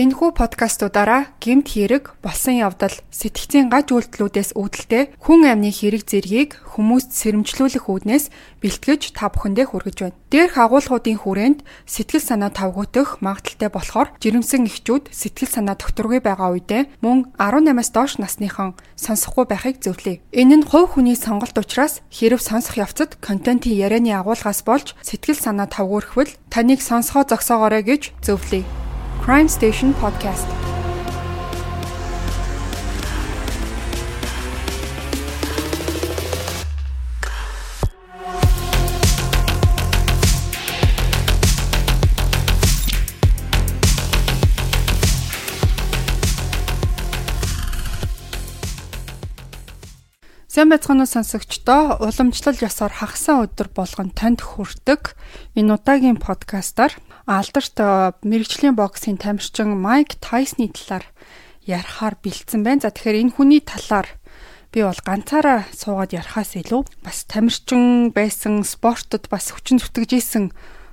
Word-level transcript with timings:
Энэхүү 0.00 0.32
подкастуудаараа 0.32 1.36
гэмт 1.44 1.76
хэрэг, 1.76 2.16
болсон 2.24 2.56
явдал, 2.56 2.96
сэтгцийн 3.12 3.68
гаж 3.68 3.92
үйлдэлүүдээс 3.92 4.56
үүдэлтэй 4.56 5.12
хүн 5.20 5.44
амны 5.44 5.68
хэрэг 5.68 6.08
зэргийг 6.08 6.56
хүмүүст 6.72 7.12
сэрэмжлүүлэх 7.20 7.84
үүднээс 7.84 8.32
бэлтгэж 8.64 9.12
та 9.12 9.28
бүхэндээ 9.28 9.66
хүргэж 9.68 9.96
байна. 10.00 10.16
Дээрх 10.32 10.56
агуулгуудын 10.56 11.20
хүрээнд 11.20 11.60
сэтгэл 11.84 12.24
санаа 12.24 12.48
тавгуутах 12.48 13.20
магадaltaй 13.20 13.68
болохоор 13.68 14.08
жирэмсэн 14.24 14.72
эхчүүд 14.72 15.12
сэтгэл 15.12 15.52
санаа 15.52 15.76
докторгүй 15.76 16.24
байгаа 16.24 16.56
үедээ 16.56 17.04
мөн 17.04 17.36
18-аас 17.36 17.92
доош 17.92 18.16
насныхан 18.16 18.80
сонсохгүй 18.96 19.52
байхыг 19.52 19.84
зөвлөе. 19.84 20.24
Энэ 20.32 20.64
нь 20.64 20.68
хувь 20.70 20.96
хүний 20.96 21.12
сонголт 21.12 21.60
учраас 21.60 22.00
хэрэг 22.08 22.40
сонсох 22.40 22.80
явцад 22.80 23.20
контентын 23.20 23.76
ярианы 23.76 24.16
агуулгаас 24.16 24.64
болж 24.64 24.96
сэтгэл 25.04 25.36
санаа 25.36 25.68
тавгуурхвал 25.68 26.32
таныг 26.48 26.80
сонсгоо 26.80 27.28
зогсоогоорой 27.28 27.84
гэж 27.84 28.16
зөвлөе. 28.24 28.64
Crime 29.20 29.48
Station 29.48 29.92
Podcast. 29.92 30.48
Сайн 50.50 50.66
байцгаана 50.72 51.04
уу 51.04 51.12
сонсогчдоо 51.12 52.02
уламжлал 52.02 52.58
ёсоор 52.58 52.90
хагасан 52.90 53.46
өдөр 53.46 53.68
болгон 53.70 54.10
танд 54.16 54.42
хүрдэг 54.42 55.14
энэ 55.54 55.76
удаагийн 55.78 56.18
подкастаар 56.18 56.96
алдарт 57.26 57.76
мэрэгжлийн 58.24 58.76
боксийн 58.76 59.18
тамирчин 59.20 59.76
Майк 59.76 60.16
Тайсны 60.20 60.70
талаар 60.72 61.04
ярихаар 61.64 62.16
бэлдсэн 62.20 62.64
байна. 62.64 62.84
За 62.84 62.90
тэгэхээр 62.94 63.20
энэ 63.28 63.34
хүний 63.36 63.60
талаар 63.60 64.08
би 64.72 64.86
бол 64.86 65.00
ганцаараа 65.02 65.66
суугаад 65.74 66.14
ярихаас 66.14 66.54
илүү 66.56 66.86
бас 67.02 67.26
тамирчин 67.26 68.14
байсан 68.14 68.62
спортод 68.62 69.26
бас 69.26 69.50
хүчин 69.50 69.82
зүтгэж 69.82 70.10
исэн 70.16 70.44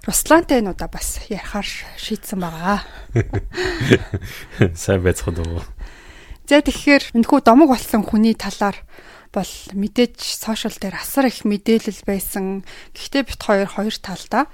Руслантай 0.08 0.64
энэ 0.64 0.72
удаа 0.72 0.88
бас 0.88 1.20
ярихаар 1.28 1.68
шийдсэн 2.00 2.40
байгаа. 2.40 2.80
Сайн 4.74 5.04
байцгаана 5.04 5.44
уу. 5.44 5.64
За 6.48 6.64
тэгэхээр 6.64 7.12
энэхүү 7.12 7.40
домог 7.44 7.76
болсон 7.76 8.08
хүний 8.08 8.32
талаар 8.32 8.80
бол 9.36 9.52
мэдээж 9.76 10.16
сошиал 10.16 10.72
дээр 10.80 10.96
асар 10.96 11.28
их 11.28 11.44
мэдээлэл 11.44 12.08
байсан. 12.08 12.64
Гэхдээ 12.96 13.24
бит 13.28 13.42
хоёр 13.44 13.68
хоёр 13.68 13.96
талдаа 14.00 14.48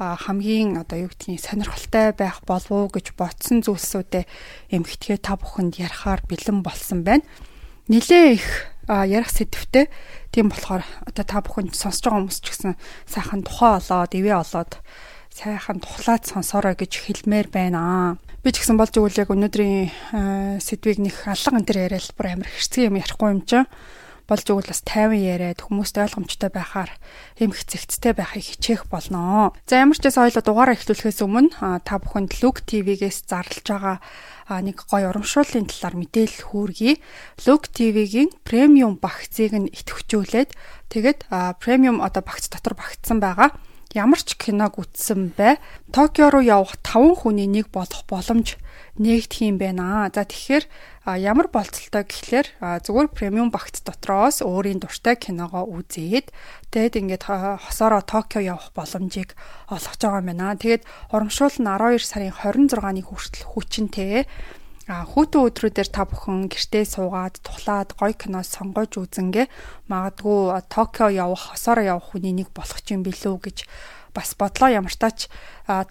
хамгийн 0.00 0.80
одоо 0.80 1.04
юу 1.04 1.10
гэдгийг 1.12 1.44
сонирхолтой 1.44 2.16
байх 2.16 2.40
болов 2.48 2.72
уу 2.72 2.88
гэж 2.88 3.12
ботсон 3.14 3.60
зүйлсүүдээ 3.60 4.24
эмгэтгээ 4.72 5.18
та 5.20 5.36
бүхэнд 5.36 5.76
ярихаар 5.76 6.24
бэлэн 6.24 6.64
болсон 6.64 7.04
байна. 7.04 7.28
Нилээ 7.92 8.40
их 8.40 8.48
ярих 8.88 9.30
сэдвтэй. 9.30 9.92
Тийм 10.32 10.48
болохоор 10.48 10.82
одоо 11.04 11.24
та 11.28 11.44
бүхэнд 11.44 11.76
сонсож 11.76 12.08
байгаа 12.08 12.18
хүмүүс 12.24 12.38
ч 12.40 12.46
гэсэн 12.48 12.74
сайхан 13.04 13.44
тухай 13.44 13.76
олоод, 13.76 14.12
ивэ 14.16 14.32
олоод 14.40 14.72
сайхан 15.30 15.78
тухлаад 15.78 16.24
сонсорой 16.26 16.74
гэж 16.74 16.92
хэлмээр 17.06 17.48
байна. 17.52 18.16
Би 18.42 18.50
ч 18.50 18.64
гэсэн 18.64 18.80
болж 18.80 18.96
өгвөл 18.96 19.20
яг 19.20 19.30
өнөөдрийн 19.30 20.58
сэдвийг 20.58 20.98
нэг 20.98 21.16
алга 21.28 21.60
энэ 21.60 21.68
төр 21.68 21.78
яриад 21.86 22.14
бүр 22.16 22.26
амар 22.34 22.48
хэрцгий 22.50 22.88
юм 22.88 22.98
ярихгүй 22.98 23.28
юм 23.30 23.42
чинь 23.46 23.68
болж 24.30 24.46
өгвөл 24.46 24.70
бас 24.70 24.86
тайван 24.86 25.18
яриад 25.18 25.66
хүмүүст 25.66 25.98
ойлгомжтой 25.98 26.54
байхаар 26.54 26.94
юм 27.42 27.50
хэцэгцтэй 27.50 28.14
байхыг 28.14 28.46
хичээх 28.46 28.86
болно. 28.86 29.50
За 29.66 29.82
ямар 29.82 29.98
ч 29.98 30.06
байсан 30.06 30.30
хоёлоо 30.30 30.44
дугаараа 30.46 30.78
эхлүүлэхээс 30.78 31.20
өмнө 31.26 31.50
та 31.82 31.98
бүхэнд 31.98 32.38
Look 32.38 32.62
TV-гээс 32.62 33.26
зарлж 33.26 33.66
байгаа 33.66 33.98
нэг 34.62 34.86
гоё 34.86 35.10
урамшууллын 35.10 35.66
талаар 35.66 35.98
мэдээлэл 35.98 36.46
хүргэе. 36.46 37.02
Look 37.50 37.74
TV-гийн 37.74 38.30
премиум 38.46 39.02
багцыг 39.02 39.50
нь 39.50 39.66
идэвхжүүлээд 39.74 40.54
тэгээд 40.94 41.26
премиум 41.58 41.98
одоо 41.98 42.22
багц 42.22 42.46
дотор 42.46 42.78
багтсан 42.78 43.18
байгаа 43.18 43.50
ямар 43.94 44.22
ч 44.22 44.38
киног 44.38 44.78
үзсэн 44.78 45.34
бай. 45.34 45.58
Токио 45.90 46.30
руу 46.30 46.42
явах 46.46 46.78
5 46.86 47.26
хүний 47.26 47.50
нэг 47.50 47.74
болох 47.74 48.06
боломж 48.06 48.54
нээгдэх 48.98 49.42
юм 49.42 49.58
байна. 49.58 50.06
За 50.14 50.22
тэгэхээр 50.22 50.64
ямар 51.16 51.48
болцолтой 51.48 52.04
гэхлээр 52.04 52.46
зүгээр 52.86 53.08
премиум 53.10 53.50
багц 53.50 53.82
дотроос 53.82 54.44
өөрийн 54.44 54.78
дуртай 54.78 55.16
киногоо 55.16 55.64
үзээд 55.66 56.30
тэгэд 56.70 56.94
ингээд 57.00 57.24
хосороо 57.26 58.04
Токио 58.04 58.44
явах 58.44 58.70
боломжийг 58.76 59.34
олгож 59.72 59.98
байгаа 59.98 60.20
юм 60.20 60.28
байна. 60.30 60.54
Тэгээд 60.54 60.84
урамшуул 61.10 61.56
нь 61.58 61.66
12 61.66 62.04
сарын 62.04 62.34
26-ныг 62.36 63.06
хүртэл 63.08 63.46
хүчинтэй 63.50 64.28
хүүтэн 64.90 65.46
өдрүүдээр 65.46 65.88
та 65.94 66.02
бүхэн 66.02 66.50
гэртээ 66.50 66.84
суугаад 66.84 67.38
тухлаад 67.46 67.94
гоё 67.94 68.14
кино 68.18 68.42
сонгож 68.42 68.98
үзэнгээ 68.98 69.46
магадгүй 69.86 70.66
Токио 70.66 71.08
явах, 71.14 71.54
хосоороо 71.54 71.94
явах 71.94 72.10
хүний 72.10 72.34
нэг 72.34 72.50
болох 72.50 72.82
юм 72.90 73.06
билүү 73.06 73.36
гэж 73.38 73.58
бас 74.14 74.34
бодлоо 74.38 74.68
ямар 74.70 74.94
тач 74.94 75.30
5 75.66 75.88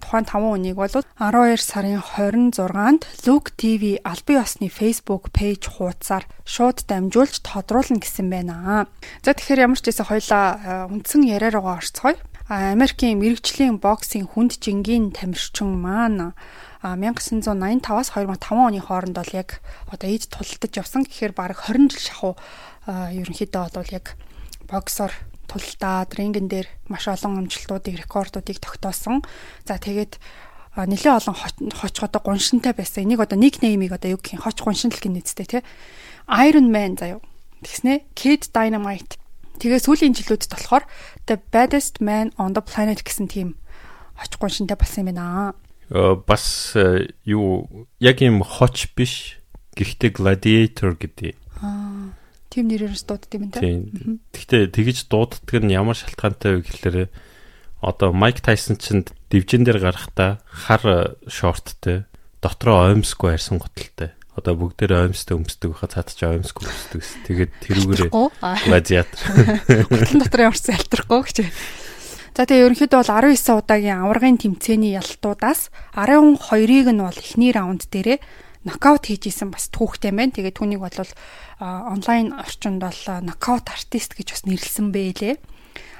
тухайн 0.00 0.24
5 0.24 0.40
үнийг 0.56 0.76
бол 0.80 0.88
12 0.88 1.60
сарын 1.60 2.00
26-нд 2.00 3.02
Luke 3.28 3.52
TV 3.56 4.00
албан 4.04 4.42
ёсны 4.42 4.72
Facebook 4.72 5.28
пэйж 5.36 5.68
хуудасаар 5.76 6.24
шууд 6.48 6.88
дамжуулж 6.88 7.44
тодруулна 7.44 8.00
гэсэн 8.00 8.32
байна. 8.32 8.88
За 9.20 9.36
тэгэхээр 9.36 9.68
ямар 9.68 9.78
ч 9.78 9.92
байсан 9.92 10.06
хоёлаа 10.08 10.44
үндсэн 10.88 11.22
яриараа 11.28 11.80
орцгоё. 11.80 12.16
Америкийн 12.48 13.20
мэрэгжлийн 13.20 13.76
боксing 13.76 14.24
хүнд 14.24 14.56
жингийн 14.56 15.12
тамирчин 15.12 15.68
маань 15.76 16.32
1985-аас 16.80 18.16
2005 18.16 18.56
оны 18.56 18.80
хооронд 18.80 19.20
бол 19.20 19.32
яг 19.36 19.60
одоо 19.92 20.08
ээж 20.08 20.32
тулдаж 20.32 20.72
явсан 20.72 21.04
гэхээр 21.04 21.36
бараг 21.36 21.60
20 21.68 21.92
жил 21.92 22.00
шахуу 22.08 22.34
ерөнхийдөө 22.88 23.68
бол 23.76 23.92
яг 23.92 24.16
боксоор 24.64 25.12
тулдаад 25.48 26.12
рингэн 26.12 26.46
дээр 26.46 26.68
маш 26.92 27.08
олон 27.08 27.48
амжилтуудыг 27.48 28.04
рекордуудыг 28.04 28.60
тогтоосон. 28.60 29.24
За 29.64 29.80
тэгээд 29.80 30.20
нэлээд 30.76 31.18
олон 31.24 31.36
хоч 31.72 31.94
одоо 32.04 32.20
гуншинтай 32.22 32.76
байсан. 32.76 33.08
Энийг 33.08 33.24
одоо 33.24 33.40
никнеймийг 33.40 33.96
одоо 33.96 34.14
юу 34.14 34.20
гэх 34.20 34.36
юм 34.38 34.44
хоч 34.44 34.60
гуншин 34.60 34.92
л 34.92 35.00
гинэ 35.00 35.24
үстэй 35.24 35.48
тий. 35.48 35.62
Iron 36.28 36.68
Man 36.68 37.00
заяа. 37.00 37.24
Тэгснэ 37.64 38.12
Kid 38.14 38.52
Dynamite. 38.52 39.16
Тэгээ 39.58 39.82
сүүлийн 39.82 40.14
жилүүдэд 40.14 40.52
болохоор 40.54 40.84
The 41.26 41.40
Baddest 41.50 41.98
Man 41.98 42.30
on 42.38 42.54
the 42.54 42.62
Planet 42.62 43.02
гэсэн 43.02 43.26
тийм 43.26 43.58
хоч 44.14 44.38
гуншинтай 44.38 44.78
болсон 44.78 45.08
юм 45.08 45.16
байна. 45.16 45.56
Э, 45.90 46.14
бас 46.14 46.76
э, 46.76 47.10
юу 47.24 47.88
яг 47.98 48.22
юм 48.22 48.46
хоч 48.46 48.92
биш 48.94 49.42
гэхдээ 49.74 50.14
Gladiator 50.14 50.94
гэдэг. 50.94 51.34
Аа 51.58 51.97
тийм 52.48 52.68
нэрээрс 52.72 53.04
дууддаг 53.04 53.32
юм 53.36 53.52
те. 53.52 53.84
Гэхдээ 54.32 54.72
тэгэж 54.72 55.08
дууддаг 55.08 55.60
нь 55.62 55.72
ямар 55.72 55.96
шалтгаантай 55.96 56.58
вэ 56.58 56.64
гэхэлэр 56.64 56.96
одоо 57.80 58.10
Майк 58.12 58.40
Тайсон 58.42 58.76
чинь 58.80 59.06
дивжин 59.30 59.62
дээр 59.62 59.78
гарахдаа 59.78 60.42
хар 60.48 61.14
шорттой 61.28 62.08
дотроо 62.42 62.90
оймсгүй 62.90 63.36
арьсан 63.36 63.60
готалтай. 63.62 64.16
Одоо 64.34 64.54
бүгдээрээ 64.54 65.10
оймстой 65.10 65.38
өмсдөг 65.38 65.74
байхад 65.74 65.94
цаад 65.98 66.14
ч 66.14 66.22
оймсгүй 66.22 66.66
өмсдөг. 66.66 67.02
Тэгээд 67.26 67.52
тэрүүгээрээ 67.66 68.10
гладиатор. 68.70 69.20
Готон 69.90 70.22
дотор 70.22 70.42
ямарсан 70.46 70.78
ялтрахгүй 70.78 71.20
гэж. 71.26 71.38
За 72.38 72.46
тэгээ 72.46 72.70
ерөнхийдөө 72.70 72.98
бол 73.02 73.14
19 73.34 73.58
удаагийн 73.58 73.98
аваргын 74.06 74.38
тэмцээний 74.38 74.94
ялтуудаас 74.94 75.74
12-ыг 75.98 76.86
нь 76.94 77.02
бол 77.02 77.18
эхний 77.18 77.50
раунд 77.50 77.90
дээрээ 77.90 78.22
нокаут 78.68 79.08
хийжсэн 79.08 79.48
бас 79.48 79.72
түүхтэй 79.72 80.12
байна. 80.12 80.36
Тэгээ 80.36 80.52
түүнийг 80.52 80.84
бол 80.84 80.92
онлайн 81.64 82.36
орчинд 82.36 82.84
бол 82.84 83.02
нокаут 83.24 83.66
артист 83.72 84.14
гэж 84.14 84.28
бас 84.36 84.42
нэрлсэн 84.44 84.92
бэлээ. 84.92 85.40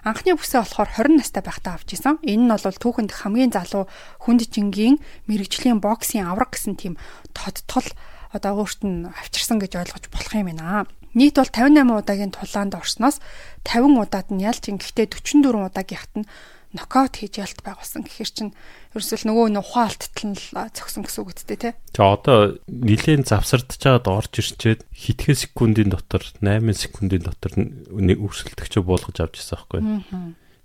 Анхны 0.04 0.38
бүсээ 0.38 0.62
болохоор 0.62 0.90
20 0.94 1.18
настай 1.18 1.42
байхдаа 1.42 1.74
авч 1.80 1.98
исэн. 1.98 2.22
Энэ 2.22 2.44
нь 2.46 2.52
бол 2.52 2.78
түүхэнд 2.78 3.12
хамгийн 3.12 3.52
залуу 3.52 3.90
хүнд 4.22 4.46
жингийн 4.46 5.02
мэрэгжлийн 5.26 5.82
боксийн 5.82 6.30
авраг 6.30 6.54
гэсэн 6.54 6.78
тийм 6.78 6.94
тодтол 7.34 7.88
одоо 8.30 8.62
өөрт 8.62 8.80
нь 8.86 9.08
авчирсан 9.08 9.58
гэж 9.58 9.72
ойлгож 9.80 10.04
болох 10.12 10.32
юм 10.36 10.48
байна. 10.52 10.86
Нийт 11.16 11.40
бол 11.40 11.50
58 11.50 11.98
удаагийн 11.98 12.32
тулаанд 12.36 12.76
орсноос 12.76 13.18
50 13.64 13.96
удаад 13.96 14.28
нь 14.28 14.44
ялж 14.44 14.62
ингэхдээ 14.68 15.08
44 15.08 15.66
удаагийнхт 15.72 16.14
нь 16.20 16.28
нокаут 16.76 17.16
хийж 17.16 17.40
ялт 17.40 17.60
байгуулсан 17.64 18.04
гэхэр 18.04 18.28
чинь 18.28 18.52
ерөөсөл 18.92 19.24
нөгөө 19.24 19.46
нөх 19.56 19.72
ухаалттал 19.72 20.26
нь 20.28 20.36
зөксөн 20.36 21.02
гэсэн 21.04 21.20
үг 21.24 21.30
үстэй 21.32 21.56
тий. 21.56 21.72
За 21.96 22.12
одоо 22.12 22.60
нилээн 22.68 23.24
завсардж 23.24 23.80
чаад 23.80 24.04
орж 24.04 24.32
ирчээд 24.36 24.84
хитгэн 24.92 25.38
секундын 25.38 25.88
дотор 25.92 26.22
8 26.44 26.68
секундын 26.76 27.24
дотор 27.24 27.52
нэг 27.56 28.18
өрсөлдөгчөө 28.20 28.82
буулгаж 28.84 29.16
авч 29.16 29.40
ирсэн 29.40 29.56
байхгүй. 29.56 29.80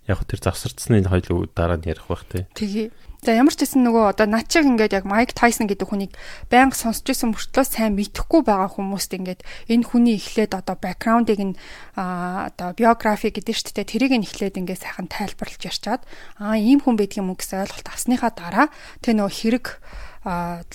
Яг 0.07 0.23
тэр 0.27 0.39
завсардсны 0.43 1.03
хоёул 1.07 1.47
дараа 1.55 1.79
нь 1.79 1.87
ярих 1.87 2.07
бах 2.11 2.27
тий. 2.27 2.43
Тэгээ. 2.53 2.91
За 3.23 3.31
ямар 3.31 3.55
ч 3.55 3.63
гэсэн 3.63 3.87
нөгөө 3.87 4.19
одоо 4.19 4.27
над 4.27 4.51
чиг 4.51 4.67
ингээд 4.67 4.99
яг 4.99 5.07
Майк 5.07 5.31
Тайсон 5.31 5.71
гэдэг 5.71 5.87
хүнийг 5.87 6.11
байнга 6.51 6.75
сонсч 6.75 7.07
байсан 7.07 7.31
мөртлөө 7.31 7.63
сайн 7.63 7.95
мэдхгүй 7.95 8.43
байгаа 8.43 8.67
хүмүүст 8.75 9.15
ингээд 9.15 9.47
энэ 9.71 9.87
хүний 9.87 10.19
эхлээд 10.19 10.51
одоо 10.59 10.75
бэкграундыг 10.75 11.39
нь 11.39 11.55
одоо 11.95 12.75
биографи 12.75 13.31
гэдэг 13.31 13.55
шүү 13.55 13.79
дээ 13.79 13.87
тэрийг 13.87 14.11
нь 14.19 14.27
эхлээд 14.27 14.59
ингээд 14.59 14.83
сайхан 14.83 15.07
тайлбарлаж 15.07 15.63
ярьчаад 15.63 16.03
аа 16.35 16.59
ийм 16.59 16.83
хүн 16.83 16.99
юм 16.99 17.31
уу 17.31 17.39
гэсэн 17.39 17.63
ойлголт 17.63 17.87
авсныхаа 17.87 18.31
дараа 18.35 18.67
тэр 18.99 19.15
нөгөө 19.23 19.31
хэрэг 19.39 19.65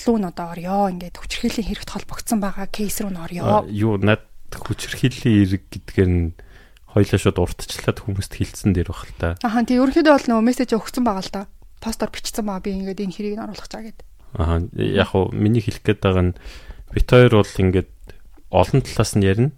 лүүн 0.09 0.25
одоо 0.33 0.47
орё 0.57 0.89
ингээд 0.89 1.21
хүчирхийллийн 1.21 1.69
хэрэгт 1.69 1.93
холбогдсон 1.93 2.41
байгаа 2.41 2.65
кейс 2.73 2.97
рүү 3.05 3.13
н 3.13 3.21
орё. 3.29 3.69
Юу 3.69 4.01
над 4.01 4.25
хүчирхийллийн 4.57 5.45
эрэг 5.45 5.69
гэдгээр 5.69 6.09
нь 6.09 6.33
хоёлаа 6.99 7.19
шууд 7.23 7.39
уртчлаад 7.39 7.99
хүмүүст 8.03 8.33
хилцсэн 8.35 8.75
дээр 8.75 8.91
баг 8.91 9.07
л 9.07 9.15
та. 9.15 9.29
Аха 9.47 9.63
тий 9.63 9.79
ерөнхийдөө 9.79 10.15
бол 10.19 10.29
нөгөө 10.29 10.47
мессеж 10.51 10.75
өгсөн 10.75 11.07
байгаа 11.07 11.23
л 11.23 11.33
да. 11.33 11.43
Постор 11.79 12.11
бичсэн 12.11 12.43
байгаа 12.43 12.67
би 12.67 12.75
ингээд 12.75 13.03
энэ 13.07 13.15
хэрийг 13.15 13.37
нь 13.39 13.45
оруулах 13.47 13.71
чаа 13.71 13.87
гэд. 13.87 14.03
Аа 14.35 14.61
яг 14.75 15.09
хуу 15.15 15.31
миний 15.31 15.63
хэлэх 15.63 15.87
гээд 15.87 16.03
байгаа 16.03 16.25
нь 16.35 16.39
бит 16.91 17.07
хоёр 17.07 17.33
бол 17.39 17.55
ингээд 17.63 17.91
олон 18.51 18.81
талаас 18.83 19.13
нь 19.15 19.25
ярина. 19.25 19.55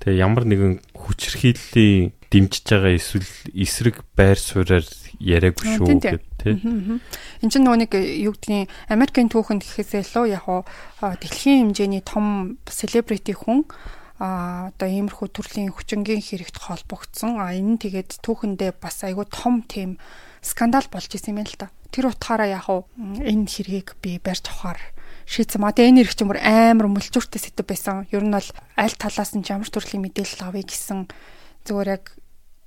Тэгээ 0.00 0.22
ямар 0.22 0.44
нэгэн 0.44 0.74
хүчирхийллийн 0.92 2.12
дэмжиж 2.28 2.64
байгаа 2.68 2.94
эсвэл 2.94 3.32
эсрэг 3.56 4.04
байр 4.12 4.36
суурьаар 4.36 4.84
яриаггүй 5.18 5.66
шүү 5.72 5.86
гэдэг 5.88 6.22
тий. 6.36 6.54
Энд 6.60 7.50
чинь 7.52 7.64
нөгөө 7.64 7.80
нэг 7.86 7.92
юу 7.96 8.36
гэдгийг 8.36 8.68
Америкийн 8.92 9.32
түүхэнд 9.32 9.64
гэхээсээ 9.64 10.04
илүү 10.04 10.26
яг 10.36 10.44
хуу 10.44 10.68
дэлхийн 11.00 11.72
хэмжээний 11.72 12.02
том 12.04 12.58
селебрити 12.68 13.32
хүн 13.32 13.64
а 14.18 14.72
одоо 14.72 14.88
иймэрхүү 14.88 15.28
төрлийн 15.28 15.72
хүчингийн 15.72 16.24
хэрэгт 16.24 16.56
холбогдсон. 16.56 17.36
А 17.36 17.52
энэ 17.52 17.76
нь 17.76 17.82
тэгээд 17.82 18.24
түүхэндээ 18.24 18.80
бас 18.80 19.04
айгүй 19.04 19.28
том 19.28 19.60
тийм 19.68 20.00
скандал 20.40 20.88
болж 20.88 21.12
исэн 21.12 21.36
юм 21.36 21.44
л 21.44 21.56
та. 21.56 21.68
Тэр 21.92 22.08
утгаараа 22.08 22.48
яг 22.48 22.66
уу 22.72 22.88
энэ 22.96 23.44
хэргийг 23.44 24.00
би 24.00 24.16
барьж 24.16 24.48
авахар 24.48 24.80
шийдсэн. 25.28 25.60
А 25.64 25.74
тэгээ 25.76 25.90
энэ 25.92 25.98
хэрэг 26.06 26.14
чинь 26.16 26.30
бүр 26.32 26.40
амар 26.40 26.88
мөлжүүртэй 26.88 27.40
сэдв 27.42 27.66
байсан. 27.66 28.08
Ер 28.08 28.24
нь 28.24 28.32
бол 28.32 28.48
аль 28.78 28.96
талаас 28.96 29.36
нь 29.36 29.44
ямар 29.44 29.68
төрлийн 29.68 30.04
мэдээлэл 30.06 30.48
авъя 30.48 30.64
гэсэн 30.64 31.10
зүгээр 31.68 31.88
яг 32.00 32.04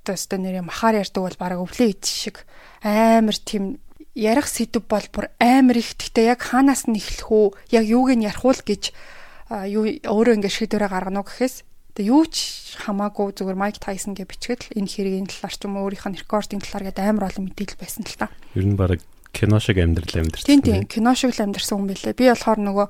өстө 0.06 0.38
нэрээ 0.38 0.66
махаар 0.66 1.02
ярьдаг 1.02 1.22
бол 1.22 1.38
бараг 1.38 1.60
өвлөө 1.62 1.88
ид 1.90 2.04
шиг 2.04 2.42
амар 2.82 3.36
тийм 3.36 3.78
ярих 4.14 4.48
сэдв 4.50 4.84
бол 4.90 5.06
бүр 5.12 5.30
амар 5.38 5.78
их. 5.78 5.94
Гэхдээ 5.94 6.34
яг 6.34 6.40
хаанаас 6.42 6.90
нь 6.90 6.98
эхлэх 6.98 7.30
үү? 7.30 7.46
Яг 7.70 7.84
юуг 7.86 8.10
нь 8.14 8.26
ярих 8.26 8.42
уу 8.42 8.54
гэж 8.54 8.92
юу 9.50 9.84
өөрөө 10.06 10.34
ингэ 10.38 10.50
шийдвэрээ 10.50 10.90
гаргана 10.90 11.20
уу 11.20 11.26
гэхээс 11.26 11.66
тэгээ 11.98 12.10
юу 12.14 12.22
ч 12.30 12.36
хамаагүй 12.78 13.34
зүгээр 13.34 13.58
Майк 13.58 13.82
Тайсон 13.82 14.14
гэж 14.14 14.30
бичгээд 14.30 14.60
л 14.70 14.74
энэ 14.78 14.90
хэргийн 14.90 15.26
талаар 15.26 15.54
ч 15.54 15.60
юм 15.66 15.74
уу 15.74 15.90
өөрийнх 15.90 16.06
нь 16.06 16.20
рекордын 16.22 16.62
талаар 16.62 16.84
гээд 16.86 17.02
амар 17.02 17.28
олон 17.34 17.44
мэдээлэл 17.50 17.82
байсан 17.82 18.02
л 18.06 18.14
та. 18.14 18.30
Ер 18.54 18.66
нь 18.66 18.78
баг 18.78 19.02
кино 19.34 19.58
шиг 19.58 19.82
амьдрал 19.82 20.22
амьдэрсэн. 20.22 20.46
Тийм 20.46 20.62
тийм 20.62 20.86
кино 20.86 21.12
шиг 21.18 21.34
л 21.34 21.42
амьдэрсэн 21.42 21.74
хүн 21.82 21.90
билээ. 21.90 22.14
Би 22.14 22.30
болохоор 22.30 22.60
нөгөө 22.62 22.86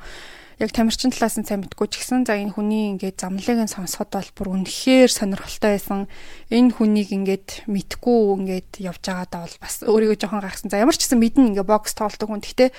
яг 0.61 0.77
тамирчин 0.77 1.09
талаас 1.09 1.41
нь 1.41 1.49
сайн 1.49 1.65
мэдгүй 1.65 1.89
ч 1.89 2.05
гэсэн 2.05 2.29
за 2.29 2.37
энэ 2.37 2.53
хүний 2.53 2.93
ингээд 2.93 3.17
замлыг 3.17 3.65
нь 3.65 3.73
сонсоход 3.73 4.13
бол 4.13 4.31
бүр 4.37 4.49
үнэхээр 4.61 5.09
сонирхолтой 5.09 5.81
байсан. 5.81 6.05
Энэ 6.53 6.77
хүнийг 6.77 7.17
ингээд 7.17 7.65
мэдгүй 7.65 8.21
ингээд 8.45 8.71
явж 8.85 9.01
байгаадаа 9.01 9.49
бол 9.49 9.57
бас 9.57 9.81
өөрийгөө 9.89 10.21
жоохон 10.21 10.45
гайхсан. 10.45 10.69
За 10.69 10.85
ямар 10.85 10.93
ч 10.93 11.09
гэсэн 11.09 11.17
мэднэ 11.17 11.57
ингээд 11.57 11.65
бокс 11.65 11.97
тоолдог 11.97 12.29
хүн. 12.29 12.45
Гэхдээ 12.45 12.71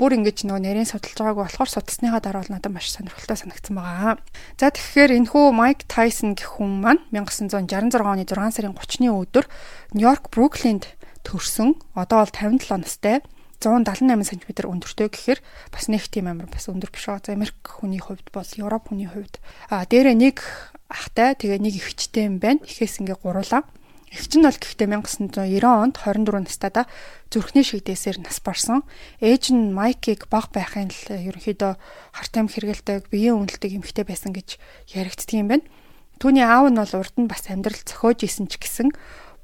бүр 0.00 0.16
ингэж 0.16 0.48
нөгөө 0.48 0.62
нарийн 0.64 0.88
судалж 0.88 1.20
байгаагүй 1.20 1.44
болохоор 1.44 1.68
судалсныхаа 1.68 2.22
дараа 2.24 2.40
бол 2.48 2.54
надад 2.56 2.72
маш 2.72 2.88
сонирхолтой 2.96 3.36
санагдсан 3.36 3.76
байгаа. 3.76 4.16
За 4.56 4.72
тэгэхээр 4.72 5.20
энэхүү 5.20 5.44
Майк 5.52 5.84
Тайсон 5.84 6.32
гэх 6.32 6.56
хүн 6.56 6.80
маань 6.80 7.04
1966 7.12 7.92
оны 8.08 8.24
6 8.24 8.56
сарын 8.56 8.72
30-ны 8.72 9.12
өдөр 9.12 9.44
Нью-Йорк 9.92 10.32
Бруклинд 10.32 10.88
төрсөн. 11.28 11.76
Одоо 11.92 12.24
бол 12.24 12.32
57 12.32 12.78
настай. 12.78 13.20
178 13.58 14.22
см 14.22 14.70
өндөртэй 14.70 15.08
гэхээр 15.10 15.40
бас 15.74 15.90
нэг 15.90 16.06
тийм 16.06 16.30
амар 16.30 16.46
бас 16.46 16.70
өндөр 16.70 16.94
биш 16.94 17.10
байгаа. 17.10 17.26
За 17.26 17.34
Америк 17.34 17.58
хүний 17.62 17.98
хувьд 17.98 18.30
бол 18.30 18.46
Европ 18.46 18.88
хүний 18.88 19.10
хувьд 19.10 19.42
а 19.66 19.82
дээрээ 19.82 20.14
нэг 20.14 20.38
ахтай 20.86 21.34
тэгээ 21.34 21.58
нэг 21.58 21.74
эгчтэй 21.82 22.30
юм 22.30 22.38
байна. 22.38 22.62
Эхээс 22.62 23.02
ингээ 23.02 23.18
гуруулаа. 23.18 23.66
Эгч 24.08 24.40
нь 24.40 24.46
бол 24.46 24.56
гэхдээ 24.56 24.88
1990 24.88 25.68
онд 25.68 26.00
24 26.00 26.48
настайда 26.48 26.88
зүрхний 27.28 27.60
шигдээсээр 27.60 28.24
нас 28.24 28.40
барсан. 28.40 28.80
Ээж 29.20 29.52
нь 29.52 29.76
Майкийг 29.76 30.32
баг 30.32 30.48
байхын 30.48 30.88
л 30.88 31.02
ерөнхийдөө 31.12 31.76
харт 32.16 32.34
амь 32.40 32.48
хэргэлдэг, 32.48 33.12
биеийн 33.12 33.36
үнэлдэг 33.36 33.76
эмэгтэй 33.76 34.08
байсан 34.08 34.32
гэж 34.32 34.56
яригддаг 34.96 35.36
юм 35.36 35.48
байна. 35.52 35.68
Түүний 36.16 36.40
аав 36.40 36.72
нь 36.72 36.80
бол 36.80 36.94
урд 36.96 37.14
нь 37.20 37.28
бас 37.28 37.44
амьдрал 37.52 37.84
зохиож 37.84 38.24
исэн 38.24 38.48
ч 38.48 38.56
гэсэн 38.56 38.96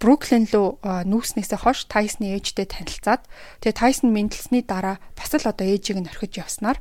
Бруклин 0.02 0.44
руу 0.52 0.78
нүүснээсээ 0.82 1.60
хойш 1.64 1.86
Тайсны 1.88 2.36
ээжтэй 2.36 2.66
танилцаад 2.68 3.22
тэгээ 3.62 3.78
Тайсон 3.78 4.10
мэдлсэний 4.12 4.64
дараа 4.66 5.00
бас 5.16 5.32
л 5.32 5.48
одоо 5.48 5.64
ээжийг 5.64 6.02
нь 6.02 6.10
орхиж 6.10 6.42
явснаар 6.42 6.78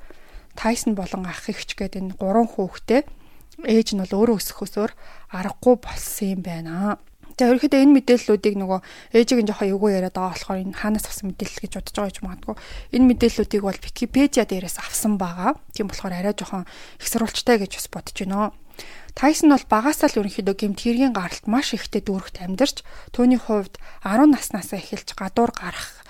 Тайсон 0.55 0.93
болон 0.93 1.25
ах 1.25 1.47
эгч 1.49 1.77
гэдэг 1.77 2.01
энэ 2.01 2.17
гурван 2.19 2.49
хүүхдээ 2.49 3.01
ээж 3.65 3.87
нь 3.93 4.01
бол 4.01 4.17
өөрөө 4.17 4.37
өсөхөөсөөр 4.37 4.91
аргагүй 5.33 5.75
болсон 5.81 6.27
юм 6.33 6.41
байна. 6.41 6.97
За 7.33 7.49
ерөөхдөө 7.49 7.81
энэ 7.81 7.95
мэдээллүүдийг 7.97 8.55
нөгөө 8.61 8.79
ээжийг 9.17 9.41
нь 9.41 9.49
жоохон 9.49 9.71
эвгүй 9.73 9.91
яриад 9.97 10.13
байгаа 10.13 10.37
болохоор 10.37 10.61
энэ 10.61 10.77
хаанаас 10.77 11.09
авсан 11.09 11.33
мэдээлэл 11.33 11.61
гэж 11.65 11.73
бодож 11.73 11.95
байгаа 11.97 12.09
гэж 12.13 12.19
магадгүй. 12.21 12.55
Энэ 12.93 13.07
мэдээллүүдийг 13.09 13.63
бол 13.65 13.79
Википедиа 13.81 14.45
дээрээс 14.45 14.77
авсан 14.77 15.17
байгаа. 15.17 15.57
Тийм 15.73 15.89
болохоор 15.89 16.13
арай 16.13 16.37
жоохон 16.37 16.69
их 16.69 17.07
сурвалжтай 17.09 17.57
гэж 17.57 17.71
бас 17.73 17.87
бодож 17.89 18.17
байна. 18.21 18.53
Тайсон 19.13 19.53
бол 19.53 19.65
багасаа 19.69 20.09
л 20.09 20.25
ерөнхийдөө 20.25 20.55
гэмт 20.57 20.79
хэргийн 20.81 21.13
гаралт 21.13 21.45
маш 21.45 21.77
ихтэй 21.77 22.01
дүүрэгт 22.01 22.41
амьдарч 22.41 22.81
түүний 23.13 23.37
хувьд 23.37 23.77
10 24.01 24.33
наснаас 24.33 24.73
эхэлж 24.73 25.13
гадуур 25.13 25.53
гарах 25.53 26.03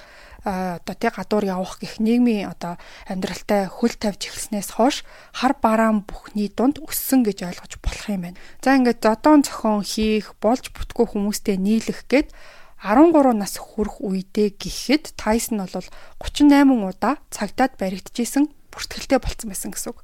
одоо 0.44 0.95
тий 0.95 1.09
гадуур 1.09 1.44
явах 1.47 1.79
гэх 1.79 2.03
нийгмийн 2.03 2.51
одоо 2.51 2.75
амьдралтай 3.07 3.71
хөл 3.71 3.95
тавьж 3.95 4.27
эхэлснээс 4.27 4.75
хойш 4.75 5.07
хар 5.31 5.55
бараан 5.55 6.03
бүхний 6.03 6.51
дунд 6.51 6.83
өссөн 6.83 7.23
гэж 7.23 7.47
ойлгож 7.47 7.79
болох 7.79 8.07
юм 8.11 8.27
байна. 8.27 8.39
За 8.59 8.75
ингээд 8.75 9.00
зодон 9.00 9.47
зохион 9.47 9.88
хийх, 9.88 10.35
болж 10.44 10.75
бүтгүү 10.75 11.15
хүмүүстэй 11.15 11.56
нийлэх 11.56 12.03
гээд 12.11 12.35
13 12.83 13.39
нас 13.39 13.56
хүрэх 13.56 14.03
үедээ 14.03 14.59
гэхэд 14.59 15.15
Тайсон 15.15 15.63
бол 15.63 15.88
38 16.19 16.91
удаа 16.91 17.15
цагдаад 17.31 17.79
баригдажсэн 17.79 18.51
бүртгэлтэй 18.67 19.23
болцсон 19.23 19.47
байсан 19.47 19.71
гэсэн 19.71 19.95
үг. 19.95 20.03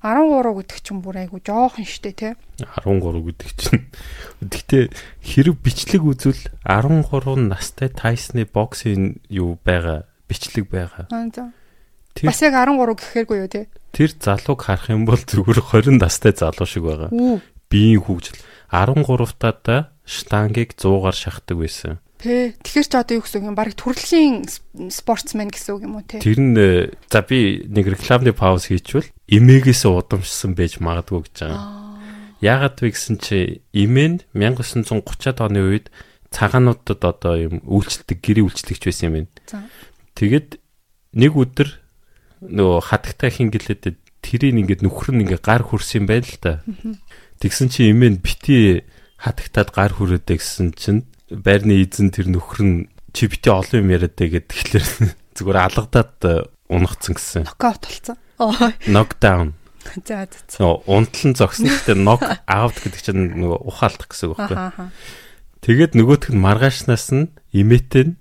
13 0.00 0.56
гэдэг 0.56 0.78
чинь 0.80 1.04
бүр 1.04 1.16
айгу 1.20 1.44
жоохон 1.44 1.84
штэ 1.84 2.12
тий. 2.16 2.32
13 2.56 3.20
гэдэг 3.20 3.50
чинь. 3.52 3.84
Гэхдээ 4.40 4.84
хэрэг 5.20 5.56
бичлэг 5.60 6.02
үзвэл 6.08 6.40
13 6.64 7.52
настай 7.52 7.92
Тайсны 7.92 8.48
боксийн 8.48 9.20
юу 9.28 9.60
байгаа 9.60 10.08
бичлэг 10.24 10.72
байгаа. 10.72 11.04
Аа 11.12 11.28
за. 11.28 11.52
Бас 12.16 12.40
яг 12.40 12.56
13 12.56 12.96
гэхээргүй 12.96 13.38
юу 13.44 13.50
тий. 13.52 13.68
Тэр 13.92 14.16
залууг 14.16 14.64
харах 14.64 14.88
юм 14.88 15.04
бол 15.04 15.20
зүгээр 15.20 15.60
20 15.60 16.00
настай 16.00 16.32
залуу 16.32 16.64
шиг 16.64 16.88
байгаа. 16.88 17.12
Биеийн 17.68 18.00
хөгжил 18.00 18.40
13 18.72 19.04
тада 19.36 19.92
штангийг 20.08 20.80
100-аар 20.80 21.14
шахдаг 21.14 21.60
байсан. 21.60 22.00
Тэ. 22.20 22.52
Тэгэхээр 22.60 22.84
ч 22.84 22.92
одоо 23.00 23.16
юу 23.16 23.24
гэсэн 23.24 23.48
юм 23.48 23.56
баг 23.56 23.72
төрөлхийн 23.72 24.44
спортсмен 24.92 25.48
гэсэн 25.48 25.72
үг 25.72 25.82
юм 25.88 25.96
уу 25.96 26.04
те. 26.04 26.20
Тэр 26.20 26.36
нь 26.36 26.52
э, 26.52 26.92
за 27.08 27.24
би 27.24 27.64
нэг 27.64 27.96
рекламны 27.96 28.36
пауз 28.36 28.68
хийчихвэл 28.68 29.08
эмээгээс 29.32 29.88
удамшсан 29.88 30.52
байж 30.52 30.84
магадгүй 30.84 31.24
гэж 31.24 31.36
байгаа. 31.48 31.64
Яагаад 32.44 32.76
вэ 32.76 32.92
гэсэн 32.92 33.16
чи 33.24 33.64
эмээ 33.72 34.08
нь 34.12 34.18
1930-аад 34.36 35.40
оны 35.48 35.60
үед 35.64 35.88
цагаануудад 36.28 37.00
одоо 37.08 37.34
юм 37.40 37.64
үйлчлдэг 37.64 38.20
гэрээ 38.20 38.44
үйлчлэгч 38.44 38.82
байсан 38.84 39.04
юм 39.08 39.14
байна. 39.24 39.64
Тэгэд 40.12 40.60
нэг 41.16 41.32
өдөр 41.32 41.68
нөгөө 42.44 42.84
хатагтай 42.84 43.32
хингэлээд 43.32 43.96
тэрийг 44.20 44.60
ингээд 44.60 44.84
нөхөр 44.84 45.16
нь 45.16 45.24
ингээд 45.24 45.40
гар 45.40 45.64
хүрсэн 45.64 46.04
байл 46.04 46.28
л 46.28 46.36
та. 46.36 46.60
Тэгсэн 47.40 47.72
чи 47.72 47.88
эмээ 47.88 48.16
нь 48.16 48.22
бити 48.22 48.84
хатагтаад 49.16 49.72
гар 49.72 49.92
хүрээдэ 49.96 50.36
гэсэн 50.36 50.76
чинь 50.76 51.08
байрны 51.30 51.80
эзэн 51.80 52.10
тэр 52.10 52.28
нөхөр 52.34 52.60
нь 52.66 52.76
чи 53.14 53.30
бити 53.30 53.50
олон 53.50 53.86
юм 53.86 53.90
яриад 53.94 54.18
гэд 54.18 54.50
тэгэхээр 54.50 54.86
зүгээр 55.38 55.58
алгадаад 55.58 56.18
э, 56.26 56.34
унагцсан 56.70 57.14
гэсэн. 57.14 57.46
Нокаут 57.46 57.86
болсон. 57.86 58.16
Нокдаун. 58.86 59.54
За 60.06 60.28
за. 60.28 60.64
Унтлан 60.86 61.34
зогсно 61.34 61.70
гэхдээ 61.70 61.96
нок 61.96 62.22
аут 62.46 62.76
гэдэг 62.78 63.00
чинь 63.00 63.32
нөгөө 63.38 63.64
ухаалдах 63.64 64.08
гэсэн 64.12 64.30
үг 64.30 64.38
байхгүй. 64.38 64.88
Тэгээд 65.64 65.92
нөгөөх 65.96 66.30
нь 66.30 66.40
маргаашнаас 66.40 67.10
нь 67.16 67.32
имээтэй 67.52 68.04
нь 68.12 68.14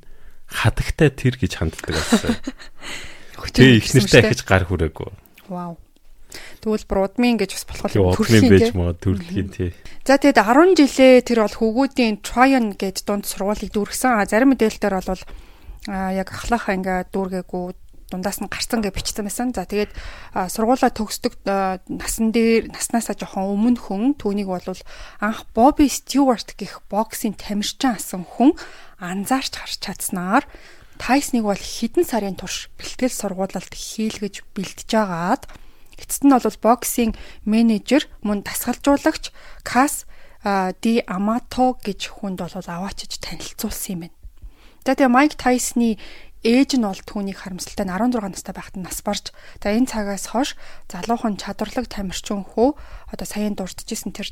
хадагтай 0.50 1.14
тэр 1.14 1.36
гэж 1.38 1.52
ханддаг 1.60 1.94
байсан. 1.94 2.36
Тэгээ 3.54 3.80
их 3.80 3.88
нэртэй 3.94 4.22
ахиж 4.24 4.42
гар 4.48 4.66
хүрээгүй. 4.66 5.12
Вау. 5.52 5.78
Тэгвэл 6.60 6.88
брудмын 6.92 7.40
гэж 7.40 7.56
бас 7.56 7.66
болох 7.68 8.16
төрлийн 8.20 8.52
байж 8.52 8.72
маа 8.76 8.92
төрөлхийн 8.92 9.50
тий. 9.50 9.72
За 10.04 10.20
тэгэд 10.20 10.44
10 10.44 10.76
жилээ 10.76 11.24
тэр 11.24 11.48
бол 11.48 11.56
хөвгүүдийн 11.56 12.20
Tryon 12.20 12.76
гэж 12.76 13.08
дунд 13.08 13.24
сургуулийг 13.24 13.72
дүүргэсэн. 13.72 14.28
Зарим 14.28 14.52
мэдээлэлээр 14.52 14.96
бол 15.00 15.24
яг 15.88 16.28
ахлахаа 16.28 16.76
ингээ 16.76 17.00
дүүргээгүй 17.16 17.66
дундаас 18.10 18.42
нь 18.42 18.50
гарцсан 18.50 18.82
гэж 18.82 18.94
бичсэн 18.94 19.24
байсан. 19.24 19.54
За 19.54 19.64
тэгээд 19.64 19.94
сургуулаа 20.34 20.92
төгсдөг 20.92 21.40
насан 21.46 22.34
дээр 22.34 22.74
наснаасаа 22.74 23.16
жоохон 23.16 23.54
өмнө 23.54 23.80
хүн 23.80 24.18
түүнийг 24.18 24.50
бол 24.50 24.66
анх 25.22 25.46
Bobby 25.54 25.88
Stewart 25.88 26.58
гэх 26.58 26.82
боксing 26.90 27.38
тамирчин 27.38 27.96
асан 27.96 28.26
хүн 28.26 28.58
анзаарч 28.98 29.54
харж 29.62 29.78
чадсанаар 29.80 30.44
Тайсныг 31.00 31.48
бол 31.48 31.56
хэдэн 31.56 32.04
сарын 32.04 32.36
турш 32.36 32.68
бэлтгэл 32.76 33.14
сургуулалт 33.14 33.72
хийлгэж 33.72 34.44
бэлтэж 34.52 34.92
агаад 35.00 35.48
Эцэст 36.00 36.24
нь 36.24 36.32
бол 36.32 36.64
боксing 36.64 37.14
менежер 37.44 38.08
мөн 38.24 38.48
дасгалжуулагч 38.48 39.36
Кас 39.68 40.08
Ди 40.40 41.04
Амато 41.04 41.76
гэж 41.84 42.16
хүнд 42.16 42.40
бол 42.40 42.56
аваачиж 42.56 43.20
танилцуулсан 43.20 43.92
юм 43.92 44.00
байна. 44.08 44.16
За 44.88 44.96
тэгээ 44.96 45.12
Майк 45.12 45.36
Тайсны 45.36 46.00
ээж 46.40 46.80
нь 46.80 46.88
бол 46.88 46.96
түүнийг 46.96 47.44
харамсалтай 47.44 47.84
нь 47.84 47.92
16 47.92 48.32
настай 48.32 48.56
байхад 48.56 48.80
нас 48.80 49.04
барж 49.04 49.36
за 49.60 49.76
энэ 49.76 49.92
цагаас 49.92 50.32
хойш 50.32 50.56
залуухан 50.88 51.36
чадварлаг 51.36 51.92
тамирчин 51.92 52.48
хөө 52.48 52.80
одоо 53.12 53.28
саяын 53.28 53.60
дурдчихсэн 53.60 54.16
тэр 54.16 54.32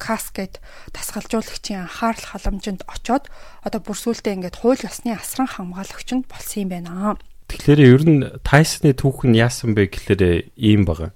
каскет 0.00 0.64
тасгалжуулагчийн 0.96 1.84
анхаарал 1.84 2.24
халамжинд 2.24 2.88
очоод 2.88 3.28
одоо 3.60 3.80
бүрсүүлдэ 3.84 4.32
ингээд 4.32 4.64
хууль 4.64 4.80
ёсны 4.80 5.12
асран 5.12 5.48
хамгаалагч 5.52 6.08
нь 6.16 6.24
болсон 6.24 6.64
юм 6.64 6.70
байна. 6.72 7.20
Тэгэхээр 7.52 7.80
ер 7.84 8.02
нь 8.08 8.20
Тайсны 8.40 8.96
түүх 8.96 9.28
нь 9.28 9.36
яасан 9.36 9.76
бэ 9.76 9.92
гэхээр 9.92 10.50
ийм 10.56 10.88
байгаа. 10.88 11.12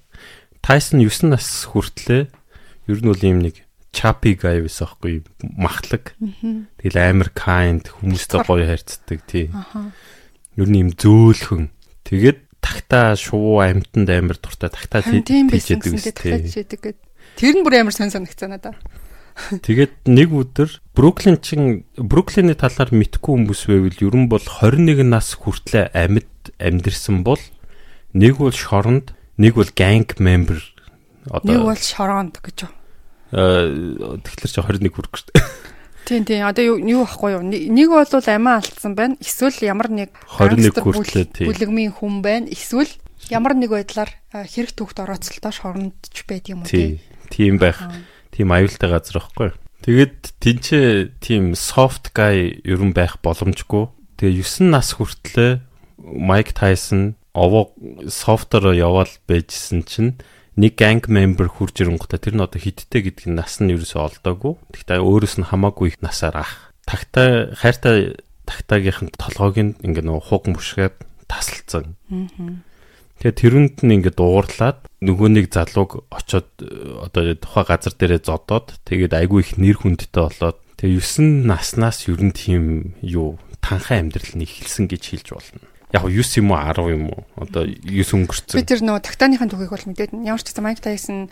Тайсон 0.60 1.00
9 1.00 1.32
нас 1.32 1.64
хүртлээ 1.72 2.28
ер 2.90 2.98
нь 3.00 3.08
бол 3.08 3.24
ийм 3.24 3.40
нэг 3.40 3.64
чапи 3.96 4.36
гай 4.36 4.60
байсан 4.60 4.92
байхгүй 4.92 5.24
махлаг. 5.56 6.12
Тэгэл 6.82 6.98
амар 7.00 7.30
kind 7.32 7.88
хүмүүстэй 7.88 8.44
гоё 8.44 8.68
харьцдаг 8.68 9.20
тий. 9.24 9.48
Ер 10.60 10.68
нь 10.68 10.80
юм 10.84 10.90
зөөлхөн. 10.92 11.72
Тэгээд 12.04 12.60
тагтаа 12.60 13.16
шувуу 13.16 13.64
амтанд 13.64 14.10
амар 14.12 14.36
дуртай 14.36 14.68
тагтаа 14.68 15.00
тийжэдэг 15.00 15.92
үстэй. 15.96 16.94
Тэр 17.40 17.54
нь 17.56 17.64
бүр 17.64 17.80
амар 17.80 17.94
сон 17.96 18.12
санагцсан 18.12 18.52
надаа. 18.52 18.76
Тэгээд 19.36 20.08
нэг 20.08 20.32
өдөр 20.32 20.70
Бруклин 20.96 21.36
чин 21.44 21.84
Бруклиний 22.00 22.56
талаар 22.56 22.88
мэдгүй 22.88 23.36
хүмүүс 23.36 23.68
байвал 23.68 24.00
ер 24.00 24.16
нь 24.16 24.30
бол 24.32 24.40
21 24.40 25.04
нас 25.04 25.36
хүртлээр 25.36 25.92
амьд 25.92 26.56
амьдэрсэн 26.56 27.20
бол 27.20 27.40
нэг 28.16 28.40
бол 28.40 28.56
шоронд, 28.56 29.12
нэг 29.36 29.60
бол 29.60 29.68
ганг 29.76 30.16
member 30.16 30.64
одоо 31.30 31.52
нэг 31.52 31.62
бол 31.68 31.80
шоронд 31.80 32.40
гэж 32.40 32.64
юу? 32.64 32.72
Э, 33.34 34.16
тэгэхээр 34.22 34.52
чи 34.54 34.60
21 34.62 34.94
хүрэх 34.94 35.14
шүү 35.18 35.28
дээ. 35.34 35.66
Тийм 36.06 36.22
тийм. 36.22 36.46
Одоо 36.46 36.78
юу 36.78 37.02
ахгүй 37.02 37.34
юу? 37.34 37.42
Нэг 37.42 37.88
бол 37.90 38.06
амиа 38.06 38.62
алдсан 38.62 38.94
байна. 38.94 39.18
Эсвэл 39.18 39.58
ямар 39.66 39.90
нэг 39.90 40.14
21 40.30 40.70
хүртлээ 40.78 41.26
тийм. 41.34 41.50
Бүлэгмийн 41.50 41.92
хүн 41.98 42.22
байна. 42.22 42.46
Эсвэл 42.46 42.90
ямар 43.26 43.58
нэг 43.58 43.74
байдлаар 43.74 44.14
хэрэг 44.30 44.72
төгт 44.78 45.02
орооцолтоо 45.02 45.50
шорондж 45.50 46.14
байд 46.30 46.46
юм 46.46 46.62
уу 46.62 46.70
тийм. 46.70 47.02
Тийм 47.26 47.58
байх. 47.58 47.82
Тийм 48.36 48.52
аюултай 48.52 48.92
газар 48.92 49.16
байхгүй? 49.24 49.56
Тэгэд 49.80 50.36
тэнцээ 50.44 51.16
тийм 51.24 51.56
soft 51.56 52.12
guy 52.12 52.60
ерөн 52.68 52.92
байх 52.92 53.16
боломжгүй. 53.24 53.88
Тэгээ 54.20 54.44
9 54.44 54.68
нас 54.68 54.92
хүртлээ 54.92 55.64
Майк 55.96 56.52
Тайсон 56.52 57.16
овоо 57.32 57.72
софтоор 58.04 58.76
яваал 58.76 59.08
байжсэн 59.24 59.88
чинь 59.88 60.20
нэг 60.60 60.76
gang 60.76 61.00
member 61.08 61.48
хурж 61.48 61.80
ирэнгуутаа 61.80 62.20
тэр 62.20 62.36
нь 62.36 62.44
одоо 62.44 62.60
хидтэй 62.60 63.08
гэдг 63.08 63.24
нь 63.28 63.36
нас 63.40 63.56
нь 63.60 63.72
ерөөсөө 63.72 64.20
олдоогүй. 64.20 64.52
Тэгтээ 64.72 65.00
өөрөөс 65.00 65.36
нь 65.40 65.48
хамаагүй 65.48 65.96
их 65.96 65.98
насаар 66.04 66.44
ах. 66.44 66.72
Тагтай 66.84 67.56
хайртай 67.56 68.20
тагтаагийнх 68.44 69.00
нь 69.04 69.12
толгойг 69.16 69.56
нь 69.60 69.76
ингээ 69.80 70.04
нөгөө 70.04 70.24
хуг 70.28 70.44
мушгаад 70.52 70.96
тасалцсан. 71.24 71.96
Тэгээ 73.20 73.40
тэрэнд 73.40 73.76
нь 73.84 73.94
ингээ 73.96 74.14
дуурлаад 74.16 74.84
нөгөө 75.00 75.28
нэг 75.32 75.46
залууг 75.48 76.04
очоод 76.12 76.48
одоо 76.60 77.22
тухай 77.36 77.64
газар 77.64 77.94
дээрээ 77.96 78.22
зодоод 78.24 78.76
тэгээд 78.84 79.16
айгүй 79.16 79.40
их 79.40 79.50
нэр 79.56 79.80
хүндтэй 79.80 80.20
болоод 80.28 80.58
тэгээ 80.76 81.00
9 81.00 81.48
наснаас 81.48 82.08
ер 82.12 82.20
нь 82.20 82.36
тийм 82.36 82.92
юу 83.00 83.40
танхаа 83.64 84.04
амьдрал 84.04 84.36
нь 84.36 84.44
эхэлсэн 84.44 84.86
гэж 84.86 85.02
хэлж 85.16 85.28
болно 85.32 85.64
яг 85.96 86.04
9 86.04 86.42
юм 86.42 86.50
уу 86.52 86.60
10 86.60 86.92
юм 86.92 87.04
уу 87.10 87.20
одоо 87.40 87.64
9 87.64 88.26
өнгөрцөн. 88.26 88.58
Би 88.58 88.66
тэр 88.66 88.82
нөгөө 88.82 89.02
тагтааныхын 89.06 89.50
түүхийг 89.50 89.72
бол 89.72 89.86
мэдээд 89.88 90.12
ямар 90.26 90.42
ч 90.42 90.50
гэсэн 90.50 90.64
Майк 90.66 90.80
Тайсон 90.82 91.30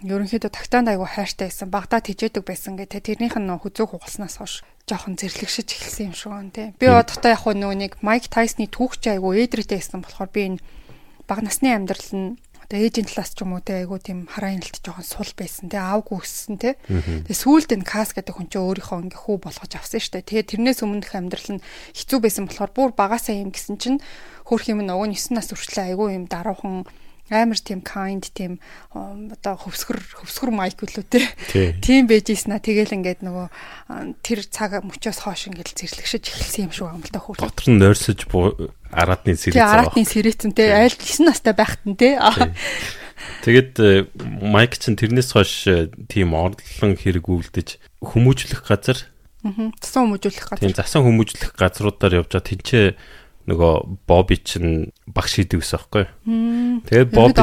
ерөнхийдөө 0.00 0.50
тагтаанд 0.50 0.88
айгу 0.88 1.04
хайртай 1.04 1.52
байсан 1.52 1.68
багтаа 1.68 2.00
тэжээдэг 2.00 2.44
байсан 2.46 2.80
гэх 2.80 2.96
тэрнийх 2.96 3.36
нь 3.36 3.50
хүзүүг 3.50 3.92
хугалснаас 3.92 4.40
хойш 4.40 4.64
жоохон 4.88 5.20
зэрлэгшиж 5.20 5.68
эхэлсэн 5.76 6.06
юм 6.08 6.16
шиг 6.16 6.32
байна 6.32 6.54
тий. 6.54 6.68
Би 6.80 6.86
одоотой 6.88 7.36
яг 7.36 7.44
нөгөө 7.44 7.76
нэг 7.76 7.92
Майк 8.00 8.32
Тайсны 8.32 8.64
түүхч 8.70 9.12
айгу 9.12 9.36
ээдрээтэй 9.36 9.76
байсан 9.76 10.00
болохоор 10.00 10.30
би 10.32 10.40
энэ 10.56 10.62
баг 11.30 11.46
насны 11.46 11.70
амьдрал 11.70 12.10
нь 12.10 12.34
Тэгээ 12.70 13.02
ээжийн 13.02 13.08
талаас 13.10 13.34
ч 13.34 13.42
юм 13.42 13.58
уу 13.58 13.66
те 13.66 13.82
айгуу 13.82 13.98
тийм 13.98 14.30
хараа 14.30 14.54
хяналт 14.54 14.78
жоохон 14.78 15.02
сул 15.02 15.30
байсан 15.34 15.66
те 15.74 15.82
аавгүй 15.82 16.22
өссөн 16.22 16.54
те. 16.54 16.78
Тэгээ 16.86 17.42
сүүлд 17.42 17.74
энэ 17.74 17.82
кас 17.82 18.14
гэдэг 18.14 18.30
хүн 18.30 18.46
чинь 18.46 18.62
өөрийнхөө 18.62 19.10
ингээ 19.10 19.22
хүү 19.26 19.36
болгож 19.42 19.72
авсан 19.74 19.98
штэ. 19.98 20.22
Тэгээ 20.22 20.54
тэрнээс 20.54 20.86
өмнөх 20.86 21.10
амьдрал 21.10 21.58
нь 21.58 21.64
хэцүү 21.98 22.18
байсан 22.22 22.46
болохоор 22.46 22.70
бүр 22.70 22.90
багасаа 22.94 23.34
юм 23.34 23.50
гисэн 23.50 23.74
чинь 23.82 23.98
хөрх 24.46 24.70
юм 24.70 24.86
нөгөө 24.86 25.18
9 25.18 25.34
нас 25.34 25.50
хүртэл 25.50 25.82
айгуу 25.82 26.14
юм 26.14 26.30
даруухан 26.30 26.86
амар 27.30 27.58
тийм 27.62 27.80
kind 27.86 28.26
тийм 28.34 28.58
одоо 28.90 29.54
хөвсгөр 29.54 29.98
хөвсгөр 30.20 30.50
майк 30.50 30.82
үлээ 30.82 31.06
те. 31.06 31.22
Тийм 31.80 32.10
байжсэн 32.10 32.58
аа 32.58 32.60
тэгэл 32.60 32.98
ингээд 32.98 33.22
нөгөө 33.22 33.46
тэр 34.26 34.40
цаг 34.50 34.82
мөчөөс 34.82 35.22
хоош 35.24 35.46
ингээд 35.48 35.78
зэрлэгшиж 35.78 36.26
эхэлсэн 36.26 36.68
юм 36.68 36.74
шиг 36.74 37.14
да 37.14 37.22
хөр. 37.22 37.38
Дотор 37.38 37.66
нь 37.70 37.78
нойрсож 37.78 38.26
араатны 38.90 39.38
сэрэц. 39.38 39.54
Тийм 39.54 39.70
араатны 39.70 40.02
сэрэцэн 40.02 40.52
те 40.52 40.74
айл 40.74 40.94
9 40.98 41.30
настай 41.30 41.54
байхад 41.54 41.82
нь 41.86 41.94
те. 41.94 42.18
Тэгэд 43.44 43.72
э, 43.80 44.08
майк 44.42 44.76
чин 44.80 44.96
тэрнээс 44.96 45.32
хойш 45.32 45.68
э, 45.68 45.92
тийм 46.08 46.32
орлон 46.34 46.96
хэрэг 46.96 47.28
үлдэж 47.28 47.80
хүмүүжлэх 48.00 48.64
газар. 48.64 48.96
Аа. 49.44 49.72
Засан 49.80 50.08
хүмүүжлэх 50.08 50.44
газар. 50.48 50.64
Тийм 50.64 50.76
засан 50.76 51.04
хүмүүжлэх 51.04 51.52
газруудаар 51.56 52.24
явж 52.24 52.32
байгаа 52.32 52.48
тэнцээ 52.48 52.86
нөгөө 53.50 53.74
Боби 54.06 54.38
чинь 54.38 54.94
багш 55.10 55.42
хийдэг 55.42 55.58
ус 55.58 55.74
аахгүй. 55.74 56.06
Тэгээд 56.86 57.10
Боби 57.10 57.34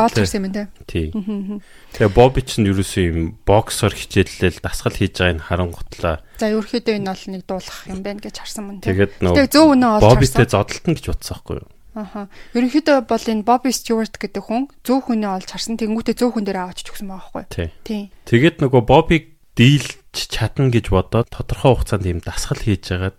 тий. 0.87 1.11
Тэгээ 1.11 2.11
Боби 2.15 2.41
чинь 2.47 2.71
ерөөсөө 2.71 3.03
юм 3.11 3.35
боксер 3.43 3.91
хичээллэл 3.91 4.63
дасгал 4.63 4.95
хийж 4.95 5.19
байгааг 5.19 5.35
нь 5.35 5.43
харангутлаа. 5.43 6.23
За 6.39 6.47
ерөөхдөө 6.47 6.95
энэ 6.95 7.11
бол 7.11 7.23
нэг 7.35 7.43
дуулах 7.43 7.79
юм 7.91 7.99
байна 8.07 8.23
гэж 8.23 8.35
харсан 8.39 8.63
мөн 8.71 8.79
тий. 8.79 8.95
Тэгээд 8.95 9.13
нөгөө 9.19 9.47
зөв 9.51 9.65
өнөө 9.75 9.91
олж 9.99 10.03
харсан. 10.07 10.15
Бобитэй 10.15 10.47
зодтолтон 10.47 10.93
гэж 10.95 11.05
бодсон 11.11 11.35
аахгүй 11.35 11.55
юу? 11.59 11.67
Аха. 11.97 12.29
Ерөнхийдөө 12.53 12.97
бол 13.09 13.25
энэ 13.25 13.43
Bobby 13.43 13.71
Stewart 13.73 14.15
гэдэг 14.21 14.43
хүн 14.45 14.69
зөв 14.85 15.09
хүнээ 15.09 15.33
олж 15.33 15.49
харсан. 15.49 15.81
Тэнгүүтээ 15.81 16.15
зөв 16.15 16.29
хүн 16.37 16.45
дээр 16.45 16.61
аваач 16.69 16.85
өгсөн 16.85 17.09
байгаа 17.09 17.49
байхгүй 17.49 17.65
юу? 17.65 17.73
Тий. 17.81 18.01
Тэгээд 18.29 18.61
нөгөө 18.61 18.81
Bobby 18.85 19.17
дийлж 19.57 19.97
чадна 20.13 20.69
гэж 20.69 20.93
бодоод 20.93 21.33
тодорхой 21.33 21.73
хугацаанд 21.73 22.05
ийм 22.05 22.21
дасгал 22.21 22.61
хийж 22.61 22.93
байгаад 22.93 23.17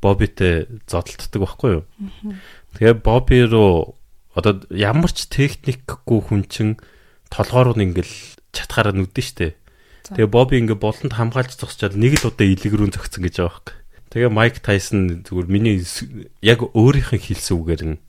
Бобитэй 0.00 0.66
зодтолддог 0.88 1.40
байхгүй 1.44 1.70
юу? 1.80 1.84
Тэгээ 2.76 2.96
Боби 3.04 3.44
руу 3.44 4.00
одоо 4.34 4.64
ямар 4.72 5.12
ч 5.12 5.28
техникгүй 5.28 6.20
хүн 6.24 6.48
чин 6.48 6.80
толгоор 7.28 7.76
нь 7.76 7.92
ингээл 7.92 8.14
чатгаараа 8.56 8.96
нүдэн 8.96 9.24
штэ. 9.24 9.54
Тэгээ 10.08 10.28
Боби 10.32 10.58
ингээ 10.58 10.80
болонд 10.80 11.12
хамгаалж 11.12 11.54
зогсчоод 11.60 11.94
нэг 12.00 12.18
л 12.24 12.32
удаа 12.32 12.46
илэг 12.48 12.72
рүү 12.72 12.96
зогцсон 12.96 13.22
гэж 13.26 13.34
байгаа 13.44 13.52
байхгүй. 13.52 13.76
Тэгээ 14.10 14.30
Майк 14.32 14.56
Тайсон 14.58 15.22
зүгээр 15.22 15.46
миний 15.46 15.76
яг 16.42 16.66
өөрийнх 16.66 17.14
нь 17.14 17.24
хэлсэн 17.30 17.54
үгээр 17.60 17.82
нь 17.86 18.00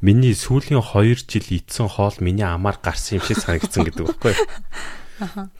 миний 0.00 0.32
сүүлийн 0.32 0.80
2 0.80 1.28
жил 1.28 1.48
идсэн 1.52 1.88
хоол 1.88 2.16
миний 2.20 2.44
амаар 2.44 2.80
гарсан 2.80 3.20
юм 3.20 3.24
шиг 3.28 3.40
санагдсан 3.40 3.84
гэдэг 3.84 4.04
байхгүй. 4.08 4.34
Аха. 5.24 5.52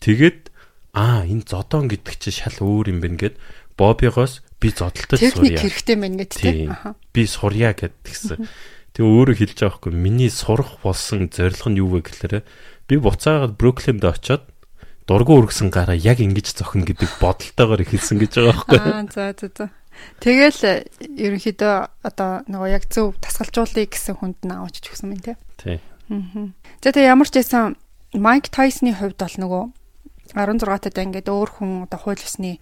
Тэгээд 0.00 0.52
аа 0.92 1.24
энэ 1.24 1.48
зодон 1.48 1.88
гэдэг 1.88 2.16
чинь 2.20 2.36
шал 2.36 2.58
өөр 2.60 2.92
юм 2.92 3.00
байна 3.00 3.16
гэд 3.16 3.36
Бобигоос 3.80 4.44
би 4.60 4.68
зодтолтож 4.68 5.18
сурья. 5.18 5.32
Техник 5.32 5.60
хэрэгтэй 5.64 5.96
мэн 5.96 6.14
гэд 6.20 6.32
тийм. 6.36 6.76
Би 7.10 7.24
сурья 7.26 7.72
гэдгсэн. 7.72 8.44
Тэг 8.92 9.04
өөрөө 9.06 9.36
хэлж 9.40 9.56
байгаа 9.56 9.76
хгүй 9.80 9.92
миний 9.96 10.30
сурах 10.30 10.78
болсон 10.84 11.32
зорилго 11.32 11.70
нь 11.72 11.80
юу 11.80 11.88
вэ 11.96 12.04
гэхээр 12.04 12.44
би 12.90 12.94
буцаагаад 13.00 13.56
Бруклинд 13.56 14.04
очоод 14.04 14.44
дургу 15.08 15.40
үргэсэн 15.40 15.72
гараа 15.72 15.96
яг 15.96 16.20
ингэж 16.20 16.54
зохино 16.58 16.84
гэдэг 16.84 17.18
бодолтойгоор 17.22 17.82
эхэлсэн 17.82 18.18
гэж 18.20 18.32
байгаа 18.36 18.56
хгүй. 18.60 18.78
Аа 18.78 19.06
за 19.08 19.22
за 19.34 19.48
за. 19.50 19.66
Тэгэл 20.20 20.90
ерөнхийдөө 21.00 21.74
одоо 22.04 22.44
нөгөө 22.46 22.68
яг 22.70 22.84
зөв 22.90 23.16
тасгалжуулъя 23.18 23.86
гэсэн 23.88 24.20
хүнд 24.20 24.38
нь 24.44 24.54
аваач 24.54 24.84
өгсөн 24.84 25.16
юм 25.16 25.22
тий. 25.22 25.36
Тий. 25.58 25.78
Аа. 26.10 26.52
За 26.82 26.92
тэг 26.92 27.08
ямар 27.08 27.28
ч 27.30 27.40
байсан 27.40 27.78
Майк 28.14 28.50
Тайсны 28.50 28.94
хувьд 28.94 29.18
бол 29.18 29.36
нөгөө 29.38 29.64
16 30.34 30.66
тад 30.66 30.98
ингээд 30.98 31.30
өөр 31.30 31.50
хүн 31.58 31.70
одоо 31.86 31.98
хууль 31.98 32.22
ёсны 32.22 32.58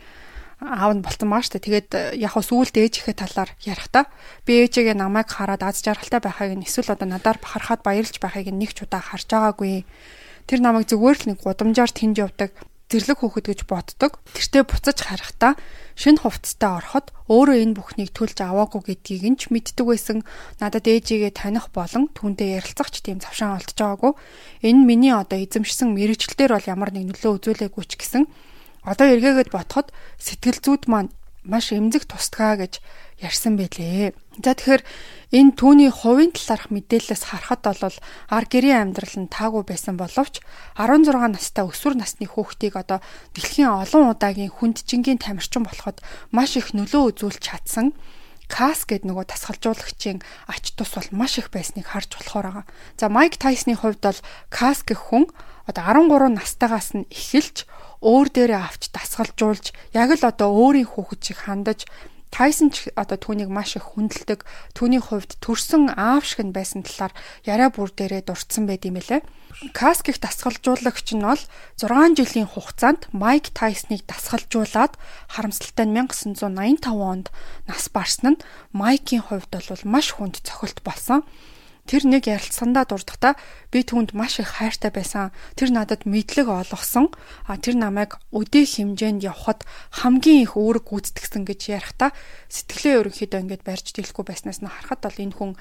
аав 0.58 0.92
нь 0.98 1.04
болцсон 1.06 1.30
маа 1.30 1.42
штэ. 1.42 1.62
Тэгээд 1.62 1.90
э, 1.94 2.02
яг 2.18 2.34
хөө 2.34 2.44
сүүлд 2.50 2.74
ээжийнхээ 2.82 3.14
талаар 3.14 3.50
ярихдаа 3.62 4.10
би 4.42 4.66
ээжигээ 4.66 4.98
намайг 4.98 5.30
хараад 5.30 5.62
аз 5.62 5.86
жаргалтай 5.86 6.18
байхыг 6.18 6.58
нь 6.58 6.66
эсвэл 6.66 6.98
одоо 6.98 7.06
надаар 7.06 7.38
бахархаад 7.38 7.86
баярлж 7.86 8.18
байхыг 8.18 8.50
нь 8.50 8.58
нэг 8.58 8.74
ч 8.74 8.82
удаа 8.82 8.98
харж 8.98 9.30
байгаагүй. 9.30 9.86
Тэр 10.50 10.58
намайг 10.58 10.90
зүгээр 10.90 11.16
л 11.22 11.28
нэг 11.30 11.38
гудамжаар 11.46 11.92
тэнд 11.94 12.18
явдаг 12.18 12.50
зэрлэг 12.88 13.20
хөөхд 13.20 13.46
гэж 13.52 13.60
боддог. 13.68 14.16
Тэртээ 14.32 14.64
буцаж 14.64 14.98
харахтаа 15.04 15.60
шинэ 15.92 16.24
хувцастай 16.24 16.72
ороход 16.72 17.12
өөрөө 17.28 17.56
энэ 17.68 17.76
бүхнийг 17.76 18.10
төлж 18.16 18.40
аваагүй 18.40 18.96
гэдгийг 18.96 19.24
нь 19.28 19.38
ч 19.38 19.52
мэддэг 19.52 19.84
байсан. 19.84 20.24
Надад 20.56 20.88
ээжигээ 20.88 21.36
таних 21.36 21.68
болон 21.68 22.08
түүнтэй 22.16 22.56
ярилцах 22.56 22.88
ч 22.88 23.04
тийм 23.04 23.20
завшаан 23.20 23.60
олдож 23.60 23.76
байгаагүй. 23.76 24.12
Энэ 24.64 24.88
миний 24.88 25.12
одоо 25.12 25.36
эзэмшсэн 25.36 25.92
мэрэгчлэлээр 25.92 26.56
бол 26.56 26.70
ямар 26.72 26.90
нэг 26.96 27.12
нөлөө 27.12 27.32
үзүүлээгүй 27.36 27.84
ч 27.84 28.00
гэсэн 28.00 28.24
Одоо 28.84 29.06
эргээгээд 29.14 29.50
ботход 29.54 29.90
сэтгэл 30.18 30.60
зүйд 30.62 30.84
маань 30.90 31.10
маш 31.48 31.72
эмзэг 31.72 32.04
тусдгаа 32.04 32.60
гэж 32.60 32.84
ярьсан 33.18 33.56
байлээ. 33.56 34.12
За 34.44 34.54
тэгэхээр 34.54 34.82
энэ 35.34 35.56
түүний 35.58 35.90
хувийн 35.90 36.30
талаарх 36.30 36.70
мэдээлэлээс 36.70 37.24
харахад 37.24 37.62
бол 37.64 37.96
ар 38.30 38.44
гэрийн 38.46 38.92
амьдрал 38.92 39.16
нь 39.16 39.32
таагүй 39.32 39.64
байсан 39.66 39.96
боловч 39.98 40.44
16 40.76 41.08
настай 41.10 41.64
өсвөр 41.64 41.98
насны 41.98 42.28
хүүхдийг 42.28 42.78
одоо 42.78 43.02
дэлхийн 43.34 43.72
олон 43.72 44.14
удаагийн 44.14 44.52
хүндчингийн 44.52 45.18
тамирчин 45.18 45.66
болоход 45.66 45.98
маш 46.30 46.54
их 46.60 46.76
нөлөө 46.76 47.16
үзүүлж 47.16 47.42
чадсан. 47.42 47.96
Кас 48.48 48.88
гэд 48.88 49.04
нөгөө 49.04 49.28
тасгалжуулагчийн 49.28 50.24
ач 50.48 50.72
тус 50.72 50.96
бол 50.96 51.08
маш 51.12 51.36
их 51.36 51.52
байсныг 51.52 51.84
харж 51.84 52.16
болохоор 52.16 52.46
байгаа. 52.48 52.66
За 52.96 53.12
Майк 53.12 53.36
Тайсны 53.36 53.76
хувьд 53.76 54.00
бол 54.00 54.20
Кас 54.48 54.80
гэх 54.88 55.12
хүн 55.12 55.28
одоо 55.68 55.84
13 55.84 56.32
настайгаас 56.32 56.96
нь 56.96 57.04
эхэлж 57.12 57.68
өөр 58.02 58.28
дээрээ 58.30 58.60
авч 58.62 58.82
дасгалжуулж 58.94 59.74
яг 59.94 60.10
л 60.14 60.24
одоо 60.24 60.48
өөрийн 60.54 60.88
хүүхэд 60.88 61.22
хандаж 61.44 61.86
Тайсон 62.28 62.68
ч 62.68 62.92
одоо 62.92 63.16
түүнийг 63.16 63.48
маш 63.48 63.80
их 63.80 63.96
хүндэлдэг. 63.96 64.44
Түүний 64.76 65.00
хувьд 65.00 65.40
төрсөн 65.40 65.96
аав 65.96 66.28
шиг 66.28 66.44
нь 66.44 66.52
байсан 66.52 66.84
талаар 66.84 67.16
яриа 67.48 67.72
бүр 67.72 67.88
дээрээ 67.88 68.28
дурдсан 68.28 68.68
байд 68.68 68.84
юм 68.84 69.00
лээ. 69.00 69.24
Кас 69.72 70.04
гих 70.04 70.20
дасгалжуулагч 70.20 71.16
нь 71.16 71.24
бол 71.24 71.40
6 71.80 72.20
жилийн 72.20 72.48
хугацаанд 72.52 73.08
Майк 73.16 73.48
Тайсныг 73.56 74.04
дасгалжуулаад 74.04 74.94
харамсалтай 75.32 75.88
нь 75.88 75.96
1985 75.96 76.84
онд 76.84 77.32
нас 77.64 77.88
барсан 77.88 78.36
нь 78.36 78.42
Майкийн 78.76 79.24
хувьд 79.24 79.48
бол 79.48 79.82
маш 79.88 80.12
хүнд 80.12 80.44
цохилт 80.44 80.84
болсон 80.84 81.24
тэр 81.88 82.04
нэг 82.04 82.28
ярилцсандаа 82.28 82.84
дурдахдаа 82.84 83.40
би 83.72 83.80
түүнд 83.80 84.12
маш 84.12 84.36
их 84.44 84.60
хайртай 84.60 84.92
байсан. 84.92 85.32
Тэр 85.56 85.72
надад 85.72 86.04
мэдлэг 86.04 86.44
олгосон. 86.44 87.08
А 87.48 87.56
тэр 87.56 87.80
намайг 87.80 88.20
өдөө 88.28 88.64
хэмжээнд 88.68 89.24
явхад 89.24 89.64
хамгийн 89.96 90.44
их 90.44 90.60
үүрэг 90.60 90.84
гүйцэтгсэн 90.84 91.48
гэж 91.48 91.60
ярихдаа 91.72 92.12
сэтгэлээ 92.52 93.08
ерөнхийдөө 93.08 93.40
ингэж 93.40 93.60
барьж 93.64 93.96
дэлэхгүй 93.96 94.24
байснаас 94.28 94.60
нь 94.60 94.68
харахад 94.68 95.00
бол 95.08 95.18
энэ 95.24 95.36
хүн 95.36 95.52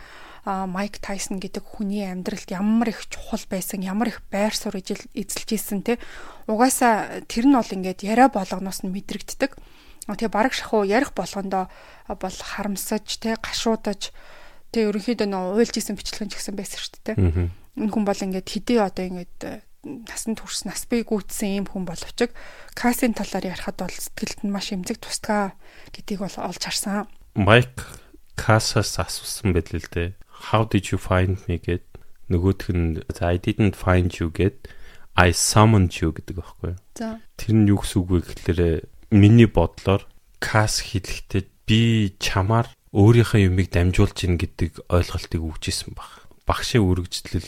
Майк 0.47 1.03
Тайсон 1.03 1.43
гэдэг 1.43 1.63
хүний 1.63 2.07
амьдралд 2.07 2.47
ямар 2.47 2.95
их 2.95 3.03
чухал 3.11 3.43
байсан, 3.51 3.83
ямар 3.83 4.15
их 4.15 4.23
байр 4.31 4.55
суурь 4.55 4.79
эзэлж 4.79 5.49
ийсэн 5.51 5.83
те. 5.83 5.99
Угаасаа 6.47 7.23
тэр 7.27 7.51
нь 7.51 7.55
бол 7.55 7.67
ингээд 7.67 8.07
яриа 8.07 8.31
болгоноос 8.31 8.87
нь 8.87 8.91
мэдрэгддэг. 8.95 9.59
Тэгээ 10.07 10.31
бараг 10.31 10.55
шахуу 10.55 10.87
ярих 10.87 11.11
болгондоо 11.11 11.67
бол 12.07 12.37
харамсаж 12.39 13.03
те 13.19 13.35
гашуудаж 13.35 14.15
Тэг 14.71 14.91
ерөнхийдөө 14.91 15.27
нөө 15.27 15.59
уйлж 15.61 15.75
исэн 15.79 15.95
бичлэгэн 15.95 16.31
ч 16.31 16.33
гэсэн 16.37 16.55
байсан 16.57 16.79
шүү 16.81 16.99
дээ. 17.03 17.17
Энэ 17.77 17.91
хүн 17.93 18.03
бол 18.03 18.23
ингээд 18.25 18.47
хэдий 18.47 18.79
одоо 18.81 19.05
ингээд 19.05 19.39
э, 19.45 19.61
насан 19.85 20.35
турш 20.35 20.65
нас 20.67 20.83
бий 20.89 21.05
гүйцсэн 21.05 21.61
ийм 21.61 21.65
хүн 21.69 21.87
боловч 21.87 22.33
касын 22.75 23.13
талаар 23.15 23.53
ярихад 23.53 23.79
бол 23.79 23.93
сэтгэлд 23.93 24.43
нь 24.43 24.51
маш 24.51 24.73
эмзэг 24.73 24.99
тусдгаа 24.99 25.55
гэдгийг 25.93 26.25
бол 26.25 26.37
олж 26.41 26.61
харсан. 26.61 27.07
Майк 27.37 28.03
касаас 28.35 28.99
асуусан 28.99 29.53
байл 29.55 29.69
л 29.71 29.89
дээ. 29.93 30.17
How 30.51 30.65
did 30.67 30.91
you 30.91 30.99
find 30.99 31.41
me 31.47 31.57
гэд 31.57 31.85
нөгөөх 32.29 32.69
нь 32.75 33.01
I 33.21 33.37
didn't 33.39 33.73
find 33.73 34.13
you 34.19 34.29
гэд 34.29 34.67
I 35.17 35.33
summoned 35.33 35.97
you 35.97 36.13
гэдэг 36.13 36.35
байхгүй 36.37 36.77
юу? 36.77 36.79
За. 36.93 37.17
Тэр 37.39 37.53
нь 37.57 37.69
юу 37.71 37.81
гэсэн 37.81 37.97
үг 38.03 38.09
вэ 38.13 38.19
гэхээр 38.25 38.61
миний 39.09 39.49
бодлоор 39.49 40.05
кас 40.37 40.85
хэлэхдээ 40.85 41.43
би 41.65 42.13
чамаар 42.21 42.69
өөрийнхөө 42.95 43.41
юмыг 43.51 43.67
дамжуулж 43.73 44.17
ийн 44.23 44.39
гэдэг 44.39 44.87
ойлголтыг 44.87 45.41
өгчээсэн 45.43 45.91
баг. 45.95 46.27
Багшийн 46.47 46.87
үргэлжлэл 46.87 47.47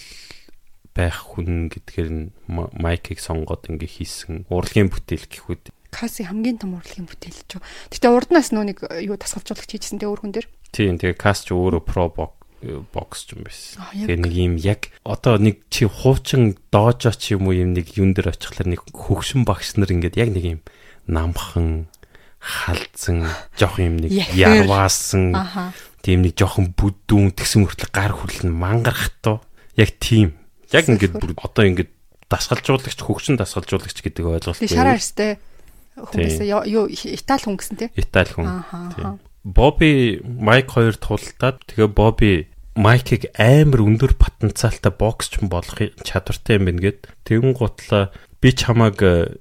байх 0.92 1.18
хүн 1.32 1.72
гэдгээр 1.72 2.10
нь 2.12 2.24
майкийг 2.52 3.24
сонгоод 3.24 3.72
ингээ 3.72 3.88
хийсэн 3.88 4.50
урлагийн 4.52 4.92
бүтээл 4.92 5.32
гэхүүд. 5.32 5.72
Каси 5.96 6.28
хамгийн 6.28 6.60
том 6.60 6.76
урлагийн 6.76 7.08
бүтээл 7.08 7.40
ч. 7.48 7.58
Гэтэ 7.94 8.12
урднаас 8.12 8.52
нөө 8.52 8.66
нэг 8.76 8.78
юу 9.08 9.16
тасгалжуулагч 9.16 9.72
хийжсэн 9.80 10.04
тэ 10.04 10.12
өөр 10.12 10.22
хүн 10.28 10.34
дээр. 10.36 10.48
Тийм 10.76 11.00
тэгээ 11.00 11.16
кас 11.16 11.48
ч 11.48 11.56
өөрөө 11.56 11.82
про 11.88 12.12
бокс 12.92 13.24
ч 13.24 13.40
юм 13.40 13.48
байсан. 13.48 13.80
Тэгээ 13.96 14.20
нэг 14.20 14.34
юм 14.36 14.54
яг 14.60 14.92
одоо 15.08 15.40
нэг 15.40 15.64
чи 15.72 15.88
хуучин 15.88 16.60
доожо 16.68 17.16
ч 17.16 17.40
юм 17.40 17.48
уу 17.48 17.56
юм 17.56 17.72
нэг 17.72 17.96
юун 17.96 18.12
дээр 18.12 18.36
очихлаар 18.36 18.68
нэг 18.76 18.84
хөгшин 18.92 19.48
багш 19.48 19.80
нар 19.80 19.90
ингээд 19.90 20.20
яг 20.20 20.30
нэг 20.36 20.46
юм 20.46 20.62
намхан 21.08 21.88
халдсан 22.40 23.28
жоох 23.60 23.80
юм 23.80 24.00
нэг 24.00 24.16
ярваасан. 24.34 25.36
Тийм 26.00 26.24
нэг 26.24 26.40
жоохон 26.40 26.72
бүдүүн 26.74 27.36
тэгсэн 27.36 27.68
мөртлөө 27.68 27.92
гар 27.92 28.16
хүрлэн 28.16 28.56
мангарах 28.56 29.12
тоо 29.20 29.44
яг 29.76 30.00
тийм. 30.00 30.40
Яг 30.72 30.88
ингээд 30.88 31.20
бүр 31.20 31.36
одоо 31.36 31.68
ингээд 31.68 31.92
дасгалжуулагч 32.32 33.00
хөгшин 33.04 33.36
дасгалжуулагч 33.36 34.00
гэдэг 34.00 34.24
ойлголт 34.24 34.60
тийм 34.64 34.72
шараа 34.72 34.96
хүн 36.00 36.24
гэсэн 36.24 36.48
юу 36.48 36.88
Итали 36.88 37.44
хүн 37.44 37.58
гэсэн 37.60 37.76
тийм 37.76 37.92
Итали 38.00 38.32
хүн. 38.32 39.20
Бобби 39.44 40.22
Майк 40.24 40.72
хоёр 40.72 40.96
тултаад 40.96 41.60
тэгээ 41.68 41.90
Бобби 41.92 42.48
Майкийг 42.80 43.34
амар 43.36 43.84
өндөр 43.84 44.16
потенциалтай 44.16 44.94
боксч 44.94 45.44
болох 45.44 45.84
чадвартай 46.06 46.62
юм 46.62 46.70
байна 46.70 46.80
гэд. 46.80 47.12
Тэгэн 47.28 47.52
гутлаа 47.52 48.14
би 48.40 48.56
чамааг 48.56 49.00
э, 49.04 49.36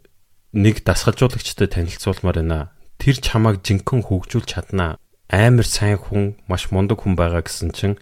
нэг 0.59 0.83
дасгалжуулагчтай 0.83 1.70
танилцуулмаар 1.70 2.42
байна 2.42 2.75
тэр 2.99 3.17
чамайг 3.23 3.63
жинхэнэ 3.63 4.07
хөгжүүлж 4.07 4.47
чаднаа. 4.53 4.99
Амар 5.33 5.67
сайн 5.67 5.99
хүн, 5.99 6.37
маш 6.51 6.69
мундаг 6.75 7.01
хүн 7.01 7.15
байгаа 7.15 7.47
гэсэн 7.47 7.71
чинь 7.73 7.97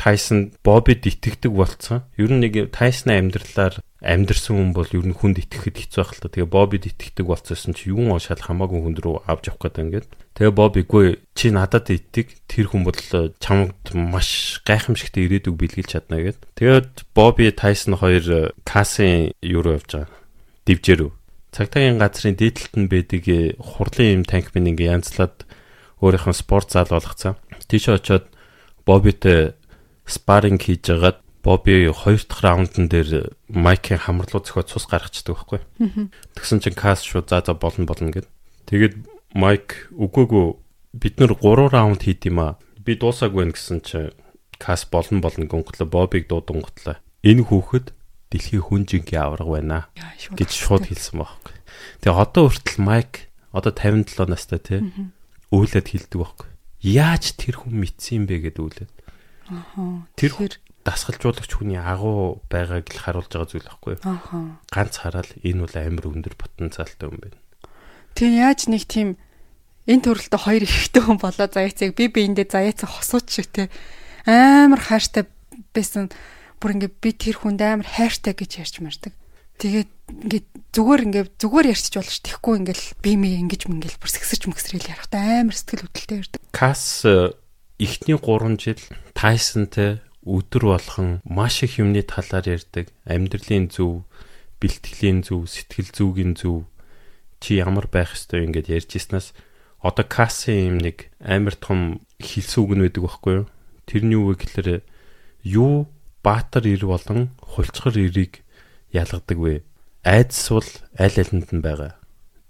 Тайсон 0.00 0.52
Бобид 0.64 1.04
итгэдэг 1.04 1.52
болцсон. 1.52 2.08
Ер 2.16 2.32
нь 2.32 2.40
нэг 2.40 2.72
Тайсны 2.72 3.20
амьдралаар 3.20 3.84
амьдрсан 4.00 4.56
хүн 4.56 4.72
бол 4.72 4.88
ер 4.88 5.04
нь 5.04 5.12
хүнд 5.12 5.44
итгэхэд 5.44 5.76
хэцүү 5.76 6.00
байх 6.00 6.12
л 6.16 6.22
та. 6.24 6.32
Тэгээ 6.32 6.48
Бобид 6.48 6.88
итгэдэг 6.88 7.26
болцсон 7.28 7.76
чи 7.76 7.92
юун 7.92 8.16
ошаал 8.16 8.40
хамаагүй 8.40 8.80
хүн 8.80 8.96
рүү 8.96 9.28
авч 9.28 9.52
явах 9.52 9.68
гэдэг 9.68 9.84
ингээд. 9.84 10.08
Тэгээ 10.40 10.56
Бобигүй 10.56 11.06
чи 11.36 11.52
надад 11.52 11.92
итдэг 11.92 12.32
тэр 12.48 12.72
хүн 12.72 12.88
бол 12.88 12.96
чамд 12.96 13.76
маш 13.92 14.64
гайхамшигтай 14.64 15.28
ирээдүг 15.28 15.52
бэлгэлж 15.52 15.92
чадна 15.92 16.16
гэд. 16.16 16.48
Тэгээд 16.56 17.04
Боби 17.12 17.52
Тайсон 17.52 18.00
хоёр 18.00 18.56
касын 18.64 19.36
юу 19.44 19.60
руу 19.60 19.76
явж 19.76 20.00
байгаа. 20.00 20.16
Дивжэр 20.64 21.12
цагтаагийн 21.50 21.98
газрын 21.98 22.38
дээдлэлт 22.38 22.74
нь 22.78 22.90
байдаг 22.90 23.22
э, 23.26 23.54
хурлын 23.58 24.22
юм 24.22 24.24
танк 24.26 24.54
минь 24.54 24.70
ингээ 24.74 24.94
янзлаад 24.94 25.46
өөрийнх 26.00 26.30
нь 26.30 26.38
спорт 26.38 26.70
зал 26.70 26.88
болгоцсон. 26.88 27.36
Тийш 27.66 27.90
очоод 27.90 28.30
Бобитэй 28.86 29.54
спарринг 30.06 30.62
хийж 30.62 30.86
агаад 30.90 31.18
Боби 31.42 31.88
хоёр 31.88 32.20
дахь 32.20 32.44
раундн 32.44 32.86
дээр 32.88 33.32
майкийн 33.48 34.00
хамрлуу 34.00 34.44
зөхиод 34.44 34.68
цус 34.68 34.84
гаргацдаг 34.84 35.36
байхгүй. 35.36 35.60
Тэгсэн 36.36 36.60
чинь 36.60 36.76
кас 36.76 37.00
шууд 37.00 37.32
за 37.32 37.40
за 37.40 37.56
болно 37.56 37.88
болно 37.88 38.12
гэд. 38.12 38.28
Тэгээд 38.68 38.94
майк 39.32 39.88
үгүйгүү 39.96 40.46
бид 41.00 41.14
нар 41.16 41.32
3 41.32 41.72
раунд 41.72 42.04
хийд 42.04 42.28
юм 42.28 42.44
а. 42.44 42.58
Би 42.84 42.92
дуусаагүй 42.92 43.48
гэсэн 43.56 43.80
чинь 43.80 44.12
кас 44.60 44.84
болно 44.84 45.24
болно 45.24 45.48
гонглоо 45.48 45.88
Бобиг 45.88 46.28
дуудан 46.28 46.60
готлаа. 46.60 47.00
Энэ 47.24 47.48
хүүхэд 47.48 47.96
дэлхийн 48.30 48.64
хүн 48.64 48.82
жингийн 48.86 49.26
авраг 49.26 49.48
байна 49.50 49.90
гэж 50.38 50.50
шууд 50.54 50.86
хэлсэн 50.86 51.18
байхгүй. 51.20 51.54
Тэгээ 52.00 52.22
одоо 52.22 52.44
хүртэл 52.48 52.80
майк 52.80 53.30
одоо 53.50 53.74
57 53.74 54.30
настай 54.30 54.60
тий 54.62 54.80
өөлөд 55.50 55.86
хэлдэг 55.90 56.18
байхгүй. 56.18 56.48
Яаж 56.86 57.34
тэр 57.34 57.60
хүн 57.60 57.74
мэдсэн 57.82 58.24
бэ 58.30 58.48
гэд 58.48 58.62
өөлөд. 58.62 58.90
Аа. 59.50 60.06
Тэр 60.14 60.56
дасгалжуулагч 60.86 61.50
хүний 61.58 61.76
агуу 61.76 62.40
байгааг 62.48 62.86
л 62.88 63.02
харуулж 63.02 63.28
байгаа 63.34 63.50
зүйл 63.50 63.68
байхгүй. 63.68 63.94
Аа. 64.06 64.62
Ганц 64.70 64.94
хараад 65.02 65.30
энэ 65.42 65.66
бол 65.66 65.74
амар 65.74 66.06
өндөр 66.06 66.34
потенциалтай 66.38 67.10
хүн 67.10 67.20
байна. 67.20 67.38
Тэг 68.14 68.30
яаж 68.30 68.70
нэг 68.70 68.86
тийм 68.86 69.18
энэ 69.90 70.04
төрөлтөө 70.06 70.40
хоёр 70.40 70.64
ихтэй 70.64 71.02
хүн 71.02 71.18
болоо 71.18 71.48
заяацыг 71.50 71.98
би 71.98 72.06
биэндээ 72.08 72.46
заяацаа 72.48 72.88
хосууч 72.88 73.26
шиг 73.28 73.50
те 73.50 73.68
амар 74.24 74.80
хайртай 74.80 75.26
байсан 75.74 76.08
бүр 76.60 76.76
ингээ 76.76 76.92
би 77.00 77.10
тэр 77.16 77.36
хүнд 77.40 77.60
амар 77.64 77.88
хайртай 77.88 78.36
гэж 78.36 78.50
ярьж 78.60 78.76
мардаг. 78.84 79.12
Тэгээд 79.60 79.90
ингээ 80.08 80.42
зүгээр 80.76 81.02
ингээ 81.08 81.24
зүгээр 81.40 81.70
ярьчих 81.72 81.96
болж 81.96 82.16
тэхгүй 82.20 82.54
ингээл 82.60 82.86
би 83.00 83.12
ми 83.16 83.28
ингэж 83.40 83.68
мингээл 83.68 84.00
бүр 84.00 84.10
сэгсэрч 84.12 84.42
мөксрэл 84.48 84.88
ярахтаа 84.92 85.44
амар 85.44 85.56
сэтгэл 85.56 85.84
хөдлөлтэй 85.88 86.18
ярьдаг. 86.20 86.40
Кас 86.52 87.04
э, 87.08 87.32
эхний 87.80 88.16
3 88.16 88.60
жил 88.60 88.80
Тайсонтэй 89.16 90.00
өдөр 90.24 90.64
болгон 90.76 91.20
маш 91.24 91.64
их 91.64 91.80
юмны 91.80 92.04
талаар 92.04 92.44
ярьдаг. 92.44 92.92
Амьдралын 93.08 93.72
зөв, 93.72 94.04
бэлтгэлийн 94.60 95.24
зөв, 95.24 95.48
сэтгэл 95.48 95.92
зүйн 95.92 96.36
зөв 96.36 96.68
чи 97.40 97.56
ямар 97.56 97.88
байх 97.88 98.12
ёстой 98.12 98.44
ингээд 98.44 98.68
ярьж 98.68 98.96
ирснээс 99.00 99.32
одоо 99.80 100.04
Касын 100.04 100.76
юм 100.76 100.78
нэг 100.78 101.08
амар 101.24 101.56
том 101.56 102.04
хилсэн 102.20 102.60
үг 102.60 102.72
нь 102.76 102.84
байдаг 102.84 103.02
байхгүй 103.04 103.32
юу? 103.42 103.46
Тэрний 103.88 104.20
үг 104.20 104.44
гэхэлэр 104.44 104.84
юу 105.48 105.88
баатар 106.22 106.66
ир 106.68 106.84
болон 106.84 107.30
хулцгар 107.40 107.96
ирийг 107.96 108.44
ялгадаг 108.92 109.38
вэ? 109.38 109.62
Айдас 110.04 110.48
бол 110.50 110.70
аль 110.98 111.18
алинд 111.20 111.48
нь 111.52 111.64
байгаа. 111.64 111.96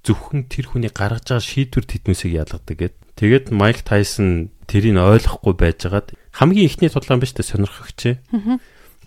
Зөвхөн 0.02 0.48
тэр 0.48 0.72
хүний 0.72 0.90
гаргаж 0.90 1.28
байгаа 1.28 1.44
шийдвэр 1.44 1.84
тэтмүсийг 1.86 2.32
ялгадаг 2.40 2.76
гэд. 2.78 2.94
Тэгээд 3.20 3.52
Майк 3.52 3.84
Тайсон 3.84 4.50
тэрийг 4.64 4.96
ойлгохгүй 4.96 5.54
байжгаад 5.54 6.16
хамгийн 6.32 6.72
ихний 6.72 6.88
тулаан 6.88 7.20
биш 7.20 7.36
тэ 7.36 7.44
сонирхогч. 7.44 8.16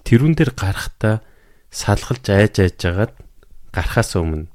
Тэрүүн 0.05 0.37
дээр 0.37 0.53
гарахтаа 0.53 1.25
салгалж 1.73 2.25
айж 2.29 2.61
айж 2.61 2.75
жагаад 2.77 3.13
гарахаас 3.73 4.13
өмнө 4.13 4.52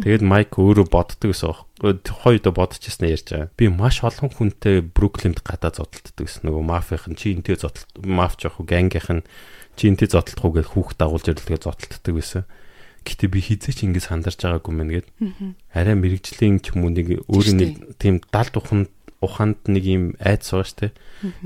тэгээд 0.00 0.24
Майк 0.24 0.56
өөрөө 0.56 0.86
боддог 0.88 1.30
гэсэн 1.30 1.52
хойд 1.80 2.44
бодчихснаа 2.48 3.12
ярьж 3.12 3.28
байгаа. 3.32 3.52
Би 3.56 3.68
маш 3.68 4.00
олон 4.04 4.32
хүнтэй 4.32 4.80
Бруклинд 4.84 5.40
гадаа 5.44 5.72
зодтолддог 5.72 6.24
гэсэн 6.24 6.48
нөгөө 6.48 6.64
мафийн 6.64 7.16
чи 7.16 7.36
энтэй 7.36 7.56
зодтолт 7.56 7.88
маф 8.04 8.36
жоох 8.40 8.60
гангийнх 8.64 9.08
нь 9.12 9.26
чи 9.76 9.88
энтэй 9.88 10.08
зодтолдох 10.08 10.44
уу 10.44 10.56
гэж 10.60 10.66
хүүхд 10.72 10.96
дагуулж 11.00 11.26
ирлээ 11.28 11.60
зодтолддог 11.60 12.14
байсан. 12.16 12.44
Гэтэ 13.00 13.32
би 13.32 13.40
хизээч 13.40 13.80
ингэ 13.88 14.00
сандарч 14.04 14.44
байгаагүй 14.44 14.74
мэн 14.76 14.90
гээд 14.92 15.08
арай 15.72 15.96
мэрэгжлийн 15.96 16.60
ч 16.60 16.76
юм 16.76 16.84
уу 16.84 16.92
нэг 16.92 17.24
өөрийн 17.32 17.56
нэг 17.56 17.72
тийм 17.96 18.20
далд 18.28 18.52
ухам 18.60 18.92
ухаанд 19.24 19.64
нэг 19.68 19.84
юм 19.88 20.04
айц 20.20 20.52
байгаа 20.52 20.68
штэ. 20.68 20.86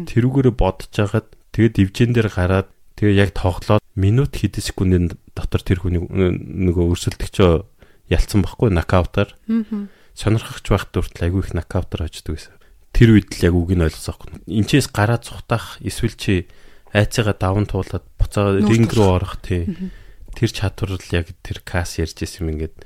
Тэрүүгээрээ 0.07 0.55
бодож 0.55 0.91
хагаад 0.91 1.29
тэгээд 1.55 1.75
дивжин 1.79 2.11
дээр 2.11 2.31
гараад 2.31 2.69
тэгээ 2.99 3.19
яг 3.23 3.31
тоглоод 3.35 3.83
минут 3.95 4.35
хэдэн 4.35 4.63
секундын 4.63 5.05
дотор 5.35 5.63
тэр 5.63 5.83
хүний 5.83 6.03
нөгөө 6.03 6.95
өрсөлдөгчөө 6.95 7.74
ялцсан 8.09 8.45
байхгүй 8.45 8.71
нокаутаар. 8.75 9.31
Сонирхогч 10.15 10.67
байхад 10.69 10.93
хүртэл 10.95 11.25
айгүй 11.27 11.41
их 11.43 11.53
нокаутаар 11.57 12.07
очдөг 12.07 12.37
гэсэн. 12.39 12.55
Тэр 12.95 13.19
үед 13.19 13.35
л 13.35 13.47
яг 13.51 13.55
үг 13.55 13.75
нь 13.75 13.83
ойлгосон 13.83 14.15
байхгүй. 14.15 14.29
Инчээс 14.47 14.89
гараа 14.93 15.19
цухтах 15.19 15.83
эсвэл 15.83 16.15
чи 16.15 16.47
айцыгаа 16.95 17.35
даван 17.35 17.67
туулаад 17.67 18.07
буцаа 18.21 18.55
ринг 18.55 18.95
руу 18.95 19.19
орох 19.19 19.43
тий. 19.43 19.67
Тэр 20.39 20.51
чадвар 20.55 20.95
л 20.95 21.11
яг 21.11 21.35
тэр 21.43 21.59
кас 21.67 21.99
ярьж 21.99 22.23
исэн 22.23 22.47
юм 22.47 22.55
ингээд 22.55 22.77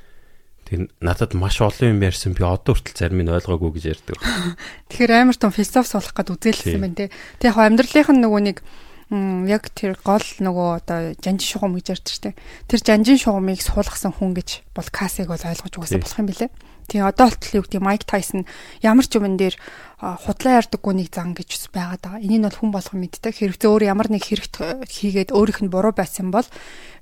тэг 0.65 0.89
надад 1.01 1.37
маш 1.37 1.61
олон 1.61 1.97
юм 1.97 2.05
ярьсан 2.05 2.33
би 2.33 2.45
одоо 2.45 2.77
хүртэл 2.77 2.97
зарим 2.97 3.25
нь 3.25 3.33
ойлгоогүй 3.33 3.77
гэж 3.77 3.85
ярьдаг. 3.89 4.17
Тэгэхээр 4.89 5.13
амар 5.13 5.37
том 5.37 5.53
философи 5.53 5.93
суулгах 5.93 6.17
гээд 6.17 6.33
үзээлсэн 6.33 6.81
байна 6.81 6.97
тий. 6.97 7.09
Тэг 7.41 7.53
яг 7.53 7.61
амьдралынх 7.61 8.09
нь 8.13 8.23
нөгөө 8.25 8.43
нэг 8.49 8.59
яг 9.09 9.73
тэр 9.73 9.97
гол 10.05 10.21
нөгөө 10.21 10.69
одоо 10.85 11.17
жанжин 11.17 11.49
шугам 11.49 11.73
гэж 11.81 11.97
ярьдаг 11.97 12.13
штеп. 12.13 12.37
Тэр 12.69 12.81
жанжин 12.85 13.17
шугамыг 13.17 13.65
суулгасан 13.65 14.13
хүн 14.13 14.37
гэж 14.37 14.69
бол 14.77 14.89
касыг 14.93 15.33
бол 15.33 15.41
ойлгож 15.41 15.75
угаасаа 15.81 16.05
болох 16.05 16.21
юм 16.21 16.29
билэ. 16.29 16.49
Тийм 16.89 17.05
одоо 17.05 17.29
болтол 17.29 17.61
юу 17.61 17.65
гэдэг 17.69 17.85
Майк 17.85 18.05
Тайсон 18.09 18.49
ямар 18.81 19.05
ч 19.05 19.17
юмн 19.21 19.37
дээр 19.37 19.57
худлаа 20.01 20.61
ярьдаггүй 20.61 20.95
нэг 20.97 21.09
зан 21.13 21.37
гэж 21.37 21.69
байгаад 21.69 22.01
байгаа. 22.01 22.25
Энийг 22.25 22.49
бол 22.49 22.61
хүн 22.65 22.73
болгон 22.73 23.01
мэддэг. 23.05 23.33
Хэрэгцээ 23.37 23.69
өөр 23.69 23.85
ямар 23.93 24.09
нэг 24.09 24.25
хэрэгт 24.25 24.89
хийгээд 24.89 25.37
өөрийнх 25.37 25.69
нь 25.69 25.73
буруу 25.73 25.93
байсан 25.93 26.33
бол 26.33 26.49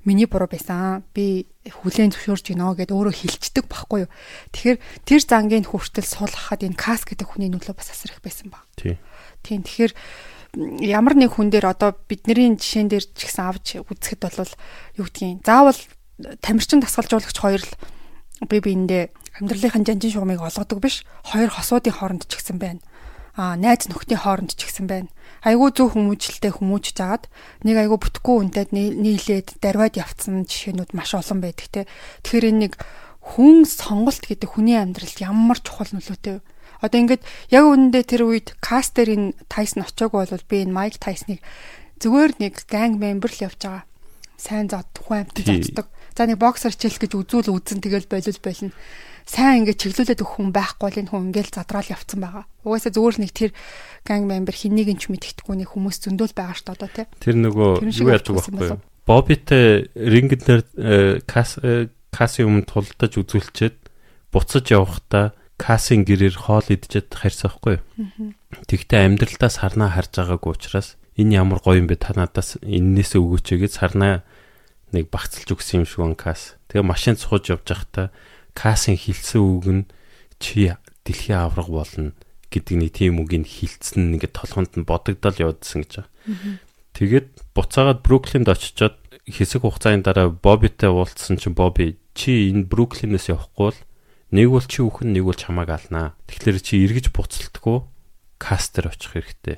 миний 0.03 0.27
буруу 0.27 0.51
байсан. 0.51 1.07
Би 1.15 1.47
хүлээн 1.63 2.11
зөвшөөрч 2.11 2.51
гинөө 2.51 2.83
гэд 2.83 2.91
өөрөө 2.91 3.15
хилчдэг 3.15 3.63
байхгүй 3.71 4.07
юу. 4.07 4.11
Тэгэхээр 4.51 4.79
тэр 5.07 5.21
зангийн 5.23 5.63
хүртэл 5.63 6.03
суулгахад 6.03 6.67
энэ 6.67 6.75
кас 6.75 7.07
гэдэг 7.07 7.27
хүний 7.31 7.47
нөлөө 7.47 7.75
бас 7.79 7.87
асар 7.87 8.11
их 8.11 8.19
байсан 8.19 8.51
ба. 8.51 8.59
Тийм. 8.75 8.99
Тийм. 9.39 9.63
Тэгэхээр 9.63 9.91
ямар 10.55 11.15
нэг 11.17 11.35
хүн 11.35 11.51
дээр 11.51 11.73
одоо 11.73 11.97
бидний 12.07 12.55
жишээн 12.55 12.87
дээр 12.87 13.05
ч 13.11 13.27
гэсэн 13.27 13.45
авч 13.45 13.67
үзэхэд 13.83 14.21
бол 14.23 14.53
юу 14.95 15.05
гэдгийг 15.09 15.43
заавал 15.43 15.79
тамирчин 16.41 16.79
дасгалжуулагч 16.81 17.37
хоёр 17.37 17.61
л 17.61 17.73
би 18.47 18.57
биэндээ 18.61 19.03
амьдралынхаа 19.41 19.85
жанжин 19.85 20.11
шугамыг 20.13 20.41
олгодог 20.41 20.79
биш. 20.81 21.05
Хоёр 21.25 21.49
хосуудын 21.53 21.93
хооронд 21.93 22.25
ч 22.25 22.41
гэсэн 22.41 22.57
байна. 22.57 22.81
Аа 23.37 23.53
найз 23.53 23.85
нөхдийн 23.85 24.21
хооронд 24.21 24.57
ч 24.57 24.65
гэсэн 24.65 24.89
байна. 24.89 25.09
Айгүй 25.45 25.69
зөв 25.77 25.93
хүмүүжлэлтэй 25.93 26.53
хүмүүжж 26.57 26.97
жагаад 26.97 27.29
нэг 27.61 27.75
айгүй 27.77 27.97
бүтггүй 28.01 28.35
үндэд 28.49 28.73
нийлээд 28.73 29.61
дарваад 29.61 29.93
явцсан 29.93 30.49
жишээнүүд 30.49 30.97
маш 30.97 31.13
олон 31.13 31.41
байдаг 31.45 31.69
те. 31.69 31.85
Тэгэхээр 32.25 32.49
энэ 32.49 32.61
нэг 32.65 32.73
хүн 33.21 33.69
сонголт 33.69 34.25
гэдэг 34.25 34.49
хүний 34.57 34.77
амьдралд 34.81 35.21
ямар 35.21 35.61
чухал 35.61 35.91
нөлөөтэй 35.93 36.41
вэ? 36.41 36.45
Одоо 36.81 36.97
ингээд 37.01 37.23
яг 37.51 37.63
үнэндээ 37.65 38.03
тэр 38.05 38.23
үед 38.27 38.53
кастерийн 38.61 39.33
Тайсон 39.49 39.83
очиагүй 39.85 40.27
бол 40.29 40.49
би 40.49 40.57
энэ 40.63 40.75
Майк 40.75 40.97
Тайсныг 41.01 41.41
зүгээр 42.01 42.37
нэг 42.41 42.53
ганг 42.69 43.01
мембер 43.01 43.31
л 43.33 43.45
явж 43.49 43.59
байгаа. 43.63 43.83
Сайн 44.37 44.69
зод 44.69 44.85
тухайн 44.93 45.25
амт 45.25 45.41
зоддог. 45.41 45.89
За 46.13 46.29
нэг 46.29 46.37
боксер 46.37 46.73
хичээлэх 46.73 47.09
гэж 47.09 47.13
үзүүл 47.17 47.53
үзэн 47.57 47.81
тэгэл 47.81 48.09
болил 48.09 48.41
болно 48.41 48.73
сайн 49.27 49.67
ингээд 49.67 49.81
чиглүүлээд 49.83 50.23
өгөх 50.23 50.39
хүн 50.39 50.51
байхгүй 50.55 50.87
л 50.87 50.99
энэ 51.03 51.11
хүн 51.11 51.27
ингээд 51.29 51.51
задраал 51.59 51.91
явцсан 51.91 52.19
байгаа. 52.23 52.45
Угаасаа 52.63 52.95
зүгээр 52.95 53.17
нэг 53.19 53.31
тэр 53.35 53.51
ганг 54.07 54.23
мембер 54.23 54.55
хиннийг 54.55 54.87
нь 54.87 55.01
ч 55.03 55.11
мэддэхгүй 55.11 55.55
нэг 55.59 55.69
хүмүүс 55.75 55.97
зөндөл 55.99 56.31
байгаа 56.31 56.55
шүү 56.55 56.67
дээ 56.71 56.77
одоо 56.79 56.89
тий. 56.95 57.05
Тэр 57.19 57.35
нөгөө 57.43 57.71
юу 57.91 58.07
яадаг 58.07 58.33
байхгүй 58.39 58.67
юу? 58.71 58.79
Бобитэй 59.03 59.67
э, 59.91 61.19
кас 61.27 61.59
каси 62.11 62.47
өмнө 62.47 62.67
тулдаж 62.71 63.19
үзүүлчихэд 63.19 63.77
буцаж 64.31 64.65
явахдаа 64.71 65.35
касын 65.57 66.05
гэрээр 66.05 66.37
хоол 66.37 66.65
идчихэд 66.69 67.09
юу? 67.13 67.81
Тэгтээ 68.69 69.01
амьдралдаа 69.05 69.51
сарнаа 69.51 69.89
харж 69.91 70.21
байгаагүй 70.21 70.53
учраас 70.53 70.95
энэ 71.17 71.41
ямар 71.41 71.59
гоё 71.59 71.81
юм 71.81 71.89
бэ 71.89 71.97
та 71.97 72.13
надаас 72.13 72.61
эннээс 72.61 73.17
өгөөч 73.17 73.57
гэж 73.57 73.71
сарнаа 73.81 74.21
нэг 74.93 75.09
багцалж 75.09 75.49
өгсөн 75.49 75.83
юм 75.83 75.89
шиг 75.89 76.01
он 76.05 76.15
кас. 76.15 76.55
Тэгээ 76.69 76.85
машин 76.85 77.17
цухаж 77.17 77.49
явж 77.51 77.65
байхдаа 77.67 78.13
Касын 78.57 78.97
хилсэн 78.97 79.41
үг 79.41 79.65
нь 79.69 79.83
чи 80.41 80.73
дэлхийн 81.05 81.45
авраг 81.45 81.69
болно 81.69 82.13
гэдэг 82.49 82.75
нэг 82.77 82.91
тийм 82.95 83.21
үгийг 83.21 83.45
хилцэн 83.45 84.17
ингээд 84.17 84.33
толгонд 84.33 84.73
нь 84.77 84.87
бодогдол 84.87 85.37
явдсан 85.37 85.85
гэж 85.85 85.93
байгаа. 86.01 86.09
Тэгээд 86.97 87.27
буцаагаад 87.53 88.01
Бруклинд 88.01 88.49
очичоод 88.49 88.97
хэсэг 89.29 89.61
хугацааны 89.61 90.01
дараа 90.01 90.33
Бобитэй 90.33 90.89
уулзсан 90.89 91.37
чинь 91.37 91.53
Боби 91.53 92.01
чи 92.17 92.49
энэ 92.49 92.65
Бруклинээс 92.65 93.29
явахгүй 93.29 93.69
бол 93.69 93.79
нэг 94.31 94.47
бол 94.51 94.65
чи 94.65 94.83
үхэн 94.83 95.13
нэг 95.15 95.23
бол 95.23 95.37
чамааг 95.37 95.69
алнаа. 95.71 96.15
Тэгэхээр 96.27 96.59
чи 96.59 96.83
эргэж 96.83 97.15
буцалтгүй 97.15 97.87
кастер 98.37 98.91
очих 98.91 99.15
хэрэгтэй. 99.15 99.57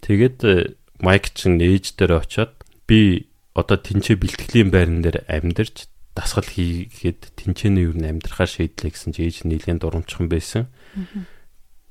Тэгээд 0.00 0.38
э, 0.46 0.74
Майк 1.00 1.34
чин 1.36 1.60
ээж 1.60 1.98
дээр 1.98 2.24
очиод 2.24 2.56
би 2.88 3.28
одоо 3.52 3.76
тэнцээ 3.76 4.16
бэлтгэлийн 4.16 4.70
байран 4.72 5.02
дээр 5.04 5.28
амьдарч 5.28 5.90
дасгал 6.16 6.48
хийгээд 6.48 7.36
тэнцэнэ 7.36 7.84
юу 7.84 7.92
н 7.92 8.16
амьдрахаа 8.16 8.48
шийдлээ 8.48 8.92
гэсэн 8.96 9.12
чи 9.12 9.28
ээж 9.28 9.44
нийлэн 9.44 9.76
дурамчхан 9.76 10.32
байсан. 10.32 10.72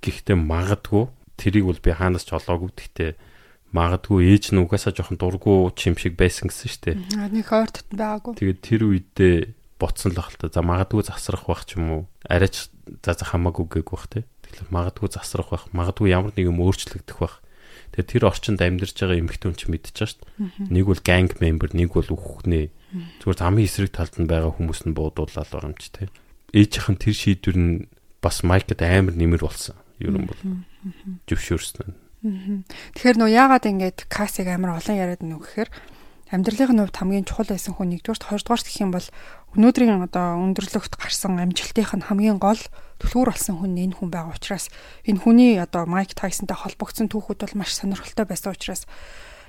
Гэхдээ 0.01 0.38
магадгүй 0.38 1.05
тэрийг 1.38 1.69
бол 1.69 1.81
би 1.81 1.91
хаанаас 1.93 2.25
ч 2.25 2.33
олоогүй 2.33 2.73
гэхдээ 2.73 3.11
магадгүй 3.69 4.33
ээж 4.33 4.55
нь 4.55 4.61
угаасаа 4.65 4.95
жоохон 4.95 5.21
дургу 5.21 5.69
чим 5.77 5.93
шиг 5.99 6.17
байсан 6.17 6.49
гэсэн 6.49 6.69
штэ. 6.71 6.97
Нэг 7.29 7.45
хойр 7.45 7.69
татан 7.69 7.97
байгаагүй. 7.99 8.33
Тэгээд 8.39 8.59
тэр 8.65 8.81
үедээ 8.89 9.38
боцсон 9.79 10.15
л 10.15 10.19
ахalta. 10.19 10.49
За 10.49 10.61
магадгүй 10.63 11.03
засрах 11.03 11.45
байх 11.47 11.65
ч 11.67 11.75
юм 11.75 11.88
уу. 11.91 12.01
Арайч 12.27 12.71
за 13.03 13.11
за 13.13 13.25
хамаагүй 13.25 13.81
гээг 13.81 13.89
бах 13.91 14.07
те. 14.07 14.23
Тэгэхээр 14.45 14.71
магадгүй 14.71 15.09
засрах 15.11 15.49
байх, 15.51 15.65
магадгүй 15.75 16.13
ямар 16.13 16.31
нэг 16.35 16.47
юм 16.47 16.63
өөрчлөгдөх 16.63 17.17
байх. 17.19 17.43
Тэгээ 17.91 18.11
тэр 18.11 18.23
орчинд 18.31 18.59
амьдарч 18.63 18.95
байгаа 18.95 19.19
эмэгтэй 19.19 19.47
хүн 19.51 19.59
ч 19.59 19.63
мэдчихэж 19.67 19.99
шít. 19.99 20.21
Нэг 20.71 20.85
бол 20.88 21.01
ганг 21.03 21.39
мембер, 21.43 21.71
нэг 21.75 21.91
бол 21.91 22.07
үхнээ. 22.07 22.71
Зүгээр 23.23 23.39
замын 23.39 23.67
эсрэг 23.67 23.91
талд 23.91 24.15
нь 24.19 24.27
байгаа 24.27 24.51
хүмүүс 24.55 24.88
нь 24.88 24.95
буудуулаад 24.95 25.49
байгаа 25.51 25.69
юм 25.71 25.79
чи 25.79 25.89
тээ. 25.91 26.09
Ээжийнх 26.55 26.89
нь 26.91 27.01
тэр 27.01 27.15
шийдвэр 27.15 27.57
нь 27.59 27.73
бас 28.23 28.43
майкд 28.43 28.79
амар 28.79 29.15
нэмэр 29.15 29.43
болсон. 29.43 29.75
Ер 29.99 30.15
нь 30.15 30.27
бол 30.27 30.41
зөвшөөрсөн. 31.27 31.95
Тэгэхээр 32.25 33.17
нөө 33.21 33.29
яагаад 33.31 33.65
ингэж 33.69 33.97
касыг 34.09 34.49
амар 34.49 34.81
олон 34.81 34.95
яриад 34.97 35.21
нү 35.21 35.39
гэхээр 35.39 35.69
амьдралын 36.33 36.81
хувьд 36.81 36.97
хамгийн 36.97 37.25
чухал 37.29 37.49
байсан 37.53 37.77
хүн 37.77 37.93
нэгдүгээрт 37.93 38.25
хоёрдугаарт 38.25 38.65
гэх 38.65 38.81
юм 38.81 38.91
бол 38.95 39.07
өнөөдрийн 39.53 40.01
одоо 40.01 40.41
өндөрлөгт 40.41 40.97
гарсан 40.97 41.38
амжилтынх 41.38 41.93
нь 41.93 42.07
хамгийн 42.09 42.41
гол 42.41 42.57
түлхүүр 42.97 43.29
болсон 43.29 43.61
хүн 43.61 43.77
энэ 43.77 43.95
хүн 44.01 44.09
байгаа 44.09 44.33
учраас 44.33 44.73
энэ 45.05 45.21
хүний 45.21 45.53
одоо 45.61 45.85
Майк 45.85 46.17
Тайсонтай 46.17 46.57
холбогдсон 46.57 47.13
түүхүүд 47.13 47.45
бол 47.45 47.59
маш 47.61 47.77
сонирхолтой 47.77 48.25
байсан 48.25 48.57
учраас 48.57 48.89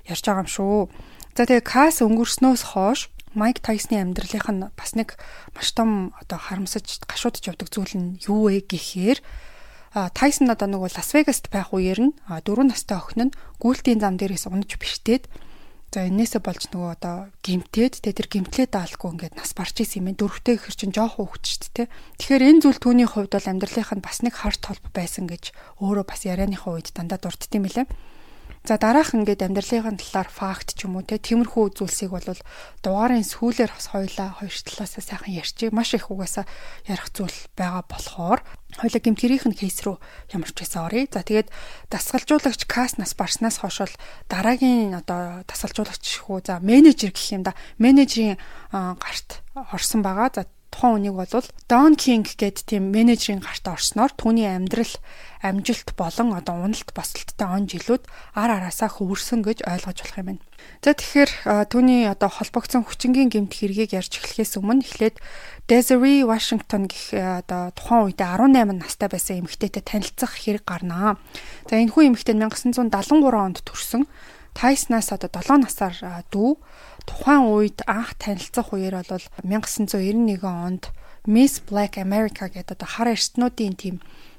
ярьж 0.05 0.25
байгаа 0.29 0.45
юм 0.45 0.51
шүү. 0.53 0.77
За 1.33 1.49
тэгээ 1.49 1.65
Кас 1.65 2.05
өнгөрснөөс 2.05 2.63
хойш 2.77 3.09
Майк 3.33 3.65
Тайсны 3.65 3.97
амьдралынх 4.01 4.49
нь 4.53 4.69
бас 4.77 4.93
нэг 4.97 5.17
маш 5.57 5.73
том 5.73 6.13
одоо 6.21 6.37
харамсаж 6.37 7.05
гашуудж 7.09 7.41
явдаг 7.49 7.69
зүйл 7.73 7.97
нь 7.97 8.21
юу 8.29 8.53
вэ 8.53 8.65
гэхээр 8.69 9.21
Тайсон 9.97 10.53
одоо 10.53 10.69
нөгөө 10.69 10.93
Лас 10.93 11.11
Вегаст 11.17 11.49
байх 11.49 11.73
үеэр 11.73 12.13
нь 12.13 12.13
4 12.29 12.69
настай 12.69 13.01
охин 13.01 13.33
нь 13.33 13.37
гүйлтийн 13.61 14.01
зам 14.01 14.21
дээрээс 14.21 14.45
унаж 14.49 14.77
бэртээд 14.77 15.25
За 15.95 16.05
энээсээ 16.05 16.43
болж 16.45 16.69
нөгөө 16.75 16.91
одоо 16.93 17.17
гимтээд 17.41 18.05
тэ 18.05 18.13
тэр 18.13 18.29
гимтлээ 18.29 18.69
даалгүй 18.69 19.11
ингээд 19.17 19.39
нас 19.41 19.57
барч 19.57 19.81
исэн 19.81 20.05
юм. 20.05 20.19
Дөрөвтэй 20.19 20.61
ихэр 20.61 20.75
чинь 20.77 20.93
жоох 20.93 21.17
хөвгч 21.17 21.45
шүү 21.47 21.73
дээ. 21.73 21.89
Тэгэхээр 22.21 22.47
энэ 22.53 22.61
зүйл 22.67 22.81
түүний 22.83 23.09
хувьд 23.09 23.33
бол 23.33 23.49
амьдралынх 23.49 23.93
нь 23.97 24.05
бас 24.05 24.21
нэг 24.21 24.35
харт 24.37 24.61
толб 24.61 24.85
байсан 24.93 25.25
гэж 25.31 25.57
өөрөө 25.81 26.05
бас 26.05 26.29
ярианыхаа 26.29 26.77
үед 26.77 26.93
дандаа 26.93 27.17
дурддсан 27.17 27.65
юм 27.65 27.67
лээ. 27.73 27.87
За 28.67 28.83
дараах 28.83 29.15
ингээд 29.15 29.47
амьдралын 29.47 29.95
талаар 29.95 30.27
факт 30.27 30.75
ч 30.75 30.91
юм 30.91 30.99
уу 30.99 31.07
те 31.07 31.23
тиймэрхүү 31.23 31.79
зүйлсийг 31.79 32.11
бол 32.11 32.35
дугаарын 32.83 33.23
сүүлээр 33.23 33.71
бас 33.71 33.95
хоёлаа 33.95 34.43
хоёр 34.43 34.51
талаасаа 34.51 35.07
сайхан 35.07 35.39
ярьчих. 35.39 35.71
Маш 35.71 35.95
их 35.95 36.11
угаасаа 36.11 36.51
ярих 36.91 37.15
зүйл 37.15 37.31
байгаа 37.55 37.87
болохоор 37.87 38.43
хоёлаа 38.75 39.03
гимтгэрийнх 39.07 39.47
нь 39.47 39.55
кейс 39.55 39.79
рүү 39.87 40.03
ямар 40.35 40.51
ч 40.51 40.67
байсан 40.67 40.83
оръё. 40.83 41.07
За 41.07 41.23
тэгээд 41.23 41.55
дасгалжуулагч 41.95 42.67
каснаас 42.67 43.15
барснаас 43.15 43.63
хойш 43.63 43.87
бол 43.87 43.95
дараагийн 44.27 44.99
одоо 44.99 45.47
дасгалжуулагч 45.47 46.27
хүү 46.27 46.51
за 46.51 46.59
менежер 46.59 47.15
гэх 47.15 47.39
юм 47.39 47.47
да. 47.47 47.55
Менежерийн 47.79 48.35
гарт 48.75 49.47
орсон 49.55 50.03
байгаа. 50.03 50.35
За 50.35 50.43
тухайн 50.77 51.09
үнийг 51.09 51.17
бол 51.17 51.49
Don 51.73 51.97
King 51.97 52.29
гэдэг 52.29 52.69
тийм 52.69 52.93
менежерийн 52.93 53.41
гарт 53.41 53.65
орсноор 53.65 54.13
түүний 54.13 54.45
амьдрал 54.45 54.93
амжилт 55.41 55.97
болон 55.97 56.37
одоо 56.37 56.69
уналт 56.69 56.93
босолттой 56.93 57.49
он 57.49 57.65
жилүүд 57.65 58.05
ар 58.37 58.51
араасаа 58.61 58.93
хөвөрсөн 58.93 59.41
гэж 59.41 59.65
ойлгож 59.65 59.99
болох 60.05 60.21
юм 60.21 60.29
байна. 60.37 60.45
За 60.85 60.93
тэгэхээр 60.93 61.33
түүний 61.73 62.05
одоо 62.13 62.29
холбогдсон 62.29 62.85
хүчингийн 62.85 63.33
гэмт 63.33 63.57
хэргийг 63.57 63.97
ярьж 63.97 64.21
эхлэхээс 64.21 64.61
өмнө 64.61 64.85
эхлээд 64.85 65.17
Desiree 65.65 66.29
Washington 66.29 66.93
гэх 66.93 67.17
одоо 67.17 67.73
тухайн 67.73 68.13
үедээ 68.13 68.29
18 68.37 68.77
настай 68.77 69.09
байсан 69.09 69.41
эмэгтэйтэй 69.41 69.81
танилцах 69.81 70.37
хэрэг 70.37 70.65
гарнаа. 70.69 71.17
За 71.69 71.81
энэ 71.81 71.93
хүн 71.93 72.13
эмэгтэй 72.13 72.37
1973 72.37 72.93
онд 73.33 73.65
төрсэн. 73.65 74.05
Тайснаас 74.57 75.13
одоо 75.13 75.29
7 75.29 75.69
насаар 75.69 75.97
дүү 76.33 76.57
тухайн 77.07 77.47
үед 77.47 77.79
анх 77.87 78.19
танилцах 78.19 78.75
үеэр 78.75 79.07
бол 79.07 79.25
1991 79.47 80.43
онд 80.43 80.91
Miss 81.27 81.59
Black 81.63 81.99
America 81.99 82.51
гэдэг 82.51 82.77
одоо 82.77 82.87
хар 82.87 83.15
эртнүүдийн 83.15 83.75
тийм 83.79 83.97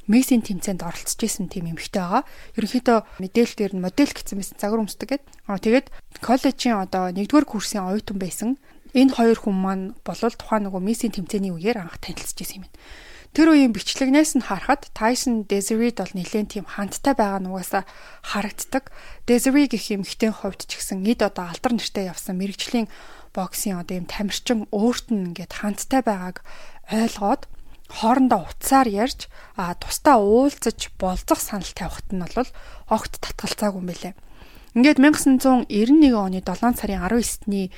Мессийн 0.08 0.39
тэмцээнд 0.39 0.88
оролцож 0.88 1.19
исэн 1.19 1.51
тийм 1.51 1.67
эмэгтэй 1.67 1.99
байгаа. 1.99 2.23
Ерөнхийдөө 2.56 2.97
мэдээлэл 3.19 3.60
дээр 3.60 3.73
нь 3.75 3.84
модель 3.84 4.15
гэсэн 4.15 4.39
байсан 4.39 4.56
загвар 4.56 4.88
өмсдөг 4.88 5.08
гэдэг. 5.12 5.27
Аа 5.51 5.60
тэгээд 5.60 5.91
коллежийн 6.23 6.80
одоо 6.80 7.12
1-р 7.12 7.43
курсын 7.43 7.84
оюутан 7.84 8.15
байсан. 8.15 8.56
Энэ 8.95 9.12
хоёр 9.19 9.36
хүн 9.36 9.58
маань 9.60 9.86
болол 10.08 10.32
тухайн 10.32 10.71
нөгөө 10.71 10.80
Мессийн 10.80 11.12
тэмцээний 11.12 11.51
үеэр 11.51 11.84
анх 11.84 11.99
танилцж 11.99 12.39
исэн 12.39 12.63
юм 12.63 12.71
байна. 12.71 12.80
Тэр 13.38 13.54
үеийн 13.54 13.69
бичлэгнээс 13.69 14.34
нь 14.34 14.47
харахад 14.50 14.89
Tyson 14.97 15.45
Desiree-д 15.45 16.02
бол 16.02 16.10
нэлээд 16.17 16.58
тийм 16.58 16.65
хандтай 16.65 17.13
байгаа 17.13 17.38
нь 17.38 17.45
угаасаа 17.45 17.86
харагддаг. 18.26 18.89
Desiree 19.30 19.69
гэх 19.69 19.93
эмэгтэй 19.93 20.34
хувьд 20.34 20.65
ч 20.65 20.82
гэсэн 20.82 21.06
эд 21.06 21.21
одоо 21.21 21.45
алдар 21.45 21.78
нэртэй 21.78 22.10
явсан 22.10 22.34
мэрэгжлийн 22.41 22.89
боксын 23.38 23.78
одоо 23.78 24.02
юм 24.02 24.10
тамирчин 24.10 24.65
өөрт 24.73 25.13
нь 25.13 25.38
ингээд 25.38 25.54
хандтай 25.54 26.02
байгааг 26.02 26.41
ойлгоод 26.89 27.45
хоорондоо 27.93 28.41
утсаар 28.50 28.89
ярьж 28.89 29.30
а 29.54 29.78
тусдаа 29.78 30.17
уулзаж 30.17 30.89
болцох 30.97 31.38
санал 31.38 31.69
тавихт 31.78 32.10
нь 32.10 32.26
бол 32.26 32.50
огт 32.89 33.21
татгалцаагүй 33.21 33.86
юм 33.86 33.89
билэ. 33.93 34.17
Ингээд 34.73 34.97
1991 34.97 35.69
оны 36.17 36.41
7 36.41 36.73
сарын 36.73 37.06
19-ний 37.06 37.69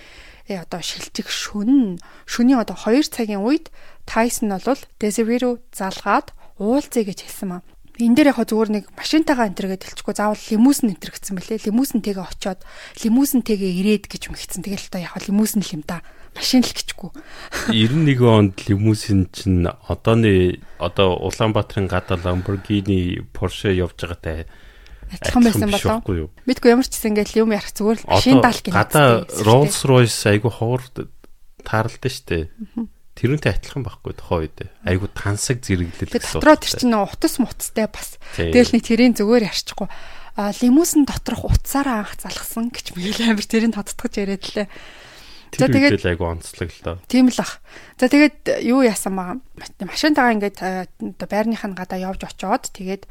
э, 0.49 0.57
одоо 0.57 0.81
шилжих 0.81 1.29
шүн 1.29 2.01
шүний 2.25 2.57
одоо 2.57 2.75
2 2.75 3.05
цагийн 3.05 3.45
үед 3.45 3.69
Тайсон 4.09 4.49
бол 4.49 4.81
Desiree 4.97 5.37
руу 5.37 5.61
залгаад 5.71 6.33
уулзъя 6.57 7.05
гэж 7.05 7.29
хэлсэн 7.29 7.47
маа. 7.47 7.61
Энэ 7.99 8.15
дээр 8.15 8.31
яг 8.31 8.47
зүгээр 8.47 8.71
нэг 8.71 8.85
машинтайгаа 8.95 9.51
энтер 9.51 9.67
гэж 9.75 9.91
хэлчихгүй 9.91 10.15
заавал 10.15 10.39
лимузин 10.39 10.95
энтер 10.95 11.11
гэсэн 11.11 11.35
мөлий. 11.35 11.59
Лимузинтэйгээ 11.59 12.23
очиод 12.23 12.63
лимузинтэйгээ 13.03 13.71
ирээд 13.75 14.05
гэж 14.07 14.23
мэгцэн. 14.31 14.63
Тэгэл 14.63 14.87
та 14.87 15.03
яг 15.03 15.19
лимузин 15.19 15.59
л 15.59 15.73
юм 15.75 15.83
да. 15.83 15.99
Машин 16.31 16.63
л 16.63 16.71
гэчгүй. 16.71 17.11
91 17.75 18.23
онд 18.23 18.55
лимузин 18.71 19.27
чинь 19.35 19.67
одооны 19.67 20.63
одоо 20.79 21.19
Улаанбаатарын 21.27 21.91
гадаа 21.91 22.15
Lamborghini 22.23 23.19
Porsche 23.35 23.75
явж 23.75 23.99
байгаатай 23.99 24.47
адилхан 25.09 25.43
байсан 25.45 25.69
болов. 25.73 26.29
Мэдгүй 26.45 26.69
ямар 26.69 26.85
ч 26.85 26.93
гэсэн 26.93 27.11
ингээд 27.17 27.37
юм 27.41 27.51
ярих 27.53 27.73
зүгээр 27.73 27.99
л 27.99 28.09
машин 28.09 28.39
дал 28.41 28.59
гэнэ. 28.61 28.75
Гадаа 28.77 29.09
Rolls 29.43 29.81
Royce 29.85 30.29
айгу 30.29 30.49
ховор 30.53 30.85
тааралдсан 31.65 32.11
шүү 32.13 32.25
дээ. 32.29 32.45
Тэрүүнтэй 33.19 33.51
адилхан 33.51 33.83
байхгүй 33.83 34.13
тухайн 34.15 34.41
үед. 34.47 34.57
Айгу 34.87 35.11
тансаг 35.11 35.59
зэрэглэл 35.59 36.07
гэсэн. 36.07 36.39
Дотроо 36.39 36.55
тэр 36.55 36.71
чинь 36.71 36.95
утас 36.95 37.35
муцтай 37.35 37.91
бас. 37.91 38.15
Тэгэл 38.39 38.71
нэг 38.79 38.83
тэрийн 38.87 39.13
зүгээр 39.19 39.49
ярьчихгүй. 39.51 39.91
А 40.39 40.55
лимузин 40.55 41.03
доторх 41.03 41.43
утсаараа 41.43 42.07
анх 42.07 42.15
залгсан 42.15 42.71
гэж 42.71 42.95
мэгэл 42.95 43.35
амир 43.35 43.43
тэрийг 43.43 43.75
тодтогч 43.75 44.23
яриад 44.23 44.47
лээ. 44.55 44.71
За 45.57 45.65
тэгээд 45.65 46.05
айгу 46.05 46.29
онцлог 46.29 46.69
л 46.69 46.81
доо. 46.85 46.97
Тийм 47.09 47.33
л 47.33 47.39
ах. 47.41 47.63
За 47.97 48.05
тэгээд 48.05 48.61
юу 48.67 48.85
яасан 48.85 49.13
маа 49.17 49.31
машинтайгаа 49.81 50.35
ингээд 50.37 50.57
оо 50.61 51.27
байрных 51.29 51.65
нь 51.65 51.77
гадаа 51.77 51.99
явж 51.99 52.21
очоод 52.27 52.69
тэгээд 52.69 53.09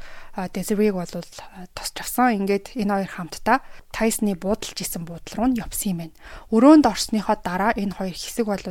Desiree 0.55 0.95
бол 0.95 1.09
тосч 1.09 1.95
авсан. 1.99 2.39
Ингээд 2.45 2.79
энэ 2.79 3.03
хоёр 3.03 3.11
хамтдаа 3.11 3.59
Tyson-ы 3.91 4.39
буудалж 4.39 4.77
исэн 4.79 5.03
буудлын 5.03 5.35
руу 5.35 5.47
нь 5.51 5.59
явсан 5.59 5.91
юм 5.91 5.99
байна. 6.07 6.15
Өрөөнд 6.55 6.85
орсныхоо 6.87 7.35
дараа 7.43 7.75
энэ 7.75 7.97
хоёр 7.99 8.15
хэсэг 8.15 8.47
бол 8.47 8.63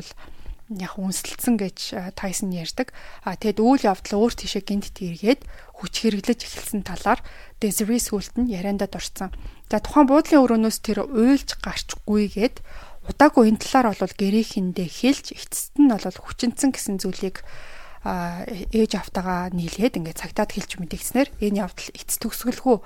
яг 0.68 1.00
үнсэлцэн 1.00 1.56
гэж 1.56 2.12
Тайсон 2.12 2.52
ярьдаг. 2.52 2.92
А 3.24 3.36
тэгэд 3.40 3.60
үйл 3.60 3.88
явдал 3.88 4.28
өөр 4.28 4.34
тийшээ 4.36 4.62
гинт 4.68 4.92
эргээд 5.00 5.48
хүч 5.80 5.94
хэрэглэж 6.04 6.40
эхэлсэн 6.44 6.84
талаар 6.84 7.24
Desiree 7.56 8.00
сүлд 8.00 8.36
нь 8.36 8.52
яриандад 8.52 8.92
орсон. 8.92 9.32
За 9.72 9.80
тухайн 9.80 10.08
буудлын 10.08 10.44
өрөөнөөс 10.44 10.78
тэр 10.84 11.08
уйлж 11.08 11.56
гарчгүйгээд 11.64 12.60
удаагүй 13.08 13.48
энэ 13.48 13.62
талаар 13.64 13.96
бол 13.96 14.14
гэрээхэндээ 14.14 14.88
хэлж 14.88 15.26
эцэст 15.32 15.74
нь 15.80 15.88
бол 15.88 16.04
хүчинцэн 16.04 16.70
гэсэн 16.76 17.00
зүйлийг 17.00 17.42
ээж 18.04 18.92
автагаа 18.94 19.50
нийлээд 19.50 19.98
ингээд 19.98 20.20
цагтаад 20.22 20.54
хэлж 20.54 20.78
мэдгэснээр 20.78 21.28
энэ 21.42 21.60
явдал 21.66 21.90
эц 21.98 22.20
төгсгөлгүй 22.22 22.78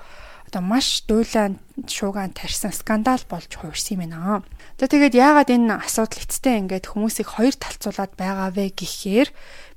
одоо 0.49 0.61
маш 0.61 1.05
дуйлаан 1.07 1.61
шуугаан 1.85 2.33
тарьсан 2.33 2.73
скандал 2.73 3.21
болж 3.29 3.49
хуурсан 3.53 3.97
юм 3.97 4.09
байна. 4.09 4.43
За 4.77 4.85
тэгээд 4.85 5.15
яагаад 5.17 5.49
энэ 5.49 5.81
асуудал 5.81 6.21
эцтэй 6.21 6.61
ингээд 6.61 6.89
хүмүүсийг 6.89 7.29
хоёр 7.29 7.55
талцуулаад 7.57 8.13
байгаа 8.17 8.49
вэ 8.53 8.73
гэхээр 8.73 9.29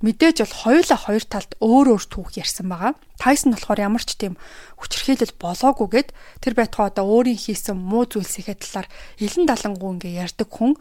мэдээж 0.05 0.45
бол 0.45 0.55
хоёулаа 0.67 0.99
хоёр 1.01 1.25
талд 1.25 1.53
өөр 1.61 1.87
өөр 1.97 2.05
түүх 2.09 2.37
ярьсан 2.37 2.67
байгаа. 2.69 2.93
Тайсон 3.17 3.57
болохоор 3.57 3.81
ямар 3.81 4.05
ч 4.05 4.17
тийм 4.17 4.35
хүчрхийлэл 4.77 5.37
болоогүйгээд 5.41 6.09
тэр 6.45 6.53
байтугай 6.53 6.93
одоо 6.93 7.05
өөрийн 7.09 7.41
хийсэн 7.41 7.77
муу 7.77 8.05
зүйлсийнхээ 8.05 8.61
талаар 8.61 8.89
элен 9.17 9.45
далангуу 9.49 9.97
ингээ 9.97 10.21
ярьдаг 10.21 10.49
хүн 10.53 10.77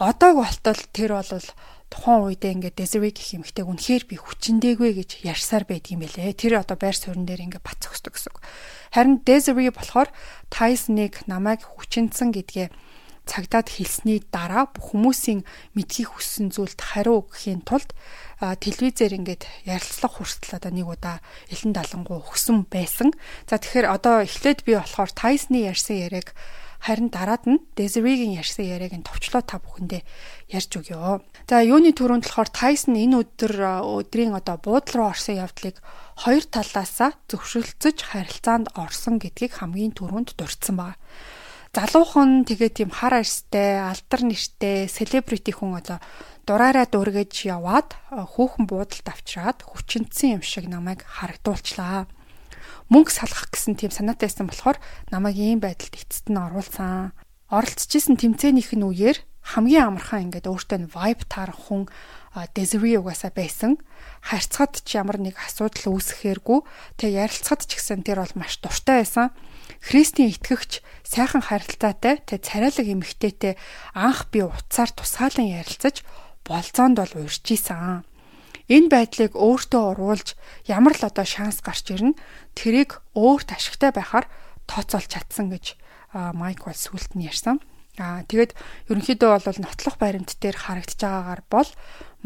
одоог 0.00 0.36
болтол 0.40 0.80
тэр 0.92 1.20
бол 1.20 1.44
тухайн 1.92 2.22
үедээ 2.26 2.54
ингээд 2.56 2.76
Desiree 2.76 3.14
гэх 3.14 3.38
юмхтэйг 3.38 3.66
үнэхээр 3.68 4.04
би 4.10 4.16
хүчиндээгүй 4.18 4.90
гэж 4.98 5.10
ярьсаар 5.22 5.64
байдгийм 5.70 6.02
байлээ. 6.02 6.34
Тэр 6.34 6.58
одоо 6.58 6.76
байр 6.76 6.96
суурин 6.98 7.24
дээр 7.24 7.46
ингээд 7.46 7.62
бац 7.62 7.86
өгсдөг 7.86 8.12
гэсэн. 8.18 8.34
Харин 8.90 9.22
Desiree 9.22 9.70
болохоор 9.70 10.10
Tyson-ыг 10.50 11.24
намайг 11.30 11.62
хүчинсэн 11.62 12.34
гэдгээ 12.34 12.68
цагдаад 13.26 13.68
хэлсний 13.68 14.22
дараа 14.30 14.70
бүх 14.70 14.94
хүмүүсийн 14.94 15.42
мэдхийг 15.74 16.14
хүссэн 16.14 16.54
зүйлд 16.54 16.78
хариу 16.78 17.26
өгөхийн 17.26 17.66
тулд 17.66 17.90
телевизээр 18.40 19.18
ингээд 19.18 19.42
ярилцлага 19.66 20.14
хүртэл 20.22 20.56
одоо 20.62 20.72
нэг 20.72 20.86
удаа 20.86 21.16
элен 21.50 21.72
далангуу 21.74 22.22
өгсөн 22.22 22.70
байсан. 22.70 23.10
За 23.50 23.58
тэгэхээр 23.58 23.90
одоо 23.90 24.22
эхлээд 24.22 24.62
би 24.62 24.78
болохоор 24.78 25.10
Tyson-ы 25.10 25.66
ярьсан 25.66 25.96
яриаг 26.06 26.32
харин 26.86 27.08
дараад 27.10 27.44
нь 27.48 27.64
Desiree-гийн 27.74 28.36
ярьсан 28.36 28.68
яриаг 28.68 28.94
нь 28.94 29.06
товчлоо 29.06 29.42
та 29.42 29.58
бүхэндээ 29.58 30.02
ярьж 30.52 30.70
өгье. 30.76 31.24
За 31.48 31.64
юуны 31.64 31.96
төрөнд 31.96 32.28
болохоор 32.28 32.50
Tyson 32.52 32.94
энэ 32.94 33.24
өдөр 33.24 33.54
өдрийн 34.04 34.36
одоо 34.36 34.60
буудлын 34.60 34.94
руу 35.00 35.08
орсон 35.10 35.40
явдлыг 35.40 35.80
хоёр 36.20 36.44
талаасаа 36.44 37.16
зөвшөөрөлцөж 37.32 37.96
харилцаанд 38.12 38.76
орсон 38.76 39.18
гэдгийг 39.18 39.58
хамгийн 39.58 39.96
түрүүнд 39.96 40.36
дурдсан 40.36 40.76
байна. 40.76 41.00
Залуухан 41.76 42.48
тэгээ 42.48 42.72
тийм 42.72 42.88
хар 42.88 43.20
арьстай, 43.20 43.76
алдар 43.76 44.24
нэртэй, 44.24 44.88
селебрити 44.88 45.52
хүн 45.52 45.76
одоо 45.76 46.00
дураараа 46.48 46.88
дүүргэж 46.88 47.52
яваад 47.52 47.92
хүүхэн 48.08 48.64
буудалд 48.64 49.04
авчираад 49.04 49.60
хүчинтсэн 49.60 50.40
юм 50.40 50.42
шиг 50.46 50.72
намайг 50.72 51.04
харагдуулчлаа 51.04 52.08
мөнгө 52.88 53.12
салгах 53.12 53.52
гэсэн 53.52 53.76
тийм 53.76 53.92
санаатайсан 53.92 54.48
болохоор 54.48 54.80
намайг 55.12 55.36
ийм 55.36 55.60
байдалд 55.60 56.00
эцэст 56.00 56.32
нь 56.32 56.40
оруулсан. 56.40 57.12
Оролцож 57.52 57.92
исэн 57.92 58.16
тэмцээнийх 58.16 58.72
нь 58.72 58.80
үеэр 58.80 59.20
хамгийн 59.52 59.92
амархан 59.92 60.32
ингээд 60.32 60.48
өөртөө 60.48 60.78
нь 60.80 60.88
vibe 60.88 61.28
таарах 61.28 61.60
хүн 61.60 61.92
Desiree 62.56 62.96
угаасаа 62.96 63.36
байсан. 63.36 63.76
Харьцаад 64.26 64.82
ч 64.82 64.98
ямар 64.98 65.22
нэг 65.22 65.38
асуудал 65.38 65.94
үүсэхээргүй. 65.94 66.66
Тэгээ 66.98 67.30
ярилцахад 67.30 67.62
ч 67.70 67.78
гэсэн 67.78 68.02
тэр 68.02 68.26
бол 68.26 68.34
маш 68.34 68.58
дуртай 68.58 69.06
байсан. 69.06 69.30
Христийн 69.86 70.34
итгэгч 70.34 70.82
сайхан 71.06 71.46
харилцаатай 71.46 72.26
тэг 72.26 72.42
царайлаг 72.42 72.86
эмэгтэйтэй 72.90 73.54
анх 73.94 74.26
би 74.34 74.42
утсаар 74.42 74.90
тусгаалan 74.90 75.46
ярилцаж 75.46 76.02
болцоонд 76.42 76.98
бол 76.98 77.14
урьж 77.22 77.46
исэн. 77.54 78.02
Энэ 78.66 78.90
байдлыг 78.90 79.38
өөртөө 79.38 79.82
оруулж 79.94 80.34
ямар 80.66 80.98
л 80.98 81.06
одоо 81.06 81.22
шанс 81.22 81.62
гарч 81.62 81.94
ирнэ 81.94 82.18
тэрийг 82.58 82.98
өөрт 83.14 83.54
ашигтай 83.54 83.94
байхаар 83.94 84.26
тооцоолж 84.66 85.06
чадсан 85.06 85.54
гэж 85.54 85.78
Майк 86.34 86.66
бол 86.66 86.74
сүлд 86.74 87.14
нь 87.14 87.30
ярьсан. 87.30 87.62
Аа 87.96 88.26
тэгээд 88.26 88.52
ерөнхийдөө 88.90 89.30
бол 89.38 89.60
нотлох 89.62 89.96
баримт 90.02 90.34
дээр 90.42 90.56
харагдаж 90.58 90.98
байгаагаар 91.00 91.42
бол 91.48 91.68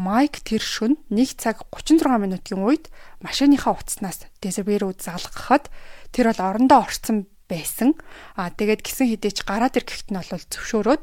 Майк 0.00 0.40
тэр 0.40 0.64
шөн 0.64 0.96
1 1.12 1.36
цаг 1.36 1.68
36 1.76 2.08
минутын 2.16 2.64
үед 2.64 2.88
машиныхаа 3.20 3.76
утаснаас 3.76 4.24
Desiree 4.40 4.80
руу 4.80 4.96
залгахад 4.96 5.68
тэр 6.08 6.32
бол 6.32 6.40
орондоо 6.40 6.88
орцсон 6.88 7.28
байсан. 7.44 7.92
Аа 8.32 8.48
тэгээд 8.48 8.80
гисэн 8.80 9.12
хідээч 9.12 9.44
гараад 9.44 9.76
ир 9.76 9.84
гихт 9.84 10.08
нь 10.08 10.16
бол 10.16 10.24
зөвшөөрөөд 10.24 11.02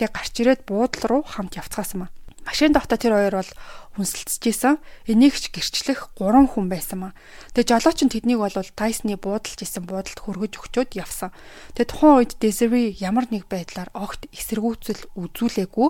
тэг 0.00 0.10
гарч 0.16 0.34
ирээд 0.40 0.64
буудлын 0.64 1.08
руу 1.12 1.22
хамт 1.28 1.60
явцгаасан 1.60 2.08
маа. 2.08 2.10
Машин 2.48 2.72
доохта 2.72 2.96
тэр 2.96 3.12
хоёр 3.12 3.44
бол 3.44 3.52
хүнсэлцэж 4.00 4.42
исэн. 4.48 4.80
Энийг 5.04 5.36
ч 5.36 5.52
гэрчлэх 5.52 6.16
3 6.16 6.48
хүн 6.48 6.72
байсан 6.72 6.98
маа. 7.04 7.12
Тэгээ 7.52 7.76
жолооч 7.76 8.00
нь 8.00 8.08
тэднийг 8.08 8.40
бол 8.40 8.56
Тайсны 8.72 9.20
буудалж 9.20 9.60
исэн 9.60 9.84
буудалд 9.84 10.16
хөргөж 10.16 10.56
өгчөөд 10.56 10.96
явсан. 10.96 11.28
Тэгээ 11.76 11.92
тухайн 11.92 12.16
үед 12.24 12.32
Desiree 12.40 12.96
ямар 13.04 13.28
нэг 13.28 13.52
байдлаар 13.52 13.92
огт 13.92 14.32
эсэргүүцэл 14.32 15.12
үзүүлээгүй. 15.12 15.88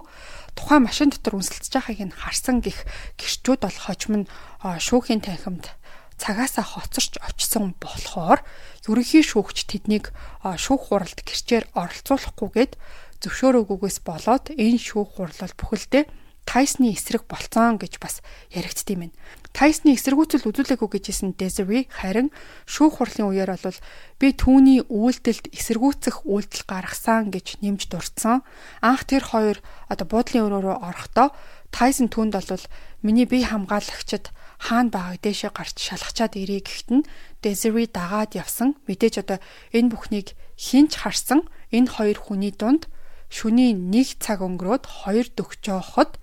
Тухайн 0.59 0.83
машин 0.83 1.15
дотор 1.15 1.39
хүнсэлцэж 1.39 1.79
байгааг 1.79 2.11
нь 2.11 2.19
харсан 2.27 2.59
гих 2.59 2.83
гэрчүүд 3.23 3.63
бол 3.63 3.79
хожим 3.79 4.27
нь 4.27 4.31
шүүхийн 4.59 5.23
танхимд 5.23 5.71
цагаасаа 6.19 6.67
хоцорч 6.67 7.23
очсон 7.23 7.79
болохоор 7.79 8.43
ерөнхий 8.91 9.23
шүүгч 9.23 9.71
тэднийг 9.71 10.11
шүүх 10.43 10.91
хуралд 10.91 11.23
гэрчээр 11.23 11.71
оролцуулахгүйгээд 11.79 12.75
зөвшөөрөөгүйгээс 13.23 13.99
болоод 14.03 14.51
энэ 14.59 14.83
шүүх 14.83 15.15
хурлал 15.15 15.55
бүхэлдээ 15.55 16.05
Тайсны 16.49 16.97
эсрэг 16.97 17.29
болцсон 17.29 17.77
гэж 17.77 18.01
бас 18.01 18.25
яригдт 18.49 18.89
юм 18.89 19.13
байна. 19.13 19.17
Тайсны 19.53 19.93
эсэргүүцэл 19.93 20.49
үзүүлээгүй 20.49 20.89
гэжсэн 20.97 21.37
Desiree 21.37 21.93
харин 21.93 22.33
шүүх 22.65 23.05
хурлын 23.05 23.29
үеэр 23.29 23.53
бол 23.61 23.77
би 24.17 24.33
түүний 24.33 24.81
үйлдэлд 24.89 25.53
эсэргүүцэх 25.53 26.25
үйлдэл 26.25 26.65
гаргасан 26.65 27.29
гэж 27.29 27.61
нэмж 27.61 27.93
дурдсан. 27.93 28.41
Анх 28.81 29.05
тэр 29.05 29.29
хоёр 29.29 29.61
одоо 29.93 30.07
буудлын 30.09 30.49
өрөө 30.49 30.63
рүү 30.65 30.77
орохдоо 30.89 31.37
Тайсон 31.69 32.09
түнд 32.09 32.33
бол 32.33 32.65
миний 33.05 33.29
бие 33.29 33.45
хамгаалагчид 33.45 34.33
хаана 34.57 34.89
байгааг 34.89 35.21
дээшээ 35.21 35.53
гарч 35.53 35.77
шалгачаад 35.85 36.33
ирээ 36.41 36.65
гэхэд 36.65 36.89
нь 36.97 37.09
Desiree 37.45 37.93
дагаад 37.93 38.33
явсан. 38.33 38.73
Мэдээж 38.89 39.21
одоо 39.21 39.39
энэ 39.77 39.93
бүхнийг 39.93 40.33
хинч 40.57 40.97
харсан 40.97 41.45
энэ 41.77 41.93
хоёр 41.93 42.17
хүний 42.17 42.57
дунд 42.57 42.89
шүний 43.29 43.77
нэг 43.77 44.17
цаг 44.17 44.41
өнгөрөөд 44.41 44.85
хоёр 44.89 45.29
дөгч 45.37 45.61
жоохот 45.61 46.17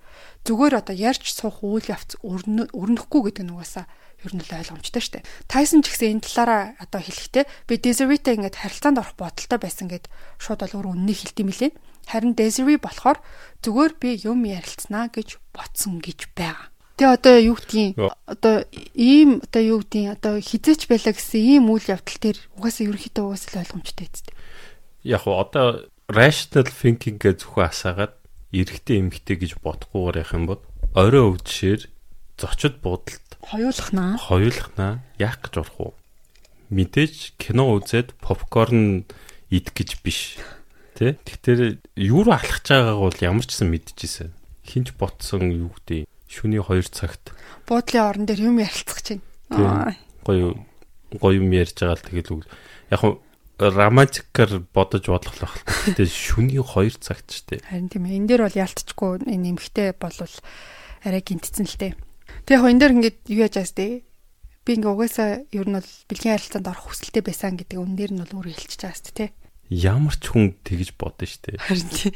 зүгээр 0.46 0.74
одоо 0.78 0.94
ярьж 0.94 1.26
суух 1.34 1.60
үйл 1.66 1.90
явц 1.90 2.16
өрнөхгүй 2.22 3.20
гэдэг 3.26 3.44
нь 3.44 3.52
угаасаа 3.52 3.90
ер 4.24 4.32
нь 4.32 4.40
л 4.40 4.56
ойлгомжтой 4.56 5.02
шүү 5.02 5.14
дээ. 5.20 5.28
Тайсон 5.50 5.82
ч 5.84 5.92
гэсэн 5.92 6.18
энэ 6.18 6.24
талаараа 6.24 6.62
одоо 6.80 7.00
хэлэхдээ 7.02 7.44
би 7.68 7.74
Desiree-тэй 7.76 8.34
ингээд 8.40 8.56
харилцаанд 8.62 9.02
орох 9.02 9.14
бодолтой 9.18 9.58
байсан 9.60 9.90
гэд 9.92 10.08
шууд 10.40 10.62
бол 10.64 10.76
өөр 10.80 10.90
үннийг 10.96 11.18
хэлдэм 11.20 11.48
билээ. 11.52 11.72
Харин 12.08 12.32
Desiree 12.38 12.78
болохоор 12.80 13.18
зүгээр 13.60 13.92
би 14.00 14.10
юм 14.22 14.46
ярилцсанаа 14.46 15.10
гэж 15.12 15.42
ботсон 15.52 16.00
гэж 16.00 16.32
байгаа. 16.32 16.70
Тэгээ 16.96 17.12
одоо 17.12 17.36
юу 17.36 17.56
гэдгийг 17.60 17.92
одоо 18.24 18.64
ийм 18.96 19.44
одоо 19.44 19.62
юу 19.62 19.78
гэдгийг 19.84 20.16
одоо 20.16 20.40
хизээч 20.40 20.88
байлаа 20.88 21.12
гэсэн 21.12 21.42
ийм 21.44 21.68
үйл 21.68 21.92
явдал 21.92 22.18
төр 22.24 22.38
угаасаа 22.56 22.88
ерөнхийдөө 22.88 23.24
угаасаа 23.28 23.60
ойлгомжтой 23.68 24.06
эцтэй. 24.08 24.34
Яг 25.04 25.28
уу 25.28 25.36
одоо 25.36 25.92
rational 26.08 26.64
thinking 26.64 27.20
гэж 27.20 27.44
зөвхөн 27.44 27.68
асаагаад 27.68 28.15
эрэгтэй 28.52 29.02
эмэгтэй 29.02 29.36
гэж 29.40 29.50
бодохгүйгээр 29.62 30.20
явах 30.22 30.36
юм 30.36 30.44
бол 30.46 30.62
орой 30.94 31.22
өвдшээр 31.34 31.82
зочид 32.38 32.78
буудалд 32.84 33.26
хоёулахнаа 33.42 34.18
хоёулахнаа 34.20 34.92
яах 35.18 35.40
гэж 35.42 35.54
урах 35.62 35.78
уу? 35.80 35.92
Мэдээж 36.70 37.38
кино 37.38 37.74
үзээд 37.78 38.18
попкорн 38.18 39.06
идэх 39.50 39.72
гэж 39.74 39.90
биш. 40.02 40.36
Тэ? 40.98 41.18
Тэгэхээр 41.22 41.78
юу 42.00 42.26
руу 42.26 42.34
алхаж 42.34 42.66
байгааг 42.66 42.98
бол 42.98 43.18
ямар 43.22 43.46
ч 43.46 43.54
сан 43.54 43.70
мэдчихсэн. 43.70 44.34
Хинч 44.66 44.94
ботсон 44.98 45.54
юу 45.54 45.70
гэдэг 45.78 46.10
шүний 46.26 46.58
2 46.58 46.90
цагт 46.90 47.30
буудлын 47.66 48.02
орон 48.02 48.24
дээр 48.26 48.50
юм 48.50 48.58
ярилцах 48.58 49.02
чинь. 49.02 49.22
Гоё 49.50 50.58
гоё 51.14 51.38
юм 51.38 51.50
ярьж 51.54 51.78
байгаа 51.78 51.98
л 51.98 52.06
тэгэл 52.06 52.46
яг 52.90 53.00
хуу 53.00 53.22
романтикээр 53.58 54.68
бодож 54.70 55.04
бодлох 55.08 55.36
л 55.36 55.44
байна. 55.48 55.96
Тэгээ 55.96 56.12
шүний 56.12 56.60
2 56.60 57.00
цагт 57.00 57.26
ч 57.32 57.44
тийм. 57.48 57.60
Харин 57.64 57.88
тийм 57.88 58.04
ээ. 58.04 58.16
Энэ 58.20 58.28
дээр 58.28 58.42
бол 58.46 58.60
ялтчгүй 58.60 59.10
энэ 59.24 59.48
эмхтэй 59.56 59.88
болвол 59.96 60.36
арай 61.04 61.22
гинтцэн 61.24 61.66
л 61.66 61.76
дээ. 61.80 61.92
Тэгээ 62.44 62.56
яг 62.60 62.70
энэ 62.70 62.80
дээр 62.84 62.94
ингээд 63.00 63.18
юу 63.32 63.40
яаж 63.44 63.56
аас 63.56 63.72
дээ. 63.72 64.04
Би 64.66 64.70
ингээ 64.76 64.92
угаасаа 64.92 65.30
ер 65.48 65.66
нь 65.66 65.76
бол 65.78 65.92
бэлгийн 66.10 66.34
харилцаанд 66.36 66.68
орох 66.68 66.84
хүсэлтэй 66.90 67.22
байсан 67.24 67.56
гэдэг 67.56 67.78
үн 67.78 67.94
дээр 67.96 68.12
нь 68.12 68.22
бол 68.22 68.36
өөрөө 68.42 68.54
хэлчихэж 68.54 68.82
байгаа 68.82 69.00
шүү 69.00 69.14
дээ. 69.16 69.30
Ямар 69.72 70.16
ч 70.18 70.24
хүн 70.30 70.46
тэгж 70.66 70.88
бодно 70.98 71.24
шүү 71.24 71.42
дээ. 71.46 71.62
Харин 71.62 71.90
тийм. 71.94 72.14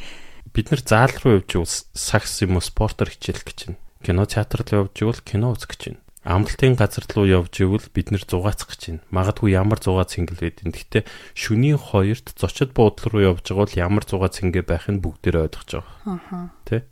Бид 0.50 0.66
нар 0.74 0.82
заал 0.82 1.14
руу 1.22 1.40
явж 1.40 1.86
сакс 1.94 2.42
юм 2.42 2.58
уу 2.58 2.64
спортоор 2.64 3.08
хичээлэх 3.14 3.46
гэж 3.46 3.58
байна 3.70 3.80
кино 4.02 4.24
театрт 4.24 4.72
явж 4.72 4.96
ивэл 5.02 5.20
кино 5.20 5.52
үзэх 5.52 5.76
гэж 5.76 5.80
байна. 5.92 6.00
Амралтын 6.30 6.78
газар 6.78 7.02
руу 7.10 7.26
явж 7.26 7.58
ивэл 7.58 7.90
бид 7.90 8.14
нэр 8.14 8.22
зугаацах 8.22 8.70
гэж 8.70 9.02
байна. 9.02 9.02
Магадгүй 9.10 9.50
ямар 9.50 9.82
зугаа 9.82 10.06
цэнгэл 10.06 10.38
байдэн. 10.38 10.70
Гэхдээ 10.70 11.02
шөнийн 11.34 11.74
хоёрт 11.74 12.38
зочид 12.38 12.70
буудлын 12.70 13.10
руу 13.10 13.22
явж 13.34 13.50
байгаа 13.50 13.66
бол 13.66 13.82
ямар 13.82 14.04
зугаа 14.06 14.30
цэнгэ 14.30 14.62
байхыг 14.62 15.02
бүгдээр 15.02 15.50
ойлгож 15.50 15.82
байгаа. 15.82 16.22
Аа. 16.30 16.54
Тэ? 16.62 16.86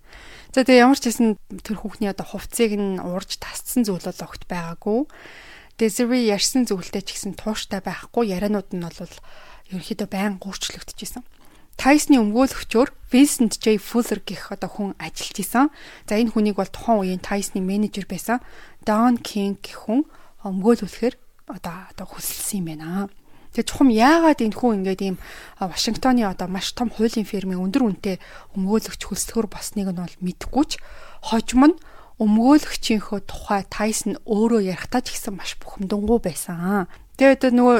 За 0.50 0.66
тэгээ 0.66 0.82
ямар 0.82 0.98
ч 0.98 1.06
хэсэн 1.06 1.38
тэр 1.62 1.76
хүүхний 1.78 2.10
одоо 2.10 2.26
хувцсыг 2.26 2.74
нь 2.74 2.98
уурж 2.98 3.38
тасцсан 3.38 3.86
зүйл 3.86 4.02
бол 4.02 4.26
огт 4.26 4.42
байгаагүй. 4.50 5.06
Desiree 5.78 6.26
ярьсан 6.26 6.66
зүйлтэй 6.66 7.06
ч 7.06 7.14
гэсэн 7.14 7.38
тууштай 7.38 7.78
байхгүй 7.78 8.34
яриануд 8.34 8.74
нь 8.74 8.82
бол 8.82 9.14
ерөнхийдөө 9.70 10.08
байн 10.10 10.42
гуурчлагдчихсэн. 10.42 11.22
Тайсны 11.78 12.18
өмгөөлөгчөөр 12.18 12.90
Vincent 13.14 13.62
J 13.62 13.78
Fuller 13.78 14.18
гэх 14.18 14.50
одоо 14.50 14.66
хүн 14.66 14.90
ажиллаж 14.98 15.38
исэн. 15.38 15.70
За 16.10 16.18
энэ 16.18 16.34
хүнийг 16.34 16.58
бол 16.58 16.66
тухайн 16.66 17.06
үеийн 17.06 17.22
Тайсны 17.22 17.62
менежер 17.62 18.02
байсан 18.10 18.42
King 19.20 19.60
гэх 19.60 19.84
хүн 19.84 20.08
өмгөөлүүлэхээр 20.44 21.14
одоо 21.52 21.76
одоо 21.92 22.06
хүсэлсэн 22.08 22.64
юм 22.64 22.66
байна. 22.72 23.08
Тэгээ 23.52 23.68
чухам 23.68 23.88
яагаад 23.92 24.40
энэ 24.44 24.56
хүн 24.56 24.84
ингээд 24.84 25.00
ийм 25.04 25.16
Вашингтоны 25.60 26.24
одоо 26.24 26.48
маш 26.48 26.72
том 26.72 26.88
хуулийн 26.92 27.28
фирмийн 27.28 27.60
өндөр 27.64 27.84
үнэтэй 27.84 28.16
өмгөөлөгч 28.56 29.02
хөлсгөр 29.08 29.48
босныг 29.48 29.88
нь 29.92 30.00
бол 30.00 30.16
мэдэхгүй 30.24 30.64
ч 30.68 30.72
хожим 31.24 31.62
нь 31.72 31.80
өмгөөлөгчийнхөө 32.20 33.20
тухай 33.24 33.62
Тайсон 33.68 34.20
өөрөө 34.28 34.60
ярихтаа 34.72 35.00
ч 35.04 35.16
гэсэн 35.16 35.36
маш 35.36 35.56
бухимдангуй 35.60 36.20
байсан. 36.20 36.88
Тэгээ 37.16 37.34
одоо 37.34 37.50
нөгөө 37.56 37.76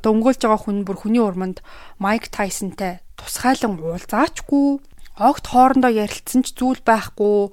одоо 0.00 0.10
өмгөөлж 0.16 0.40
байгаа 0.42 0.60
хүн 0.64 0.82
бүр 0.82 0.98
хүний 0.98 1.22
урманд 1.22 1.62
Майк 2.02 2.32
Тайсонтай 2.32 3.04
тусгайлан 3.14 3.78
уулзаачгүй 3.78 4.82
огт 5.18 5.44
хоорондоо 5.52 5.92
ярилцсан 5.92 6.42
ч 6.42 6.56
зүйл 6.56 6.80
байхгүй 6.82 7.52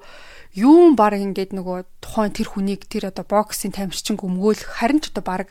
юун 0.54 0.98
баг 0.98 1.14
ингээд 1.14 1.54
нөгөө 1.54 2.02
тухайн 2.02 2.34
тэр 2.34 2.48
хүнийг 2.50 2.90
тэр 2.90 3.14
одоо 3.14 3.22
боксын 3.22 3.70
тамирчин 3.70 4.18
өмгөөлөх 4.18 4.82
харин 4.82 4.98
ч 4.98 5.14
одоо 5.14 5.22
баг 5.22 5.48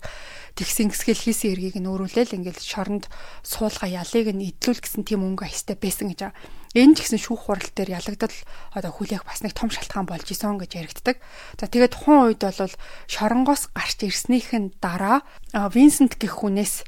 тэгсэн 0.60 0.92
гисгэл 0.92 1.24
хийсэн 1.24 1.56
эргийг 1.56 1.80
нь 1.80 1.88
өөрүүлээл 1.88 2.36
ингээд 2.36 2.60
шоронд 2.60 3.08
суулга 3.40 3.88
ялыг 3.88 4.28
нь 4.36 4.52
идлүүл 4.52 4.84
гэсэн 4.84 5.08
тийм 5.08 5.24
өнгө 5.24 5.48
аястай 5.48 5.80
байсан 5.80 6.12
гэж 6.12 6.20
байгаа. 6.20 6.36
Энэ 6.76 6.94
ч 7.00 7.08
гэсэн 7.08 7.22
шүүх 7.24 7.48
хурал 7.48 7.70
дээр 7.72 7.96
ялагдал 7.96 8.36
одоо 8.76 8.92
хүлээх 8.92 9.24
бас 9.24 9.40
нэг 9.40 9.56
том 9.56 9.72
шалтгаан 9.72 10.04
болж 10.04 10.28
исэн 10.28 10.60
гэж 10.60 10.72
яригддаг. 10.76 11.18
За 11.56 11.72
тэгээд 11.72 11.96
тухайн 11.96 12.36
үед 12.36 12.44
бол 12.44 12.76
шоронгоос 13.08 13.72
гарч 13.72 14.04
ирснийхэн 14.04 14.76
дараа 14.84 15.24
Винсент 15.72 16.20
гэх 16.20 16.44
хүнээс 16.44 16.84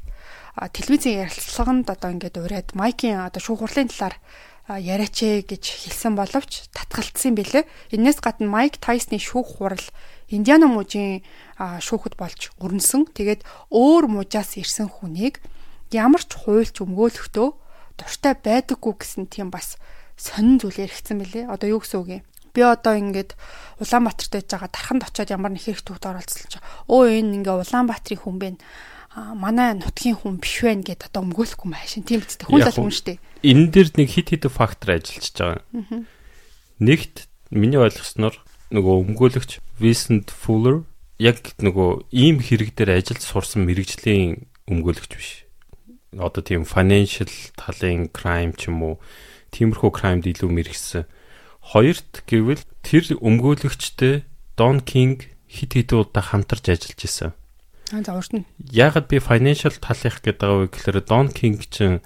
телевизийн 0.76 1.24
ярилцлаганд 1.24 1.88
одоо 1.88 2.12
ингээд 2.12 2.36
ураад 2.36 2.68
майкийн 2.76 3.24
одоо 3.24 3.40
шүүх 3.40 3.64
хурлын 3.64 3.88
талаар 3.88 4.20
яриач 4.70 5.16
ээ 5.26 5.42
гэж 5.42 5.64
хэлсэн 5.90 6.14
боловч 6.14 6.70
татгалцсан 6.70 7.34
бэлээ. 7.34 7.66
Энээс 7.90 8.22
гадна 8.22 8.46
Майк 8.46 8.78
Тайсны 8.78 9.18
шүүх 9.18 9.58
хурал 9.58 9.82
Индиана 10.30 10.70
мужийн 10.70 11.26
шүүхэд 11.58 12.14
болж 12.14 12.54
өрнсөн. 12.62 13.10
Тэгээд 13.10 13.42
өөр 13.74 14.06
мужаас 14.06 14.54
ирсэн 14.54 14.86
хүнийг 14.86 15.42
ямар 15.90 16.22
ч 16.22 16.38
хуульч 16.38 16.78
өмгөөлөхдөө 16.78 17.48
дуртай 17.98 18.34
байдаггүй 18.38 18.94
гэсэн 19.02 19.26
тийм 19.26 19.50
бас 19.50 19.76
сонин 20.14 20.62
зүйл 20.62 20.86
яригдсан 20.86 21.18
бэлээ. 21.18 21.50
Одоо 21.50 21.76
юу 21.76 21.80
гэсэн 21.82 21.98
үг 22.00 22.08
юм? 22.08 22.22
Би 22.54 22.62
одоо 22.62 22.94
ингээд 22.94 23.34
Улаанбаатарт 23.82 24.32
байж 24.32 24.46
байгаа 24.46 24.70
тарханд 24.70 25.02
очиод 25.08 25.32
ямар 25.32 25.52
нэг 25.52 25.64
хэрэг 25.66 25.82
төвд 25.82 26.04
оролцсон 26.04 26.48
чинь 26.48 26.66
өө 26.86 27.18
энэ 27.18 27.42
ингээ 27.42 27.56
Улаанбаатарын 27.64 28.20
хүн 28.22 28.36
бэ 28.38 28.48
манай 29.12 29.76
нутгийн 29.76 30.16
хүн 30.16 30.40
биш 30.40 30.64
вэ 30.64 30.88
гэдээ 30.88 31.12
одоо 31.12 31.20
өмгөөлөхгүй 31.28 31.68
маашин 31.68 32.00
тийм 32.00 32.24
дээ. 32.24 32.48
Хүн 32.48 32.64
л 32.64 32.72
хүн 32.72 32.92
штэ. 32.96 33.20
энэ 33.44 33.68
дээр 33.68 33.88
нэг 34.00 34.08
хит 34.08 34.32
хит 34.32 34.48
фактор 34.48 34.96
ажиллаж 34.96 35.28
байгаа. 35.36 35.60
Нэгт 36.80 37.28
миний 37.52 37.76
ойлгосноор 37.76 38.40
нөгөө 38.72 38.94
өмгөөлөгч 39.04 39.60
Vincent 39.76 40.32
Fuller 40.32 40.88
яг 41.20 41.44
нөгөө 41.60 42.08
ийм 42.08 42.40
хэрэг 42.40 42.72
дээр 42.72 43.04
ажиллаж 43.04 43.20
сурсан 43.20 43.68
мэрэгжлийн 43.68 44.48
өмгөөлөгч 44.72 45.12
биш. 45.12 45.44
Одоо 46.16 46.40
тийм 46.40 46.64
financial 46.64 47.28
талын 47.60 48.08
crime 48.08 48.56
ч 48.56 48.72
юм 48.72 48.80
уу 48.80 48.94
тиймэрхүү 49.52 49.92
crimед 49.92 50.24
илүү 50.24 50.48
мэрэгсэн. 50.48 51.04
Хоёрт 51.60 52.24
гэвэл 52.24 52.64
тэр 52.80 53.04
өмгөөлөгчтэй 53.20 54.24
Don 54.56 54.80
King 54.80 55.20
хит 55.52 55.76
хит 55.76 55.92
удаа 55.92 56.24
хамтарч 56.24 56.72
ажиллаж 56.72 57.00
исэн 57.04 57.36
за 58.00 58.16
урт 58.16 58.32
нь. 58.32 58.48
Яагаад 58.72 59.12
би 59.12 59.20
financial 59.20 59.76
талынх 59.76 60.24
гэдэг 60.24 60.40
байгаа 60.40 60.58
вэ 60.64 60.72
гэхээр 60.72 60.98
Don 61.04 61.28
King 61.28 61.60
чинь 61.68 62.00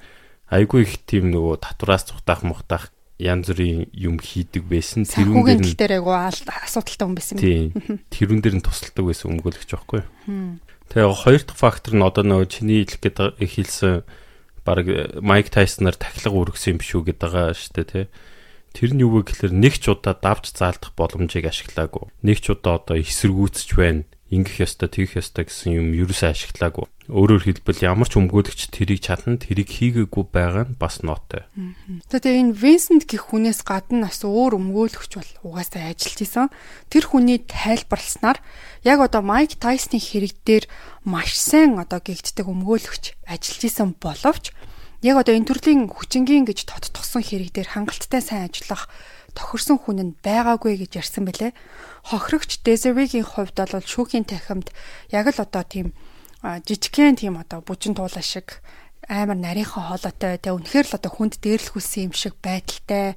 айгүй 0.51 0.83
их 0.83 1.07
тийм 1.07 1.31
нөгөө 1.31 1.63
татвараас 1.63 2.11
цухтаах 2.11 2.43
мухтаах 2.43 2.91
янз 3.23 3.49
бүрийн 3.49 3.89
юм 3.95 4.19
хийдэг 4.21 4.67
байсан. 4.67 5.07
Тэрүүн 5.07 5.63
дээр 5.63 5.79
дээр 5.79 5.95
айгүй 6.03 6.15
асуудалтай 6.15 7.07
хүн 7.07 7.17
байсан 7.17 7.37
юм. 7.39 8.03
Тэрүүн 8.13 8.41
дээр 8.43 8.57
нь 8.61 8.67
тусалдаг 8.67 9.05
байсан 9.07 9.31
өмгөөлөгч 9.33 9.71
байхгүй. 9.73 10.03
Тэгээ 10.91 11.15
хоёр 11.25 11.43
дахь 11.43 11.63
фактор 11.63 11.95
нь 11.97 12.05
одоо 12.05 12.25
нөгөө 12.27 12.51
чиний 12.51 12.85
хэлэх 12.85 13.01
гэдэг 13.01 13.41
хэлсэн 13.41 14.05
баг 14.67 14.87
Майк 15.23 15.49
Тайснаар 15.49 15.97
тахилга 15.97 16.35
үргэсэн 16.35 16.77
юм 16.77 16.79
биш 16.83 16.93
үү 16.93 17.03
гэдэг 17.11 17.23
байгаа 17.23 17.55
шүү 17.57 17.73
дээ 17.75 17.87
тий. 17.87 18.07
Тэр 18.77 18.91
нь 18.93 19.03
юу 19.03 19.23
вэ 19.23 19.33
гэхээр 19.33 19.55
нэг 19.57 19.81
ч 19.81 19.89
удаа 19.89 20.13
давж 20.13 20.53
заалдах 20.53 20.93
боломжийг 20.93 21.49
ашиглаагүй. 21.49 22.13
Нэг 22.21 22.39
ч 22.45 22.53
удаа 22.53 22.83
одоо 22.83 23.01
эсэргүүцэж 23.01 23.69
байна 23.79 24.05
ингэх 24.31 24.67
ёстой, 24.67 24.91
тэгэх 24.91 25.23
ёстой 25.23 25.47
гэсэн 25.47 25.71
юм 25.79 25.87
ерөөсөө 25.95 26.35
ашиглаагүй. 26.35 26.87
Өөрөөр 27.07 27.43
хэлбэл 27.47 27.87
ямар 27.87 28.11
ч 28.11 28.19
өмгөөлөгч 28.19 28.75
тэрийг 28.75 28.99
чадна, 28.99 29.39
тэрийг 29.39 29.71
хийгээгүй 29.71 30.25
байгаа 30.35 30.67
нь 30.67 30.75
бас 30.75 31.07
нотой. 31.07 31.47
Тэгээ 32.11 32.51
энэ 32.51 32.59
Винсент 32.59 33.07
гэх 33.07 33.31
хүнээс 33.31 33.63
гадна 33.63 34.11
бас 34.11 34.27
өөр 34.27 34.59
өмгөөлөгч 34.59 35.13
бол 35.15 35.33
угаасаа 35.55 35.95
ажиллаж 35.95 36.19
исэн. 36.19 36.51
Тэр 36.91 37.07
хүний 37.07 37.39
тайлбарласнаар 37.47 38.43
яг 38.83 38.99
одоо 38.99 39.23
Майк 39.23 39.55
Тайсны 39.63 40.03
хэрэг 40.03 40.35
дээр 40.43 40.65
маш 41.07 41.39
сайн 41.39 41.79
одоо 41.79 42.03
гэгддэг 42.03 42.51
өмгөөлөгч 42.51 43.15
ажиллаж 43.31 43.63
исэн 43.63 43.95
боловч 43.95 44.51
яг 45.07 45.17
одоо 45.23 45.39
энэ 45.39 45.47
төрлийн 45.47 45.87
хүчингийн 45.87 46.43
гэж 46.51 46.67
тодтогсон 46.67 47.23
хэрэг 47.23 47.55
дээр 47.55 47.69
хангалттай 47.71 48.19
сайн 48.19 48.51
ажиллах 48.51 48.91
тохирсон 49.37 49.77
хүн 49.77 50.01
нь 50.01 50.17
байгаагүй 50.25 50.81
гэж 50.81 51.05
ярьсан 51.05 51.29
бэлээ. 51.29 51.53
Хохирогч 52.09 52.65
Desiree-гийн 52.65 53.29
хувьд 53.29 53.55
бол 53.55 53.85
шүүхийн 53.85 54.25
танхимд 54.25 54.73
яг 55.13 55.29
л 55.29 55.45
одоо 55.45 55.63
тийм 55.63 55.93
жижигхэн 56.41 57.21
тийм 57.21 57.37
одоо 57.37 57.61
бүжин 57.61 57.93
туулаа 57.93 58.25
шиг 58.25 58.65
амар 59.07 59.37
нарийнхан 59.37 59.93
хоолойтой 59.93 60.41
тэ 60.41 60.51
үнэхээр 60.57 60.87
л 60.91 60.97
одоо 60.99 61.11
хүнд 61.13 61.39
дээрлэхүүлсэн 61.45 62.11
юм 62.11 62.15
шиг 62.17 62.35
байдалтай 62.43 63.15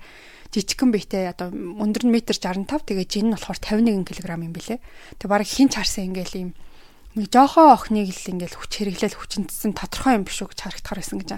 жижигхэн 0.53 0.91
биетэй 0.93 1.29
одоо 1.29 1.49
өндөр 1.53 2.09
нь 2.09 2.13
метр 2.13 2.37
65 2.37 2.67
тэгээ 2.67 3.07
жин 3.09 3.29
нь 3.29 3.35
болохоор 3.37 3.57
51 3.57 4.05
кг 4.05 4.25
юм 4.27 4.53
бэлээ. 4.53 4.79
Тэг 5.17 5.27
баг 5.29 5.45
хин 5.45 5.69
чарсан 5.69 6.09
ингээл 6.09 6.49
юм 6.49 6.51
нэг 7.17 7.29
жоохоо 7.33 7.73
охиныг 7.73 8.09
л 8.09 8.31
ингээл 8.33 8.57
хүч 8.57 8.71
хэрэглэл 8.81 9.17
хүчнэдсэн 9.17 9.73
тодорхой 9.73 10.17
юм 10.17 10.25
биш 10.25 10.41
үү 10.41 10.49
гэж 10.53 10.59
харагдахаар 10.61 10.99
байсан 11.01 11.17
гэж. 11.21 11.31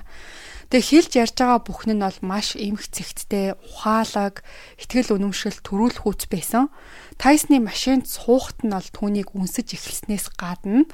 Тэгээ 0.71 0.87
хэлж 0.87 1.11
ярьж 1.19 1.35
байгаа 1.35 1.59
бүхэн 1.67 1.99
нь 1.99 2.03
бол 2.07 2.19
маш 2.23 2.55
эмх 2.55 2.87
цэгттэй, 2.95 3.59
ухаалаг, 3.59 4.39
ихтгэл 4.79 5.19
үнэмшил, 5.19 5.59
төрүүл 5.67 5.99
хүүц 5.99 6.31
байсан. 6.31 6.71
Тайсны 7.19 7.59
машинд 7.59 8.07
суухт 8.07 8.63
нь 8.63 8.71
бол 8.71 8.87
түүнийг 8.95 9.35
үнсэж 9.35 9.75
эхэлснээс 9.75 10.31
гадна 10.39 10.87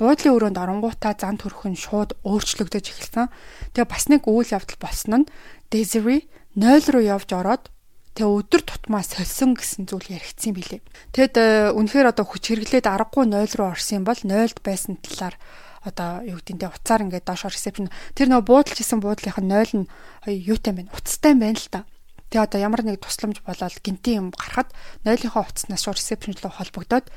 буудлын 0.00 0.32
өрөөнд 0.32 0.56
оронгуудаа 0.56 1.12
зан 1.20 1.36
төрхөн 1.36 1.76
шууд 1.76 2.16
өөрчлөгдөж 2.24 2.84
эхэлсэн. 2.88 3.28
Тэгээ 3.76 3.92
бас 3.92 4.04
нэг 4.08 4.24
үйл 4.24 4.56
явдал 4.56 4.80
болсон 4.80 5.28
нь 5.28 5.30
Desiree 5.68 6.24
0 6.56 6.88
руу 6.88 7.04
явж 7.04 7.28
ороод 7.36 7.68
тэгээ 8.16 8.32
өдөр 8.40 8.62
тутмаа 8.64 9.04
сольсон 9.04 9.52
гэсэн 9.52 9.84
зүйл 9.84 10.16
яригдсан 10.16 10.56
билээ. 10.56 10.80
Тэгэд 11.12 11.36
э, 11.36 11.76
үнэхээр 11.76 12.16
одоо 12.16 12.24
хүч 12.24 12.56
хэрэглээд 12.56 12.88
аргагүй 12.88 13.28
0 13.28 13.44
руу 13.60 13.68
орсон 13.76 14.08
бол 14.08 14.16
0-д 14.16 14.64
байсан 14.64 14.96
талаар 15.04 15.36
одоо 15.80 16.20
юу 16.24 16.36
гэдэг 16.40 16.56
нь 16.56 16.64
уцаар 16.68 17.04
ингээд 17.08 17.24
доошоор 17.24 17.54
ресепшн 17.56 17.88
тэр 18.12 18.28
нөгөө 18.28 18.46
буудалж 18.46 18.78
исэн 18.80 19.00
буудлынх 19.00 19.40
нь 19.40 19.48
0 19.48 19.84
нь 19.84 19.86
юутай 20.28 20.72
байна 20.76 20.92
уцтай 20.92 21.32
байна 21.32 21.56
л 21.56 21.72
та. 21.72 21.88
Тэгээ 22.28 22.46
одоо 22.46 22.60
ямар 22.60 22.82
нэг 22.84 23.00
тусламж 23.00 23.40
болоод 23.42 23.80
гинтийн 23.80 24.18
юм 24.20 24.28
гарахад 24.36 24.70
0-ийнхоо 25.08 25.48
уцснаас 25.48 25.82
шууд 25.82 25.98
ресепшн 25.98 26.36
руу 26.36 26.52
холбогдоод 26.52 27.08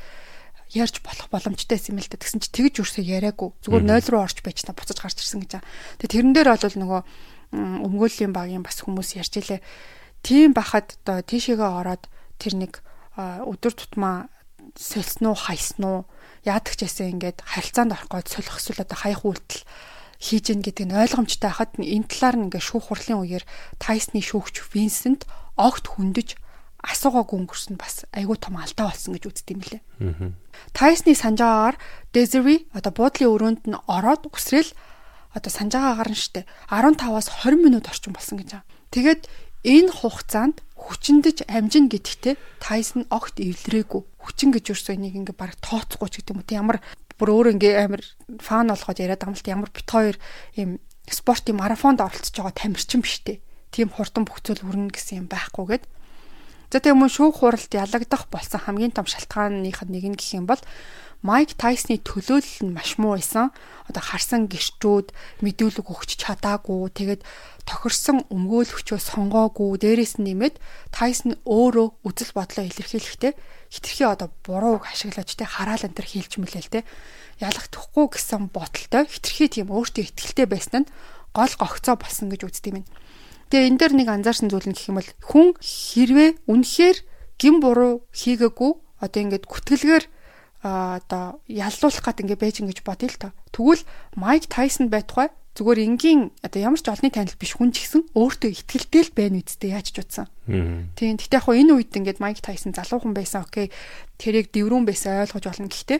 ярьж 0.74 1.03
болох 1.03 1.28
боломжтой 1.28 1.78
юм 1.91 1.99
л 1.99 2.07
та. 2.07 2.18
Тэгсэн 2.18 2.39
чи 2.39 2.49
тэгж 2.49 2.82
өрсөө 2.82 3.03
яриаггүй. 3.03 3.51
Зүгээр 3.68 3.84
0 3.84 4.09
руу 4.09 4.24
орж 4.26 4.39
байж 4.41 4.64
та 4.64 4.74
буцаж 4.74 4.97
гарч 4.97 5.20
ирсэн 5.22 5.43
гэж. 5.43 5.61
Тэгээ 6.01 6.11
тэрэн 6.18 6.34
дээр 6.34 6.49
бол 6.55 6.78
нөгөө 6.82 7.01
өмгөөллийн 7.53 8.34
багийн 8.34 8.66
бас 8.66 8.82
хүмүүс 8.82 9.20
ярьж 9.22 9.34
илээ. 9.38 9.61
Тийм 10.26 10.57
бахад 10.57 10.97
одоо 11.03 11.22
тийшээгээ 11.22 11.70
ороод 11.70 12.09
тэр 12.41 12.53
нэг 12.57 12.74
өдөр 13.20 13.74
тутмаа 13.78 14.34
сэлсэн 14.74 15.30
үү 15.30 15.38
хайсан 15.38 15.84
уу 15.86 15.99
яадаг 16.44 16.76
ч 16.76 16.88
гэсэн 16.88 17.20
ингээд 17.20 17.44
харилцаанд 17.44 17.96
орох 17.96 18.08
гол 18.12 18.28
солих 18.28 18.60
эсвэл 18.60 18.84
одоо 18.84 18.98
хаях 19.00 19.24
үйлдэл 19.24 19.64
хийж 20.24 20.46
гин 20.52 20.62
гэдэг 20.64 20.86
нь 20.88 20.96
ойлгомжтой 20.96 21.52
хахад 21.52 21.76
энэ 21.80 22.08
талаар 22.08 22.36
нь 22.39 22.46
ингээд 22.48 22.68
шүүх 22.68 22.86
хурлын 22.88 23.20
үеэр 23.24 23.44
Тайсны 23.80 24.24
шүүгч 24.24 24.56
Винсент 24.72 25.28
огт 25.60 25.86
хүндэж 25.88 26.39
асуугаагүй 26.84 27.38
өнгөрсөн 27.44 27.76
бас 27.80 28.04
айгүй 28.12 28.38
том 28.39 28.60
алдаа 28.60 28.91
болсон 28.91 29.16
гэж 29.16 29.24
үздэг 29.28 29.56
юм 29.56 29.64
лээ. 29.64 29.82
Тайсны 30.76 31.16
санджаагаар 31.16 31.80
Desiree 32.12 32.68
одоо 32.76 32.91
буудлын 32.91 33.32
өрөөнд 33.32 33.62
нь 33.72 33.80
ороод 33.88 34.28
үсрэл 34.28 34.72
одоо 35.32 35.52
санджаагаар 35.52 36.12
нь 36.12 36.20
штэ 36.20 36.44
15-аас 36.68 37.28
20 37.48 37.64
минут 37.64 37.88
орчим 37.88 38.12
болсон 38.12 38.44
гэж. 38.44 38.64
Тэгээд 38.91 39.28
энэ 39.64 39.91
хугацаанд 39.96 40.60
хүчиндэж 40.84 41.48
амжин 41.48 41.88
гэдэгтээ 41.88 42.36
Тайсон 42.60 43.08
огт 43.08 43.40
эвлэрээгүй. 43.40 44.02
Хүчин 44.20 44.52
гэж 44.52 44.76
юусэн 44.76 45.00
энийг 45.00 45.16
ингээ 45.16 45.38
баг 45.40 45.56
тооцохгүй 45.64 46.10
ч 46.12 46.16
гэдэг 46.20 46.36
юм 46.36 46.40
уу. 46.44 46.52
Ямар 46.52 46.78
бүр 47.16 47.30
өөр 47.32 47.48
ингээ 47.56 47.74
амар 47.88 48.04
фан 48.44 48.68
болгоод 48.68 49.00
яриад 49.00 49.24
л 49.24 49.48
ямар 49.48 49.72
бит 49.72 49.88
хоёр 49.88 50.16
юм 50.60 50.84
спортын 51.08 51.56
марафонд 51.56 52.04
оролцож 52.04 52.36
байгаа 52.36 52.56
тамирчин 52.56 53.00
биштэй. 53.00 53.40
Тийм 53.72 53.90
хурдан 53.92 54.28
бөхцөл 54.28 54.64
өрнө 54.68 54.92
гэсэн 54.92 55.24
юм 55.24 55.28
байхгүйгээд 55.32 55.84
За 56.74 56.82
тэгээ 56.82 56.98
мөн 56.98 57.12
шүүх 57.14 57.38
хуралд 57.38 57.70
ялагдах 57.70 58.26
болсон 58.34 58.58
хамгийн 58.58 58.98
том 58.98 59.06
шалтгааных 59.06 59.86
нэг 59.86 60.06
нь 60.10 60.18
гэх 60.18 60.42
юм 60.42 60.50
бол 60.50 60.58
Майк 61.24 61.56
Тайсны 61.56 62.04
төлөөлөл 62.04 62.68
нь 62.68 62.76
маш 62.76 63.00
муу 63.00 63.16
байсан. 63.16 63.56
Одоо 63.88 64.04
харсан 64.04 64.52
гэрчүүд 64.52 65.16
мэдүүлэг 65.40 65.88
өгч 65.88 66.20
чадаагүй. 66.20 66.92
Тэгээд 66.92 67.24
тохирсон 67.64 68.28
өмгөөлөгчөө 68.28 69.00
сонгоогүй. 69.00 69.80
Дээрээс 69.80 70.20
нь 70.20 70.28
нэмээд 70.28 70.60
Тайсон 70.92 71.40
өөрөө 71.48 71.88
үзэл 72.04 72.36
бодлоо 72.36 72.68
илэрхийлэхдээ 72.68 73.34
хитрхи 73.72 74.04
одоо 74.04 74.36
бурууг 74.44 74.84
ашиглаж 74.92 75.32
те 75.32 75.48
хараал 75.48 75.88
энэ 75.88 75.96
төр 75.96 76.08
хийлч 76.12 76.44
мөлөө 76.44 76.68
те 76.68 76.84
ялагдахгүй 77.40 78.06
гэсэн 78.12 78.52
бодолтой 78.52 79.08
хитрхи 79.08 79.48
тийм 79.48 79.72
өөртөө 79.72 80.04
ихтгэлтэй 80.04 80.48
байсан 80.52 80.84
нь 80.84 80.92
гол 81.32 81.54
гогцоо 81.56 81.96
болсон 81.96 82.30
гэж 82.30 82.52
үздэг 82.52 82.84
юм. 82.84 82.86
Тэгээ 83.50 83.68
энэ 83.72 83.80
дээр 83.80 83.94
нэг 83.96 84.08
анзаарсан 84.12 84.52
зүйл 84.52 84.68
нь 84.70 84.76
гэх 84.76 84.92
юм 84.92 85.00
бол 85.00 85.12
хүн 85.24 85.48
хэрвээ 85.58 86.30
үнэхээр 86.52 86.98
гин 87.40 87.56
буруу 87.64 88.06
хийгээгүй 88.12 88.72
одоо 89.02 89.20
ингээд 89.24 89.50
гүтгэлгээр 89.50 90.06
одоо 90.64 91.43
яллуулах 91.51 92.03
гад 92.03 92.24
ингээд 92.24 92.39
байж 92.39 92.55
ингэж 92.64 92.80
бодъё 92.88 93.11
л 93.11 93.20
тоо. 93.20 93.32
Тэгвэл 93.51 93.84
Майк 94.16 94.47
Тайсон 94.47 94.88
байтугай 94.88 95.30
зүгээр 95.59 95.80
энгийн 95.86 96.32
одоо 96.39 96.59
ямар 96.64 96.80
ч 96.80 96.88
олонний 96.88 97.14
танил 97.14 97.38
биш 97.38 97.53
хүн 97.59 97.76
ч 97.76 97.86
гэсэн 97.86 98.16
өөртөө 98.16 98.49
ихтгэлтэй 98.57 99.03
л 99.05 99.11
байна 99.14 99.38
үсттэй 99.43 99.76
яаж 99.76 99.91
ч 99.91 100.01
утсан. 100.01 100.32
Тийм. 100.47 101.20
Гэтэ 101.20 101.38
яг 101.38 101.45
хоо 101.45 101.53
энэ 101.53 101.78
үед 101.78 101.93
ингээд 101.93 102.24
Майк 102.24 102.39
Тайсон 102.41 102.72
залуухан 102.74 103.14
байсан. 103.14 103.45
Окей. 103.45 103.70
Тэрийг 104.18 104.49
дэврүүн 104.55 104.88
байсан 104.88 105.28
ойлгож 105.28 105.45
болно. 105.45 105.70
Гэхдээ 105.70 105.99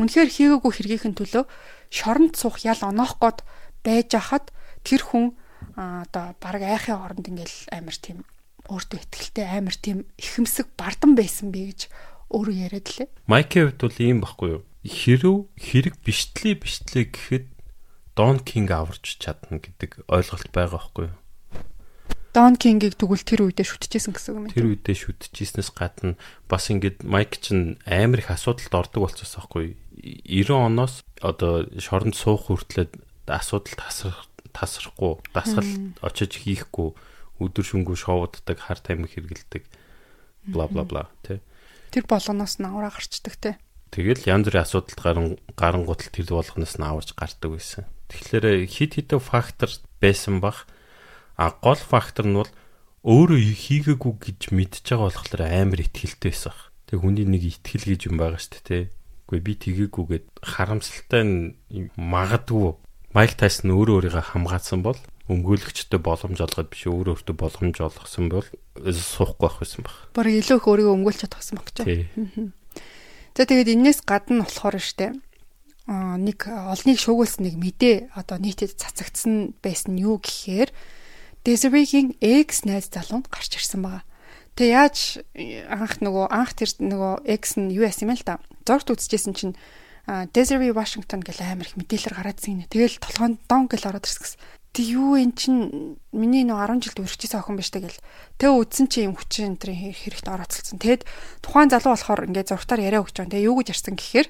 үнэхээр 0.00 0.30
хийгээгүй 0.30 0.72
хэргийнхэн 0.72 1.14
төлөө 1.18 1.44
шоронд 1.90 2.38
суух 2.38 2.62
ял 2.64 2.80
оноох 2.80 3.18
гээд 3.20 3.44
байж 3.84 4.10
хахад 4.14 4.54
тэр 4.86 5.02
хүн 5.04 5.36
одоо 5.76 6.32
баг 6.40 6.62
айхын 6.62 6.96
оронд 7.02 7.28
ингээл 7.28 7.58
амар 7.76 7.96
тийм 7.98 8.24
өөртөө 8.72 8.98
ихтгэлтэй 9.04 9.46
амар 9.46 9.76
тийм 9.76 10.08
ихэмсэг 10.16 10.72
бардан 10.80 11.12
байсан 11.12 11.52
би 11.52 11.68
гэж 11.70 11.92
өөрөө 12.30 12.56
яриад 12.68 12.88
лээ. 12.94 13.08
Майкийн 13.26 13.72
хувьд 13.72 13.80
бол 13.84 13.98
ийм 14.00 14.18
байхгүй 14.24 14.48
юу? 14.56 14.62
Хэрв 14.84 15.48
хэрэг 15.56 15.94
биштлээ 16.04 16.54
биштлээ 16.60 17.04
гэхэд 17.08 17.46
Дон 18.14 18.38
Кинг 18.38 18.70
аварч 18.70 19.18
чадна 19.18 19.58
гэдэг 19.58 20.06
ойлголт 20.06 20.48
байгаа 20.54 20.78
байхгүй 20.78 21.04
юу? 21.10 21.18
Дон 22.34 22.58
Кингийг 22.58 22.98
тэгвэл 22.98 23.22
тэр 23.22 23.46
үедээ 23.46 23.62
шүтчихсэн 23.62 24.10
гэсэн 24.10 24.34
үг 24.34 24.38
юм. 24.38 24.54
Тэр 24.54 24.66
үедээ 24.74 24.96
шүтчихснээс 24.98 25.70
гадна 25.70 26.18
бас 26.50 26.66
ингээд 26.66 27.06
Майк 27.06 27.38
чинь 27.38 27.78
амар 27.86 28.18
их 28.18 28.30
асуудалд 28.34 28.74
ордог 28.74 29.06
болчихсон 29.06 29.38
байхгүй 29.38 29.62
юу? 29.70 30.50
90 30.50 30.66
оноос 30.66 30.94
одоо 31.22 31.70
шоронд 31.78 32.18
суух 32.18 32.50
хүртлээр 32.50 32.90
асуудал 33.30 33.78
тасрах 33.78 34.26
тасрахгүй 34.50 35.22
дасгал 35.30 35.70
очиж 36.02 36.42
хийхгүй 36.42 36.94
өдөр 37.38 37.64
шөнгөө 37.66 37.96
шоуддаг 37.98 38.58
хар 38.58 38.78
тамхи 38.78 39.18
хэргэлдэг 39.18 39.62
бла 40.50 40.66
бла 40.66 40.84
бла 40.84 41.02
тий 41.22 41.38
Тэр 41.94 42.10
болгоноос 42.10 42.58
нь 42.58 42.66
авраа 42.66 42.90
гарчдаг 42.90 43.38
тий 43.38 43.54
Тэгэл 43.94 44.26
янз 44.26 44.50
бүрийн 44.50 44.66
асуудалд 44.66 44.98
гарan 44.98 45.26
гарангуутал 45.54 46.10
тэр 46.10 46.26
болгоноос 46.34 46.74
нь 46.74 46.82
аварж 46.82 47.14
гардаг 47.14 47.54
байсан. 47.54 47.86
Тэгэхээр 48.10 48.66
хит 48.66 48.98
хитэн 48.98 49.22
фактор 49.22 49.70
байсан 50.02 50.42
бах 50.42 50.66
а 51.38 51.54
гол 51.54 51.78
фактор 51.78 52.26
нь 52.26 52.34
бол 52.34 52.50
өөрөө 53.06 53.38
хийгээгүй 53.38 54.12
гэж 54.18 54.40
мэдж 54.50 54.82
байгаа 54.82 55.14
болохоор 55.14 55.42
амар 55.46 55.86
ихтгэлтэй 55.86 56.34
байсан. 56.34 56.58
Тэг 56.90 57.06
хүний 57.06 57.22
нэг 57.22 57.46
ихтгэл 57.46 57.86
гэж 57.86 58.10
юм 58.10 58.18
байгаа 58.18 58.42
шүү 58.42 58.66
дээ. 58.66 58.84
Үгүй 59.30 59.40
би 59.46 59.52
тгээгүйгээд 59.54 60.26
харамсалтай 60.42 61.54
магадгүй 61.94 62.74
Майк 63.14 63.38
Тайсон 63.38 63.70
өөрөө 63.70 64.10
өөрийгөө 64.10 64.24
хамгаалсан 64.34 64.82
бол 64.82 64.98
өмгөөлөгчдөд 65.30 66.02
боломж 66.04 66.38
олгоод 66.44 66.68
биш 66.68 66.84
өөрөө 66.84 67.16
өөртөө 67.16 67.36
боломж 67.40 67.76
олгосон 67.80 68.28
бол 68.28 68.44
суухгүй 68.76 69.48
байх 69.48 69.56
байсан 69.62 69.80
баг. 69.84 69.96
Бараг 70.12 70.34
илүү 70.36 70.56
их 70.60 70.68
өөрийгөө 70.68 70.96
өмгөөлж 71.00 71.20
чадсан 71.24 71.56
баг 71.56 71.68
ч. 71.72 71.78
За 73.34 73.42
тэгээд 73.48 73.72
энэс 73.72 74.04
гадна 74.04 74.44
болохоор 74.44 74.78
штэ 74.78 75.16
а 75.86 76.16
нэг 76.16 76.48
олныг 76.48 76.96
шуугуулсан 76.96 77.44
нэг 77.44 77.56
мэдээ 77.60 78.16
одоо 78.16 78.40
нийтэд 78.40 78.76
цацагдсан 78.76 79.56
байсан 79.60 80.00
юу 80.00 80.16
гэхээр 80.16 80.72
Desiree-гийн 81.44 82.16
ex 82.24 82.64
найз 82.64 82.88
залуу 82.88 83.20
гарч 83.28 83.60
ирсэн 83.60 83.84
байгаа. 83.84 84.04
Тэг 84.56 84.68
яаж 84.72 84.96
анх 85.68 86.00
нөгөө 86.00 86.32
анх 86.32 86.56
тэр 86.56 86.72
нөгөө 86.80 87.28
ex 87.28 87.60
нь 87.60 87.68
юу 87.68 87.84
яасан 87.84 88.08
юм 88.08 88.16
л 88.16 88.24
та. 88.24 88.40
Зогт 88.64 88.88
үзчихсэн 88.88 89.36
чинь 89.36 89.52
Desiree 90.08 90.72
Washington 90.72 91.20
гэл 91.20 91.44
амар 91.44 91.68
их 91.68 91.76
мэдээлэл 91.76 92.16
гараад 92.16 92.40
зин. 92.40 92.64
Тэгэл 92.64 92.96
толгойн 92.96 93.36
дон 93.44 93.68
гэл 93.68 93.92
ороод 93.92 94.08
ирсэн. 94.08 94.40
Тэг 94.74 94.86
юу 94.90 95.14
эн 95.14 95.30
чин 95.38 95.94
миний 96.10 96.42
нөө 96.42 96.82
10 96.82 96.82
жилд 96.82 97.06
өрчихсэн 97.06 97.38
охин 97.38 97.54
биш 97.54 97.70
тэгэл. 97.70 97.94
Тэг 98.42 98.50
үдсэн 98.50 98.90
чи 98.90 99.06
юм 99.06 99.14
хүчин 99.14 99.54
энэ 99.54 99.94
хэрэгт 99.94 100.26
орооцолсон. 100.26 100.82
Тэгэд 100.82 101.06
тухайн 101.46 101.70
залуу 101.70 101.94
болохоор 101.94 102.26
ингээд 102.26 102.50
зургатаар 102.50 102.82
яриа 102.82 103.06
өгч 103.06 103.22
байгаа. 103.22 103.38
Тэг 103.38 103.46
юу 103.46 103.62
гэж 103.62 103.70
ярьсан 103.70 103.94
гэхээр 103.94 104.28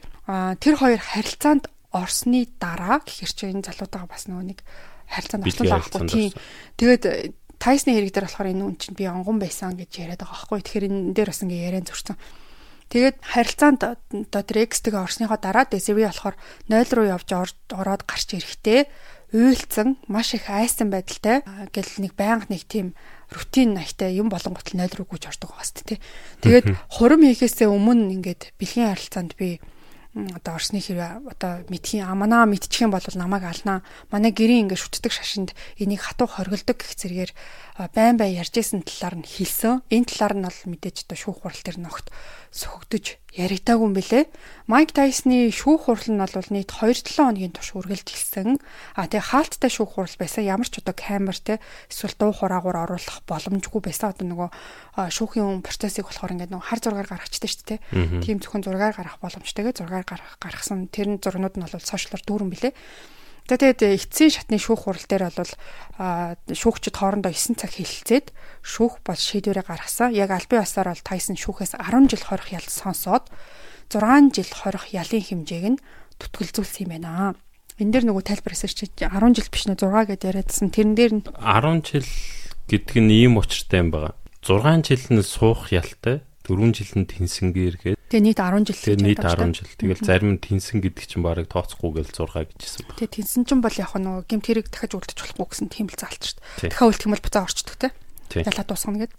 тэр 0.60 0.74
хоёр 0.76 1.00
харилцаанд 1.00 1.64
орсны 1.96 2.44
дараа 2.60 3.00
гэхэр 3.00 3.32
чи 3.32 3.44
энэ 3.48 3.64
залуутайгаа 3.72 4.12
бас 4.12 4.28
нөгөө 4.28 4.44
нэг 4.52 4.60
харилцаанд 5.08 5.44
орсон 5.48 5.64
байхгүй 5.72 6.00
тийм. 6.12 6.32
Тэгээд 6.76 7.04
Тайсны 7.56 7.96
хэрэг 7.96 8.12
дээр 8.12 8.28
болохоор 8.28 8.52
энэ 8.52 8.64
үн 8.68 8.76
чинь 8.76 8.98
би 8.98 9.08
онгон 9.08 9.40
байсан 9.40 9.72
гэж 9.72 9.90
яриад 9.96 10.20
байгаа 10.20 10.36
байхгүй. 10.44 10.60
Тэгэхээр 10.60 10.88
энэ 10.92 11.16
дээр 11.16 11.30
бас 11.32 11.40
ингээ 11.40 11.64
яриан 11.72 11.88
зурсан. 11.88 12.20
Тэгээд 12.92 13.16
харилцаанд 13.24 13.80
одоо 13.80 14.42
тэр 14.44 14.68
X-тэйгээ 14.68 15.00
орсныхоо 15.00 15.40
дараа 15.40 15.64
Desiree 15.64 16.04
болохоор 16.04 16.36
0 16.68 16.92
руу 16.92 17.06
явж 17.08 17.28
ороод 17.72 18.02
гарч 18.04 18.36
ирэхдээ 18.36 18.80
уйлцсан 19.34 19.98
маш 20.06 20.38
их 20.38 20.46
айсан 20.46 20.94
байдалтай 20.94 21.42
гэл 21.74 21.92
нэг 21.98 22.14
байнга 22.14 22.46
нэг 22.46 22.62
тийм 22.70 22.94
рутин 23.34 23.74
наятай 23.74 24.14
юм 24.14 24.30
болонготл 24.30 24.78
0 24.78 24.94
руу 24.94 25.10
гүйж 25.10 25.26
ордог 25.26 25.50
хэвчээ 25.58 25.84
тий. 25.90 25.98
Тэгээд 26.46 26.66
хурим 26.94 27.26
хийхээсээ 27.26 27.66
өмнө 27.66 28.14
ингээд 28.14 28.54
бэлгийн 28.62 28.94
харилцаанд 28.94 29.34
би 29.34 29.58
одоо 30.14 30.54
орсны 30.54 30.78
хэрэг 30.78 31.26
одоо 31.26 31.66
мэдхийн 31.66 32.06
аманаа 32.06 32.46
мэдчих 32.46 32.86
юм 32.86 32.94
бол 32.94 33.02
намайг 33.18 33.50
алнаа. 33.50 33.82
Манай 34.14 34.30
гэрийн 34.30 34.70
ингээ 34.70 34.78
шүтдэг 34.78 35.10
шашинд 35.10 35.50
энийг 35.74 36.06
хатуу 36.06 36.30
хоригддог 36.30 36.78
гэх 36.78 36.94
зэрэгээр 36.94 37.32
байн 37.90 38.14
бай 38.14 38.38
ярьжсэн 38.38 38.86
талаар 38.86 39.18
нь 39.18 39.26
хэлсэн. 39.26 39.82
Энэ 39.90 40.06
талаар 40.06 40.34
нь 40.38 40.46
бол 40.46 40.60
мэдээж 40.70 41.10
одоо 41.10 41.18
шүүх 41.18 41.38
хурал 41.42 41.62
дээр 41.66 41.78
ногт 41.82 42.14
сөхөгдөж 42.54 43.18
яригтаагүй 43.34 43.86
юм 43.90 43.94
бэлээ. 43.98 44.24
Майк 44.70 44.94
Тайсны 44.94 45.50
шүүх 45.50 45.90
хурал 45.90 46.06
нь 46.06 46.22
бол 46.22 46.50
нийт 46.54 46.70
2-7 46.70 47.18
хоногийн 47.18 47.50
турш 47.50 47.74
үргэлжилсэн. 47.74 48.62
А 48.94 49.10
тэгээ 49.10 49.26
хаалттай 49.26 49.70
шүүх 49.74 49.98
хурал 49.98 50.14
байсан. 50.14 50.46
Ямар 50.46 50.70
ч 50.70 50.78
одоо 50.78 50.94
камер 50.94 51.34
те 51.42 51.58
эсвэл 51.90 52.14
дуу 52.14 52.30
хураагуур 52.30 52.78
оруулах 52.78 53.26
боломжгүй 53.26 53.82
байсан. 53.82 54.14
Одоо 54.14 54.26
нөгөө 54.30 54.48
шүүхийн 55.10 55.66
процессыг 55.66 56.06
болохоор 56.06 56.38
ингээд 56.38 56.54
нөгөө 56.54 56.68
хар 56.70 56.78
зургаар 56.78 57.10
гаргачдаг 57.10 57.50
шүү 57.50 57.66
дээ. 57.74 57.80
Тийм 58.22 58.38
зөвхөн 58.38 58.62
зургаар 58.62 58.94
гаргах 58.94 59.18
боломжтойгээ 59.18 59.74
зургаар 59.82 60.03
гаргах 60.04 60.38
гаргасан. 60.38 60.88
Тэр 60.92 61.18
зурнууд 61.18 61.56
нь 61.58 61.64
бол 61.64 61.80
сошиалор 61.80 62.22
дүүрэн 62.22 62.50
бэлээ. 62.52 62.74
За 63.44 63.60
тэгээд 63.60 63.84
эцсийн 64.00 64.32
шатны 64.32 64.56
шүүх 64.56 64.88
хурал 64.88 65.04
дээр 65.04 65.28
бол 65.28 65.52
шүүгчид 66.48 66.96
хоорондоо 66.96 67.28
9 67.28 67.60
цаг 67.60 67.76
хэлэлцээд 67.76 68.32
шүүх 68.64 69.04
бол 69.04 69.20
шийдвэрээ 69.20 69.68
гаргасан. 69.68 70.16
Яг 70.16 70.32
албан 70.32 70.64
ёсоор 70.64 70.96
бол 70.96 71.04
Тайсон 71.04 71.36
шүүхээс 71.36 71.76
10 71.76 72.08
жил 72.08 72.24
хорих 72.24 72.56
ял 72.56 72.64
сонсоод 72.64 73.28
6 73.92 74.32
жил 74.32 74.48
хорих 74.48 74.96
ялын 74.96 75.20
хэмжээг 75.20 75.66
нь 75.76 75.82
түтгэлзүүлсэн 76.16 76.88
юм 76.88 76.92
байна. 76.96 77.36
Энэ 77.76 77.92
дээр 77.92 78.04
нөгөө 78.08 78.24
тайлбар 78.32 78.56
чинь 78.56 78.96
10 78.96 79.36
жил 79.36 79.48
биш 79.52 79.64
нэ 79.68 79.76
6 79.76 80.08
гэдээ 80.08 80.30
яриадсан. 80.32 80.72
Тэрэн 80.72 80.96
дээр 80.96 81.12
нь 81.20 81.24
10 81.28 81.84
жил 81.84 82.08
гэдэг 82.72 82.96
нь 82.96 83.12
ийм 83.12 83.36
учиртай 83.36 83.84
юм 83.84 83.92
байна. 83.92 84.16
6 84.40 84.88
жил 84.88 85.04
нь 85.12 85.20
суух 85.20 85.68
ялтай 85.68 86.24
4 86.44 86.76
жил 86.76 86.92
нь 87.00 87.08
тэнсэнгээр 87.08 87.76
гээд 87.80 87.98
Тэгээ 88.14 88.24
нийт 88.30 88.38
10 88.38 88.68
жил 88.68 88.78
Тэгээ 88.78 89.00
нийт 89.00 89.24
10 89.24 89.58
жил. 89.58 89.70
Тэгэл 89.80 90.04
зарим 90.04 90.30
нь 90.36 90.42
тэнсэн 90.44 90.78
гэдэг 90.84 91.04
чинь 91.08 91.24
барыг 91.24 91.48
тооцохгүй 91.48 92.04
гэл 92.04 92.12
6 92.14 92.52
гэжсэн 92.52 92.84
байна. 92.84 92.98
Тэгээ 93.00 93.14
тэнсэн 93.16 93.42
чинь 93.48 93.64
бол 93.64 93.74
яг 93.74 93.92
нөгөө 93.96 94.24
гимт 94.28 94.46
хэрэг 94.46 94.68
дахиж 94.68 94.92
үлдэж 94.92 95.18
болохгүй 95.24 95.46
гэсэн 95.50 95.68
тийм 95.72 95.88
л 95.88 95.96
заалт 95.96 96.22
шүү 96.22 96.36
дээ. 96.36 96.70
Дахиад 96.70 96.88
үлдэх 96.92 97.06
юм 97.08 97.14
бол 97.16 97.24
буцаа 97.24 97.42
орчдөг 97.48 97.76
те. 97.80 97.88
Ялаа 98.44 98.64
дуусгана 98.68 99.00
гэд. 99.08 99.12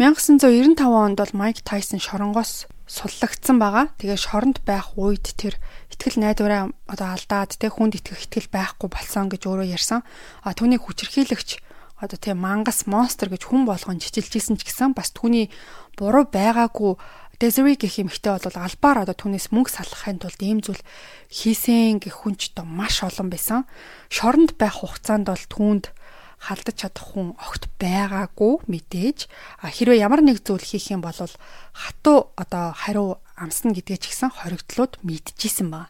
1995 0.00 0.80
онд 0.80 1.16
бол 1.20 1.32
Майк 1.36 1.60
Тайсон 1.64 2.00
шоронгоос 2.00 2.68
суллагдсан 2.90 3.56
байгаа. 3.62 3.94
Тэгээ 3.96 4.18
шоронд 4.18 4.60
байх 4.66 4.98
үед 4.98 5.24
тэр 5.38 5.54
ихтгэл 5.94 6.20
найдвараа 6.20 6.74
одоо 6.90 7.08
алдаад 7.14 7.54
тэг 7.56 7.78
хүнд 7.78 7.96
итгэх 8.02 8.26
ихтгэл 8.26 8.50
байхгүй 8.50 8.88
болсон 8.90 9.30
гэж 9.30 9.46
өөрөө 9.46 9.70
ярьсан. 9.70 10.02
А 10.44 10.52
түүний 10.52 10.82
хүчирхийлэгч 10.82 11.62
одоо 12.00 12.18
тийм 12.18 12.40
мангас 12.40 12.88
монстр 12.88 13.28
гэж 13.28 13.46
хүн 13.46 13.68
болгон 13.68 14.00
чичилжсэн 14.00 14.56
ч 14.56 14.64
гэсэн 14.64 14.96
бас 14.96 15.12
түүний 15.12 15.52
буруу 15.94 16.24
байгаагүй 16.26 16.96
Desiree 17.40 17.72
гэх 17.80 18.04
эмэгтэй 18.04 18.36
бол 18.36 18.56
албаар 18.60 19.08
одоо 19.08 19.16
түүнээс 19.16 19.48
мөнгө 19.48 19.72
салахын 19.72 20.20
тулд 20.20 20.36
ийм 20.44 20.60
зүйл 20.60 20.84
хийсэн 21.32 21.96
гэх 21.96 22.20
хүн 22.20 22.36
ч 22.36 22.52
одоо 22.52 22.68
маш 22.68 23.00
олон 23.00 23.32
байсан. 23.32 23.64
Шоронд 24.12 24.60
байх 24.60 24.84
хугацаанд 24.84 25.24
бол 25.24 25.44
түүнд 25.48 25.88
халдаж 26.36 26.76
чадах 26.76 27.16
хүн 27.16 27.32
огт 27.40 27.72
байгаагүй 27.80 28.68
мэдээж. 28.68 29.32
Хэрвээ 29.56 30.04
ямар 30.04 30.20
нэг 30.20 30.44
зүйл 30.44 30.60
хийх 30.60 30.92
юм 30.92 31.00
бол 31.00 31.16
хатуу 31.16 32.28
одоо 32.36 32.76
хариу 32.76 33.24
амсна 33.40 33.72
гэдгээ 33.72 34.04
ч 34.04 34.12
гэсэн 34.12 34.36
хоригдлууд 34.36 35.00
мэдчихсэн 35.00 35.72
ба. 35.72 35.88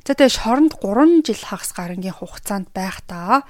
За 0.00 0.16
тэгээ 0.16 0.32
шоронд 0.32 0.80
3 0.80 1.28
жил 1.28 1.40
хагас 1.44 1.76
гарангийн 1.76 2.16
хугацаанд 2.16 2.72
байх 2.72 3.04
та 3.04 3.44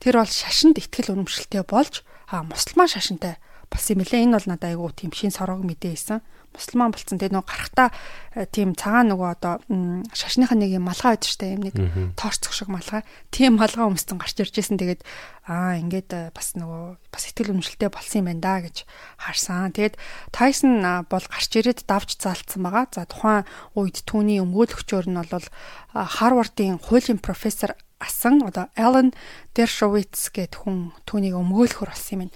тэр 0.00 0.24
бол 0.24 0.32
шашинд 0.32 0.80
ихтгэл 0.80 1.12
үнэмшилтэй 1.14 1.62
болж 1.68 2.02
мусульман 2.32 2.88
шашинтай 2.88 3.36
болсон 3.70 4.02
юм 4.02 4.04
лээ. 4.04 4.24
Энэ 4.26 4.34
бол 4.34 4.48
надад 4.50 4.70
айгүй 4.74 4.90
тийм 4.98 5.12
шин 5.14 5.30
сорог 5.30 5.62
мэдээ 5.62 5.94
исэн. 5.94 6.20
Мусульман 6.50 6.90
болцсон 6.90 7.22
тэгээ 7.22 7.38
нөгөө 7.38 7.46
гарахта 7.46 7.94
э, 8.34 8.42
тийм 8.50 8.74
цагаан 8.74 9.14
нөгөө 9.14 9.28
одоо 9.38 9.62
шашныхаа 10.10 10.58
нэг 10.58 10.74
юм 10.74 10.90
малгай 10.90 11.14
байдаг 11.14 11.30
штэ 11.30 11.54
юм 11.54 11.62
нэг 11.62 11.74
тоорцох 12.18 12.50
шиг 12.50 12.66
малгай. 12.66 13.06
Тийм 13.30 13.54
малгай 13.54 13.86
өмссөн 13.86 14.18
гарч 14.18 14.42
ирж 14.42 14.58
исэн. 14.58 14.74
Тэгээд 14.82 15.06
аа 15.46 15.78
ингээд 15.78 16.10
э, 16.10 16.34
бас 16.34 16.58
нөгөө 16.58 16.98
бас 17.14 17.22
ихтгэл 17.30 17.54
өмшөлтэй 17.54 17.94
болсон 17.94 18.26
юм 18.26 18.28
байна 18.34 18.42
да 18.42 18.54
гэж 18.66 18.76
харсан. 19.22 19.70
Тэгээд 19.78 19.94
Тайсон 20.34 20.82
бол 21.06 21.26
гарч 21.30 21.50
ирээд 21.54 21.86
давж 21.86 22.18
заалтсан 22.18 22.66
байгаа. 22.66 22.90
За 22.90 23.06
тухайн 23.06 23.46
үед 23.78 24.02
түүний 24.02 24.42
өмгөөлөгчөөр 24.42 25.06
нь 25.06 25.22
бол 25.30 25.46
Харвардын 25.94 26.82
хуулийн 26.82 27.22
профессор 27.22 27.78
асан 28.00 28.42
одоо 28.42 28.72
Ален 28.74 29.12
Дершовиц 29.54 30.32
гэдэг 30.32 30.64
хүн 30.64 30.96
түүнийг 31.04 31.36
өмгөөлөхөр 31.36 31.92
болсон 31.92 32.26
юм. 32.26 32.32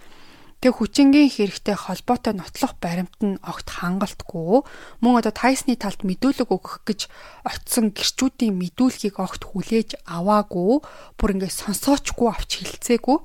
Тэг 0.64 0.80
хүчингийн 0.80 1.28
хэрэгтэй 1.28 1.76
холбоотой 1.76 2.32
нотлох 2.36 2.76
баримт 2.80 3.12
нь 3.20 3.36
огт 3.44 3.68
хангалтгүй. 3.68 4.64
Мөн 5.04 5.20
одоо 5.20 5.28
Тайсны 5.32 5.76
талд 5.76 6.00
мэдүүлэг 6.08 6.48
өгөх 6.48 6.88
гэж 6.88 7.12
очисон 7.44 7.92
гэрчүүдийн 7.92 8.56
мэдүүлгийг 8.56 9.20
огт 9.20 9.44
хүлээж 9.44 10.00
аваагүй. 10.08 10.80
Бүр 11.20 11.32
ингээд 11.36 11.52
сонсоочгүй 11.52 12.28
авч 12.32 12.64
хилцээгүй. 12.64 13.18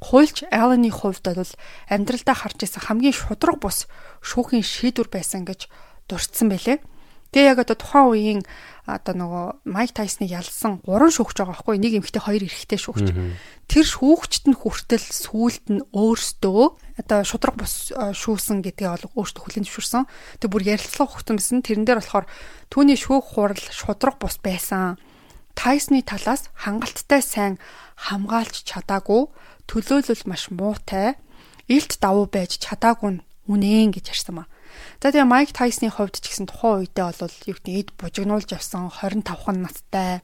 Хуульч 0.00 0.48
Алланы 0.48 0.88
хувьд 0.88 1.28
бол 1.28 1.52
амьдралдаа 1.92 2.36
харж 2.40 2.64
исэн 2.64 2.80
хамгийн 2.88 3.12
шудраг 3.12 3.60
бус 3.60 3.84
шүүхийн 4.24 4.64
шийдвэр 4.64 5.12
байсан 5.12 5.44
гэж 5.44 5.68
дурдсан 6.08 6.48
байлээ. 6.48 6.80
Тэгээ 7.32 7.50
яг 7.52 7.58
одоо 7.60 7.76
тухайн 7.76 8.08
үеийн 8.08 8.40
одоо 8.88 9.12
нөгөө 9.12 9.46
Майк 9.68 9.92
Тайсныг 9.92 10.32
ялсан 10.32 10.80
гурван 10.80 11.12
шүүгч 11.12 11.36
байгаа 11.36 11.60
байхгүй 11.60 11.76
нэг 11.76 12.00
эмэгтэй 12.00 12.22
хоёр 12.24 12.42
эрэгтэй 12.48 12.80
шүүгч. 12.80 13.08
Тэр 13.68 13.84
шүүгчт 13.84 14.48
нь 14.48 14.56
хүртэл 14.56 15.04
сүулт 15.04 15.66
нь 15.68 15.84
өөрсдөө 15.92 16.62
одоо 17.04 17.20
шудраг 17.28 17.60
бус 17.60 17.92
шүүсэн 17.92 18.64
гэдгээ 18.64 18.88
бол 18.88 19.28
өөртөө 19.28 19.42
хүлээн 19.44 19.66
зөвшөөрсөн. 19.68 20.08
Тэг 20.40 20.48
бүр 20.48 20.64
ярилцлага 20.72 21.20
өгсөн 21.20 21.36
байсан. 21.36 21.60
Тэрэн 21.60 21.84
дээр 21.84 22.00
болохоор 22.00 22.26
түүний 22.72 22.96
шүүх 22.96 23.36
хурал 23.36 23.64
шудраг 23.68 24.16
бус 24.16 24.40
байсан. 24.40 24.96
Тайсны 25.52 26.00
талаас 26.00 26.48
хангалттай 26.56 27.20
сайн 27.20 27.60
хамгаалж 28.08 28.62
чадаагүй, 28.64 29.28
төлөөлөл 29.68 30.24
маш 30.30 30.48
муутай, 30.54 31.18
илт 31.66 31.98
давуу 32.00 32.30
байж 32.30 32.62
чадаагүй 32.62 33.18
нь 33.18 33.24
үнэн 33.50 33.90
гэж 33.90 34.14
ярьсан 34.14 34.38
маа. 34.38 34.48
За 35.02 35.10
тэгээ 35.10 35.28
Майк 35.28 35.50
Тайсны 35.54 35.90
хувьд 35.90 36.18
ч 36.18 36.30
гэсэн 36.30 36.50
тухайн 36.50 36.86
үедээ 36.86 37.06
бол 37.08 37.36
юу 37.46 37.56
гэдэг 37.58 37.74
эд 37.78 37.90
бужигнуулж 37.96 38.48
явсан 38.52 38.90
25хан 38.90 39.58
настай 39.62 40.22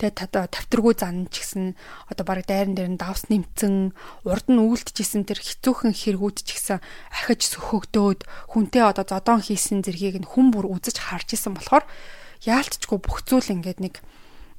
тэгээ 0.00 0.48
тавтаргүй 0.48 0.94
зан 0.96 1.28
ч 1.28 1.44
гэсэн 1.44 1.76
одоо 2.08 2.24
баг 2.24 2.48
дайран 2.48 2.72
дээр 2.72 2.96
нь 2.96 3.00
давс 3.00 3.28
нэмцэн 3.28 3.92
урд 4.24 4.46
нь 4.48 4.60
үүлдчихсэн 4.60 5.28
тэр 5.28 5.40
хэцүүхэн 5.40 5.92
хэрэгүүд 5.92 6.36
ч 6.40 6.48
гэсэн 6.56 6.80
ахиж 7.12 7.52
сөхөгдөөд 7.52 8.24
хүнтэй 8.56 8.84
одоо 8.84 9.04
зодон 9.04 9.44
хийсэн 9.44 9.84
зэргийг 9.84 10.24
нь 10.24 10.28
хүн 10.28 10.52
бүр 10.52 10.68
үзэж 10.72 10.96
харж 11.12 11.36
исэн 11.36 11.52
болохоор 11.56 11.84
яалтчгүй 12.44 12.98
бүх 13.00 13.20
зүйл 13.28 13.52
ингээд 13.60 13.80
нэг 13.84 13.94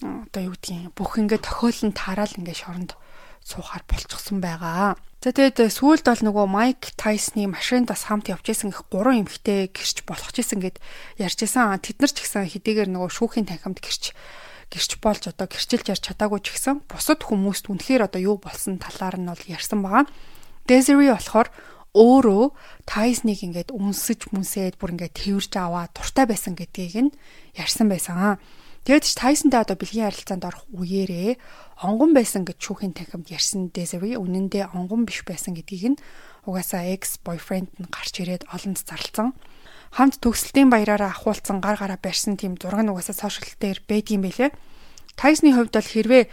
одоо 0.02 0.42
юу 0.50 0.54
гэдгийг 0.54 0.94
бүх 0.94 1.18
ингээд 1.18 1.46
тохиолн 1.46 1.94
тараал 1.94 2.38
ингээд 2.38 2.62
шоронд 2.62 2.92
суухаар 3.42 3.82
болчихсон 3.90 4.42
байгаа. 4.42 4.98
За 5.22 5.30
тэгээд 5.30 5.70
сүүлд 5.70 6.10
бол 6.10 6.24
нөгөө 6.34 6.46
Майк 6.50 6.98
Тайсны 6.98 7.46
машиндаас 7.46 8.10
хамт 8.10 8.34
явж 8.34 8.42
исэн 8.58 8.74
их 8.74 8.90
гурван 8.90 9.22
эмэгтэй 9.22 9.70
гэрч 9.70 10.02
болгож 10.10 10.34
исэн 10.34 10.66
гэд 10.66 10.82
ярьж 11.22 11.46
исэн. 11.46 11.78
Тэд 11.78 12.02
нар 12.02 12.10
ч 12.10 12.26
гэсэн 12.26 12.50
хэдийгээр 12.50 12.90
нөгөө 12.90 13.22
шүүхийн 13.22 13.46
танхимд 13.46 13.86
гэрч 13.86 14.18
гэрч 14.74 14.92
болж 14.98 15.30
одоо 15.30 15.46
гэрчилж 15.46 15.94
ярьж 15.94 16.10
чадаагүй 16.10 16.42
ч 16.42 16.58
гэсэн 16.58 16.90
бусад 16.90 17.22
хүмүүст 17.22 17.70
үнэхээр 17.70 18.10
одоо 18.10 18.34
юу 18.34 18.42
болсон 18.42 18.82
талаар 18.82 19.22
нь 19.22 19.30
бол 19.30 19.46
ярьсан 19.46 19.86
байгаа. 19.86 20.10
Desiree 20.66 21.14
болохоор 21.14 21.54
өөрөө 21.94 22.44
Тайсныг 22.90 23.46
ингээд 23.46 23.70
үнсэж 23.78 24.34
мүнсээд 24.34 24.82
бүр 24.82 24.98
ингээд 24.98 25.22
тэрвэрж 25.22 25.54
аваа 25.54 25.86
дуртай 25.94 26.26
байсан 26.26 26.58
гэдгийг 26.58 26.98
нь 26.98 27.14
ярьсан 27.54 27.94
байсан. 27.94 28.42
Тэгэд 28.82 29.06
ч 29.06 29.14
Тайсонтай 29.14 29.62
одоо 29.62 29.78
бэлгийн 29.78 30.10
харилцаанд 30.10 30.42
орох 30.42 30.66
үеэрээ 30.74 31.38
онгон 31.86 32.18
байсан 32.18 32.50
гэж 32.50 32.58
шүүхийн 32.66 32.98
танхимд 32.98 33.30
ярьсан 33.30 33.70
Desiree 33.70 34.18
үнэн 34.18 34.50
дээр 34.50 34.74
онгон 34.74 35.06
биш 35.06 35.22
байсан 35.22 35.54
гэдгийг 35.54 35.86
нь 35.94 36.02
угаасаа 36.50 36.90
ex 36.90 37.22
boyfriend 37.22 37.70
нь 37.78 37.86
гарч 37.94 38.26
ирээд 38.26 38.50
олонд 38.50 38.82
зарлцсан. 38.82 39.38
Хамт 39.94 40.18
төгсөлтийн 40.18 40.74
баяраараа 40.74 41.14
ахуулсан 41.14 41.62
гар 41.62 41.78
гараа 41.78 42.02
барьсан 42.02 42.42
тийм 42.42 42.58
зураг 42.58 42.82
нь 42.82 42.90
угаасаа 42.90 43.14
сошиал 43.14 43.54
дээр 43.62 43.86
байдгийм 43.86 44.26
байлээ. 44.26 44.50
Тайсны 45.14 45.54
хувьд 45.54 45.78
бол 45.78 45.86
хэрвээ 45.94 46.24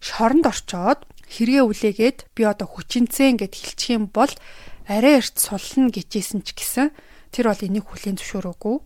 шоронд 0.00 0.48
орчоод 0.48 1.04
хэрэгээ 1.28 1.60
үлээгээд 1.60 2.18
би 2.32 2.42
одоо 2.48 2.72
хүчинцэн 2.72 3.36
гэд 3.36 3.52
хэлчих 3.52 4.00
юм 4.00 4.08
бол 4.08 4.32
арай 4.88 5.20
эрт 5.20 5.36
сулна 5.36 5.92
гэжсэн 5.92 6.40
ч 6.40 6.56
гэсэн 6.56 6.88
тэр 7.36 7.52
бол 7.52 7.60
энийг 7.60 7.84
хүлээн 7.84 8.16
зөвшөөрөөгүй 8.16 8.76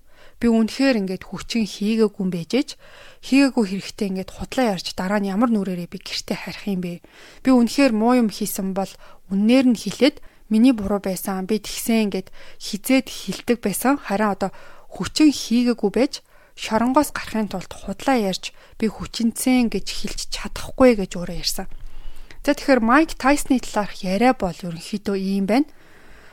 би 0.42 0.50
үнэхээр 0.50 1.06
ингээд 1.06 1.22
хүчин 1.22 1.62
хийгээгүй 1.70 2.18
юм 2.18 2.30
бэжэж 2.34 2.74
хийгээгүй 3.22 3.64
хэрэгтэй 3.70 4.08
ингээд 4.10 4.30
худлаа 4.34 4.74
ярьж 4.74 4.98
дараа 4.98 5.22
нь 5.22 5.30
ямар 5.30 5.54
нүрээрээ 5.54 5.86
би 5.86 6.02
гэртээ 6.02 6.38
харих 6.42 6.66
юм 6.66 6.82
бэ 6.82 6.98
би 7.46 7.50
үнэхээр 7.54 7.94
муу 7.94 8.18
юм 8.18 8.26
хийсэн 8.26 8.74
бол 8.74 8.90
үннээр 9.30 9.66
нь 9.70 9.78
хэлээд 9.78 10.18
миний 10.50 10.74
буруу 10.74 10.98
байсан 10.98 11.46
би 11.46 11.62
тэгсэн 11.62 12.10
ингээд 12.10 12.34
хизээд 12.58 13.06
хилдэг 13.06 13.62
байсан 13.62 14.02
харин 14.02 14.34
одоо 14.34 14.50
хүчин 14.90 15.30
хийгээгүй 15.30 15.90
байж 15.94 16.26
шоронгоос 16.58 17.14
гарахын 17.14 17.48
тулд 17.48 17.72
худлаа 17.72 18.18
ярьж 18.18 18.52
би 18.76 18.90
хүчинцэн 18.90 19.72
гэж 19.72 19.86
хэлж 19.88 20.20
чадахгүй 20.34 21.00
гэж 21.00 21.16
өөрөө 21.16 21.38
ярьсан. 21.40 21.66
За 22.44 22.52
тэгэхээр 22.52 22.82
Майк 22.82 23.14
Тайсны 23.16 23.62
талаарх 23.62 24.02
яриа 24.04 24.34
бол 24.36 24.52
ерөнхийдөө 24.52 25.16
ийм 25.16 25.46
байна. 25.46 25.70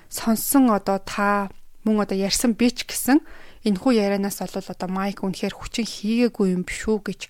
Сонсон 0.10 0.74
одоо 0.74 1.00
та 1.00 1.54
мөн 1.86 2.04
одоо 2.04 2.18
ярьсан 2.18 2.58
би 2.58 2.68
ч 2.74 2.84
гэсэн 2.84 3.24
энэхүү 3.68 3.92
ярианаас 3.96 4.40
бол 4.40 4.72
одоо 4.72 4.90
Майк 4.90 5.24
үнэхээр 5.24 5.56
хүчин 5.56 5.88
хийгээгүй 5.88 6.56
юм 6.56 6.64
биш 6.64 6.88
үү 6.88 7.00
гэж 7.04 7.22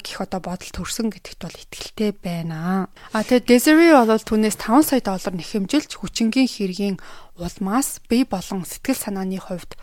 гих 0.00 0.24
одоо 0.24 0.40
бодол 0.40 0.72
төрсөн 0.72 1.12
гэдэгт 1.12 1.40
бол 1.44 1.52
итгэлтэй 1.52 2.10
байна. 2.16 2.88
А 3.12 3.20
тэгээ 3.20 3.44
Desiree 3.44 3.92
бол 3.92 4.16
түүнээс 4.16 4.56
5 4.56 4.88
сая 4.88 5.04
доллар 5.04 5.34
нэхэмжилж 5.36 6.00
хүчингийн 6.00 6.48
хэргийн 6.48 6.96
улмаас 7.36 8.00
бие 8.08 8.24
болон 8.24 8.64
сэтгэл 8.64 8.96
санааны 8.96 9.36
хувьд 9.36 9.76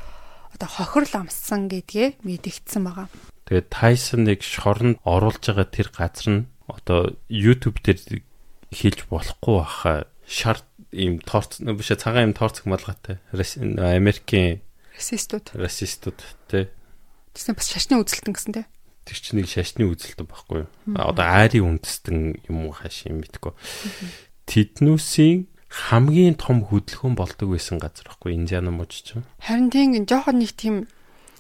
одоо 0.50 0.70
хохирол 0.70 1.30
амссан 1.30 1.70
гэдгээ 1.70 2.26
мэдэгдсэн 2.26 2.82
байгаа. 2.90 3.08
Тэгээд 3.46 3.70
Tyson-ыг 3.70 4.42
шоронд 4.42 4.98
оруулж 5.06 5.46
байгаа 5.46 5.68
тэр 5.70 5.90
газар 5.94 6.28
нь 6.34 6.48
одоо 6.66 7.14
YouTube 7.30 7.78
дээр 7.86 8.26
хийж 8.74 9.06
болохгүй 9.14 9.54
баха 9.62 10.10
шарт 10.26 10.66
ийм 10.90 11.22
торц 11.22 11.62
биш 11.62 11.94
цагаан 11.94 12.34
ийм 12.34 12.38
торцог 12.38 12.66
малгайтай 12.66 13.22
Америкийн 13.34 14.62
расистууд. 15.00 15.56
Расистууд 15.56 16.20
тий. 16.52 16.68
Тэгсэн 17.32 17.56
бас 17.56 17.72
шашны 17.72 17.96
үзэлтэн 18.04 18.36
гэсэн 18.36 18.54
тий. 18.60 18.66
Тэр 19.08 19.18
чинь 19.18 19.40
нэг 19.40 19.48
шашны 19.48 19.88
үзэлтэн 19.88 20.28
байхгүй 20.28 20.68
юу? 20.68 20.70
Одоо 20.94 21.26
айрын 21.26 21.80
үндэстэн 21.80 22.46
юм 22.52 22.68
уу 22.68 22.76
хааш 22.76 23.08
юм 23.08 23.24
мэдгүй 23.24 23.56
Тэднүүсийн 24.50 25.48
хамгийн 25.70 26.36
том 26.36 26.66
хөдөлгөөн 26.68 27.16
болдог 27.16 27.48
байсан 27.54 27.80
газар 27.80 28.12
байхгүй 28.12 28.36
Индиана 28.36 28.74
мужи 28.74 29.06
чинь. 29.06 29.26
Харин 29.40 29.70
тийм 29.70 30.06
жоохон 30.10 30.42
нэг 30.42 30.52
тийм 30.58 30.76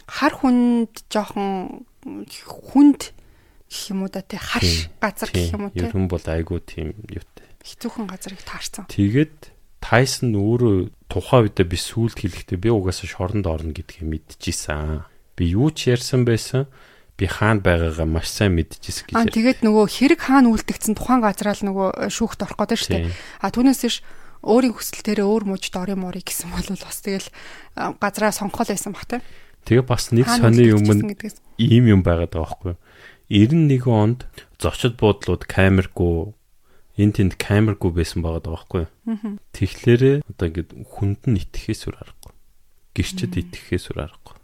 хар 0.05 0.33
хүнд 0.37 1.09
жоохон 1.09 1.83
хүнд 2.45 3.01
гэх 3.67 3.83
юм 3.89 4.05
уу 4.05 4.09
да 4.13 4.21
тий. 4.21 4.37
Харш 4.37 4.93
газар 5.01 5.29
гэх 5.33 5.57
юм 5.57 5.67
уу 5.67 5.73
тий. 5.73 5.81
ер 5.81 5.93
нь 5.97 6.05
бол 6.05 6.21
айгүй 6.21 6.61
тийм 6.61 6.93
юутай 7.09 7.49
хэцүүхэн 7.65 8.05
газрыг 8.07 8.41
таарсан. 8.45 8.85
Тэгээд 8.87 9.51
Тайсон 9.79 10.35
өөрөө 10.35 10.91
тухайн 11.07 11.49
үедээ 11.49 11.67
би 11.67 11.77
сүулт 11.79 12.19
хэлэхдээ 12.19 12.59
би 12.59 12.69
угаасаа 12.69 13.07
шоронд 13.09 13.47
орно 13.47 13.73
гэдгийг 13.73 14.05
мэдчихсэн. 14.05 15.07
Би 15.33 15.55
юу 15.55 15.71
ч 15.71 15.89
ярьсан 15.95 16.27
байсан 16.27 16.67
би 17.19 17.25
хаана 17.27 17.59
байгаагаа 17.59 18.07
маш 18.07 18.31
сайн 18.31 18.55
мэдчихсэн 18.55 19.11
гэж. 19.11 19.15
Аа 19.15 19.27
тэгээд 19.27 19.59
нөгөө 19.63 19.85
хэрэг 19.87 20.19
хаана 20.23 20.51
үлдэгдсэн 20.55 20.95
тухайн 20.95 21.19
газраа 21.23 21.55
л 21.55 21.67
нөгөө 21.67 21.89
шүүхт 22.07 22.39
орох 22.47 22.59
гэдэг 22.59 22.79
шүү 22.79 22.91
дээ. 22.95 23.11
Аа 23.43 23.51
түүнээс 23.51 23.81
биш 23.83 23.97
өөрийн 24.39 24.71
хүсэл 24.71 25.03
тэрэ 25.03 25.23
өөр 25.27 25.43
мужид 25.51 25.75
орё 25.75 25.99
морё 25.99 26.23
гэсэн 26.23 26.47
бол 26.55 26.63
бас 26.79 26.99
тэгэл 27.03 27.27
газраа 27.75 28.31
сонгохол 28.31 28.71
байсан 28.71 28.95
баг 28.95 29.03
те. 29.03 29.19
Тэгээ 29.67 29.83
бас 29.83 30.15
нэг 30.15 30.31
сони 30.31 30.71
юм 30.71 30.87
ийм 31.59 31.85
юм 31.91 32.01
байгаад 32.07 32.31
байгаа 32.31 32.47
байхгүй. 32.47 32.75
91 33.27 33.83
онд 33.91 34.19
зочид 34.55 34.95
буудлууд 34.95 35.43
камергүй 35.43 36.33
энэ 36.99 37.15
тэнд 37.15 37.33
камергүй 37.39 37.91
байсан 37.95 38.19
байгаа 38.19 38.43
байхгүй. 38.43 38.83
Тэгэхээр 39.55 40.27
одоо 40.27 40.45
ингээд 40.51 40.71
хүнд 40.83 41.21
нь 41.31 41.39
итгэхээс 41.39 41.87
үр 41.87 41.95
аргагүй. 41.95 42.33
Гэрчэд 42.91 43.33
итгэхээс 43.39 43.85
үр 43.95 43.99
аргагүй. 44.03 44.35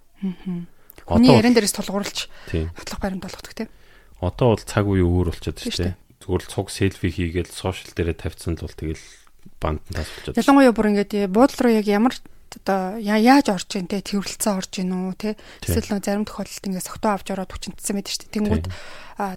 Хүний 1.03 1.35
яран 1.35 1.51
дээрээс 1.51 1.75
тулгуурлаж 1.75 2.31
нотлох 2.55 2.99
баримт 3.03 3.27
болгодог 3.27 3.53
тийм. 3.53 3.69
Одоо 4.23 4.55
бол 4.55 4.63
цаг 4.63 4.87
үе 4.87 5.03
өөр 5.03 5.35
болчиход 5.35 5.59
шүү 5.59 5.91
дээ. 5.91 5.99
Зүгээр 6.23 6.43
л 6.47 6.49
цуг 6.49 6.67
селфи 6.71 7.11
хийгээл 7.11 7.51
сошиал 7.51 7.93
дээрээ 7.93 8.17
тавьсан 8.23 8.55
л 8.55 8.63
бол 8.63 8.79
тэгэл 8.79 9.03
банд 9.59 9.83
тас 9.91 10.07
болчиход. 10.07 10.39
Ялангуяа 10.39 10.73
бүр 10.73 10.89
ингээд 10.95 11.29
буудлын 11.29 11.61
руу 11.61 11.75
яг 11.75 11.85
ямар 11.91 12.15
одоо 12.61 12.97
яаж 12.99 13.51
орж 13.51 13.69
ийн 13.75 13.87
те 13.89 13.99
тэрвэрлцэн 13.99 14.55
орж 14.55 14.73
ийн 14.79 14.91
үү 14.95 15.13
те 15.19 15.29
эсвэл 15.65 15.97
нөө 15.97 16.01
зарим 16.05 16.25
тохиолдолд 16.25 16.67
ингээд 16.67 16.87
согтуу 16.87 17.11
авч 17.11 17.27
ороод 17.31 17.51
хүчнэтсэн 17.51 17.95
байдаг 17.95 18.11
шүү 18.13 18.21
дээ. 18.23 18.35
Тэнгүүд 18.35 18.65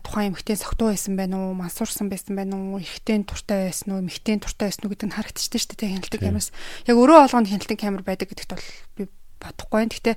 тухайн 0.06 0.34
эмэгтэй 0.34 0.56
согтуу 0.58 0.90
байсан 0.90 1.14
байна 1.14 1.36
уу, 1.38 1.54
мансуурсан 1.54 2.10
байсан 2.10 2.34
байна 2.34 2.58
уу, 2.58 2.82
эрэгтэй 2.82 3.22
туртай 3.22 3.70
байсан 3.70 3.88
уу, 3.94 4.02
эмэгтэй 4.02 4.42
туртай 4.42 4.66
байсан 4.70 4.82
уу 4.86 4.92
гэдэг 4.94 5.08
нь 5.08 5.16
харагдчихсан 5.16 5.60
шүү 5.62 5.76
дээ 5.78 5.92
хяналтын 5.94 6.22
камераас. 6.22 6.50
Яг 6.86 6.96
өөрөө 6.98 7.18
олгонд 7.30 7.50
хяналтын 7.50 7.78
камер 7.78 8.02
байдаг 8.02 8.26
гэдэгт 8.30 8.52
бол 8.54 8.66
би 8.98 9.02
бодохгүй 9.38 9.78
байна. 9.78 9.92
Гэхдээ 9.94 10.16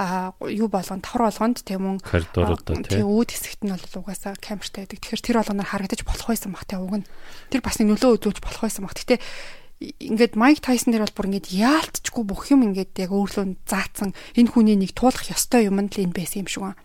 а 0.00 0.32
юу 0.48 0.68
болгонд 0.72 1.04
тавар 1.04 1.28
болгонд 1.28 1.60
тийм 1.60 1.84
үн 1.84 1.98
тийм 2.00 3.04
үүд 3.04 3.30
хэсэгт 3.36 3.62
нь 3.68 3.72
бол 3.72 4.00
угаасаа 4.00 4.34
камертай 4.40 4.88
байдаг. 4.88 4.98
Тэгэхээр 5.00 5.26
тэр 5.28 5.36
болгоноор 5.44 5.68
харагдаж 5.68 6.00
болох 6.08 6.28
байсан 6.32 6.52
баг 6.56 6.64
тийм 6.64 6.80
уг 6.88 6.94
нь. 7.04 7.06
Тэр 7.52 7.60
бас 7.60 7.76
нөлөө 7.76 8.16
үзүүлж 8.16 8.40
болох 8.40 8.62
байсан 8.64 8.84
баг. 8.88 8.96
Гэхдээ 8.96 9.20
ингээд 9.98 10.34
Майк 10.38 10.62
Тайсон 10.62 10.94
дээр 10.94 11.04
бол 11.08 11.16
бүр 11.18 11.28
ингээд 11.34 11.48
яалтчгүй 11.50 12.24
бүх 12.24 12.48
юм 12.54 12.62
ингээд 12.70 12.94
яг 13.02 13.10
өөрлөө 13.10 13.58
заацсан 13.66 14.14
энэ 14.38 14.52
хүний 14.54 14.78
нэг 14.78 14.94
туулах 14.94 15.26
ёстой 15.26 15.66
юм 15.66 15.82
л 15.82 15.90
энэ 15.90 16.14
байсан 16.14 16.46
юм 16.46 16.48
шиг 16.48 16.62
байна. 16.62 16.78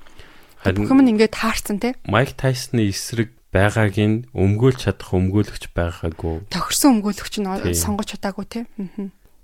Бүх 0.65 0.89
юм 0.89 1.05
ингээд 1.05 1.37
таарсан 1.37 1.77
те. 1.77 1.93
Майк 2.09 2.33
Тайсны 2.33 2.89
эсрэг 2.89 3.31
байгааг 3.53 3.95
нь 3.95 4.25
өмгөөлж 4.33 4.89
чадах 4.89 5.13
өмгөөлөгч 5.13 5.71
байгаагүй. 5.71 6.49
Тохирсон 6.49 6.99
өмгөөлөгч 6.99 7.35
нь 7.39 7.77
сонгож 7.77 8.17
чадаагүй 8.17 8.45
те. 8.49 8.59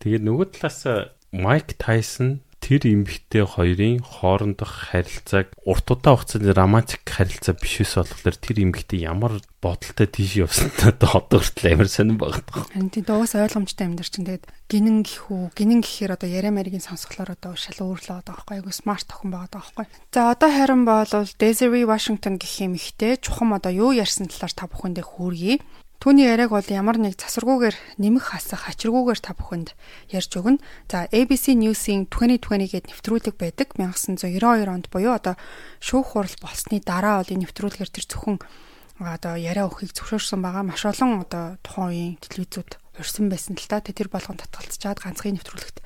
Тэгээд 0.01 0.23
нөгөө 0.25 0.47
талаас 0.57 1.13
Майк 1.31 1.77
Тайсон 1.77 2.41
тэр 2.63 2.87
эмэгтэй 2.87 3.43
хоёрын 3.43 3.99
хоорондох 3.99 4.95
харилцааг 4.95 5.51
урт 5.67 5.91
удаан 5.91 6.15
хугацаанд 6.15 6.47
романтик 6.55 7.03
харилцаа 7.03 7.59
биш 7.59 7.83
ус 7.83 7.99
болохоор 7.99 8.37
тэр 8.39 8.63
эмэгтэй 8.63 9.03
ямар 9.03 9.43
бодолтой 9.59 10.07
тийш 10.07 10.39
явсан 10.39 10.71
та 10.79 10.95
одоо 10.95 11.43
хүртэл 11.43 11.75
амар 11.75 11.91
сонирн 11.91 12.15
байгаа. 12.23 12.63
Харин 12.71 12.87
тийм 12.87 13.03
дуус 13.03 13.35
ойлгомжтой 13.35 13.91
амьдар 13.91 14.07
чинь 14.07 14.23
тэгээд 14.23 14.47
гинэн 14.71 15.03
гэхүү 15.03 15.41
гинэн 15.59 15.83
гэхээр 15.83 16.15
одоо 16.15 16.29
яриа 16.31 16.55
маригийн 16.55 16.83
сонсголоор 16.87 17.35
одоо 17.35 17.59
шал 17.59 17.83
өөрлөө 17.83 18.23
байгаа 18.23 18.31
байхгүй 18.31 18.55
айгу 18.63 18.71
смарт 18.71 19.07
охин 19.11 19.31
байгаа 19.35 19.59
байхгүй. 19.59 19.85
За 20.15 20.31
одоо 20.31 20.49
харин 20.51 20.83
бол 20.87 21.11
Desiree 21.11 21.83
Washington 21.83 22.39
гэх 22.39 22.63
эмэгтэй 22.63 23.19
чухам 23.19 23.51
одоо 23.55 23.71
юу 23.75 23.91
ярьсан 23.91 24.31
талаар 24.31 24.55
та 24.55 24.71
бүхэндээ 24.71 25.03
хүргэе. 25.03 25.59
Түүний 26.03 26.27
яриаг 26.27 26.51
бол 26.51 26.67
ямар 26.67 26.99
нэг 26.99 27.15
засваргүйгээр 27.15 27.95
нэмэх 27.95 28.35
хасах 28.35 28.67
ачиргүйгээр 28.67 29.23
та 29.23 29.31
бүхэнд 29.39 29.71
ярьж 30.11 30.35
өгнө. 30.35 30.59
За 30.91 31.07
ABC 31.07 31.55
News-ийн 31.55 32.11
2020 32.11 32.75
гээд 32.75 32.91
нэвтрүүлэг 32.91 33.39
байдаг 33.39 33.71
1992 33.79 34.67
онд 34.67 34.91
буюу 34.91 35.15
одоо 35.15 35.39
шүүх 35.79 36.19
хурал 36.19 36.35
болсны 36.43 36.83
дараа 36.83 37.23
бол 37.23 37.31
энэ 37.31 37.47
нэвтрүүлгээр 37.47 37.87
тэр 37.87 38.03
зөвхөн 38.11 38.35
одоо 38.99 39.39
яриа 39.39 39.63
өхийг 39.71 39.95
зөвшөөрсөн 39.95 40.43
байгаа. 40.43 40.67
Маш 40.67 40.83
олон 40.83 41.23
одоо 41.23 41.55
тухайн 41.63 42.19
үеийн 42.19 42.19
телевизүүд 42.19 42.99
урьсан 42.99 43.31
байсан 43.31 43.55
л 43.55 43.63
та 43.71 43.79
тэр 43.79 44.11
болгон 44.11 44.35
татгалцчаад 44.43 44.99
ганцхан 44.99 45.39
нэвтрүүлэгт 45.39 45.79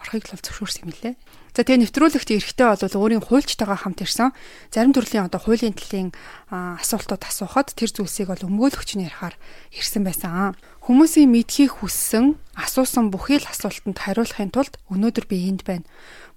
орохыг 0.00 0.24
л 0.32 0.40
зөвшөөрсөн 0.40 0.88
юм 0.88 0.92
лээ. 0.96 1.14
За 1.52 1.66
тэгээ 1.66 1.82
нэвтрүүлэгт 1.84 2.30
эрэхтэй 2.30 2.66
бол 2.66 3.00
өөрийн 3.04 3.26
хуульчтайгаа 3.26 3.78
хамт 3.84 4.00
ирсэн. 4.06 4.32
Зарим 4.72 4.94
төрлийн 4.94 5.26
одоо 5.26 5.42
хуулийн 5.42 5.74
талын 5.74 6.14
асуултууд 6.50 7.22
асуухад 7.26 7.74
тэр 7.74 7.90
зүйлсийг 7.90 8.30
бол 8.30 8.46
өмгөөлөгч 8.48 8.96
нь 8.96 9.04
ярихаар 9.04 9.34
ирсэн 9.74 10.06
байсан. 10.06 10.54
Хүмүүсийн 10.86 11.28
мэдхийг 11.28 11.82
хүссэн, 11.82 12.38
асуусан 12.54 13.10
бүхий 13.10 13.42
л 13.42 13.50
асуултанд 13.50 13.98
хариулахын 13.98 14.54
тулд 14.54 14.78
өнөөдөр 14.88 15.26
би 15.26 15.50
энд 15.50 15.66
байна. 15.66 15.86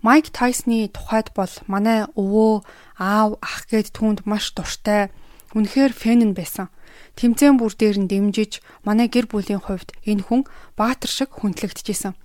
Майк 0.03 0.34
Тайсны 0.34 0.89
тухайд 0.91 1.32
бол 1.32 1.53
манай 1.70 2.09
өвөө, 2.18 2.66
аав, 2.99 3.39
ах 3.39 3.70
гээд 3.72 3.95
түүнд 3.95 4.28
маш 4.28 4.51
дуртай. 4.51 5.14
Үнэхээр 5.53 5.93
фэн 5.93 6.34
нь 6.34 6.36
байсан. 6.36 6.74
Тэмцээн 7.14 7.61
бүр 7.61 7.74
дээр 7.78 8.01
нь 8.01 8.09
дэмжиж 8.09 8.66
манай 8.82 9.07
гэр 9.07 9.30
бүлийн 9.30 9.61
хувьд 9.61 9.93
энэ 10.03 10.26
хүн 10.26 10.41
баатар 10.74 11.09
шиг 11.14 11.30
хүндлэгдэжсэн. 11.38 12.18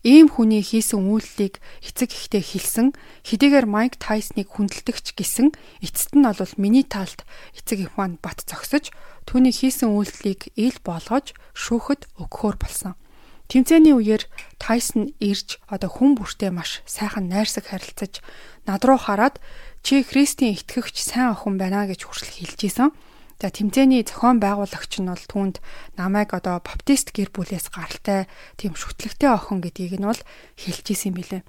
Ийм 0.00 0.32
хүний 0.32 0.64
хийсэн 0.64 1.12
үйлдэлийг 1.12 1.60
эцэг 1.84 2.08
ихтэй 2.08 2.40
хэлсэн 2.40 2.96
хэдийгээр 3.20 3.68
Майк 3.68 4.00
Тайсныг 4.00 4.48
хүндэлдэгч 4.48 5.12
гисэн 5.12 5.52
эцэст 5.84 6.16
нь 6.16 6.24
бол 6.24 6.54
миний 6.56 6.88
талд 6.88 7.28
эцэг 7.52 7.84
их 7.84 7.92
маань 8.00 8.16
бат 8.16 8.40
зогсож 8.48 8.88
түүний 9.28 9.52
хийсэн 9.52 9.92
үйлдэлийг 9.92 10.56
ил 10.56 10.80
болгож 10.80 11.36
шүүхэд 11.52 12.08
өгөхөр 12.16 12.56
болсон. 12.56 12.96
Тэмцээний 13.52 13.92
үеэр 13.92 14.24
Тайсон 14.56 15.12
ирж 15.20 15.60
одоо 15.68 15.92
хүн 15.92 16.16
бүртээ 16.16 16.48
маш 16.48 16.80
сайхан 16.88 17.28
найрсаг 17.28 17.68
харилцаж 17.68 18.24
над 18.64 18.80
руу 18.88 18.96
хараад 18.96 19.36
чи 19.84 20.00
Христийн 20.00 20.56
итгэгч 20.56 20.96
сайн 20.96 21.36
охин 21.36 21.60
байна 21.60 21.84
гэж 21.84 22.08
хүртэл 22.08 22.40
хэлж 22.40 22.60
исэн. 22.64 22.88
За 23.40 23.48
тэмцээний 23.48 24.04
зохион 24.04 24.36
байгуулагч 24.36 25.00
нь 25.00 25.08
бол 25.08 25.24
түүнд 25.24 25.64
намайг 25.96 26.36
одоо 26.36 26.60
баптист 26.60 27.16
гэр 27.16 27.32
бүлээс 27.32 27.72
гаралтай 27.72 28.28
тийм 28.60 28.76
шүтлэгтэй 28.76 29.32
охин 29.32 29.64
гэдгийг 29.64 29.96
нь 29.96 30.04
бол 30.04 30.20
хэлж 30.60 30.86
исэн 30.92 31.16
билээ. 31.16 31.40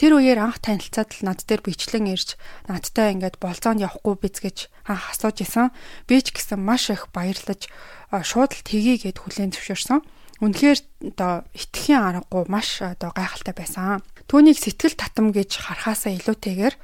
Тэр 0.00 0.16
үеэр 0.16 0.40
анх 0.40 0.64
танилцаад 0.64 1.12
л 1.12 1.28
над 1.28 1.44
дээр 1.44 1.60
бичлэн 1.60 2.08
ирж 2.08 2.40
надтай 2.68 3.12
ингээд 3.12 3.36
болзоонд 3.36 3.84
явахгүй 3.84 4.16
биз 4.16 4.40
гэж 4.40 4.72
анх 4.88 5.12
асууж 5.12 5.44
исэн. 5.44 5.76
Би 6.08 6.24
ч 6.24 6.32
гэсэн 6.32 6.56
маш 6.56 6.88
их 6.88 7.12
баярлаж 7.12 7.68
шууд 8.08 8.52
л 8.56 8.64
тгий 8.64 8.96
гэд 8.96 9.20
хүлээн 9.20 9.52
зөвшөөрсөн. 9.52 10.00
Үнэхээр 10.40 10.78
одоо 11.16 11.48
итгэхийн 11.52 12.00
аргагүй 12.00 12.44
маш 12.48 12.80
одоо 12.84 13.12
гайхалтай 13.12 13.56
байсан. 13.56 14.04
Түүнийг 14.28 14.60
сэтгэл 14.60 15.00
татам 15.00 15.32
гэж 15.32 15.64
харахаасаа 15.64 16.12
илүүтэйгээр 16.12 16.76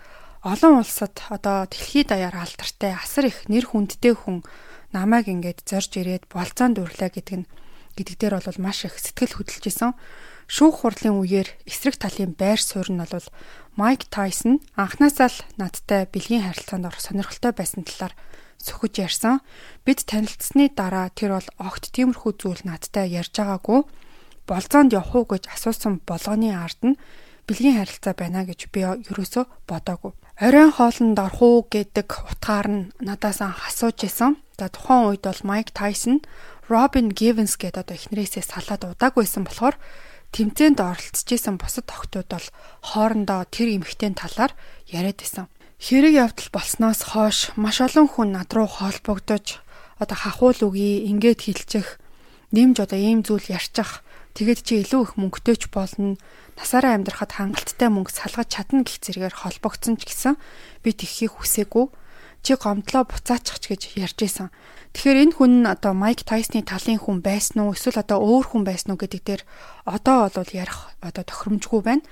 олон 0.42 0.82
улсад 0.82 1.22
одоо 1.30 1.70
дэлхийд 1.70 2.10
даяар 2.10 2.34
алдартай 2.34 2.98
асар 2.98 3.30
их 3.30 3.46
нэр 3.46 3.70
хүндтэй 3.70 4.10
хүн 4.10 4.42
намайг 4.90 5.30
ингээд 5.30 5.62
зорж 5.62 5.94
ирээд 6.02 6.26
болцоонд 6.26 6.82
үрлээ 6.82 7.10
гэдэг 7.14 7.36
нь 7.38 7.48
гэдэг 7.94 8.16
дээр 8.18 8.34
бол 8.42 8.58
маш 8.58 8.82
их 8.82 8.98
сэтгэл 8.98 9.38
хөдлөж 9.38 9.64
исэн. 9.70 9.94
Шүүх 10.50 10.82
хурлын 10.82 11.22
үеэр 11.22 11.46
эсрэг 11.62 11.94
талын 11.94 12.34
байр 12.34 12.58
суурь 12.58 12.90
нь 12.90 12.98
бол 12.98 13.28
Майк 13.78 14.10
Тайсон 14.10 14.58
анхнаасаа 14.74 15.30
л 15.30 15.38
надтай 15.62 16.10
бэлгийн 16.10 16.42
харилцаанд 16.42 16.90
орох 16.90 16.98
сонирхолтой 16.98 17.54
байсан 17.54 17.86
талаар 17.86 18.18
сөхөж 18.58 18.98
ярьсан. 18.98 19.46
Бид 19.86 20.02
танилцсны 20.10 20.74
дараа 20.74 21.06
тэр 21.14 21.38
бол 21.38 21.48
огт 21.62 21.94
тиймэрхүү 21.94 22.32
зүйл 22.34 22.66
надтай 22.66 23.14
ярьж 23.14 23.38
байгаагүй. 23.38 23.86
Болзоонд 24.50 24.90
явах 24.90 25.14
уу 25.14 25.24
гэж 25.30 25.46
асуусан 25.54 26.02
болгоны 26.02 26.50
ард 26.50 26.82
нь 26.82 26.98
бэлгийн 27.46 27.78
харилцаа 27.78 28.18
байна 28.18 28.42
гэж 28.42 28.74
би 28.74 28.82
ерөөсөө 28.82 29.44
бодоагүй. 29.70 30.12
Оройн 30.40 30.72
хоолнд 30.72 31.18
орох 31.20 31.42
уу 31.44 31.60
гэдэг 31.68 32.08
утгаар 32.32 32.68
нь 32.72 32.88
надаас 33.04 33.44
асууж 33.44 34.08
исэн. 34.08 34.40
За 34.56 34.72
тухайн 34.72 35.12
үед 35.12 35.22
бол 35.28 35.40
Майк 35.44 35.76
Тайсон 35.76 36.24
Робин 36.72 37.12
Гивенс 37.12 37.60
гэдэг 37.60 37.84
одоо 37.84 37.96
эхнэрээсээ 38.00 38.40
салаад 38.40 38.96
удаагүйсэн 38.96 39.44
болохоор 39.44 39.76
тэмцээнд 40.32 40.80
оролцож 40.80 41.28
исэн 41.28 41.60
бусад 41.60 41.84
охтууд 41.92 42.28
бол 42.32 42.46
хоорондоо 42.80 43.44
тэр 43.52 43.76
эмэгтэй 43.76 44.16
талаар 44.16 44.56
яриад 44.88 45.20
исэн. 45.20 45.52
Хэрэг 45.76 46.14
явдал 46.16 46.48
болсноос 46.48 47.12
хойш 47.12 47.52
маш 47.60 47.84
олон 47.84 48.08
хүн 48.08 48.32
над 48.32 48.48
руу 48.56 48.70
холбогдож 48.70 49.60
одоо 50.00 50.16
хахуул 50.16 50.72
үгүй 50.72 51.12
ингээд 51.12 51.44
хилчих 51.44 52.00
нэмж 52.56 52.80
одоо 52.80 52.96
ийм 52.96 53.20
зүйл 53.20 53.52
ярьчих 53.52 54.00
тэгэд 54.32 54.60
чи 54.64 54.80
илүү 54.80 55.02
их 55.04 55.12
мөнгөтэйч 55.20 55.68
болно 55.68 56.16
насаараа 56.58 56.98
амьдрахад 56.98 57.32
хангалттай 57.38 57.88
мөнгө 57.88 58.12
салгаж 58.12 58.48
чадна 58.52 58.84
гэх 58.84 59.00
зэрэгээр 59.00 59.36
холбогдсон 59.36 59.96
ч 59.96 60.08
гэсэн 60.08 60.34
би 60.84 60.90
тэгхийг 60.92 61.38
хүсээгүй 61.38 61.86
чи 62.42 62.52
гомдлоо 62.58 63.06
буцаачих 63.06 63.58
ч 63.62 63.64
гэж 63.70 63.82
ярьж 63.96 64.18
исэн. 64.26 64.50
Тэгэхээр 64.92 65.22
энэ 65.30 65.34
хүн 65.38 65.52
нь 65.62 65.70
одоо 65.70 65.94
Майк 65.94 66.26
Тайсны 66.26 66.60
талын 66.66 66.98
хүн 66.98 67.22
байсан 67.22 67.64
уу 67.64 67.72
эсвэл 67.72 68.02
одоо 68.02 68.18
өөр 68.18 68.46
хүн 68.50 68.62
байсан 68.66 68.92
уу 68.92 69.00
гэдэг 69.00 69.22
дээр 69.22 69.42
одоо 69.86 70.28
бол 70.28 70.50
ярих 70.52 70.90
одоо 71.00 71.22
тохиромжгүй 71.22 71.80
байна. 71.86 72.04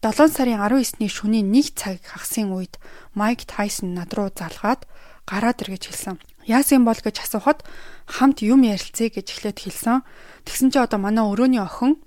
7 0.00 0.30
сарын 0.30 0.60
19-ний 0.60 1.10
шөнийн 1.10 1.48
1 1.50 1.74
цаг 1.74 1.98
хагасын 2.06 2.54
үед 2.54 2.78
Майк 3.18 3.44
Тайсон 3.50 3.98
над 3.98 4.14
руу 4.14 4.30
залгаад 4.30 4.86
гараад 5.26 5.60
ир 5.64 5.74
гэж 5.74 5.90
хэлсэн. 5.90 6.16
Яасан 6.44 6.84
бол 6.84 6.96
гэж 6.96 7.24
асуухад 7.24 7.64
хамт 8.06 8.44
юм 8.44 8.62
ярилцъя 8.68 9.08
гэж 9.08 9.26
эхлээд 9.32 9.58
хэлсэн. 9.64 10.04
Тэгсэн 10.44 10.68
чи 10.70 10.78
одоо 10.78 11.00
манай 11.00 11.24
өрөөний 11.24 11.60
охин 11.64 11.98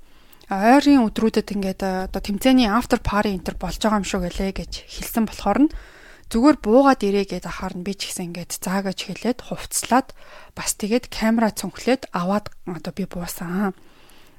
ойрын 0.47 1.03
өдрүүдэд 1.11 1.51
ингээд 1.59 1.81
э, 1.83 2.07
одоо 2.07 2.21
тэмцээний 2.23 2.71
after 2.71 3.03
party 3.03 3.35
энтер 3.35 3.59
болж 3.59 3.83
байгаа 3.83 3.99
юм 3.99 4.07
шүү 4.07 4.31
гэлээ 4.31 4.51
гэж 4.55 4.71
хэлсэн 4.87 5.27
болохоор 5.27 5.59
нь 5.67 5.73
зүгээр 6.31 6.57
буугаад 6.63 7.03
ирээ 7.03 7.25
гэдээ 7.35 7.51
ахаар 7.51 7.75
нь 7.75 7.83
би 7.83 7.91
ч 7.91 8.07
гэсэн 8.07 8.31
ингээд 8.31 8.55
заа 8.55 8.79
гэж 8.87 8.99
хэлээд 9.11 9.39
хувцлаад 9.43 10.15
бас 10.55 10.71
тэгээд 10.79 11.11
камера 11.11 11.51
цонхлээд 11.51 12.07
аваад 12.15 12.47
одоо 12.63 12.93
би 12.95 13.03
буусан. 13.03 13.75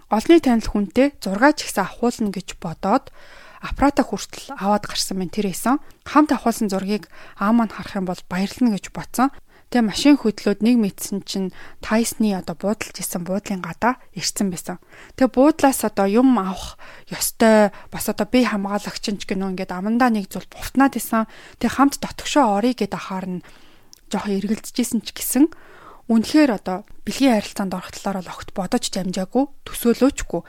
Олны 0.08 0.40
танил 0.40 0.64
хүнтэй 0.64 1.12
6 1.20 1.28
ч 1.52 1.68
ихсэн 1.68 1.84
ахуулна 1.84 2.32
гэж 2.32 2.56
бодоод 2.56 3.12
аппарата 3.60 4.00
хүртэл 4.00 4.56
аваад 4.56 4.88
гарсан 4.88 5.20
байна 5.20 5.32
тэр 5.36 5.52
эсэн. 5.52 5.76
Хамт 6.08 6.32
авахулсан 6.32 6.72
зургийг 6.72 7.12
аа 7.36 7.52
маань 7.52 7.68
харах 7.68 8.00
юм 8.00 8.08
бол 8.08 8.20
баярлна 8.32 8.72
гэж 8.72 8.96
бодсон. 8.96 9.28
Тэгээ 9.68 9.84
машин 9.84 10.16
хөдлөөд 10.16 10.64
нэг 10.64 10.76
мэдсэн 10.80 11.28
чинь 11.28 11.52
Тайсны 11.84 12.32
одоо 12.32 12.56
буудалж 12.56 12.96
исэн 12.96 13.28
буудлын 13.28 13.60
гадаа 13.60 14.00
ирсэн 14.16 14.48
байсан. 14.48 14.80
Тэгээ 15.20 15.36
буудлаас 15.36 15.84
одоо 15.84 16.08
юм 16.08 16.40
авах 16.40 16.80
ёстой 17.12 17.68
бас 17.92 18.08
одоо 18.08 18.24
би 18.24 18.48
хамгаалагч 18.48 19.04
ч 19.04 19.22
гэнэ 19.28 19.52
ингээд 19.52 19.76
амандаа 19.76 20.08
нэг 20.08 20.32
зүйл 20.32 20.48
бувтнаад 20.48 20.96
исэн. 20.96 21.28
Тэгээ 21.60 21.76
хамт 21.76 22.00
дотгошоо 22.00 22.56
орё 22.56 22.72
гэд 22.72 22.96
ахаар 22.96 23.28
нь 23.28 23.44
жоохон 24.08 24.40
эргэлзэжсэн 24.40 25.04
ч 25.04 25.12
гэсэн 25.12 25.52
үнэхээр 26.08 26.56
одоо 26.56 26.88
бэлгийн 27.04 27.36
харилцаанд 27.36 27.76
орох 27.76 27.92
талаар 27.92 28.24
бол 28.24 28.32
огт 28.32 28.56
бодож 28.56 28.84
дамжаагүй 28.88 29.44
төсөөлөөчгүй. 29.68 30.40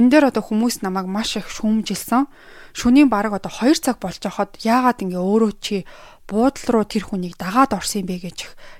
Энэ 0.00 0.08
дээр 0.08 0.32
одоо 0.32 0.40
хүмүүс 0.40 0.80
намайг 0.80 1.04
маш 1.04 1.36
их 1.36 1.52
шүүмжилсэн. 1.52 2.32
Шүнийн 2.72 3.12
бараг 3.12 3.36
одоо 3.36 3.52
2 3.52 3.76
цаг 3.76 4.00
болж 4.00 4.24
байхад 4.24 4.56
яагаад 4.64 5.04
ингээ 5.04 5.20
өөрөө 5.20 5.52
чи 5.60 5.84
буудал 6.32 6.68
руу 6.72 6.84
тэр 6.88 7.04
хүнийг 7.12 7.36
дагаад 7.36 7.76
орсон 7.76 8.02
юм 8.02 8.08
бэ 8.08 8.32
гэж 8.32 8.38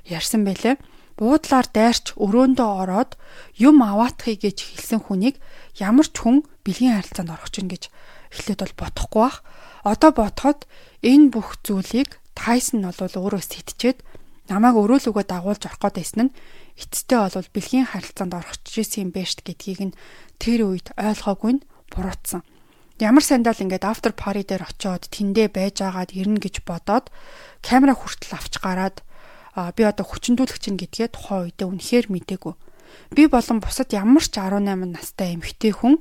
ярьсан 0.08 0.48
байлээ. 0.48 0.80
Буудлаар 1.20 1.68
дайрч 1.68 2.16
өрөөндөө 2.16 2.70
ороод 2.80 3.20
юм 3.60 3.84
аваатахыг 3.84 4.48
гэж 4.48 4.58
хэлсэн 4.72 5.00
хүнийг 5.04 5.36
ямар 5.76 6.08
ч 6.08 6.16
хүн 6.16 6.48
бэлгийн 6.64 6.96
харилцаанд 6.96 7.36
орох 7.36 7.52
чинь 7.52 7.68
гэж 7.68 7.92
эхлээд 8.32 8.60
бол 8.64 8.88
бодохгүй 8.88 9.22
бах. 9.28 9.44
Одоо 9.84 10.10
бодоход 10.16 10.64
энэ 11.04 11.28
бүх 11.28 11.60
зүйлийг 11.60 12.16
Тайсон 12.32 12.80
нь 12.80 12.88
бол 12.88 12.96
өөрөө 13.20 13.42
сэтчээд 13.44 14.00
намайг 14.48 14.80
өрөөлөгөө 14.80 15.24
дагуулж 15.28 15.62
орох 15.68 15.80
гэдсэн 15.84 16.32
нь 16.32 16.34
эцэстээ 16.80 17.20
бол 17.36 17.48
бэлгийн 17.52 17.86
харилцаанд 17.92 18.32
орох 18.32 18.56
гэсэн 18.64 19.04
юм 19.04 19.10
байна 19.12 19.28
шүү 19.28 19.44
гэдгийг 19.44 19.80
нь 19.92 19.96
тэр 20.40 20.60
үед 20.72 20.96
ойлгоогүй 20.96 21.52
нь 21.60 21.64
буруутсан. 21.92 22.40
Ямар 23.02 23.26
сандал 23.26 23.58
ингээд 23.58 23.82
after 23.82 24.14
party 24.14 24.46
дээр 24.46 24.62
очиод 24.62 25.10
тэндээ 25.10 25.50
байж 25.50 25.82
агаад 25.82 26.14
ирнэ 26.14 26.38
гэж 26.38 26.62
бодоод 26.62 27.10
камера 27.58 27.98
хүртэл 27.98 28.38
авч 28.38 28.62
гараад 28.62 29.02
би 29.74 29.82
одоо 29.82 30.06
хүчндүүлэгч 30.06 30.70
нь 30.70 30.78
гэдгээ 30.78 31.10
тухайн 31.10 31.50
үедээ 31.50 31.66
үнэхээр 31.66 32.06
мдээгүй. 32.14 32.54
Би 33.10 33.26
болон 33.26 33.58
бусад 33.58 33.90
ямар 33.90 34.22
ч 34.22 34.38
18 34.38 34.94
настай 34.94 35.34
эмэгтэй 35.34 35.74
хүн 35.74 35.98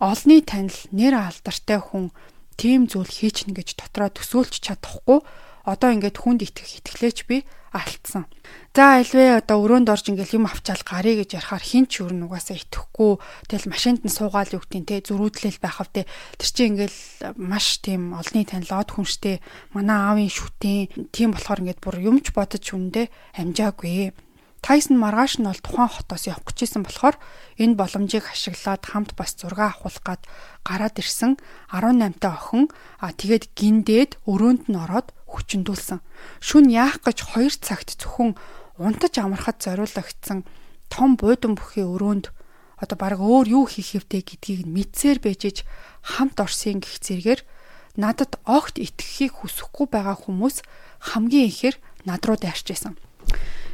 олны 0.00 0.40
танил 0.40 0.80
нэр 0.96 1.12
алдартай 1.28 1.76
хүн 1.76 2.08
тийм 2.56 2.88
зүйл 2.88 3.04
хийчихнэ 3.04 3.60
гэж 3.60 3.76
дотроо 3.76 4.08
төсөөлч 4.08 4.64
чадахгүй 4.64 5.20
одоо 5.70 5.90
ингээд 5.94 6.18
хүнд 6.18 6.42
итгэх 6.42 6.82
итгэлээч 6.82 7.18
би 7.30 7.46
алдсан. 7.70 8.26
За 8.74 8.98
альвэ 8.98 9.38
одоо 9.38 9.62
өрөөнд 9.62 9.90
орж 9.90 10.10
ингээл 10.10 10.42
юм 10.42 10.50
авчаал 10.50 10.82
гарыг 10.82 11.22
гэж 11.22 11.38
ярахаар 11.38 11.62
хин 11.62 11.86
ч 11.86 12.02
өрн 12.02 12.26
угаасаа 12.26 12.58
итгэхгүй. 12.58 13.18
Тэгэл 13.46 13.70
машинд 13.70 14.02
нь 14.02 14.10
суугаал 14.10 14.50
юу 14.50 14.62
гэдгийг 14.62 14.86
те 14.90 15.06
зөрүүдлэл 15.06 15.62
байх 15.62 15.78
авте. 15.78 16.06
Тэр 16.38 16.50
чинь 16.50 16.70
ингээл 16.74 16.98
маш 17.38 17.78
тийм 17.78 18.14
олны 18.14 18.42
танилаад 18.42 18.90
хүнштэй 18.90 19.38
манай 19.70 19.98
аавын 20.02 20.30
шүтэн 20.30 21.10
тийм 21.14 21.30
болохоор 21.34 21.62
ингээд 21.62 21.82
бүр 21.82 21.96
юмч 22.02 22.34
бодож 22.34 22.64
үндэ 22.74 23.10
амжаагүй. 23.38 24.14
Тайсон 24.60 25.00
маргааш 25.00 25.40
нь 25.40 25.48
бол 25.48 25.56
тухайн 25.56 25.88
хотоос 25.88 26.28
явах 26.28 26.44
гэжсэн 26.44 26.84
болохоор 26.84 27.16
энэ 27.56 27.80
боломжийг 27.80 28.28
ашиглаад 28.28 28.84
хамт 28.84 29.16
бас 29.16 29.32
зураг 29.32 29.72
авахулах 29.72 30.04
гад 30.04 30.22
гараад 30.68 31.00
ирсэн 31.00 31.40
18 31.72 32.20
та 32.20 32.36
охин 32.36 32.68
а 33.00 33.10
тэгээд 33.16 33.56
гиндээд 33.56 34.20
өрөөнд 34.28 34.68
нь 34.68 34.76
ороод 34.76 35.16
хүчндүүлсэн. 35.32 36.04
Шүн 36.44 36.68
яах 36.68 37.00
гэж 37.00 37.18
2 37.32 37.56
цагт 37.64 37.96
зөвхөн 37.96 38.36
унтаж 38.76 39.14
амархад 39.16 39.64
зориулагдсан 39.64 40.44
том 40.92 41.16
буудан 41.16 41.56
бүхий 41.56 41.86
өрөөнд 41.86 42.28
одоо 42.80 42.96
баг 42.96 43.20
өөр 43.20 43.46
юу 43.48 43.64
хийх 43.68 43.96
хэвтэй 43.96 44.24
гэдгийг 44.24 44.68
мэдсээр 44.68 45.18
бэжэж 45.20 45.68
хамт 46.16 46.36
орсын 46.40 46.80
гих 46.80 46.96
зэрэгээр 47.00 47.40
надад 48.00 48.40
огт 48.48 48.80
итгэхийг 48.80 49.44
хүсэхгүй 49.44 49.86
байгаа 49.92 50.16
хүмүүс 50.16 50.64
хамгийн 51.12 51.48
ихээр 51.52 51.76
над 52.08 52.24
руу 52.24 52.40
дайрч 52.40 52.64
байсан. 52.72 52.96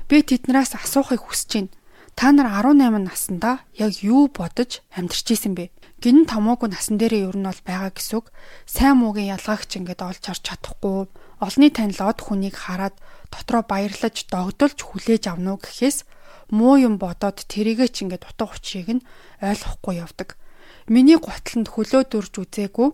Би 0.06 0.22
тэднээс 0.22 0.78
асуухыг 0.78 1.18
хүсэж 1.18 1.50
байна. 1.66 1.74
Та 2.14 2.30
нар 2.30 2.46
18 2.62 3.02
наснда 3.02 3.66
яг 3.74 3.92
юу 4.06 4.30
бодож 4.30 4.86
амьдарч 4.94 5.26
исэн 5.34 5.58
бэ? 5.58 5.74
Гин 5.98 6.30
томоогүй 6.30 6.70
насан 6.70 6.94
дээрээ 6.94 7.26
ер 7.26 7.36
нь 7.36 7.48
бол 7.50 7.62
байгаа 7.66 7.90
гэсүг 7.90 8.30
сайн 8.70 9.02
муугийн 9.02 9.34
ялгаагч 9.34 9.74
ингээд 9.74 10.06
олж 10.06 10.22
харж 10.22 10.42
чадахгүй 10.46 11.10
олны 11.42 11.68
танилаад 11.74 12.18
хүнийг 12.22 12.54
хараад 12.54 12.94
дотроо 13.34 13.66
баярлаж 13.66 14.30
догдолж 14.30 14.78
хүлээж 14.78 15.26
авна 15.26 15.58
уу 15.58 15.60
гэхээс 15.60 16.06
муу 16.54 16.78
юм 16.78 17.02
бодоод 17.02 17.42
тэрийгэ 17.50 17.90
ч 17.90 18.06
ингээд 18.06 18.30
утга 18.30 18.54
учирыг 18.54 19.02
нь 19.02 19.06
ойлгохгүй 19.42 19.94
явдаг. 20.06 20.38
Миний 20.86 21.18
готлонд 21.18 21.66
хөлөө 21.66 22.02
дүрж 22.14 22.34
үзээгүй, 22.46 22.88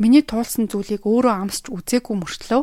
миний 0.00 0.24
туулсан 0.24 0.72
зүйлийг 0.72 1.04
өөрөө 1.04 1.34
амсч 1.44 1.68
үзээгүй 1.68 2.16
мөртлөө 2.16 2.62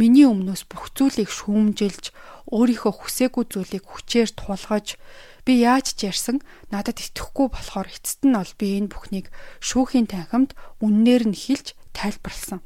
миний 0.00 0.24
өмнөөс 0.24 0.64
бүх 0.68 0.92
зүйлийг 0.96 1.28
шүүмжилж 1.28 2.12
өөрийнхөө 2.48 2.92
хүсээгүй 2.96 3.44
зүйлийг 3.48 3.84
хүчээр 3.84 4.30
тулгаж 4.32 4.96
би 5.44 5.52
яаж 5.60 5.96
ч 5.96 6.08
ярьсан 6.08 6.40
надад 6.72 7.00
итгэхгүй 7.02 7.48
болохоор 7.52 7.88
эцэст 7.92 8.24
нь 8.24 8.36
бол 8.36 8.52
би 8.56 8.66
энэ 8.78 8.92
бүхнийг 8.92 9.26
шүүхийн 9.60 10.08
танхимд 10.08 10.56
үннээр 10.80 11.32
нь 11.32 11.36
хилж 11.36 11.76
тайлбарлсан. 11.92 12.64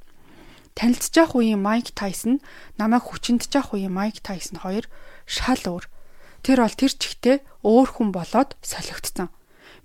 Танилцж 0.76 1.14
явах 1.16 1.40
үеийн 1.40 1.62
Майк 1.62 1.96
Тайсон 1.96 2.44
намайг 2.76 3.08
хүчиндж 3.08 3.48
явах 3.56 3.74
үеийн 3.74 3.96
Майк 3.96 4.20
Тайсон 4.20 4.60
хоёр 4.60 4.84
шал 5.24 5.62
өөр. 5.64 5.88
Тэр 6.44 6.58
бол 6.60 6.76
тэр 6.76 6.92
чигтээ 6.92 7.36
өөр 7.64 7.88
хүн 7.96 8.10
болоод 8.12 8.54
солигдсон. 8.60 9.32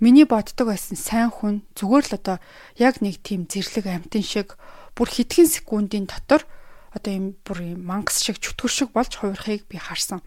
Миний 0.03 0.27
боддог 0.27 0.67
байсан 0.67 0.99
сайн 0.99 1.31
хүн 1.31 1.63
зүгээр 1.79 2.05
л 2.11 2.17
одоо 2.19 2.37
яг 2.75 2.99
нэг 2.99 3.23
тийм 3.23 3.47
зэрлэг 3.47 3.87
амтэн 3.87 4.25
шиг 4.25 4.59
бүр 4.97 5.07
хитгэн 5.07 5.47
секундын 5.47 6.11
дотор 6.11 6.43
одоо 6.91 7.11
юм 7.11 7.27
бүр 7.47 7.75
юм 7.75 7.81
мангас 7.87 8.19
шиг 8.23 8.37
чөтгөр 8.43 8.71
шиг 8.71 8.89
болж 8.91 9.15
хувирхыг 9.15 9.67
би 9.71 9.79
харсан. 9.79 10.19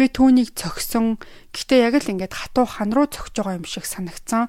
Би 0.00 0.08
түүнийг 0.08 0.56
цогсон. 0.56 1.20
Гэхдээ 1.52 1.92
яг 1.92 1.94
л 2.00 2.12
ингээд 2.16 2.32
хатуу 2.32 2.64
хан 2.64 2.90
руу 2.96 3.04
цогж 3.04 3.36
байгаа 3.36 3.60
юм 3.60 3.68
шиг 3.68 3.84
санагцсан. 3.84 4.48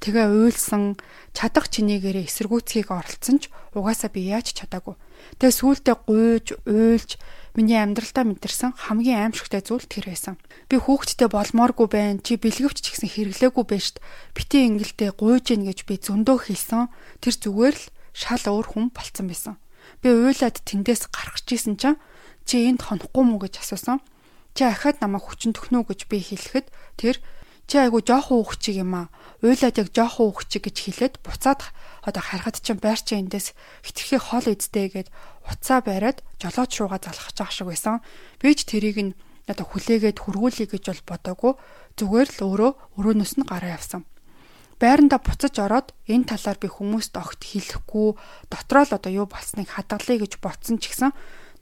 Тэгээ 0.00 0.32
уйлсан, 0.32 0.96
чадах 1.36 1.68
чинээгээрээ 1.68 2.24
эсэргүүцгийг 2.24 2.88
оролцсон 2.88 3.36
ч 3.36 3.52
угаасаа 3.76 4.08
би 4.08 4.32
яаж 4.32 4.56
чадаагүй. 4.56 4.96
Тэгээ 5.36 5.58
сүултээ 5.60 5.96
гуйж, 6.08 6.46
уйлж 6.64 7.20
миний 7.52 7.76
амьдралдаа 7.76 8.24
мэдэрсэн 8.24 8.80
хамгийн 8.80 9.28
аимшигтай 9.28 9.60
зүйл 9.60 9.84
тэр 9.84 10.08
байсан. 10.08 10.40
Би 10.72 10.80
хүүхдтэй 10.80 11.28
болмооргүй 11.28 11.88
байна. 11.92 12.24
Чи 12.24 12.40
бэлгэвч 12.40 12.80
ч 12.80 12.96
гэсэн 12.96 13.12
хэрэглээгүй 13.12 13.64
байна 13.68 13.84
штт. 13.84 14.00
Бити 14.32 14.64
ингэлдээ 14.64 15.10
гуйж 15.20 15.52
ийн 15.52 15.68
гэж 15.68 15.84
би 15.84 16.00
зөндөө 16.00 16.48
хэлсэн. 16.48 16.88
Тэр 17.20 17.34
зүгээр 17.36 17.76
л 17.76 17.84
шал 18.16 18.44
өөр 18.48 18.66
хүн 18.72 18.86
болцсон 18.96 19.28
байсан. 19.28 19.60
Би 20.00 20.08
уйлаад 20.12 20.56
тэндээс 20.64 21.12
гарах 21.12 21.44
гэжсэн 21.44 21.76
чинь 21.76 22.00
чи 22.48 22.64
энд 22.64 22.80
хонохгүй 22.88 23.24
мүү 23.24 23.38
гэж 23.44 23.60
асуусан. 23.60 24.00
Чи 24.56 24.64
ахаад 24.64 25.04
намайг 25.04 25.28
хүчин 25.28 25.52
төхнөө 25.52 25.92
гэж 25.92 26.00
би 26.08 26.18
хэлэхэд 26.24 26.66
тэр 26.96 27.16
чи 27.70 27.76
айгу 27.78 28.02
жоохон 28.02 28.42
хүүхчиг 28.42 28.82
юм 28.82 28.96
аа. 28.96 29.06
Уйлаад 29.44 29.76
яг 29.78 29.88
жоохон 29.94 30.34
хүүхчиг 30.34 30.66
гэж 30.66 30.76
хэлээд 30.82 31.14
буцаад 31.22 31.70
одоо 32.02 32.22
харахад 32.24 32.58
чинь 32.58 32.82
байр 32.82 32.98
чи 32.98 33.14
эндээс 33.20 33.54
хитрхи 33.86 34.18
хол 34.18 34.46
эдтэй 34.48 34.90
гэд 34.90 35.08
уцаа 35.46 35.78
бариад 35.84 36.24
жолооч 36.42 36.72
руугаа 36.80 36.98
залгах 36.98 37.30
жаах 37.36 37.52
шиг 37.54 37.70
байсан. 37.70 38.02
Би 38.42 38.56
ч 38.58 38.66
тэрийг 38.66 38.98
нь 38.98 39.12
одоо 39.46 39.68
хүлээгээд 39.68 40.18
хургуулъя 40.18 40.66
гэж 40.66 40.84
бол 40.90 41.02
бодоагүй. 41.14 41.52
Зүгээр 41.94 42.28
л 42.40 42.42
өөрөө 42.48 42.70
өрөөнөөс 42.98 43.32
нь 43.38 43.46
гараа 43.46 43.78
явсан. 43.78 44.02
Байранда 44.80 45.20
буцаж 45.20 45.54
ороод 45.60 45.92
энэ 46.08 46.24
талаар 46.32 46.56
би 46.56 46.68
хүмүүст 46.72 47.12
огт 47.20 47.44
хэлэхгүй 47.44 48.16
дотроо 48.48 48.84
л 48.88 48.96
одоо 48.96 49.12
юу 49.12 49.26
болсныг 49.28 49.68
хадгалъя 49.76 50.24
гэж 50.24 50.40
бодсон 50.40 50.80
ч 50.80 50.88
гэсэн 50.88 51.12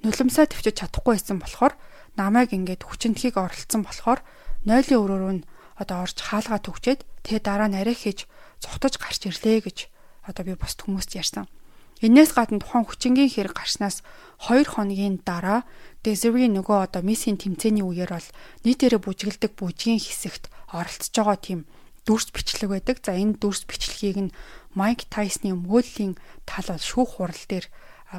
нулимсаа 0.06 0.46
төвчөж 0.46 0.78
чадахгүй 0.78 1.18
байсан 1.18 1.42
болохоор 1.42 1.74
намайг 2.14 2.54
ингээд 2.54 2.86
хүчинтхийг 2.86 3.34
оролцсон 3.42 3.82
болохоор 3.82 4.22
нойлын 4.62 5.02
өрөөрөө 5.02 5.34
нь 5.34 5.46
одоо 5.82 6.06
орж 6.06 6.18
хаалгаа 6.22 6.62
төгчээд 6.62 7.02
тэгээ 7.26 7.42
дараа 7.42 7.66
нь 7.66 7.78
арай 7.78 7.98
хийж 7.98 8.30
цогтож 8.62 8.94
гарч 9.02 9.26
ирлээ 9.26 9.66
гэж 9.66 9.78
одоо 10.30 10.42
би 10.46 10.54
бусд 10.54 10.78
хүмүүст 10.86 11.18
ярьсан. 11.18 11.50
Энээс 11.98 12.30
гадна 12.38 12.62
тухайн 12.62 12.86
хүчингийн 12.86 13.26
хэрэг 13.26 13.58
гарснаас 13.58 14.06
2 14.46 14.62
хоногийн 14.70 15.18
дараа 15.26 15.66
Desiree 16.06 16.46
нөгөө 16.46 16.78
одоо 16.86 17.02
Миссийн 17.02 17.34
тэмцээний 17.34 17.82
үеэр 17.82 18.14
бол 18.14 18.28
нийтээрээ 18.62 19.02
бүжгэлдэг 19.02 19.58
бүжгийн 19.58 19.98
хэсэгт 19.98 20.46
оролцож 20.70 21.10
байгаа 21.10 21.38
тийм 21.42 21.60
дүрс 22.08 22.32
бичлэг 22.32 22.72
байдаг. 22.72 22.96
За 23.04 23.12
энэ 23.12 23.36
дүрс 23.36 23.68
бичлэгийг 23.68 24.32
нь 24.32 24.34
Майк 24.72 25.04
Тайсны 25.12 25.52
өмгөөллийн 25.52 26.16
тал 26.48 26.72
бол 26.72 26.80
шүүх 26.80 27.20
хурал 27.20 27.44
дээр 27.44 27.68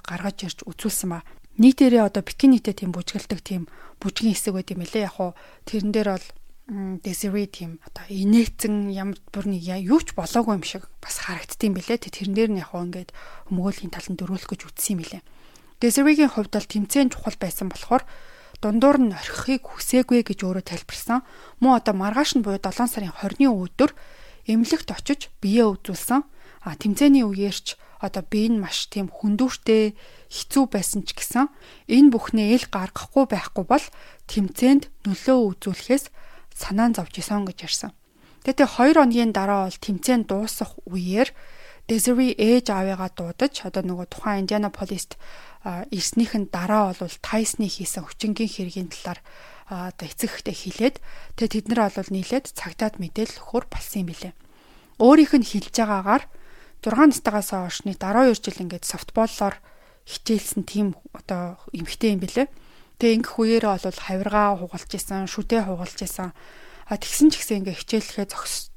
гаргаж 0.06 0.38
ирж 0.46 0.60
үзүүлсэн 0.70 1.10
ба. 1.10 1.26
Нийтээрээ 1.58 2.06
одоо 2.06 2.22
бикинитэ 2.22 2.78
тийм 2.78 2.94
бүжгэлдэг 2.94 3.42
тийм 3.42 3.66
бүжгийн 3.98 4.38
хэсэг 4.38 4.54
байд 4.54 4.70
юм 4.70 4.86
лээ. 4.86 5.10
Яг 5.10 5.18
хуу 5.18 5.34
тэрэн 5.66 5.92
дээр 5.92 6.10
бол 6.14 6.28
Desiree 7.02 7.50
тийм 7.50 7.82
одоо 7.82 8.06
инээцэн 8.14 8.94
ямар 8.94 9.18
бүр 9.34 9.50
нэг 9.50 9.66
юу 9.66 9.98
ч 10.06 10.14
болоогүй 10.14 10.54
юм 10.54 10.62
шиг 10.62 10.86
бас 11.02 11.18
харагддсан 11.26 11.74
билээ. 11.74 11.98
Тэрэн 11.98 12.38
дээр 12.38 12.52
нь 12.54 12.62
яг 12.62 12.70
ингээд 12.78 13.10
өмгөөлийн 13.50 13.90
таланд 13.90 14.22
дөрүүлэх 14.22 14.54
гэж 14.54 14.62
үтсэн 14.70 14.94
юм 14.94 15.00
билээ. 15.02 15.24
Desiree-гийн 15.82 16.30
хувьд 16.30 16.54
бол 16.54 16.70
тэмцээн 16.70 17.10
чухал 17.10 17.42
байсан 17.42 17.74
болохоор 17.74 18.06
дундуур 18.60 18.98
нь 19.00 19.16
орхихыг 19.16 19.64
хүсээгүй 19.64 20.28
гэж 20.28 20.40
өөрөө 20.44 20.66
тайлбарсан. 20.68 21.24
Мөн 21.64 21.80
одоо 21.80 21.96
маргааш 21.96 22.36
нь 22.36 22.44
буюу 22.44 22.60
7 22.60 22.88
сарын 22.92 23.16
20-ны 23.16 23.48
өдөр 23.48 23.96
эмнэлэгт 24.52 24.92
очиж 24.92 25.32
биеэ 25.40 25.66
үзүүлсэн. 25.80 26.22
А 26.68 26.76
тэмцээний 26.76 27.24
үеэрч 27.24 27.80
одоо 28.04 28.24
би 28.24 28.48
энэ 28.48 28.64
маш 28.64 28.92
тийм 28.92 29.08
хүндүүртэй 29.08 29.96
хэцүү 30.28 30.64
байсан 30.72 31.04
ч 31.08 31.16
гэсэн 31.16 31.48
энэ 31.88 32.12
бүхнээ 32.12 32.56
ил 32.56 32.66
гаргахгүй 32.68 33.26
байхгүй 33.32 33.64
бол 33.68 33.86
тэмцээнд 34.28 34.92
нөлөө 35.08 35.38
үзүүлэхээс 35.56 36.06
санаан 36.56 36.96
зовж 36.96 37.20
исэн 37.20 37.44
гэж 37.48 37.58
ярьсан. 37.68 37.92
Тэгээд 38.44 38.72
2 38.72 38.96
хоногийн 38.96 39.32
дараа 39.36 39.68
бол 39.68 39.80
тэмцээн 39.84 40.24
дуусах 40.28 40.80
үеэр 40.88 41.32
Desiree 41.90 42.38
ээж 42.38 42.70
аавыгаа 42.70 43.10
дуудаж 43.18 43.66
одоо 43.66 43.82
нөгөө 43.82 44.08
тухайн 44.14 44.46
Indianapolis-т 44.46 45.18
ирснийхэн 45.90 46.54
дараа 46.54 46.94
бол 46.94 47.16
Тайсны 47.26 47.66
хийсэн 47.66 48.06
хүчингийн 48.06 48.46
хэргийн 48.46 48.90
талаар 48.94 49.20
одоо 49.66 50.06
эцэгтэй 50.06 50.54
хэлээд 50.54 51.02
тэгээ 51.34 51.50
тэд 51.50 51.66
нар 51.74 51.90
бол 51.90 52.14
нийлээд 52.14 52.54
цагтаад 52.54 53.02
мэдээлэл 53.02 53.42
өгөхөр 53.42 53.66
болсон 53.74 54.06
юм 54.06 54.10
билэ. 54.14 54.38
Өөрийнх 55.02 55.34
нь 55.34 55.50
хэлж 55.50 55.76
байгаагаар 55.82 56.24
6 56.86 56.94
настайгаас 57.10 57.50
хойшны 57.58 57.98
12 57.98 58.38
жил 58.38 58.62
ингээд 58.70 58.86
софтболлоор 58.86 59.58
хичээлсэн 60.08 60.64
тийм 60.70 60.96
одоо 61.12 61.60
эмхтэй 61.76 62.16
юм 62.16 62.22
билэ. 62.22 62.48
Тэгээ 63.02 63.18
ингэх 63.20 63.36
үеэрээ 63.36 63.72
бол 63.84 64.00
хавиргаа 64.06 64.58
хугалж 64.62 64.92
исэн, 64.96 65.28
шүтээ 65.28 65.68
хугалж 65.68 66.00
исэн. 66.06 66.32
А 66.90 66.98
тэгсэн 66.98 67.30
ч 67.30 67.42
гэсэн 67.42 67.66
ингээ 67.66 67.78
хичээлэхээ 67.82 68.28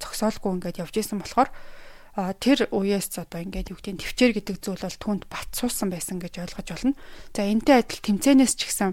зогсоолгүй 0.01 0.51
ингээд 0.61 0.81
явж 0.83 0.95
исэн 0.99 1.23
болохоор 1.23 1.51
тэр 2.13 2.69
үеэс 2.69 3.17
одоо 3.17 3.41
ингээд 3.41 3.73
юу 3.73 3.81
гэдэг 3.81 4.05
төвчээр 4.05 4.33
гэдэг 4.37 4.57
зүйл 4.61 4.85
бол 4.85 5.01
түнд 5.01 5.23
бат 5.33 5.49
суусан 5.57 5.89
байсан 5.89 6.21
гэж 6.21 6.45
ойлгож 6.45 6.69
байна. 6.69 6.99
За 7.33 7.49
энтэй 7.49 7.81
адил 7.81 8.05
тэмцээнээс 8.05 8.53
ч 8.61 8.69
гэсэн 8.69 8.93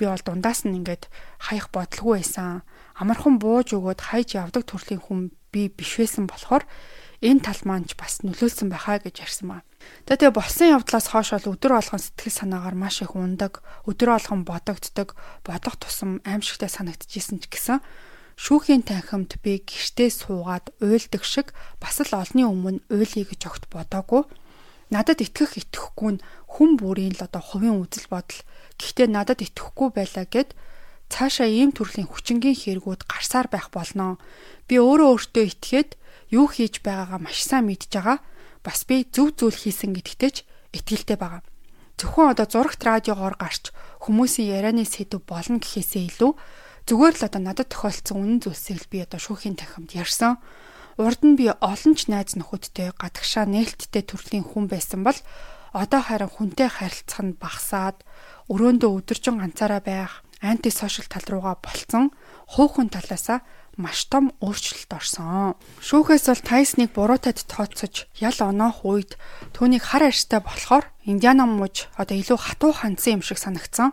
би 0.00 0.08
бол 0.08 0.24
дундаас 0.24 0.64
нь 0.64 0.80
ингээд 0.80 1.12
хаях 1.44 1.68
бодлого 1.68 2.16
байсан. 2.16 2.64
Амархан 2.96 3.36
бууж 3.36 3.76
өгөөд 3.76 4.00
хайж 4.00 4.40
явдаг 4.40 4.64
төрлийн 4.64 5.02
хүн 5.04 5.20
би 5.52 5.68
биш 5.68 6.00
байсан 6.00 6.24
болохоор 6.24 6.64
энэ 7.20 7.44
тал 7.44 7.60
маань 7.68 7.84
ч 7.84 8.00
бас 8.00 8.24
нөлөөлсөн 8.24 8.72
байхаа 8.72 9.00
гэж 9.04 9.28
ярьсан 9.28 9.46
маа. 9.48 9.62
За 10.08 10.16
тэгээ 10.16 10.32
болсон 10.32 10.72
явдлаас 10.72 11.12
хойш 11.12 11.36
бол 11.36 11.52
өдөр 11.56 11.72
болгон 11.76 12.00
сэтгэл 12.00 12.32
санаагаар 12.32 12.76
маш 12.76 13.04
их 13.04 13.12
ундаг, 13.12 13.60
өдөр 13.84 14.16
болгон 14.16 14.48
бодогддог, 14.48 15.16
бодох 15.44 15.76
тусам 15.76 16.24
аимшигтай 16.24 16.68
санагдчихсэн 16.72 17.44
ч 17.44 17.52
гэсэн 17.52 17.78
шүүхийн 18.34 18.82
танхимд 18.82 19.38
би 19.42 19.62
гэртээ 19.62 20.10
суугаад 20.10 20.74
уйлдаг 20.82 21.22
шиг 21.22 21.54
бас 21.78 22.02
л 22.02 22.12
олны 22.12 22.42
өмнө 22.42 22.82
уйлъя 22.90 23.24
гэж 23.26 23.40
огт 23.46 23.64
бодоогүй. 23.70 24.26
Надад 24.90 25.22
итгэх 25.22 25.58
итгэхгүй 25.58 26.10
нь 26.18 26.24
хүн 26.50 26.70
бүрийн 26.78 27.14
л 27.14 27.24
одоо 27.26 27.42
хувийн 27.42 27.78
үзэл 27.78 28.10
бодол. 28.10 28.40
Гэхдээ 28.78 29.08
надад 29.10 29.40
итгэхгүй 29.42 29.88
байлаа 29.94 30.26
гэд 30.26 30.54
цаашаа 31.08 31.46
ийм 31.46 31.70
төрлийн 31.70 32.10
хүчингийн 32.10 32.58
хэрэгүүд 32.58 33.06
гарсаар 33.06 33.46
байх 33.50 33.70
болно. 33.70 34.18
Би 34.66 34.82
өөрөө 34.82 35.08
өөртөө 35.14 35.44
итгээд 35.54 35.90
юу 36.34 36.50
хийж 36.50 36.82
байгаагаа 36.82 37.20
маш 37.22 37.46
сайн 37.46 37.70
мэдж 37.70 37.90
байгаа 37.94 38.18
бас 38.66 38.82
би 38.88 39.06
зөв 39.06 39.36
зүйл 39.38 39.54
хийсэн 39.54 39.94
гэдэгтээ 39.94 40.30
ч 40.34 40.36
итгэлтэй 40.74 41.18
байгаа. 41.20 41.42
Зөвхөн 41.94 42.34
одоо 42.34 42.46
зурагт 42.50 42.82
радиогоор 42.82 43.38
гарч 43.38 43.70
хүмүүсийн 44.02 44.50
ярианы 44.50 44.82
сэдв 44.82 45.22
болно 45.22 45.62
гэхээсээ 45.62 46.10
илүү 46.10 46.32
зүгээр 46.84 47.14
л 47.16 47.26
одоо 47.26 47.40
надад 47.40 47.68
тохиолдсон 47.72 48.16
үнэн 48.20 48.40
зүйлсийг 48.44 48.88
би 48.92 49.00
одоо 49.00 49.16
шүүхийн 49.16 49.56
тахимд 49.56 49.96
ярьсан. 49.96 50.36
Урд 51.00 51.20
нь 51.24 51.34
би 51.34 51.48
олон 51.48 51.92
ч 51.96 52.12
найз 52.12 52.36
нөхөдтэй 52.36 52.92
гадагшаа 52.94 53.48
нээлттэй 53.48 54.04
төрлийн 54.04 54.44
хүн 54.44 54.68
байсан 54.68 55.02
бол 55.02 55.16
одоо 55.74 56.00
харин 56.04 56.30
хүнтэй 56.30 56.70
харилцах 56.70 57.24
нь 57.24 57.34
багасаад 57.40 58.04
өрөөндөө 58.52 58.90
өдөржин 59.00 59.42
ганцаараа 59.42 59.82
байх 59.82 60.22
анти 60.44 60.70
сошиал 60.70 61.08
тал 61.10 61.26
руугаа 61.26 61.56
болцсон 61.58 62.14
хуухын 62.52 62.92
талаасаа 62.92 63.42
маш 63.76 64.06
том 64.06 64.30
өөрчлөлт 64.38 64.90
орсон. 64.94 65.58
Шүүхээс 65.82 66.30
бол 66.30 66.42
Тайсныг 66.46 66.90
буруутад 66.94 67.42
тооцож 67.50 68.06
ял 68.22 68.38
оноох 68.38 68.86
үед 68.86 69.18
түүнийг 69.50 69.82
хар 69.82 70.06
арьстай 70.14 70.38
болохоор 70.38 70.86
Индиана 71.02 71.46
мужи 71.46 71.90
одоо 71.98 72.14
илүү 72.14 72.38
хатуу 72.38 72.70
хандсан 72.70 73.18
юм 73.18 73.22
шиг 73.26 73.38
санагдсан. 73.42 73.90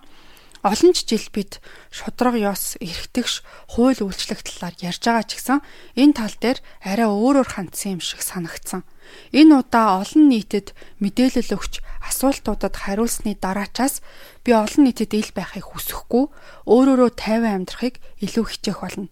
Олон 0.62 0.94
ч 0.94 1.10
жил 1.10 1.26
бид 1.34 1.58
шудраг 1.90 2.38
ёс, 2.38 2.78
эргэтгэж, 2.78 3.42
хууль 3.74 3.98
үйлчлэх 3.98 4.46
талаар 4.46 4.78
ярьж 4.78 5.02
байгаа 5.02 5.26
ч 5.26 5.42
гэсэн 5.42 5.60
энэ 5.98 6.14
тал 6.14 6.36
дээр 6.38 6.62
арай 6.86 7.10
өөрөөр 7.10 7.50
хандсан 7.50 7.98
юм 7.98 8.02
шиг 8.06 8.22
санагдсан. 8.22 8.86
Энэ 9.34 9.58
удаа 9.58 10.06
олон 10.06 10.30
нийтэд 10.30 10.78
мэдээлэл 11.02 11.58
өгч 11.58 11.82
асуултуудад 12.06 12.78
хариулсны 12.78 13.34
дараачаас 13.42 14.06
би 14.46 14.54
олон 14.54 14.86
нийтэд 14.86 15.18
ил 15.18 15.34
байхыг 15.34 15.66
хүсэхгүй, 15.66 16.30
өөрөөрөө 16.70 17.10
тайван 17.18 17.66
амьдрахыг 17.66 17.98
илүү 18.22 18.46
хичээх 18.46 18.86
болно 18.86 19.10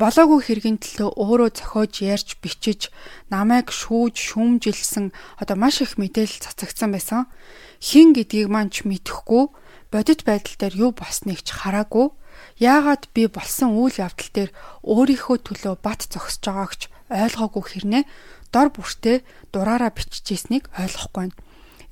болоогүй 0.00 0.40
хэргийн 0.40 0.80
төлөө 0.80 1.10
өөрөө 1.20 1.50
зохиож 1.52 2.00
ярьж 2.00 2.40
бичиж 2.40 2.88
намайг 3.28 3.68
шүүж 3.68 4.16
шүүмжилсэн 4.16 5.12
одоо 5.36 5.56
маш 5.60 5.84
их 5.84 6.00
мэдээлэл 6.00 6.40
цацагдсан 6.48 6.90
байсан. 6.96 7.28
Хин 7.76 8.16
гэдгийг 8.16 8.48
маань 8.48 8.72
ч 8.72 8.88
мэдэхгүй 8.88 9.52
бодит 9.92 10.24
байдал 10.24 10.56
дээр 10.56 10.74
юу 10.88 10.90
болсныг 10.96 11.44
ч 11.44 11.52
хараагүй. 11.52 12.10
Яагаад 12.56 13.12
би 13.12 13.28
болсон 13.28 13.76
үйл 13.76 14.00
явдал 14.00 14.30
дээр 14.32 14.50
өөрийнхөө 14.88 15.36
төлөө 15.44 15.74
бат 15.84 16.08
зогсож 16.08 16.40
байгааг 16.48 16.72
ч 16.80 16.82
ойлгоогүй 17.12 17.62
хэрнээ 17.68 18.04
дор 18.48 18.68
бүртээ 18.72 19.20
дураараа 19.52 19.92
биччихсэнийг 19.92 20.72
ойлгохгүй 20.80 21.28
байна. 21.28 21.36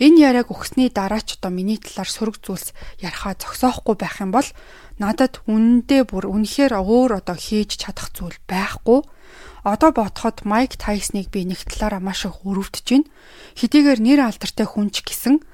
Энэ 0.01 0.20
яриаг 0.32 0.48
өгсний 0.48 0.88
дараа 0.88 1.20
ч 1.20 1.36
одоо 1.36 1.53
миний 1.53 1.76
талаар 1.76 2.09
сөрөг 2.09 2.40
зүйлс 2.40 2.72
ярихаа 3.05 3.36
зогсоохгүй 3.36 3.96
байх 4.01 4.16
юм 4.24 4.32
бол 4.32 4.48
надад 4.96 5.44
үнэндээ 5.44 6.09
бүр 6.09 6.24
үнэхээр 6.24 6.72
өөр 6.72 7.20
одоо 7.20 7.36
хийж 7.36 7.84
чадах 7.84 8.09
зүйл 8.16 8.40
байхгүй. 8.48 9.05
Одоо 9.61 9.92
бодоход 9.92 10.48
Майк 10.48 10.80
Тайсныг 10.80 11.28
би 11.28 11.44
нэг 11.44 11.68
талаараа 11.68 12.01
маш 12.01 12.24
их 12.24 12.40
өрөвдөж 12.48 12.86
байна. 12.88 13.12
Хэдийгээр 13.61 14.01
нэр 14.01 14.20
алдартай 14.24 14.64
хүнч 14.64 15.05
гисэн 15.05 15.44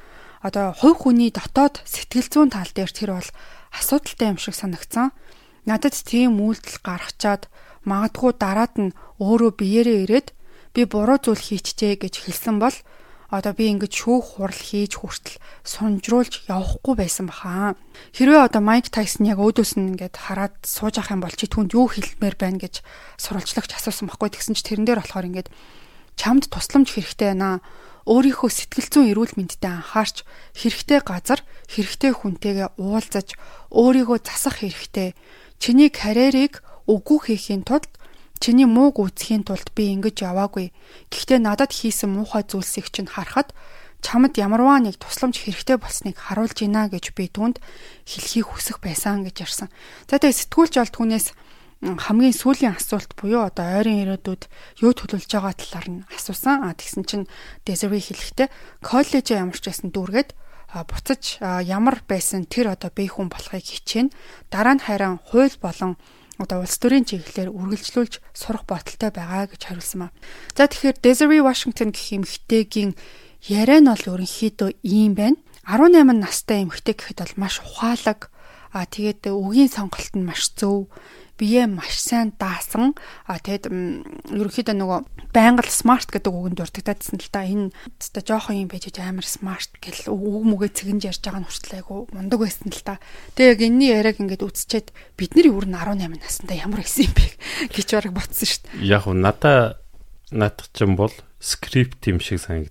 одоо 0.42 0.72
хувь 0.76 1.06
хүний 1.06 1.30
дотоод 1.30 1.84
сэтгэл 1.84 2.28
зүйн 2.28 2.50
тал 2.52 2.70
дээр 2.72 2.92
тэр 2.92 3.10
бол 3.16 3.30
асуудалтай 3.72 4.32
юм 4.32 4.38
шиг 4.40 4.54
санагцсан. 4.56 5.12
Надад 5.64 5.96
тийм 5.96 6.38
үйлдэл 6.40 6.80
гаргачаад 6.82 7.48
магадгүй 7.86 8.32
дараад 8.36 8.74
нь 8.76 8.96
өөрөө 9.22 9.52
биеэрээ 9.56 9.98
ирээд 10.06 10.28
би 10.74 10.82
буруу 10.84 11.18
зүйл 11.22 11.40
хийчихжээ 11.40 12.02
гэж 12.02 12.14
хэлсэн 12.26 12.60
бол 12.60 12.76
одоо 13.30 13.52
би 13.58 13.74
ингэж 13.74 13.90
шүүх 13.90 14.38
хурал 14.38 14.54
хийж 14.54 15.02
хүртэл 15.02 15.42
сунжруулж 15.66 16.46
явахгүй 16.46 16.94
байсан 16.94 17.26
баха. 17.26 17.74
Хэрвээ 18.14 18.46
одоо 18.46 18.62
Майк 18.62 18.86
Тайсон 18.90 19.26
яг 19.26 19.42
өөдөөс 19.42 19.74
нь 19.74 19.98
ингээд 19.98 20.14
хараад 20.14 20.54
сууж 20.62 21.02
ах 21.02 21.10
юм 21.10 21.26
бол 21.26 21.34
чи 21.34 21.50
түнд 21.50 21.74
юу 21.74 21.90
хэлмээр 21.90 22.36
байна 22.38 22.62
гэж 22.62 22.86
сурвалжлагч 23.18 23.74
асуусан 23.74 24.06
байхгүй 24.06 24.30
тэгсэн 24.30 24.54
чи 24.54 24.62
тэрэн 24.62 24.86
дээр 24.86 25.02
болохоор 25.02 25.26
ингээд 25.26 25.50
чамд 26.14 26.46
тусламж 26.46 26.94
хэрэгтэй 26.94 27.34
байна. 27.34 27.58
Өөрийнхөө 28.06 28.50
сэтгэл 28.54 28.88
зүйн 28.90 29.10
эрүүл 29.10 29.34
мэндэд 29.34 29.62
анхаарч 29.66 30.22
хэрэгтэй 30.54 31.00
газар 31.02 31.42
хэрэгтэй 31.66 32.12
хүнтэйгээ 32.14 32.78
уулзаж 32.78 33.34
өөрийгөө 33.74 34.18
засах 34.22 34.62
хэрэгтэй. 34.62 35.18
Чиний 35.58 35.90
карьерийг 35.90 36.62
үгүй 36.86 37.18
хийхийн 37.34 37.66
тулд 37.66 37.90
Чиний 38.36 38.68
мууг 38.68 39.00
үзэхийн 39.00 39.48
тулд 39.48 39.72
би 39.72 39.96
ингэж 39.96 40.28
яваагүй. 40.28 40.68
Гэхдээ 41.08 41.40
надад 41.40 41.72
хийсэн 41.72 42.12
муухай 42.12 42.44
зүйлсийг 42.44 42.92
чинь 42.92 43.08
харахад 43.08 43.56
чамд 44.04 44.36
ямарваа 44.36 44.78
нэг 44.84 45.00
тусламж 45.00 45.40
хэрэгтэй 45.40 45.80
болсныг 45.80 46.20
харуулж 46.20 46.52
гинэ 46.52 46.92
гэж 46.92 47.16
би 47.16 47.32
түнд 47.32 47.64
хэлхийг 48.04 48.52
хүсэх 48.52 48.84
байсан 48.84 49.24
гэж 49.24 49.36
ярьсан. 49.40 49.68
За 50.04 50.20
тэгээ 50.20 50.36
сэтгүүлч 50.46 50.74
бол 50.76 50.92
түүнээс 50.92 51.26
хамгийн 51.84 52.32
сүүлийн 52.32 52.72
асуулт 52.72 53.12
буюу 53.20 53.44
одоо 53.44 53.66
ойрын 53.78 54.00
ирээдүйд 54.08 54.48
юу 54.80 54.92
төлөвлөж 54.96 55.28
байгаа 55.28 55.54
талаар 55.54 55.88
нь 55.92 56.06
асуусан. 56.08 56.64
А 56.64 56.72
тэгсэн 56.72 57.04
чинь 57.04 57.28
Desiree 57.68 58.00
хэлэхдээ 58.00 58.48
коллеж 58.80 59.26
ямар 59.36 59.58
ч 59.60 59.68
байсан 59.68 59.92
дүүргээд 59.92 60.32
буцаж 60.72 61.38
ямар 61.40 62.00
байсан 62.08 62.48
тэр 62.48 62.72
одоо 62.72 62.88
бие 62.90 63.12
хүн 63.12 63.28
болохыг 63.28 63.60
хичээнэ. 63.60 64.12
Дараа 64.48 64.74
нь 64.80 64.84
харин 64.84 65.20
хууль 65.20 65.52
болон 65.60 66.00
одоо 66.40 66.64
улс 66.64 66.76
төрийн 66.80 67.04
чиглэлээр 67.04 67.52
үргэлжлүүлж 67.52 68.24
сурах 68.32 68.64
бодолтой 68.64 69.12
байгаа 69.12 69.48
гэж 69.48 69.62
хариулсан 69.68 70.08
ба. 70.08 70.16
За 70.56 70.68
тэгэхээр 70.68 71.00
Desiree 71.04 71.44
Washington 71.44 71.92
гэх 71.92 72.12
эмэгтэйгийн 72.12 72.92
яриа 73.48 73.80
нь 73.84 73.88
бол 73.88 74.04
ерөнхийдөө 74.16 74.80
ийм 74.84 75.12
байна. 75.16 75.40
18 75.64 76.24
настай 76.24 76.64
эмэгтэй 76.64 76.94
гэхэд 76.96 77.20
бол 77.20 77.34
маш 77.36 77.60
ухаалаг 77.60 78.32
а 78.76 78.84
тэгээд 78.84 79.32
үгийн 79.32 79.72
сонголт 79.72 80.12
нь 80.12 80.26
маш 80.28 80.52
зөв 80.52 80.92
бие 81.38 81.66
маш 81.68 82.00
сайн 82.00 82.32
даасан. 82.40 82.96
А 83.28 83.38
тэгэд 83.38 83.68
ерөнхийдөө 84.32 84.76
нөгөө 84.76 85.00
байнга 85.32 85.62
л 85.62 85.72
смарт 85.72 86.08
гэдэг 86.10 86.32
үгэнд 86.32 86.58
дурддагдсан 86.58 87.20
л 87.20 87.30
да. 87.32 87.44
Энэ 87.44 87.72
өстой 88.00 88.22
жоохон 88.24 88.64
юм 88.64 88.68
байж 88.72 88.88
амар 88.98 89.28
смарт 89.28 89.70
гэл 89.80 90.12
үг 90.12 90.44
мүгээ 90.48 90.70
цэгэнж 90.72 91.02
ярьж 91.06 91.22
байгаа 91.22 91.40
нь 91.44 91.48
хүртэл 91.48 91.76
айгу 91.80 92.08
мундаг 92.12 92.40
байсан 92.40 92.72
л 92.72 92.82
да. 92.84 92.96
Тэгээ 93.36 93.52
яг 93.52 93.60
энэний 93.60 93.90
яриаг 93.92 94.18
ингээд 94.20 94.46
үсчээд 94.48 94.96
бид 95.20 95.36
нар 95.36 95.46
юу 95.52 95.60
н 95.60 95.76
18 95.76 96.24
наснда 96.24 96.54
ямар 96.56 96.80
байсан 96.80 97.04
юм 97.04 97.14
бэ 97.14 97.26
гэж 97.76 97.88
бараг 97.92 98.12
ботсон 98.16 98.48
шүү 98.48 98.60
дээ. 98.64 98.88
Яг 98.88 99.04
нь 99.06 99.20
надаа 99.20 99.76
наадах 100.32 100.72
ч 100.72 100.82
юм 100.82 100.96
бол 100.96 101.12
скрипт 101.38 102.00
юм 102.08 102.18
шиг 102.18 102.40
байна. 102.48 102.66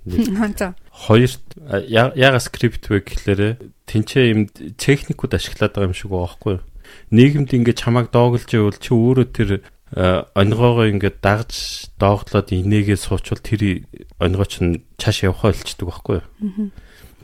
Хоёрт 0.90 1.44
яга 1.86 2.40
скрипт 2.40 2.88
вэ 2.88 3.04
гэхлээрэ 3.04 3.48
тэнцээ 3.84 4.32
юм 4.32 4.48
техникүүд 4.50 5.36
ашиглаад 5.36 5.76
байгаа 5.76 5.88
юм 5.88 5.96
шиг 5.96 6.10
байгаа 6.10 6.26
байхгүй 6.26 6.52
юу? 6.56 6.62
Нийгэмд 7.10 7.50
ингээд 7.54 7.80
чамайг 7.80 8.10
доогълж 8.14 8.48
ивэл 8.54 8.78
чи 8.78 8.90
өөрөө 8.94 9.26
тэр 9.34 9.50
онгоогоо 9.90 10.86
ингээд 10.86 11.18
дагж 11.18 11.90
доогдлоод 11.98 12.54
инээгээ 12.54 12.94
суучвал 12.94 13.42
тэр 13.42 13.82
онгоо 14.22 14.46
чинь 14.46 14.86
цааш 15.02 15.26
явахаа 15.26 15.50
болчдөг 15.50 15.86
байхгүй 15.90 16.16
юу? 16.22 16.70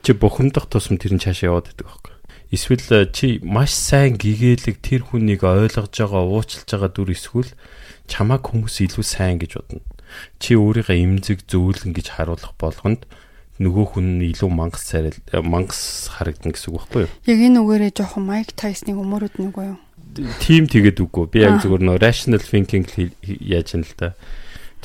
Чи 0.03 0.11
бухимдах 0.11 0.67
тусам 0.67 0.99
тэр 0.99 1.15
нь 1.15 1.23
цааш 1.23 1.47
яваад 1.47 1.71
байдаг 1.71 1.87
байхгүй 1.87 2.11
юу? 2.11 2.21
Эсвэл 2.51 3.07
чи 3.15 3.39
маш 3.39 3.71
сайн 3.71 4.19
гэгээлэг 4.19 4.83
тэр 4.83 5.07
хүнийг 5.07 5.47
ойлгож 5.47 5.95
байгаа, 5.95 6.23
уучлж 6.27 6.67
байгаа 6.67 6.91
дүр 6.91 7.15
эсвэл 7.15 7.51
чамайг 8.11 8.43
хүмүүс 8.43 8.83
илүү 8.83 9.03
сайн 9.03 9.39
гэж 9.39 9.51
бодно. 9.59 9.83
Чи 10.39 10.55
өөрийгөө 10.59 10.95
имзэг 10.95 11.47
зөөлөн 11.47 11.91
гэж 11.95 12.07
харуулах 12.19 12.55
болгонд 12.59 13.07
нөгөө 13.57 13.85
хүн 13.97 14.07
нь 14.21 14.29
илүү 14.31 14.49
мангас 14.53 14.85
царил 14.85 15.17
мангас 15.41 16.11
харагдана 16.13 16.53
гэсэн 16.53 16.69
үг 16.73 16.77
байхгүй 16.85 17.01
юу? 17.05 17.11
Яг 17.25 17.39
энэ 17.41 17.59
үгээрээ 17.65 17.91
жоохон 17.97 18.23
Майк 18.29 18.53
Тайсны 18.53 18.93
өмөрөд 18.93 19.41
нөгөө 19.41 19.65
юу? 19.65 19.79
Тим 20.41 20.69
тэгээд 20.69 21.01
үгүй. 21.01 21.25
Би 21.29 21.45
яг 21.45 21.61
зөвхөн 21.61 21.89
нөгөө 21.89 22.01
rational 22.01 22.41
thinking 22.41 22.85
яаж 23.25 23.73
юм 23.73 23.83
л 23.85 23.93
та. 23.97 24.13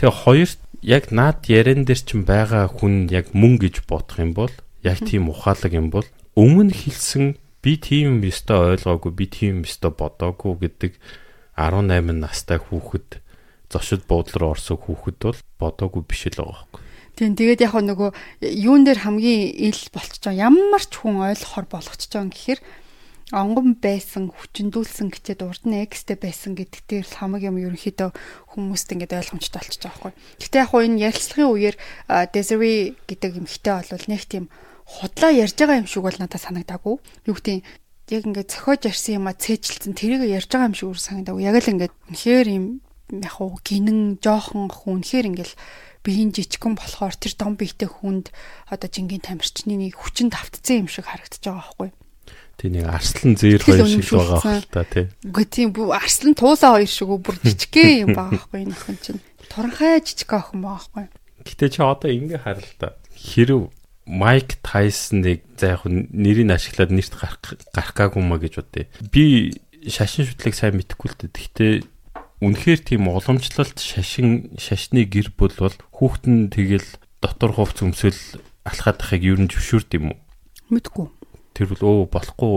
Тэгээ 0.01 0.25
хоёрт 0.25 0.61
яг 0.83 1.13
наад 1.13 1.47
ярен 1.47 1.85
дээр 1.87 2.01
чинь 2.01 2.25
байгаа 2.27 2.67
хүн 2.69 3.13
яг 3.13 3.31
мөн 3.37 3.61
гэж 3.61 3.87
бодох 3.87 4.19
юм 4.19 4.33
бол 4.33 4.53
яг 4.83 4.99
тийм 5.05 5.31
ухаалаг 5.31 5.73
юм 5.73 5.95
бол 5.95 6.07
өмнө 6.35 6.75
хэлсэн 6.75 7.39
би 7.63 7.79
тийм 7.79 8.19
юм 8.19 8.27
өстой 8.27 8.75
ойлгоогүй 8.75 9.13
би 9.15 9.27
тийм 9.31 9.63
юм 9.63 9.65
өстой 9.69 9.95
бодоогүй 9.95 10.67
гэдэг 10.67 10.93
18 11.55 12.19
настай 12.19 12.59
хүүхэд 12.59 13.23
зочид 13.71 14.03
буудлын 14.11 14.51
орсон 14.51 14.81
хүүхэд 14.81 15.19
бол 15.23 15.39
бодоогүй 15.63 16.03
биш 16.03 16.27
л 16.27 16.41
байгаа 16.43 16.67
байхгүй. 16.67 16.83
Тийм 17.17 17.37
тэгээд 17.37 17.61
яг 17.69 17.75
нөгөө 17.77 18.11
юун 18.41 18.89
дээр 18.89 19.05
хамгийн 19.05 19.53
ил 19.69 19.83
байгаа 19.93 20.33
ямар 20.33 20.83
ч 20.83 20.93
хүн 20.97 21.21
ойлгохоор 21.21 21.67
болгочихж 21.69 22.13
байгаа 22.17 22.33
гэхээр 22.33 22.61
онгон 23.33 23.81
байсан 23.81 24.29
хүчндүүлсэн 24.29 25.09
гэчээд 25.09 25.41
урд 25.41 25.65
нь 25.65 25.81
экстэй 25.81 26.21
байсан 26.21 26.53
гэдэг 26.53 26.85
дээр 26.85 27.07
хамаг 27.09 27.45
юм 27.49 27.57
ерөнхийдөө 27.57 28.13
хүмүүст 28.53 28.93
ингээд 28.93 29.17
ойлгомжтой 29.17 29.61
болчихж 29.61 29.83
байгаа 29.89 30.13
байхгүй. 30.13 30.13
Гэтэ 30.41 30.61
яг 30.61 30.69
хуу 30.69 30.85
энэ 30.85 31.01
ярилцлагын 31.09 31.53
үеэр 31.53 31.77
Desiree 32.29 32.93
гэдэг 33.09 33.33
эмэгтэй 33.41 33.73
бол 33.89 34.09
нэг 34.13 34.23
тийм 34.29 34.45
худлаа 34.85 35.33
ярьж 35.33 35.57
байгаа 35.57 35.81
юм 35.81 35.89
шиг 35.89 36.05
бол 36.05 36.19
надад 36.21 36.45
санагдаагүй. 36.45 36.97
Юу 37.25 37.35
гэдэг 37.41 37.65
яг 38.13 38.23
ингээд 38.29 38.53
цохиож 38.53 38.81
ярьсан 38.93 39.17
юм 39.17 39.27
а 39.29 39.33
цээжилсэн 39.33 39.97
тэрийг 39.97 40.29
ярьж 40.29 40.53
байгаа 40.53 40.69
юм 40.69 40.77
шиг 40.77 40.93
үр 40.93 41.01
санагдаагүй. 41.01 41.49
Яг 41.49 41.57
л 41.57 41.73
ингээд 41.73 41.95
үнэхээр 42.13 42.49
юм 42.53 42.85
яг 43.17 43.33
хуу 43.41 43.57
гинэн 43.65 44.21
жоохон 44.21 44.69
хүн 44.69 45.01
үнэхээр 45.01 45.29
ингээд 45.33 45.53
биеийн 46.03 46.35
жижигхэн 46.35 46.75
болохоор 46.75 47.15
тэр 47.15 47.35
дом 47.39 47.55
биетэй 47.55 47.89
хүнд 47.89 48.35
одоо 48.69 48.89
жингийн 48.91 49.23
тамирчны 49.23 49.79
нэг 49.79 49.97
хүчин 49.97 50.29
давтцсан 50.29 50.87
юм 50.87 50.89
шиг 50.91 51.07
харагдаж 51.07 51.43
байгаа 51.43 51.63
байхгүй. 51.63 51.91
Тий 52.59 52.71
нэг 52.71 52.87
арслан 52.91 53.35
зээр 53.39 53.63
хоёр 53.63 53.87
шиг 53.87 54.11
байгаа 54.11 54.41
хэл 54.43 54.71
та 54.71 54.85
тий. 54.85 55.07
Үгүй 55.25 55.47
тийм 55.47 55.71
арслан 55.95 56.35
туусаа 56.35 56.79
хоёр 56.79 56.91
шиг 56.91 57.11
бүр 57.23 57.37
жижигхэн 57.43 58.03
юм 58.07 58.11
байгаа 58.19 58.35
байхгүй 58.35 58.61
энэ 58.67 58.75
охин 58.75 58.99
чинь. 58.99 59.23
Туранхай 59.47 60.03
жижиг 60.03 60.31
охин 60.35 60.61
байгаа 60.63 60.83
байхгүй. 60.83 61.07
Гэтэ 61.47 61.67
чи 61.71 61.81
одоо 61.83 62.11
ингэ 62.11 62.39
харал 62.43 62.73
та. 62.79 62.99
Хэрв 63.15 63.71
Майк 64.07 64.59
Тайсоныг 64.63 65.47
за 65.59 65.79
яг 65.79 65.87
нэрийг 65.87 66.51
ашиглаад 66.51 66.91
нэрт 66.91 67.15
гарах 67.15 67.39
гарах 67.71 67.95
гаагүй 67.95 68.23
маа 68.23 68.43
гэж 68.43 68.59
бодъё. 68.59 68.91
Би 69.15 69.55
шашин 69.87 70.27
шүтлийг 70.27 70.55
сайн 70.59 70.75
мэдэхгүй 70.79 71.09
л 71.11 71.19
дээ. 71.19 71.31
Гэхдээ 71.31 71.73
үнэхээр 72.43 72.81
тийм 72.83 73.07
уламжлалт 73.07 73.79
шашин 73.79 74.59
шашны 74.59 75.07
гэр 75.07 75.31
бүл 75.39 75.55
бол 75.55 75.77
хүүхэд 75.95 76.25
нь 76.27 76.51
тэгэл 76.51 76.89
дотор 77.23 77.55
хувц 77.55 77.87
өмсөл 77.87 78.19
алхаад 78.67 78.99
байхыг 78.99 79.23
юу 79.23 79.39
н 79.39 79.47
зөвшөөрд 79.47 79.91
юм 79.95 80.11
уу? 80.11 80.19
Мэдгүй. 80.75 81.07
Тэр 81.55 81.67
бол 81.79 81.83
өө 82.03 82.11
болохгүй 82.11 82.55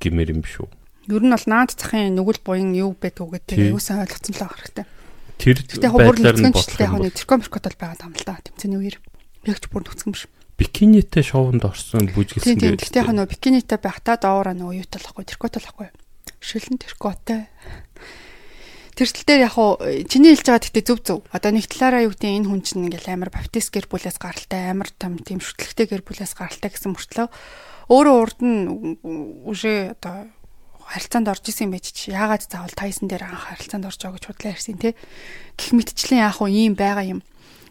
гэмээр 0.00 0.32
юм 0.32 0.40
биш 0.40 0.64
үү? 0.64 0.68
Ер 1.12 1.24
нь 1.24 1.32
бол 1.32 1.46
наад 1.48 1.76
захын 1.76 2.16
нүгэл 2.16 2.40
буян 2.40 2.72
юу 2.72 2.96
байдг 2.96 3.20
гэдэг 3.20 3.68
юусан 3.68 4.00
ойлгоцсон 4.00 4.32
л 4.32 4.48
хэрэгтэй. 4.48 4.86
Тэр 5.36 5.56
байдлаар 5.64 6.36
нь 6.40 6.52
бодлоо. 6.52 6.80
Яг 6.80 6.92
нэг 6.96 7.14
теркомеркот 7.16 7.64
бол 7.68 7.80
байгаа 7.80 8.08
юм 8.08 8.16
л 8.16 8.24
да. 8.24 8.40
Тэмцээний 8.40 8.80
үеэр 8.80 8.96
ягч 9.44 9.64
бүр 9.68 9.84
нүцгэн 9.84 10.12
биш. 10.12 10.24
Бикинитэй 10.58 11.22
шоунд 11.22 11.62
орсон 11.62 12.10
бүжгэлсэн 12.12 12.58
гэдэг. 12.58 12.82
Гэхдээ 12.82 13.02
яг 13.06 13.14
нөө 13.14 13.30
бикинитэй 13.30 13.78
байхдаа 13.78 14.16
доороо 14.18 14.56
нөө 14.58 14.82
юу 14.82 14.86
талахгүй 14.90 15.24
теркот 15.24 15.54
талахгүй. 15.54 15.88
Шилэн 16.42 16.82
теркотой. 16.82 17.46
Тэрсэл 18.98 19.22
дээр 19.30 19.46
яг 19.46 19.54
хуу 19.54 19.78
чиний 20.10 20.34
хэлж 20.34 20.42
байгаа 20.50 20.58
гэхдээ 20.66 20.82
зөв 20.90 20.98
зөв. 21.06 21.18
Одоо 21.30 21.54
нэг 21.54 21.70
талаараа 21.70 22.02
юу 22.02 22.18
гэдэг 22.18 22.34
энэ 22.34 22.50
хүн 22.50 22.62
чинь 22.66 22.82
ингээл 22.90 23.14
амар 23.14 23.30
баптист 23.30 23.70
гэр 23.70 23.86
бүлээс 23.86 24.18
гаралтай, 24.18 24.74
амар 24.74 24.90
том 24.90 25.22
тийм 25.22 25.38
шүтлэгтэй 25.38 25.86
гэр 25.86 26.02
бүлээс 26.02 26.34
гаралтай 26.34 26.66
гэсэн 26.66 26.98
мөртлөө 26.98 27.30
өөрөө 27.94 28.16
урд 28.18 28.38
нь 28.42 28.98
үшээ 29.46 29.94
одоо 29.94 30.26
харилцаанд 30.82 31.30
орж 31.30 31.44
исэн 31.46 31.70
байж 31.70 31.94
чи 31.94 32.10
яагаад 32.10 32.42
заавал 32.42 32.74
тайсан 32.74 33.06
дээр 33.06 33.30
анх 33.30 33.54
харилцаанд 33.54 33.86
орж 33.86 34.02
байгаа 34.02 34.18
гэж 34.18 34.26
бодлоо 34.34 34.50
ярьсан 34.50 34.76
тий. 34.82 34.92
Гэх 35.54 35.70
мэтчлэн 35.78 36.18
яг 36.26 36.34
хуу 36.42 36.50
ийм 36.50 36.74
байгаа 36.74 37.06
юм. 37.06 37.20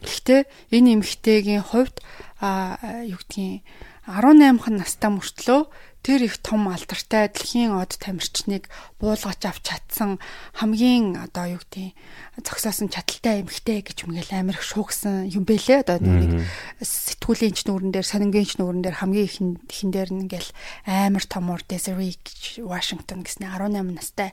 Гэхдээ 0.00 0.48
энэ 0.72 0.96
эмэгтэйгийн 0.96 1.60
хувьд 1.60 2.00
а 2.40 2.80
юу 3.04 3.20
гэдгийг 3.20 3.68
18хан 4.08 4.80
настай 4.80 5.10
мөртлөө 5.12 5.60
тэр 6.08 6.24
их 6.24 6.40
том 6.40 6.72
алдартай 6.72 7.28
дэлхийн 7.28 7.76
од 7.76 8.00
тамирчныг 8.00 8.72
буулгаж 8.96 9.44
авч 9.44 9.60
чадсан 9.60 10.16
хамгийн 10.56 11.20
одоо 11.20 11.52
юу 11.52 11.60
гэдэг 11.60 11.92
зогсоосон 12.48 12.88
чадaltaй 12.88 13.44
эмэгтэй 13.44 13.84
гэж 13.84 14.08
мэгэл 14.08 14.40
амар 14.40 14.56
их 14.56 14.64
шуугсан 14.64 15.28
юм 15.28 15.44
бэлээ 15.44 15.84
одоо 15.84 16.00
нэг 16.00 16.48
сэтгүүлийн 16.80 17.52
ч 17.52 17.68
нүүрэн 17.68 17.92
дээр 17.92 18.08
сонингийн 18.08 18.48
ч 18.48 18.56
нүүрэн 18.56 18.80
дээр 18.88 19.04
хамгийн 19.04 19.28
ихэн 19.28 19.50
ихэн 19.68 19.92
дээр 19.92 20.10
нэгэл 20.16 20.48
амар 20.88 21.24
томор 21.28 21.60
Desiree 21.68 22.16
Вашингтон 22.64 23.28
гэснээр 23.28 23.68
18 23.68 23.92
настай 23.92 24.32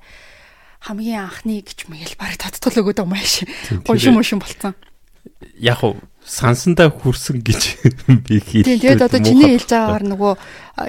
хамгийн 0.79 1.27
анхны 1.27 1.59
гэж 1.59 1.91
мэгэл 1.91 2.15
барыг 2.15 2.39
тодтол 2.39 2.87
өгöd 2.87 3.03
юм 3.03 3.11
ааш. 3.11 3.43
Гоншин 3.83 4.15
мошин 4.15 4.39
болцсон. 4.39 4.79
Яг 5.59 5.83
уу 5.85 5.95
сансандаа 6.25 6.89
хүрсэн 6.89 7.45
гэж 7.45 7.61
би 8.25 8.41
хэлээ. 8.41 8.65
Тийм 8.65 8.81
тэгээд 8.81 9.05
одоо 9.05 9.21
чиний 9.21 9.53
хэлж 9.55 9.69
байгаагаар 9.69 10.05
нөгөө 10.09 10.33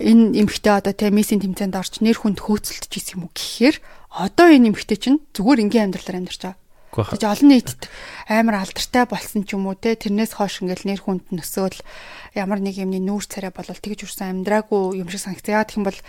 энэ 0.00 0.24
эмхтэй 0.40 0.74
одоо 0.80 0.94
тэ 0.96 1.12
мессийн 1.12 1.44
тэмцээнд 1.44 1.76
орч 1.76 2.00
нэр 2.00 2.16
хүнд 2.16 2.40
хөөцөлдөж 2.40 2.92
исэн 2.96 3.20
юм 3.20 3.28
уу 3.28 3.32
гэхээр 3.36 3.76
одоо 4.16 4.48
энэ 4.48 4.72
эмхтэй 4.72 4.96
чинь 4.96 5.20
зүгээр 5.36 5.62
энгийн 5.68 5.92
амьдралаар 5.92 6.24
амьдарч 6.24 6.40
байгаа. 6.40 6.56
Тэгж 7.04 7.24
олон 7.28 7.50
нийтэд 7.52 7.80
амар 8.32 8.64
алдартай 8.64 9.04
болсон 9.04 9.44
ч 9.44 9.52
юм 9.52 9.68
уу 9.68 9.76
те 9.76 9.92
тэрнээс 9.92 10.40
хойш 10.40 10.64
ингээл 10.64 10.88
нэр 10.88 11.00
хүнд 11.04 11.28
нөсөөл 11.28 11.76
ямар 12.32 12.60
нэг 12.64 12.80
юмны 12.80 13.00
нүүр 13.04 13.24
царай 13.28 13.52
болол 13.52 13.76
тэгж 13.76 14.08
үрсэн 14.08 14.40
амьдраагүй 14.44 14.96
юм 14.96 15.08
шиг 15.12 15.24
санагцгаа. 15.28 15.68
Тэгэх 15.68 15.78
юм 15.80 15.86
бол 15.88 16.00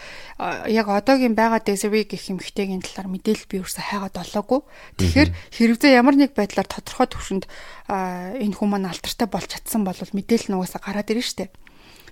яг 0.72 0.88
одоогийн 0.88 1.36
байгаа 1.36 1.60
Desiree 1.64 2.08
гэх 2.08 2.32
эмэгтэйгийн 2.32 2.84
талаар 2.84 3.12
мэдээлэл 3.12 3.52
би 3.52 3.64
үрсэн 3.64 3.84
хайгаад 3.84 4.16
олоогүй. 4.16 4.60
Тэгэхээр 5.00 5.30
хэрвээ 5.56 5.92
ямар 6.00 6.16
нэг 6.16 6.32
байдлаар 6.36 6.68
тодорхой 6.68 7.08
төвшөнд 7.12 7.46
энэ 7.88 8.56
хүмүүс 8.56 8.84
алдартай 8.88 9.28
болж 9.28 9.48
чадсан 9.52 9.84
бол 9.88 9.96
мэдээлэл 9.96 10.52
нугасаа 10.56 10.84
гараад 10.84 11.12
ирнэ 11.12 11.24
штэ. 11.24 11.52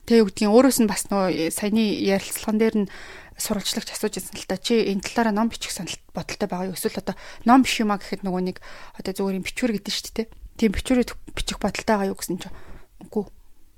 Тэгээ 0.06 0.22
юу 0.22 0.30
гэдгийг 0.30 0.54
өөрөөс 0.54 0.80
нь 0.86 0.92
бас 0.92 1.10
нөө 1.10 1.50
саяны 1.50 1.82
ярилцлаган 1.82 2.62
дээр 2.62 2.76
нь 2.86 2.90
сурвалжлагч 3.36 3.90
асууж 3.92 4.16
ирсэн 4.20 4.36
л 4.40 4.48
та. 4.48 4.58
Чи 4.58 4.88
энэ 4.92 5.04
талаараа 5.04 5.36
ном 5.36 5.52
бичих 5.52 5.72
санал 5.72 5.96
бодолтой 6.16 6.48
байгаа 6.48 6.70
юу? 6.72 6.78
Эсвэл 6.80 7.04
одоо 7.04 7.16
ном 7.44 7.64
биш 7.64 7.80
юм 7.84 7.92
а 7.92 8.00
гэхэд 8.00 8.24
нөгөө 8.24 8.44
нэг 8.48 8.58
одоо 8.96 9.12
зүгээр 9.12 9.38
юм 9.40 9.46
бичвэр 9.46 9.76
гэдэг 9.76 9.94
шүү 9.94 10.14
дээ 10.16 10.28
тийм 10.56 10.72
бичвэрийг 10.72 11.12
бичих 11.36 11.60
бодолтой 11.60 11.86
байгаа 11.86 12.10
юу 12.12 12.18
гэсэн 12.18 12.40
чинь 12.40 12.56
үгүй. 13.04 13.28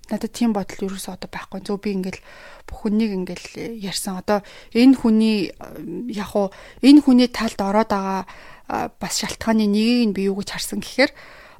Надад 0.07 0.31
тийм 0.31 0.53
бодол 0.53 0.87
ерөөсөө 0.87 1.17
одоо 1.17 1.29
байхгүй. 1.33 1.59
Зөв 1.65 1.81
би 1.83 1.91
ингээл 1.97 2.21
бүх 2.69 2.77
хүнийг 2.85 3.11
ингээл 3.11 3.81
ярьсан. 3.81 4.21
Одоо 4.21 4.45
энэ 4.71 4.95
хүний 4.95 5.51
яг 6.13 6.31
уу 6.37 6.53
энэ 6.85 7.03
хүний 7.03 7.27
талд 7.27 7.59
ороод 7.59 7.91
байгаа 7.91 8.23
бас 9.01 9.13
шалтгааны 9.19 9.67
нэгийг 9.67 10.13
нь 10.13 10.15
би 10.15 10.29
юу 10.29 10.39
гэж 10.39 10.53
харсан 10.53 10.79
гэхээр 10.79 11.11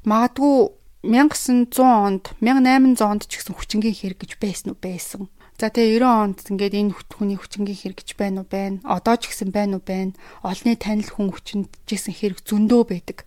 магадгүй 0.06 0.70
1900 1.02 1.76
онд 1.82 2.24
1800 2.40 3.04
онд 3.04 3.22
ч 3.28 3.42
гэсэн 3.42 3.54
хүчингийн 3.54 3.96
хэрэг 3.96 4.18
гэж 4.22 4.32
байсан 4.40 4.72
уу 4.72 4.78
байсан 4.80 5.28
За 5.58 5.74
тэгээ 5.74 6.06
90 6.06 6.06
онд 6.06 6.38
ингээд 6.54 6.74
энэ 6.78 6.94
хүний 7.10 7.34
хүчингийн 7.34 7.74
хэрэг 7.74 7.98
гэж 8.06 8.10
байна 8.14 8.46
уу 8.46 8.48
байна. 8.48 8.78
Одоо 8.86 9.18
ч 9.18 9.26
гэсэн 9.26 9.50
байна 9.50 9.82
уу 9.82 9.84
байна. 9.84 10.14
Олны 10.46 10.78
танил 10.78 11.10
хүн 11.10 11.34
хүчинжсэн 11.34 12.14
хэрэг 12.14 12.46
зөндөө 12.46 12.82
байдаг. 12.86 13.26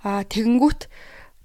Аа 0.00 0.24
тэгэнгүүт 0.24 0.88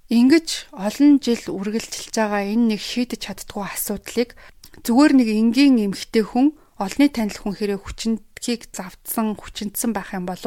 ингэж 0.08 0.72
олон 0.72 1.20
жил 1.20 1.44
үргэлжилж 1.52 2.16
байгаа 2.16 2.40
энэ 2.56 2.72
нэг 2.72 2.80
шийдэж 2.80 3.20
чаддгүй 3.20 3.68
асуудлыг 3.68 4.40
зүгээр 4.88 5.12
нэг 5.12 5.28
энгийн 5.28 5.92
эмхтэй 5.92 6.24
хүн 6.24 6.56
олны 6.80 7.12
танил 7.12 7.40
хүн 7.44 7.60
хэрэг 7.60 7.84
хүчинтгийг 7.84 8.72
завдсан 8.72 9.36
хүчинтсэн 9.36 9.92
байх 9.92 10.16
юм 10.16 10.24
бол 10.24 10.40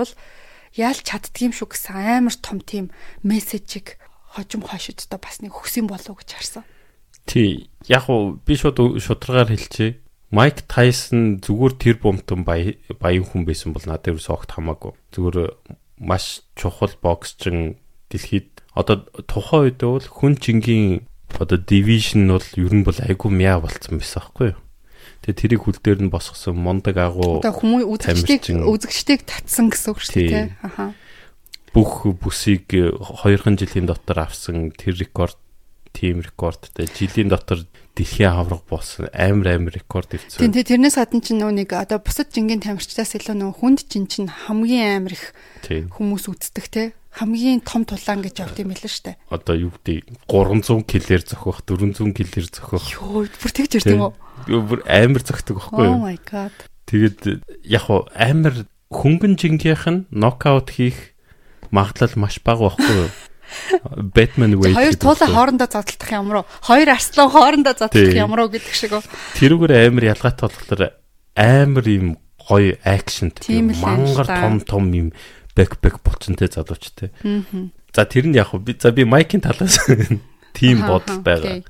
яаль 0.73 1.01
чаддгийм 1.05 1.53
шүү 1.53 1.69
гэсэн 1.77 2.25
амар 2.25 2.37
том 2.41 2.65
тийм 2.65 2.89
мессежийг 3.21 4.01
хожим 4.33 4.65
хошидтой 4.65 5.21
бас 5.21 5.45
нэг 5.45 5.53
өгсөн 5.53 5.85
болов 5.85 6.17
уу 6.17 6.21
гэж 6.21 6.31
харсан. 6.33 6.65
Тий. 7.27 7.69
Яг 7.91 8.09
уу 8.09 8.39
би 8.47 8.55
шууд 8.57 9.03
шударгаар 9.03 9.51
хэлчихье. 9.51 9.99
Майк 10.31 10.67
Тайсон 10.67 11.39
зүгээр 11.39 11.75
тэр 11.79 11.97
бомтон 12.03 12.43
баян 12.43 13.25
хүн 13.27 13.47
байсан 13.47 13.71
бол 13.71 13.85
надад 13.87 14.15
ерөөсөө 14.15 14.35
огт 14.35 14.51
хамаагүй. 14.59 14.93
Зүгээр 15.15 15.55
маш 16.03 16.43
чухал 16.59 16.95
боксчин 16.99 17.79
дэлхийд 18.11 18.67
одоо 18.75 19.07
тухайн 19.27 19.71
үед 19.71 19.81
бол 19.83 20.03
хүн 20.03 20.35
чингийн 20.37 21.07
одоо 21.39 21.59
дивишн 21.59 22.27
бол 22.27 22.49
ер 22.59 22.73
нь 22.75 22.85
бол 22.87 22.99
айгүй 22.99 23.31
мяа 23.31 23.63
болцсон 23.63 24.03
байсан 24.03 24.21
байхгүй 24.23 24.47
юу? 24.51 24.61
Тэгээ 25.25 25.41
тэрийг 25.41 25.63
хүл 25.65 25.79
дээр 25.81 26.01
нь 26.05 26.13
босгосон 26.13 26.59
мондаг 26.59 26.99
агуу 27.01 27.41
одоо 27.41 27.55
хүмүүс 27.55 27.87
үзэгчдийг 27.87 28.67
үзэгчдийг 28.67 29.21
татсан 29.25 29.73
гэсэн 29.73 29.91
үг 29.95 30.01
шүү 30.03 30.15
дээ. 30.27 30.47
Аха. 30.63 30.93
Бүх 31.73 32.05
бүсийг 32.21 32.69
2хан 32.71 33.57
жилийн 33.57 33.89
дотор 33.89 34.29
авсан 34.29 34.71
тэр 34.77 34.97
рекорд 35.01 35.41
тим 35.97 36.21
рекордтэй 36.21 36.85
жилийн 36.93 37.33
дотор 37.33 37.65
дэлхийн 37.97 38.37
авраг 38.37 38.69
болсон 38.69 39.09
амар 39.17 39.57
амар 39.57 39.73
рекорд 39.73 40.13
ивцэн. 40.13 40.53
Тийм 40.53 40.53
тэрнээс 40.53 41.01
гадна 41.01 41.25
ч 41.25 41.33
нөө 41.33 41.65
нэг 41.65 41.73
одоо 41.73 41.97
бусад 42.05 42.29
жингийн 42.29 42.61
тамирчдаас 42.61 43.17
илүү 43.17 43.41
нөө 43.41 43.53
хүнд 43.57 43.89
чин 43.89 44.05
чин 44.05 44.29
хамгийн 44.29 45.01
амар 45.01 45.17
их 45.17 45.33
хүмүүс 45.65 46.29
үздэг 46.29 46.67
те 46.69 46.83
хамгийн 47.17 47.65
том 47.65 47.89
тулаан 47.89 48.21
гэж 48.21 48.45
явд 48.45 48.61
юм 48.61 48.77
хэлэн 48.77 48.93
штэ. 48.93 49.17
Одоо 49.33 49.57
юу 49.57 49.73
гэдэг 49.73 50.29
300 50.29 50.85
килээр 50.85 51.23
зөхөх 51.25 51.65
400 51.65 52.13
килээр 52.13 52.47
зөхөх. 52.53 52.85
Йоо 52.93 53.25
бүр 53.25 53.53
тэгж 53.57 53.81
ярьд 53.81 53.89
юм 53.97 54.13
уу? 54.13 54.15
Бүр 54.45 54.85
амар 54.85 55.25
зөхдөг 55.25 55.57
байхгүй 55.57 55.85
юу? 55.89 55.97
Oh 55.97 56.05
my 56.05 56.21
god. 56.29 56.53
Тэгэд 56.85 57.41
яг 57.65 57.89
хуу 57.89 58.05
амар 58.13 58.69
хөнгөн 58.93 59.41
жингийнх 59.41 59.89
нь 59.89 60.05
нокаут 60.13 60.77
хийх 60.77 61.17
магадлал 61.73 62.21
маш 62.21 62.37
бага 62.45 62.69
байхгүй 62.69 63.09
юу? 63.09 63.11
Batman 64.15 64.59
Wade. 64.59 64.75
Хоёр 64.75 64.97
туулаа 64.97 65.29
хоорондоо 65.29 65.69
задлах 65.71 66.11
юм 66.13 66.33
руу? 66.33 66.45
Хоёр 66.63 66.89
арслан 66.91 67.31
хоорондоо 67.31 67.75
задлах 67.79 68.15
юм 68.15 68.33
руу 68.35 68.49
гэдэг 68.51 68.75
шиг 68.75 68.93
үү? 68.95 69.03
Тэрүүгээр 69.41 69.73
амар 69.91 70.05
ялгаатай 70.15 70.47
болохоор 70.47 70.83
амар 71.37 71.87
юм 71.87 72.07
гоё 72.43 72.79
акшн 72.85 73.35
мангар 73.83 74.27
том 74.27 74.55
том 74.63 74.85
юм 74.95 75.09
бэкбэк 75.57 76.05
буцантай 76.05 76.49
залуучтай. 76.53 77.11
За 77.95 78.05
тэр 78.05 78.29
нь 78.29 78.37
яг 78.37 78.53
би 78.61 78.77
за 78.77 78.93
би 78.93 79.05
майкийн 79.09 79.41
талаас 79.41 79.81
тийм 80.57 80.85
бодол 80.85 81.25
байгаа. 81.25 81.65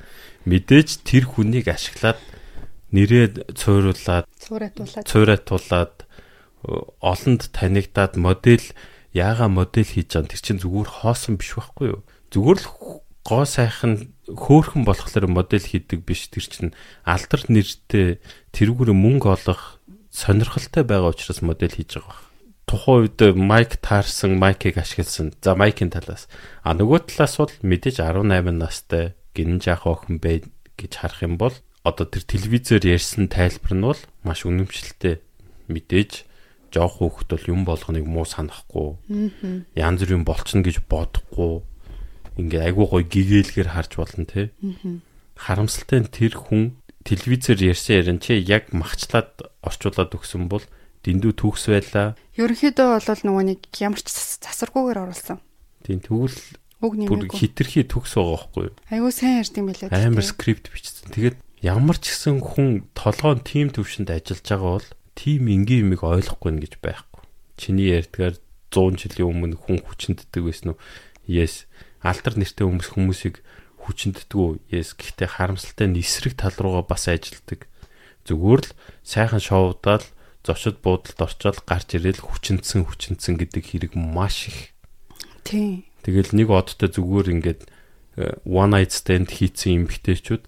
Мэдээж 0.47 1.07
тэр 1.07 1.27
хүнийг 1.27 1.71
ашиглаад 1.71 2.19
нэрээ 2.91 3.55
цойруулаад 3.55 4.27
цууратуулаад 5.07 5.95
олонд 7.03 7.43
танигдаад 7.55 8.15
модель 8.19 8.67
яага 9.17 9.49
модель 9.49 9.89
хийж 9.89 10.13
байгаа 10.13 10.29
тэр 10.29 10.43
чинь 10.45 10.61
зүгээр 10.61 10.89
хоосон 11.01 11.41
биш 11.41 11.57
байхгүй 11.57 11.87
юу? 11.89 12.01
Зүгээр 12.29 12.59
л 12.61 12.69
гоо 13.25 13.45
сайхан 13.49 14.13
хөөхөн 14.29 14.85
болохоор 14.85 15.27
модель 15.33 15.65
хийдэг 15.65 16.05
биш 16.05 16.29
тэр 16.29 16.45
чинь 16.45 16.77
алдар 17.09 17.43
нэртэй 17.49 18.21
тэрүүгээр 18.53 18.93
мөнгө 18.93 19.29
олох 19.33 19.81
сонирхолтой 20.13 20.85
байгаа 20.85 21.17
учраас 21.17 21.41
модель 21.41 21.73
хийж 21.73 21.97
байгаа 21.97 22.13
баг. 22.13 22.23
Тухайн 22.69 23.07
үед 23.09 23.19
майк 23.39 23.79
таарсан 23.81 24.37
майкийг 24.43 24.77
ашигласан. 24.77 25.33
За 25.41 25.55
майкийн 25.55 25.91
талаас. 25.91 26.27
А 26.67 26.75
нөгөө 26.75 27.09
талаас 27.09 27.39
бол 27.39 27.55
мэдээж 27.63 28.03
18 28.03 28.27
настай 28.53 29.15
гинэн 29.33 29.63
жаах 29.63 29.87
охин 29.87 30.19
бай 30.19 30.43
гэж 30.75 30.93
харах 30.99 31.23
юм 31.23 31.39
бол 31.39 31.55
одоо 31.87 32.07
тэр 32.11 32.27
телевизээр 32.27 32.99
ярьсан 32.99 33.31
тайлбар 33.31 33.75
нь 33.79 33.87
бол 33.87 34.03
маш 34.27 34.43
үнэмшилтэй 34.43 35.23
мэдээж 35.71 36.26
жоох 36.77 37.01
хүүхэд 37.01 37.31
бол 37.33 37.47
юм 37.49 37.63
болгоныг 37.65 38.05
муу 38.05 38.29
санахгүй. 38.29 39.01
Янз 39.73 40.05
бүр 40.05 40.21
юм 40.21 40.25
болчихно 40.29 40.61
гэж 40.61 40.85
бодохгүй. 40.85 41.65
Ингээ 42.37 42.69
айгуу 42.69 42.87
гой 42.93 43.05
гэгээлгээр 43.09 43.73
харж 43.73 43.93
болно 43.97 44.29
те. 44.29 44.53
Харамсалтай 45.41 46.05
нь 46.05 46.13
тэр 46.13 46.37
хүн 46.37 46.77
телевизээр 47.09 47.73
ярьсан 47.73 47.97
ярин 47.97 48.21
чи 48.21 48.37
яг 48.45 48.77
махчлаад 48.77 49.41
орчуулад 49.65 50.13
өгсөн 50.13 50.53
бол 50.53 50.65
дэндүү 51.07 51.33
төгс 51.39 51.71
байлаа. 51.71 52.19
Ерөнхийдөө 52.35 52.89
бол 52.99 53.23
нөгөө 53.25 53.45
нэг 53.57 53.61
ямар 53.81 54.01
ч 54.03 54.11
засаргүйгээр 54.43 55.03
оруулсан. 55.07 55.39
Тийм 55.87 56.03
тэгвэл 56.03 56.37
нэмээгүй. 56.83 57.31
Хитрхи 57.31 57.87
төгс 57.87 58.19
байгаа 58.19 58.37
байхгүй 58.37 58.63
юу? 58.69 58.75
Айгуу 58.91 59.13
сайн 59.15 59.41
ярьд 59.41 59.55
юм 59.55 59.71
билээ. 59.71 59.95
Амар 59.95 60.27
скрипт 60.27 60.67
бичсэн. 60.75 61.15
Тэгээд 61.15 61.39
ямар 61.63 61.97
ч 61.97 62.11
гэсэн 62.11 62.43
хүн 62.43 62.91
толгоон 62.93 63.41
тим 63.47 63.71
төвшөнд 63.71 64.11
ажиллаж 64.11 64.45
байгаа 64.45 64.73
бол 64.83 64.89
тийм 65.17 65.49
энгийн 65.49 65.89
юмыг 65.89 66.05
ойлгохгүй 66.05 66.53
нэ 66.53 66.61
гэж 66.69 66.75
байхгүй. 66.85 67.25
Чиний 67.57 67.97
ярьдгаар 67.97 68.37
100 68.69 69.01
жилийн 69.01 69.33
өмнө 69.33 69.57
хүн 69.57 69.81
хүчнэддэг 69.81 70.43
байсан 70.45 70.77
уу? 70.77 70.79
Yes. 71.25 71.65
Алтар 72.05 72.37
нэртэй 72.37 72.69
хүмүүс 72.69 72.93
хүмүүсийг 72.93 73.41
хүчнэддэг 73.81 74.37
үү? 74.37 74.61
Yes. 74.69 74.93
Гэхдээ 74.93 75.41
харамсалтай 75.41 75.89
нь 75.89 75.99
эсрэг 75.99 76.37
тал 76.37 76.53
руугаа 76.61 76.85
бас 76.85 77.09
ажилтдаг. 77.09 77.65
Зүгээр 78.29 78.63
л 78.69 78.77
сайхан 79.01 79.41
шоудаад 79.41 80.05
зочид 80.45 80.85
буудалд 80.85 81.19
орчоод 81.19 81.65
гарч 81.65 81.97
ирээл 81.97 82.23
хүчнэдсэн 82.23 82.87
хүчнэдсэн 82.87 83.35
гэдэг 83.41 83.65
хэрэг 83.65 83.93
маш 83.97 84.53
их. 84.53 84.77
Тийм. 85.43 85.89
Тэгэл 86.07 86.37
нэг 86.37 86.53
одтой 86.55 86.87
зүгээр 86.93 87.27
ингээд 87.35 87.61
э, 88.21 88.39
one 88.47 88.79
night 88.79 88.95
stand 88.95 89.31
хийцэн 89.35 89.87
эмгтээчүүд 89.87 90.47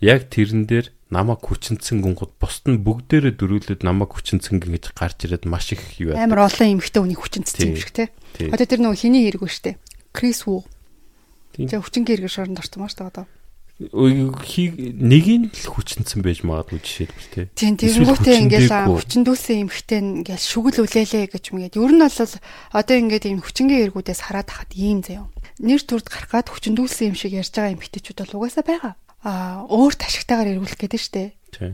яг 0.00 0.32
тэрэн 0.32 0.64
дээр 0.64 0.88
намайг 1.12 1.44
хүчнцэн 1.44 2.00
гүнгод 2.00 2.38
бусд 2.40 2.64
нь 2.70 2.80
бүгдээрээ 2.80 3.36
дөрүүлээд 3.36 3.82
намайг 3.84 4.16
хүчнцэн 4.16 4.62
гэж 4.62 4.94
гарч 4.96 5.28
ирээд 5.28 5.44
маш 5.44 5.74
их 5.74 5.82
юу 6.00 6.16
яа. 6.16 6.24
Амар 6.24 6.48
олон 6.48 6.80
эмхтэй 6.80 7.02
үнийг 7.02 7.20
хүчнцэн 7.20 7.74
юм 7.74 7.76
шиг 7.76 7.92
те. 7.92 8.08
Одоо 8.38 8.64
тэр 8.64 8.80
нөгөө 8.80 8.96
хиний 8.96 9.26
хэрэг 9.28 9.42
ба 9.44 9.50
штэ. 9.50 9.76
Крис 10.14 10.46
Ву. 10.46 10.64
Тэгээ 11.58 11.82
хүчингийн 11.82 12.16
хэрэг 12.24 12.30
шоронд 12.30 12.62
орсон 12.62 12.80
маа 12.80 12.90
штэ 12.94 13.10
одоо. 13.10 13.26
Нэгийг 13.80 15.56
л 15.56 15.68
хүчнцэн 15.72 16.20
байж 16.20 16.44
магадгүй 16.46 16.78
жишээлбэл 16.78 17.32
те. 17.32 17.42
Тийм 17.56 17.80
тэгэнгүүтээ 17.80 18.36
ингээл 18.44 18.92
хүчндүүлсэн 18.92 19.56
эмхтэй 19.66 19.98
ингээл 20.20 20.36
шүгэл 20.36 20.84
үлээлээ 20.84 21.32
гэж 21.32 21.44
мэгээд. 21.48 21.80
Ер 21.80 21.92
нь 21.96 22.04
бол 22.04 22.12
одоо 22.76 22.96
ингээд 23.00 23.24
ийм 23.24 23.40
хүчингийн 23.40 23.88
хэрэгүүдээс 23.88 24.20
хараад 24.20 24.52
хахад 24.52 24.76
ийм 24.76 25.00
заяа. 25.00 25.32
Нэр 25.64 25.80
төрд 25.80 26.12
гарах 26.12 26.28
гад 26.28 26.52
хүчндүүлсэн 26.52 27.08
юм 27.08 27.16
шиг 27.16 27.32
ярьж 27.32 27.56
байгаа 27.56 27.72
эмхтэйчүүд 27.80 28.20
бол 28.20 28.44
угаасаа 28.44 28.68
байгаа 28.68 28.92
а 29.24 29.66
өөрт 29.68 30.00
ашигтайгаар 30.00 30.56
эргүүлэх 30.56 30.80
гэдэг 30.80 31.00
штэ. 31.00 31.24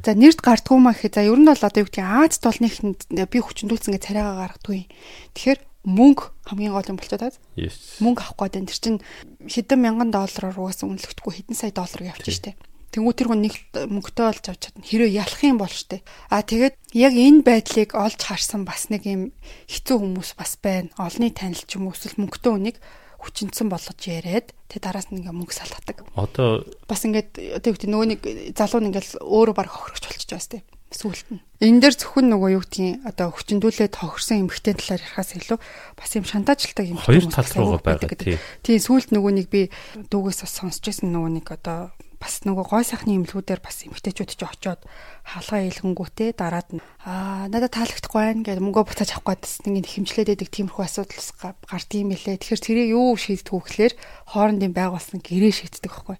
За 0.02 0.16
нэрд 0.16 0.43
гардггүй 0.43 0.78
маа 0.82 0.97
гэхэд 0.97 1.14
за 1.20 1.28
ер 1.28 1.39
нь 1.39 1.47
бол 1.47 1.62
одоо 1.62 1.81
юу 1.85 1.86
гэдэг 1.86 2.02
Аз 2.02 2.43
толных 2.43 2.81
би 2.82 3.39
хүчндүүлсэн 3.39 3.94
гэж 3.94 4.02
царайгаа 4.02 4.56
гаргадгүй. 4.56 4.89
Тэгэхээр 5.36 5.60
мөнгө 5.86 6.24
хамгийн 6.51 6.74
гол 6.74 6.90
юм 6.90 6.98
болчиход 6.98 7.23
байгаа. 7.23 7.70
Мөнгө 8.02 8.23
авах 8.27 8.51
гээд 8.51 8.59
энэ 8.59 8.73
чинь 8.74 8.98
хэдэн 9.47 9.78
мянган 9.78 10.10
доллараар 10.10 10.59
угаасан 10.59 10.90
үнэлэхдэггүй 10.90 11.32
хэдэн 11.47 11.55
сая 11.55 11.70
доллар 11.70 12.10
явчих 12.10 12.35
штэ. 12.35 12.59
Тэнгүү 12.90 13.14
тэр 13.14 13.28
хүн 13.31 13.43
нэг 13.47 13.55
мөнгөтэй 13.77 14.27
олж 14.27 14.44
авч 14.51 14.60
чадна. 14.66 14.82
Хэрвээ 14.82 15.20
ялах 15.20 15.43
юм 15.47 15.59
бол 15.62 15.70
штэ. 15.70 16.02
А 16.32 16.43
тэгээд 16.43 16.74
яг 16.97 17.12
энэ 17.14 17.44
байдлыг 17.47 17.94
олж 17.94 18.18
харсан 18.18 18.66
бас 18.66 18.90
нэг 18.90 19.06
юм 19.06 19.23
хэцүү 19.70 19.97
хүмүүс 20.01 20.35
бас 20.35 20.59
байна. 20.59 20.90
Олны 20.98 21.31
танил 21.31 21.60
ч 21.60 21.77
юм 21.77 21.86
уу 21.86 21.94
эсвэл 21.94 22.18
мөнгөтэй 22.18 22.51
хүнийг 22.51 22.77
хүчнцэн 23.26 23.66
болгож 23.66 24.00
яриад 24.06 24.54
тэг 24.70 24.80
дараас 24.86 25.10
нь 25.10 25.18
ингээ 25.18 25.34
мөнгө 25.34 25.54
салгадаг. 25.54 26.06
Одоо 26.14 26.62
бас 26.86 27.02
ингээд 27.02 27.58
одоо 27.58 27.68
юу 27.70 27.76
гэдэг 27.76 27.90
нөгөө 27.90 28.08
нэг 28.14 28.20
залуу 28.54 28.80
нь 28.80 28.88
ингээл 28.94 29.18
өөрөө 29.26 29.54
баг 29.58 29.68
хохирогч 29.68 30.06
болчихж 30.06 30.30
байгаа 30.30 30.46
сте 30.46 30.58
сүулт 30.94 31.26
нь. 31.34 31.42
Энэ 31.60 31.82
дээр 31.82 31.94
зөвхөн 31.98 32.30
нөгөө 32.30 32.50
юу 32.54 32.62
гэдгийг 32.62 33.02
одоо 33.02 33.34
хүчндүүлээд 33.34 33.94
хохирсон 33.98 34.46
эмгхтэй 34.46 34.74
талаар 34.78 35.02
ярихаас 35.02 35.30
илүү 35.34 35.58
бас 35.98 36.10
юм 36.14 36.24
шантаажлалтай 36.24 36.86
юм 36.94 36.98
хоёр 37.02 37.26
тал 37.26 37.50
руугаа 37.58 37.82
байгаа 37.82 38.14
тий. 38.14 38.38
Тийм 38.62 38.78
сүулт 38.78 39.10
нөгөө 39.10 39.32
нэг 39.34 39.46
би 39.50 39.68
дүүгээс 40.06 40.46
сонсч 40.46 40.86
байсан 40.86 41.10
нөгөө 41.10 41.30
нэг 41.42 41.46
одоо 41.50 41.90
бас 42.26 42.42
нөгөө 42.42 42.66
гой 42.66 42.82
сайхны 42.82 43.14
имлгүүдээр 43.22 43.62
бас 43.62 43.86
эмгтээчүүд 43.86 44.34
ч 44.34 44.42
очоод 44.42 44.82
хаалгаа 45.22 45.62
илгэнгүүтээ 45.70 46.34
дараад 46.34 46.74
нь 46.74 46.82
аа 47.06 47.46
надад 47.46 47.70
таалагдахгүй 47.70 48.18
байна 48.18 48.42
гэдэг 48.42 48.66
мөнгөө 48.66 48.84
буцааж 48.90 49.10
авах 49.14 49.38
гэдсэн 49.38 49.70
ингээд 49.70 49.90
хэмжлээд 49.94 50.30
байдаг 50.34 50.50
тиймэрхүү 50.50 50.82
асуудал 50.82 51.30
гард 51.70 51.90
юм 51.94 52.10
хэлээ. 52.10 52.42
Тэгэхээр 52.42 52.64
тэрийг 52.66 52.88
юу 52.90 53.14
шийддэг 53.14 53.54
вэ 53.54 53.62
гэхээр 53.62 53.94
хоорондын 54.26 54.74
байгуулсан 54.74 55.18
гэрээ 55.22 55.52
шийддэг 55.54 55.92
байхгүй. 55.94 56.16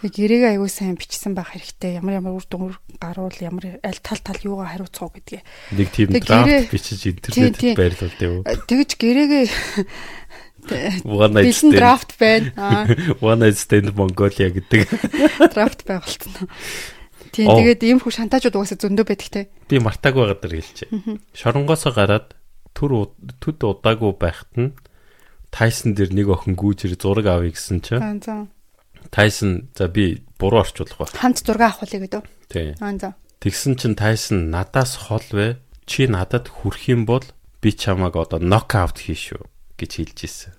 Гэрээгээ 0.00 0.50
аягүй 0.56 0.70
сайн 0.72 0.96
бичсэн 0.96 1.36
байх 1.36 1.52
хэрэгтэй. 1.52 2.00
Ямар 2.00 2.24
ямар 2.24 2.40
үр 2.40 2.46
дүн 2.48 2.72
гаруул 2.96 3.36
ямар 3.44 3.80
аль 3.84 4.00
тал 4.00 4.20
тал 4.24 4.40
юугаа 4.40 4.72
хариуцах 4.72 5.08
уу 5.08 5.12
гэдгээ. 5.12 5.42
Нэг 5.76 5.88
тийм 5.92 6.08
драфт 6.16 6.72
бичиж 6.72 7.00
интернетэд 7.04 7.76
байрлуулдаг 7.76 8.24
юу. 8.24 8.44
Тэгэж 8.44 8.90
гэрээгээ 8.96 9.44
One 11.04 11.32
night 11.34 11.54
stand. 11.54 11.76
Драфт 11.76 12.16
байна. 12.18 12.86
One 13.20 13.40
night 13.40 13.56
stand 13.56 13.94
Mongolia 13.96 14.50
гэдэг. 14.50 14.86
Драфт 15.54 15.84
байгуулсан. 15.88 16.48
Тийм 17.30 17.46
тэгээд 17.46 17.82
ийм 17.86 17.98
хүү 18.02 18.10
шантажууд 18.10 18.58
угаасаа 18.58 18.78
зөндөө 18.82 19.06
байдаг 19.06 19.28
те. 19.30 19.42
Би 19.70 19.78
мартааг 19.78 20.18
байгаад 20.18 20.42
дэр 20.42 20.58
хэлчихэ. 20.58 20.90
Шоронгоосоо 21.34 21.92
гараад 21.94 22.34
түр 22.74 23.14
төд 23.38 23.62
удаагүй 23.62 24.12
байхад 24.18 24.52
нь 24.58 24.74
Тайсон 25.50 25.94
дээр 25.94 26.14
нэг 26.14 26.30
охин 26.30 26.54
гүүжэр 26.54 26.94
зураг 26.98 27.26
авъя 27.26 27.50
гэсэн 27.54 27.82
чинь. 27.82 28.02
Тайсон 29.10 29.70
за 29.74 29.86
би 29.90 30.22
буруу 30.38 30.62
орчуулах 30.62 30.98
ба. 30.98 31.06
Хамт 31.10 31.42
зураг 31.42 31.74
авах 31.74 31.86
үлээ 31.86 32.06
гэдэг. 32.06 32.22
Тийм. 32.50 32.74
За. 32.98 33.14
Тэгсэн 33.42 33.74
чинь 33.78 33.98
Тайсон 33.98 34.50
надаас 34.50 34.94
хол 35.10 35.26
вэ? 35.34 35.58
Чи 35.86 36.06
надад 36.06 36.46
хүрх 36.50 36.86
юм 36.86 37.06
бол 37.06 37.26
би 37.62 37.74
чамааг 37.74 38.14
одоо 38.14 38.38
нокаут 38.38 39.02
хийшүү 39.02 39.42
гэж 39.80 39.92
хэлж 39.96 40.18
ирсэн. 40.28 40.52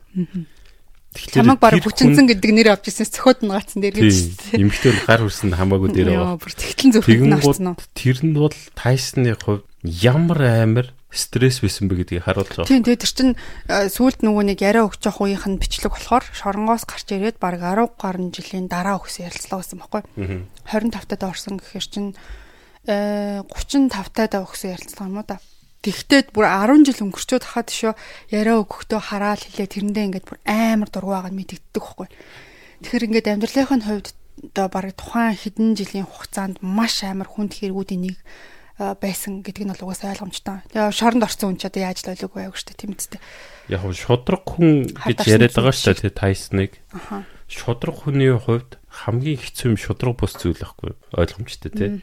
Тэгэхээр 1.11 1.43
чамаг 1.43 1.59
баг 1.59 1.75
хүчинцэн 1.83 2.25
гэдэг 2.31 2.51
нэр 2.55 2.69
авч 2.71 2.87
ирсэн 2.87 3.11
цохоод 3.11 3.43
нь 3.43 3.51
гацсан 3.51 3.83
дээр 3.83 3.99
гэж. 3.99 4.55
Эмэгтэй 4.55 4.91
бол 4.95 5.07
гар 5.11 5.21
хүрсэн 5.27 5.51
хамаагүй 5.59 5.89
дээр 5.91 6.09
байгаа. 6.15 6.39
Бүр 6.39 6.53
тэгтлэн 6.55 6.91
зөвхөн 6.95 7.35
авсан 7.35 7.67
уу. 7.75 7.83
Тэр 7.91 8.17
нь 8.23 8.31
бол 8.31 8.55
Тайсны 8.79 9.35
хувьд 9.35 9.67
ямар 9.83 10.39
амар 10.63 10.87
стресс 11.11 11.59
байсан 11.59 11.91
бэ 11.91 12.07
гэдгийг 12.07 12.23
харуулж 12.23 12.63
байгаа. 12.63 12.71
Тийм 12.71 12.87
тэр 12.87 12.95
чинь 13.03 13.35
сүүлд 13.67 14.23
нөгөө 14.23 14.55
нэг 14.55 14.63
яриа 14.63 14.87
өгч 14.87 15.03
явах 15.03 15.27
үеийнх 15.27 15.47
нь 15.51 15.59
бичлэг 15.59 15.91
болохоор 15.91 16.23
шоронгоос 16.31 16.87
гарч 16.87 17.07
ирээд 17.11 17.43
баг 17.43 17.59
10 17.59 17.91
гаруй 17.99 18.31
жилийн 18.31 18.71
дараа 18.71 18.95
өгсөн 18.95 19.27
ярилцлага 19.27 19.59
байсан 19.59 19.79
байхгүй. 19.83 20.01
25 20.63 21.11
тад 21.11 21.23
орсон 21.27 21.59
гэхээр 21.59 21.87
чинь 21.91 22.15
35 22.87 23.91
тад 24.15 24.39
өгсөн 24.39 24.79
ярилцлага 24.79 25.11
юм 25.11 25.19
уу 25.19 25.27
да. 25.27 25.43
Тэгтээ 25.81 26.29
бүр 26.29 26.45
10 26.45 26.85
жил 26.85 27.09
өнгөрчөөд 27.09 27.41
хахад 27.41 27.69
шүү 27.73 27.93
яриа 28.29 28.61
өгөхдөө 28.61 29.01
хараал 29.01 29.41
хэлээ 29.41 29.69
тэрэндээ 29.73 30.05
ингээд 30.13 30.29
бүр 30.29 30.39
амар 30.45 30.89
дургу 30.93 31.17
байгааг 31.17 31.33
мэддэгдэг 31.33 31.81
байхгүй. 31.81 32.07
Тэгэхээр 32.85 33.05
ингээд 33.09 33.31
амьдралынхын 33.33 33.83
хувьд 33.89 34.07
одоо 34.41 34.67
бараг 34.69 34.93
тухайн 34.93 35.33
хэдэн 35.33 35.73
жилийн 35.73 36.05
хугацаанд 36.05 36.61
маш 36.61 37.01
амар 37.01 37.25
хүнд 37.25 37.57
хэрэгүүдийн 37.57 38.01
нэг 38.13 38.17
байсан 38.77 39.45
гэдг 39.45 39.61
нь 39.65 39.73
бол 39.73 39.89
угаасаа 39.89 40.13
ойлгомжтой. 40.17 40.65
Тэгээ 40.73 40.89
шоронд 40.89 41.25
орсон 41.25 41.53
хүн 41.53 41.59
ч 41.61 41.69
одоо 41.69 41.81
яаж 41.85 42.01
л 42.01 42.13
ойлгоогүй 42.13 42.41
байг 42.41 42.57
шүү 42.57 42.69
дээ 42.73 42.81
тийм 42.81 42.93
үстэй. 42.97 43.21
Яг 43.69 43.81
нь 43.85 43.97
шудраг 43.97 44.43
хүн 44.45 44.89
гэж 44.89 45.19
яриад 45.29 45.53
байгаа 45.53 45.75
шүү 45.75 45.93
дээ 46.01 46.17
Тайсныг. 46.17 46.71
Аха. 46.89 47.25
Шудраг 47.45 47.95
хүний 48.01 48.33
хувьд 48.33 48.81
хамгийн 48.89 49.37
хэцүү 49.37 49.67
юм 49.69 49.77
шудраг 49.77 50.17
бус 50.17 50.33
зүйл 50.33 50.57
байхгүй 50.57 50.97
ойлгомжтой 51.13 51.69
тийм. 51.69 51.93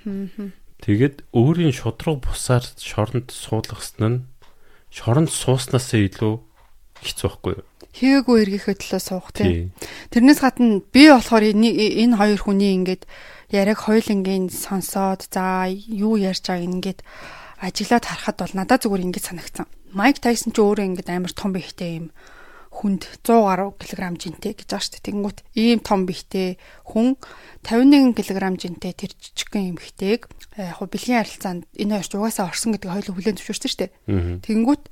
Тэгэд 0.78 1.26
өөрийн 1.34 1.74
шудраг 1.74 2.22
бусаар 2.22 2.64
шоронд 2.78 3.34
суулгасан 3.34 4.02
нь 4.06 4.18
шоронд 4.94 5.30
сууснасаа 5.30 6.00
илүү 6.06 6.34
хэцүү 7.02 7.28
байхгүй 7.28 7.52
юу? 7.59 7.64
Хийгээгүй 7.98 8.36
эргийнхээ 8.46 8.76
төлөө 8.78 9.02
суух 9.02 9.34
тийм. 9.34 9.74
Тэрнээс 10.14 10.38
гадна 10.38 10.78
би 10.94 11.10
болохоор 11.10 11.44
энэ 11.50 12.14
хоёр 12.14 12.38
хүний 12.38 12.78
ингээд 12.78 13.10
яриаг 13.50 13.80
хоёулангийн 13.82 14.55
сонсоод 14.55 15.26
за 15.26 15.66
юу 15.72 16.14
ярьж 16.14 16.46
байгааг 16.46 16.68
ингээд 16.68 17.00
ажиглаад 17.59 18.05
харахад 18.06 18.36
бол 18.38 18.55
надад 18.55 18.86
зүгээр 18.86 19.06
ингэж 19.09 19.24
санагдсан. 19.34 19.66
Майк 19.90 20.22
Тайсон 20.22 20.55
ч 20.55 20.62
өөрөө 20.62 20.94
ингээд 20.94 21.10
амар 21.10 21.32
том 21.34 21.50
бихтэй 21.56 22.06
юм 22.06 22.06
хүнд 22.78 23.10
100 23.26 23.42
гаруй 23.42 23.74
кг 23.74 23.98
жинтэй 24.14 24.55
гэж 24.55 24.70
байгаа 24.70 24.86
шүү 24.86 24.94
дээ. 24.94 25.06
Тэгэнгүүт 25.10 25.38
ийм 25.59 25.78
том 25.82 26.06
бихтэй 26.06 26.62
хүн 26.86 27.18
51 27.66 28.14
кг 28.14 28.38
жинтэй 28.55 28.92
тэр 28.94 29.10
жижигхэн 29.18 29.74
эмхтэйг 29.74 30.30
яг 30.30 30.78
хуу 30.78 30.86
бэлгийн 30.86 31.18
харилцаанд 31.18 31.62
энэ 31.74 31.98
хоёрч 31.98 32.12
угаасаа 32.14 32.46
орсон 32.46 32.78
гэдэг 32.78 32.90
хоёул 32.94 33.14
хүлэн 33.18 33.34
зөвшөөрсөн 33.34 33.70
шүү 33.70 33.80
дээ. 33.82 33.90
Тэгэнгүүт 34.46 34.84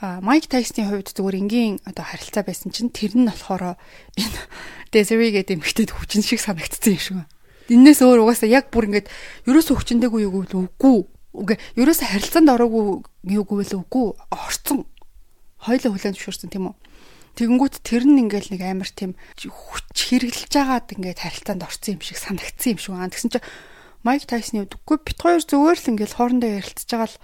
Майк 0.00 0.48
Тайсны 0.48 0.84
хувьд 0.88 1.12
зүгээр 1.12 1.40
энгийн 1.44 1.76
одоо 1.84 2.04
харилцаа 2.04 2.44
байсан 2.44 2.72
чинь 2.72 2.92
тэр 2.92 3.16
нь 3.16 3.28
болохоор 3.28 3.76
энэ 4.16 4.38
Desiree 4.92 5.32
гэдэг 5.32 5.60
эмхтэйд 5.60 5.92
хүчин 5.92 6.24
шиг 6.24 6.40
санагдсан 6.40 6.96
юм 6.96 7.00
шиг 7.00 7.16
байна. 7.20 7.32
Иннээс 7.68 8.00
өөр 8.00 8.24
угаасаа 8.24 8.48
яг 8.48 8.72
бүр 8.72 8.88
ингээд 8.88 9.12
ерөөсөө 9.44 9.76
хүчнтэйгүй 9.76 10.24
юу 10.24 10.32
гэвэл 10.40 10.72
үгүй. 10.72 10.96
Үгүй 11.36 11.56
ерөөсөө 11.76 12.08
харилцаанд 12.16 12.48
ороогүй 12.48 12.82
юу 13.28 13.44
гэвэл 13.44 13.76
үгүй. 13.84 14.06
Орцсон. 14.32 14.88
Хоёлоо 15.60 15.92
хүлэн 15.92 16.16
зөвшөөрсөн 16.16 16.48
тийм 16.48 16.72
үү? 16.72 16.74
Тэгэнгүүт 17.40 17.80
тэр 17.80 18.04
нь 18.04 18.20
ингээл 18.28 18.52
нэг 18.52 18.62
амар 18.68 18.90
тийм 18.92 19.16
хүч 19.48 19.96
хэрэглэж 19.96 20.52
байгаад 20.52 20.92
ингээд 20.92 21.24
харилцаанд 21.24 21.64
орсон 21.64 21.96
юм 21.96 22.04
шиг 22.04 22.20
санагдсан 22.20 22.76
юм 22.76 22.80
шиг 22.84 22.92
байна. 22.92 23.08
Тэгсэн 23.08 23.32
чинь 23.32 23.48
Майк 24.04 24.28
Тайсны 24.28 24.68
үгүй 24.68 25.00
бит 25.00 25.16
хоёр 25.16 25.40
зүгээр 25.40 25.78
л 25.80 25.90
ингээл 25.96 26.16
хоорондоо 26.20 26.50
ярилцж 26.60 26.88
байгаа 26.92 27.08
л 27.08 27.16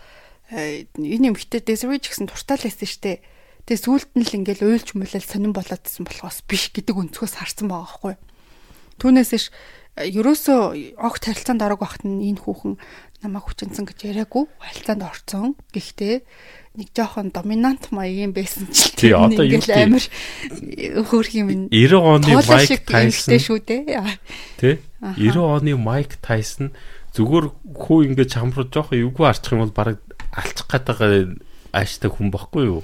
э, 0.56 0.88
энэ 0.96 1.36
эмхтэй 1.36 1.60
Desiree 1.60 2.00
ч 2.00 2.16
гэсэн 2.16 2.32
туртаал 2.32 2.64
байсан 2.64 2.88
штэ. 2.88 3.20
Тэгээ 3.68 3.84
сүулт 3.84 4.10
нь 4.16 4.24
л 4.24 4.36
ингээл 4.40 4.64
уйлж 4.64 4.96
мөлөл 4.96 5.20
сонирн 5.20 5.52
болоодсэн 5.52 6.08
болохоос 6.08 6.48
биш 6.48 6.72
гэдэг 6.72 6.96
өнцгөөс 6.96 7.36
харсан 7.36 7.68
байгаа 7.68 7.84
байхгүй. 7.84 8.14
Түүнээсэж 8.96 9.44
ерөөсөө 9.96 10.96
огт 11.00 11.22
харилцаанд 11.28 11.64
орог 11.64 11.80
байхад 11.84 12.04
нь 12.08 12.32
энэ 12.32 12.40
хүүхэн 12.40 12.76
намайг 13.24 13.48
хүчинсэн 13.48 13.88
гэж 13.88 13.98
яриаггүй 14.12 14.44
харилцаанд 14.60 15.02
орцсон. 15.08 15.56
Гэхдээ 15.72 16.24
нэг 16.76 16.88
жоохон 16.92 17.32
доминант 17.32 17.88
маягийн 17.90 18.36
байсан 18.36 18.68
ч 18.70 18.92
тий 18.94 19.12
одоо 19.16 19.44
юу 19.44 19.64
амар 19.64 20.04
хөөх 21.08 21.28
юм 21.32 21.72
90 21.72 21.96
оны 21.96 22.36
Майк 22.44 22.84
Тайсон 22.84 23.40
шүү 23.40 23.58
дээ. 23.64 24.20
Тий 24.60 24.78
90 25.00 25.40
оны 25.40 25.72
Майк 25.80 26.20
Тайсон 26.20 26.76
зүгээр 27.16 27.46
хүү 27.80 27.98
ингээд 28.12 28.32
чамруу 28.36 28.68
жоохон 28.68 29.00
эвгүй 29.00 29.24
арчих 29.24 29.56
юм 29.56 29.64
бол 29.64 29.72
бараг 29.72 29.98
алчих 30.36 30.68
гээд 30.68 31.40
ааштай 31.72 32.10
хүн 32.12 32.28
бохгүй 32.28 32.68
юу? 32.68 32.82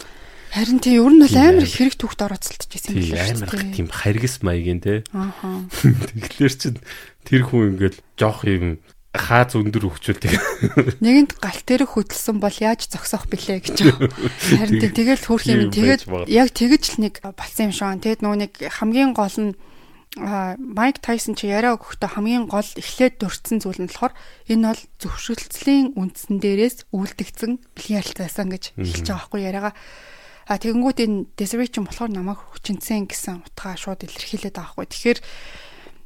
Харин 0.53 0.81
тий 0.85 1.01
ер 1.01 1.09
нь 1.09 1.21
бол 1.25 1.37
амар 1.37 1.65
их 1.65 1.77
хэрэг 1.81 1.97
түүхт 1.97 2.21
орооцолтож 2.29 2.69
байсан 2.69 2.97
юм 2.97 3.17
байна. 3.17 3.49
Амар 3.49 3.73
тийм 3.73 3.89
харгас 3.89 4.41
маягийн 4.45 4.81
тий. 4.85 5.01
Аа. 5.17 5.65
Тэгэхээр 5.81 6.55
чин 6.61 6.77
тэр 7.25 7.49
хүн 7.49 7.77
ингээд 7.77 7.97
жоох 8.21 8.45
юм 8.45 8.77
хааз 9.13 9.53
өндөр 9.61 9.93
хөвчүүлдэг. 9.93 10.33
Нэгэнд 11.05 11.37
галт 11.37 11.65
тэрэг 11.69 11.93
хөдөлсөн 11.93 12.41
бол 12.41 12.57
яаж 12.57 12.89
зогсоох 12.89 13.29
бэлээ 13.29 13.61
гэж. 13.61 13.77
Харин 14.57 14.81
тэгэл 14.81 15.29
хөөх 15.29 15.45
юм 15.53 15.69
тэгээд 15.69 16.09
яг 16.33 16.49
тэгэж 16.57 16.97
л 16.97 17.05
нэг 17.05 17.15
болсон 17.37 17.69
юм 17.69 17.77
шиг. 17.77 18.01
Тэгэд 18.01 18.25
нөө 18.25 18.37
нэг 18.41 18.53
хамгийн 18.73 19.13
гол 19.13 19.37
нь 19.37 19.53
Майк 20.17 21.01
Тайсон 21.01 21.37
чи 21.37 21.49
яриа 21.49 21.77
өгөхдөө 21.77 22.21
хамгийн 22.21 22.45
гол 22.45 22.65
эхлээд 22.65 23.17
дурдсан 23.21 23.65
зүйл 23.65 23.81
нь 23.81 23.89
болохоор 23.89 24.13
энэ 24.49 24.69
бол 24.69 24.83
зөвшөөрлөлийн 25.01 25.97
үндсэн 25.97 26.37
дээрээс 26.37 26.77
үйлдэгдсэн 26.93 27.53
бэлгийн 27.73 28.01
харилцаасан 28.01 28.49
гэж 28.53 28.65
хэлж 28.77 29.09
байгаа 29.09 29.17
байхгүй 29.25 29.41
яриагаа. 29.41 29.75
А 30.53 30.61
тэгэнгүүт 30.61 30.99
энэ 31.01 31.33
Desiree 31.33 31.73
ч 31.73 31.81
болохоор 31.81 32.13
намайг 32.13 32.45
хүчинсэн 32.45 33.09
гэсэн 33.09 33.41
утгаа 33.41 33.73
шууд 33.81 34.05
илэрхийлээд 34.05 34.53
байгаа 34.53 34.77
байхгүй. 34.77 34.89
Тэгэхээр 34.93 35.19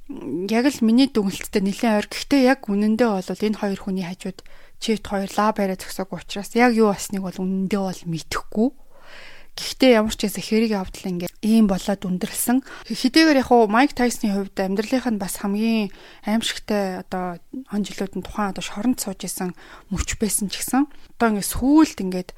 яг 0.08 0.64
л 0.70 0.80
миний 0.86 1.10
дүгнэлттэй 1.10 1.62
нэлээд 1.62 1.96
ойр. 1.98 2.06
Гэхдээ 2.06 2.42
яг 2.46 2.70
үнэндээ 2.70 3.10
бол 3.10 3.26
энэ 3.26 3.58
хоёр 3.58 3.80
хүний 3.82 4.06
хажууд 4.06 4.38
чивт 4.78 5.04
хоёр 5.06 5.30
лаб 5.34 5.58
яриа 5.58 5.74
зөксөг 5.74 6.14
учраас 6.14 6.54
яг 6.54 6.78
юу 6.78 6.94
басныг 6.94 7.22
бол 7.26 7.34
үнэндээ 7.34 7.82
бол 7.82 8.02
мэдэхгүй. 8.06 8.68
Гэхдээ 9.56 9.96
ямар 9.96 10.12
ч 10.12 10.28
гэсэн 10.28 10.44
хэрэг 10.44 10.72
явдал 10.76 11.10
ингээ 11.16 11.32
ийм 11.40 11.64
болоод 11.64 12.04
өндөрлсөн. 12.04 12.60
Хэдийгээр 12.92 13.40
яг 13.40 13.48
хуу 13.48 13.64
Майк 13.72 13.96
Тайсны 13.96 14.28
хувьд 14.28 14.52
амьдралынх 14.52 15.08
нь 15.08 15.16
бас 15.16 15.40
хамгийн 15.40 15.88
аимшигтай 16.28 17.00
одоо 17.00 17.40
он 17.72 17.80
жилүүд 17.80 18.20
нь 18.20 18.26
тухайн 18.28 18.52
одоо 18.52 18.60
шоронд 18.60 19.00
сууж 19.00 19.24
исэн 19.24 19.56
мөч 19.88 20.20
байсан 20.20 20.52
ч 20.52 20.60
гэсэн 20.60 20.92
одоо 21.16 21.40
ингээ 21.40 21.50
сүүлд 21.56 21.98
ингээд 22.04 22.30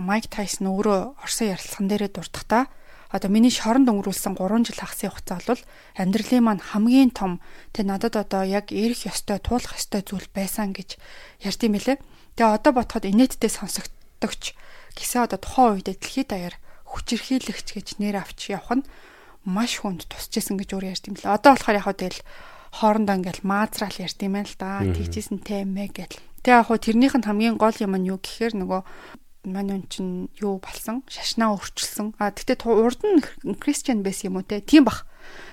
Майк 0.00 0.32
Тайсон 0.32 0.72
өөрөө 0.72 1.20
Орсын 1.20 1.52
ярилцлаган 1.52 1.88
дээрээ 1.92 2.10
дурдахдаа 2.16 2.72
одоо 3.12 3.28
миний 3.28 3.52
шоронд 3.52 3.86
өнгөрүүлсэн 3.92 4.40
3 4.40 4.72
жил 4.72 4.80
хагасны 4.80 5.12
хугацаа 5.12 5.40
бол 5.44 5.62
амьдралын 6.00 6.42
маань 6.42 6.64
хамгийн 6.64 7.12
том 7.12 7.44
тэ 7.76 7.84
надад 7.84 8.16
одоо 8.16 8.42
яг 8.42 8.72
эрэх 8.72 9.06
ёстой 9.06 9.36
туулах 9.38 9.76
ёстой 9.76 10.00
зүйл 10.00 10.26
байсан 10.32 10.72
гэж 10.72 10.96
ярьд 11.44 11.60
юм 11.62 11.76
билэ. 11.76 12.00
Тэгээ 12.40 12.56
одоо 12.56 12.72
бодоход 12.72 13.04
инээдтэй 13.04 13.52
сонсогдогч 13.52 14.56
гэсэн 14.96 15.28
одоо 15.28 15.38
тухайн 15.38 15.84
үед 15.84 15.92
дэлхийд 15.92 16.28
даяар 16.32 16.56
хүчирхийлэгч 16.88 17.68
гэж 17.76 17.86
нэр 18.00 18.24
авч 18.24 18.48
явах 18.48 18.80
нь 18.80 18.88
маш 19.44 19.84
хүнд 19.84 20.08
тусчээсэн 20.08 20.56
гэж 20.56 20.68
өөр 20.72 20.88
ярьд 20.96 21.04
юм 21.12 21.16
лээ. 21.20 21.36
Одоо 21.36 21.52
болохоор 21.56 21.80
яг 21.84 21.88
тэгэл 22.00 22.20
хоорондоо 22.72 23.16
ингээл 23.20 23.44
маазраал 23.44 23.96
ярьд 24.00 24.18
юм 24.24 24.32
байна 24.40 24.48
л 24.48 24.56
да. 24.56 24.80
Тэгжсэн 24.80 25.38
тэмээ 25.44 25.88
гэл. 25.92 26.16
Тэгээ 26.40 26.58
яг 26.58 26.66
хуу 26.68 26.78
тэрнийх 26.80 27.14
нь 27.16 27.26
хамгийн 27.26 27.56
гол 27.60 27.76
юм 27.76 27.92
нь 28.00 28.08
юу 28.08 28.18
гэхээр 28.18 28.56
нөгөө 28.56 28.80
манай 29.44 29.82
хүн 29.82 29.88
чинь 29.90 30.12
юу 30.38 30.62
болсон 30.62 31.02
шашнаа 31.10 31.58
өөрчилсөн 31.58 32.14
а 32.18 32.30
тэгтээ 32.30 32.66
урд 32.66 33.00
нь 33.02 33.22
кристиан 33.58 34.06
байсан 34.06 34.34
юм 34.34 34.38
уу 34.38 34.46
те 34.46 34.62
тийм 34.62 34.86
бах 34.86 35.06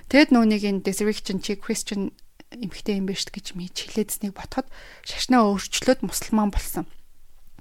тэгэд 0.09 0.33
нөөнийг 0.33 0.63
энэ 0.65 0.85
чинь 0.85 1.41
чи 1.41 1.57
кристиан 1.57 2.13
эмхтэй 2.51 2.97
юм 2.97 3.05
биш 3.05 3.29
гэж 3.29 3.53
мэж 3.53 3.93
хэлээдснийг 3.93 4.33
ботход 4.33 4.65
шашнаа 5.05 5.45
өөрчлөөд 5.53 6.01
мусульман 6.01 6.49
болсон. 6.49 6.89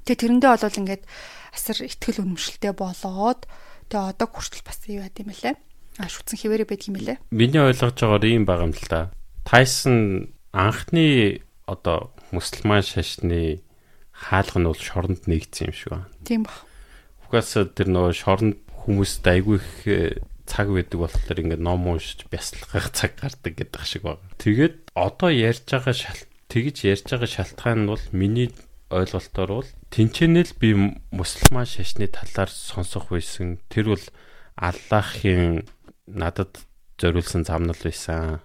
Тэгээ 0.09 0.41
тэрэндээ 0.41 0.51
бол 0.57 0.81
ингээд 0.81 1.05
асар 1.53 1.77
ихтгэл 1.85 2.25
үнэмшилтэй 2.25 2.73
болоод 2.73 3.45
тэгээ 3.93 4.09
одоо 4.17 4.29
хүртэл 4.33 4.65
бас 4.65 4.81
юу 4.89 5.05
яд 5.05 5.21
юм 5.21 5.29
бэлээ. 5.29 5.55
А 6.01 6.09
шүтсэн 6.09 6.41
хിവэрэ 6.41 6.65
байдаг 6.65 6.89
юм 6.89 6.97
бэлээ. 6.97 7.17
Миний 7.29 7.61
ойлгож 7.61 8.01
байгаагаар 8.01 8.25
ийм 8.25 8.45
байгаа 8.49 8.65
юм 8.65 8.73
л 8.73 8.89
да. 8.89 9.13
Тайсон 9.45 10.33
анхны 10.57 11.45
одоо 11.69 12.17
мусульман 12.33 12.81
шашны 12.81 13.61
хаалга 14.19 14.59
нь 14.59 14.67
бол 14.67 14.83
шоронд 14.83 15.23
нэгдсэн 15.31 15.71
юм 15.71 15.75
шиг 15.79 15.91
байна. 15.95 16.11
Тийм 16.27 16.43
баг. 16.43 16.67
Угаас 17.31 17.55
тэр 17.55 17.89
нөгөө 17.89 18.15
шоронд 18.19 18.59
хүмүүст 18.83 19.23
айгүй 19.23 19.57
их 19.63 19.71
э, 19.87 20.19
цаг 20.49 20.73
байдаг 20.75 20.99
болохоор 20.99 21.39
ингээд 21.39 21.63
ном 21.63 21.87
уншиж 21.87 22.27
бясалгах 22.27 22.91
цаг 22.91 23.15
гардаг 23.21 23.55
гэдэг 23.55 23.85
шиг 23.87 24.03
байна. 24.03 24.25
Тэгээд 24.43 24.91
одоо 24.99 25.31
ярьж 25.31 25.69
байгаа 25.69 25.95
шал 25.95 26.21
тэгж 26.51 26.77
ярьж 26.89 27.07
байгаа 27.07 27.31
шалтгаан 27.31 27.85
нь 27.85 27.91
бол 27.93 28.05
миний 28.11 28.51
ойлголтоор 28.91 29.51
бол 29.61 29.71
тэнцэнэл 29.93 30.53
би 30.57 30.97
мусульман 31.13 31.69
шашны 31.69 32.09
талаар 32.09 32.49
сонсох 32.49 33.13
байсан. 33.13 33.61
Тэр 33.69 33.93
бол 33.95 34.05
Аллахын 34.57 35.69
надад 36.09 36.59
зориулсан 36.99 37.45
замнал 37.45 37.79
байсан. 37.79 38.41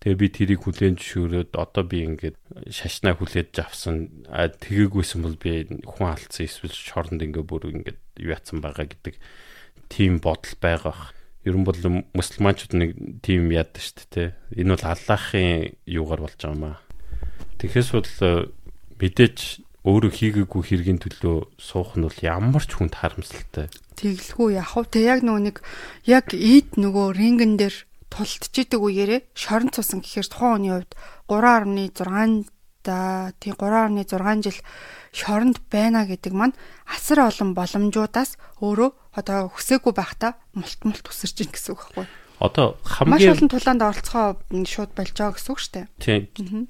Тэгээ 0.00 0.16
би 0.16 0.28
тэрийг 0.32 0.60
хүлээн 0.64 0.96
зөвшөөрөөд 0.96 1.52
одоо 1.60 1.84
би 1.84 2.08
ингээд 2.08 2.36
шашнаа 2.72 3.20
хүлээж 3.20 3.52
авсан. 3.60 4.24
А 4.32 4.48
тэгээгүйсэн 4.48 5.20
бол 5.20 5.36
би 5.36 5.68
хүн 5.84 6.08
алдсан 6.08 6.48
эсвэл 6.48 6.72
шоронд 6.72 7.20
ингээ 7.20 7.44
бүр 7.44 7.68
ингээд 7.68 8.00
юу 8.24 8.32
ятсан 8.32 8.64
байгаа 8.64 8.88
гэдэг 8.88 9.20
тийм 9.92 10.24
бодол 10.24 10.56
байгаа. 10.56 11.12
Ерөн 11.44 11.64
бол 11.68 11.76
мусульманчууд 12.16 12.72
нэг 12.80 12.90
тийм 13.20 13.52
яадаг 13.52 13.76
шүү 13.84 14.08
дээ. 14.08 14.28
Энэ 14.56 14.72
бол 14.80 14.88
Аллахын 14.88 15.76
юугаар 15.84 16.24
болж 16.24 16.36
байгаа 16.40 16.56
юм 16.56 16.64
аа. 16.64 16.80
Тэгэхээс 17.60 17.90
бол 17.92 18.08
мэдээж 19.04 19.38
өөрөө 19.84 20.12
хийгээгүй 20.12 20.62
хэргийн 20.64 21.00
төлөө 21.00 21.56
суух 21.56 21.96
нь 21.96 22.04
бол 22.04 22.18
ямар 22.20 22.64
ч 22.64 22.76
хүнд 22.76 23.00
харамсалтай. 23.00 23.72
Тэглэхүү 23.96 24.48
яхав 24.56 24.92
те 24.92 25.04
яг 25.08 25.24
нөгөө 25.24 25.44
нэг 25.44 25.56
яг 26.04 26.32
ийд 26.36 26.76
нөгөө 26.76 27.16
рингэн 27.16 27.56
дээр 27.56 27.76
тултчихдаг 28.10 28.80
үеэрээ 28.82 29.20
шорон 29.32 29.70
цусан 29.70 30.02
гэхээр 30.02 30.28
тухайн 30.28 30.52
хүний 30.58 30.74
хувьд 30.74 30.92
3.6 31.30 32.50
да 32.82 33.32
тий 33.38 33.52
3.6 33.52 34.42
жил 34.42 34.58
шоронд 35.12 35.58
байна 35.70 36.06
гэдэг 36.06 36.32
маань 36.32 36.56
асар 36.86 37.28
олон 37.28 37.54
боломжуудаас 37.54 38.36
өөрөө 38.60 38.90
одоо 39.14 39.50
хүсээгүй 39.52 39.92
байхдаа 39.94 40.38
мулт 40.54 40.80
мулт 40.86 41.06
өсөрч 41.06 41.36
ийн 41.44 41.52
гэсэн 41.52 41.74
үг 41.76 41.82
байхгүй. 41.82 42.06
Одоо 42.40 42.66
хамгийн 42.82 43.10
маш 43.10 43.26
олон 43.36 43.50
тулаанд 43.52 43.82
оролцохоо 43.84 44.28
шууд 44.64 44.92
болж 44.96 45.12
байгаа 45.12 45.36
гэсэн 45.36 45.52
үг 45.52 45.60
шүү 45.60 45.74
дээ. 45.76 45.86
Тийм. 46.00 46.22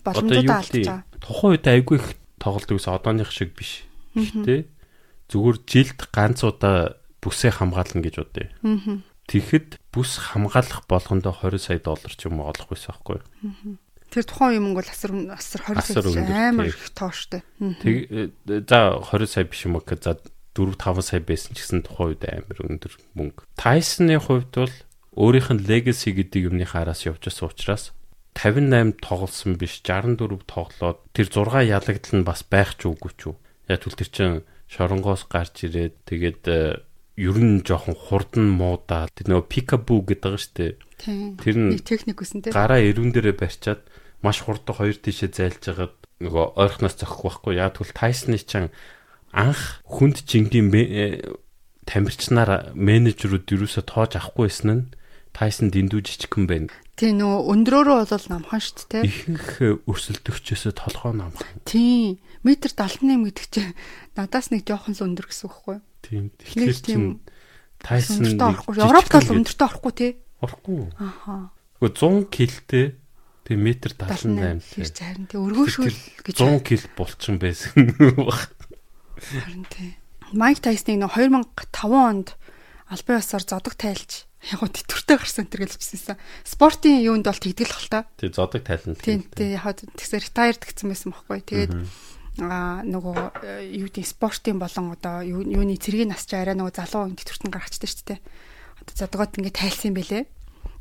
Боломжуудаа 0.02 0.58
алдаж 0.60 0.82
байгаа. 0.82 1.00
Тухайн 1.22 1.52
үед 1.54 1.66
айгүй 1.70 1.96
их 2.00 2.08
тоглолдог 2.42 2.76
ус 2.80 2.88
одооных 2.90 3.30
шиг 3.30 3.54
биш. 3.54 3.86
Тэ 4.16 4.66
зүгээр 5.30 5.56
жилд 5.68 6.00
ганц 6.10 6.42
удаа 6.42 6.98
бүсээ 7.22 7.60
хамгаална 7.60 8.02
гэж 8.02 8.14
бодъё. 8.18 8.48
Тэгэхэд 9.30 9.78
бүс 9.90 10.18
хамгаалах 10.18 10.86
болгондоо 10.86 11.34
20 11.34 11.58
сая 11.58 11.78
доллар 11.82 12.12
ч 12.14 12.30
юм 12.30 12.40
уу 12.40 12.50
олох 12.50 12.70
байсан 12.70 12.94
байхгүй 12.94 13.18
юу? 13.18 13.78
Тэр 14.10 14.24
тухайн 14.26 14.58
юм 14.58 14.66
бол 14.74 14.86
асар 14.86 15.14
асар 15.34 15.60
20 15.66 16.14
сая 16.14 16.50
амар 16.50 16.70
их 16.70 16.90
тооштой. 16.94 17.42
Тэг 17.82 18.34
за 18.46 18.98
20 19.02 19.26
сая 19.26 19.44
биш 19.46 19.66
юм 19.66 19.78
уу 19.78 19.84
за 19.86 20.18
4 20.54 20.74
5 20.78 21.02
сая 21.02 21.20
байсан 21.22 21.54
ч 21.54 21.62
гэсэн 21.62 21.86
тухайн 21.86 22.14
үед 22.14 22.24
амар 22.26 22.58
өндөр 22.58 22.92
мөнгө. 23.14 23.46
Тайсны 23.54 24.18
хувьд 24.18 24.50
бол 24.54 24.74
өөрийнх 25.14 25.50
нь 25.54 25.66
legacy 25.66 26.14
гэдэг 26.14 26.50
юмны 26.50 26.66
хараас 26.66 27.06
явж 27.06 27.22
байгаа 27.26 27.50
учраас 27.50 27.84
58 28.34 29.02
тоглосон 29.02 29.58
биш 29.58 29.82
64 29.82 30.46
тоглоод 30.46 30.98
тэр 31.14 31.26
6 31.26 31.66
ялагдал 31.66 32.14
нь 32.18 32.26
бас 32.26 32.46
байх 32.46 32.78
ч 32.78 32.86
үгүй 32.86 33.12
ч 33.18 33.30
үү. 33.30 33.34
Яг 33.70 33.82
түл 33.82 33.98
тэр 33.98 34.10
чин 34.10 34.32
шоронгоос 34.70 35.26
гарч 35.26 35.66
ирээд 35.66 35.94
тэгээд 36.06 36.42
э, 36.46 36.82
ер 37.20 37.36
нь 37.36 37.60
жоохон 37.60 37.92
хурдан 37.92 38.48
муудаа 38.56 39.12
тэр 39.12 39.28
нөгөө 39.28 39.47
пикабу 39.52 40.01
гэдэг 40.09 40.24
байгаа 40.24 40.40
шүү 40.40 40.55
дээ. 40.56 40.72
Тэр 41.36 41.56
нь 41.60 41.76
техник 41.84 42.24
үсэн 42.24 42.40
тий. 42.40 42.52
Гараа 42.56 42.80
эрүүн 42.80 43.12
дээрээ 43.12 43.36
барьчаад 43.36 43.84
маш 44.24 44.40
хурдан 44.40 44.72
хоёр 44.72 44.97
тишээ 44.97 45.28
зайлж 45.28 45.60
хагаад 45.60 45.97
нөгөө 46.24 46.47
ойрхоноос 46.56 46.97
зохихгүй 46.97 47.28
байхгүй. 47.28 47.52
Яг 47.60 47.76
түл 47.76 47.92
Тайсны 47.92 48.40
чан 48.40 48.72
анх 49.36 49.84
хүнд 49.84 50.24
жингийн 50.24 50.72
э, 50.72 51.20
тамирчнаар 51.84 52.72
менежерүүд 52.72 53.52
юусоо 53.52 53.84
тоож 53.84 54.16
авахгүй 54.16 54.48
байсан 54.48 54.68
нь 54.72 54.84
Тайсон 55.30 55.70
дэндүү 55.70 56.01
жижигхэн 56.02 56.47
байна. 56.51 56.74
Тий 56.98 57.14
нөгөө 57.14 57.48
өндрөөрөө 57.55 58.02
бол 58.02 58.26
намхан 58.34 58.60
шүү 58.60 58.86
дээ. 58.90 59.02
Ихэнх 59.06 59.86
өрсөлдөгчөөсөө 59.86 60.72
толгоо 60.74 61.14
намхан. 61.14 61.62
Тий. 61.64 62.18
Метр 62.42 62.72
78 62.74 63.30
гэдэг 63.30 63.47
чинь 63.52 63.76
надаас 64.18 64.51
нэг 64.51 64.66
жоохон 64.66 64.98
л 64.98 65.05
өндөр 65.06 65.30
гэсэн 65.30 65.47
үг 65.47 65.55
байхгүй 65.55 65.74
юу? 65.78 65.84
Тийм. 66.10 66.34
Тэгэхээр 66.34 66.74
тийм 66.82 67.22
Тайсон 67.78 68.26
Европт 68.34 69.14
бол 69.14 69.30
өндөртөө 69.38 69.66
орохгүй 69.70 69.92
тий. 69.94 70.12
Орохгүй. 70.42 70.90
Ахаа. 70.98 71.54
Гэхдээ 71.78 72.26
100 72.26 72.34
килтэй 72.34 72.86
тэг 73.46 73.56
метр 73.56 73.94
78 73.94 74.58
тий. 74.74 74.90
Харин 74.90 75.26
тий 75.30 75.38
өргөөшүүл 75.38 75.98
гэж 76.26 76.34
100 76.34 76.66
кил 76.66 76.84
булчин 76.98 77.38
байсан. 77.38 77.94
Харин 79.38 79.64
тий. 79.70 79.94
Майк 80.34 80.58
Тайсныг 80.58 80.98
нөө 80.98 81.14
2005 81.14 81.94
онд 81.94 82.34
албан 82.90 83.22
ёсоор 83.22 83.44
зодог 83.46 83.78
тайлж 83.78 84.26
яг 84.50 84.60
гоо 84.60 84.70
тэтвэртэй 84.72 85.16
гарсан 85.20 85.46
тэр 85.46 85.68
гэлжсэн. 85.68 86.18
Спортын 86.42 86.98
юунд 87.04 87.28
бол 87.28 87.38
тэгдэл 87.38 87.70
хэл 87.70 87.92
та. 87.92 88.08
Тэг 88.18 88.34
зодог 88.34 88.66
тайлна. 88.66 88.98
Тийм 88.98 89.22
тийм 89.30 89.54
яг 89.54 89.78
тэгсээр 89.78 90.26
ретайрд 90.26 90.62
гэсэн 90.64 90.88
байсан 90.90 91.12
байхгүй. 91.14 91.40
Тэгээд 91.44 91.72
аа 92.48 92.80
нөгөө 92.86 93.16
э, 93.44 93.76
юу 93.76 93.92
гэдэг 93.92 94.08
спортын 94.08 94.56
болон 94.56 94.96
одоо 94.96 95.20
юуны 95.20 95.76
цэргийн 95.76 96.14
нас 96.14 96.24
ч 96.24 96.38
арай 96.38 96.56
нөгөө 96.56 96.72
залуу 96.80 97.12
үн 97.12 97.18
тэтвэртэн 97.20 97.52
гаргачдаг 97.52 97.90
шүү 97.90 98.06
дээ. 98.16 98.20
Одоо 98.80 98.94
зодгоод 98.96 99.36
ингээд 99.36 99.60
тайлсан 99.60 99.92
байлээ. 99.92 100.24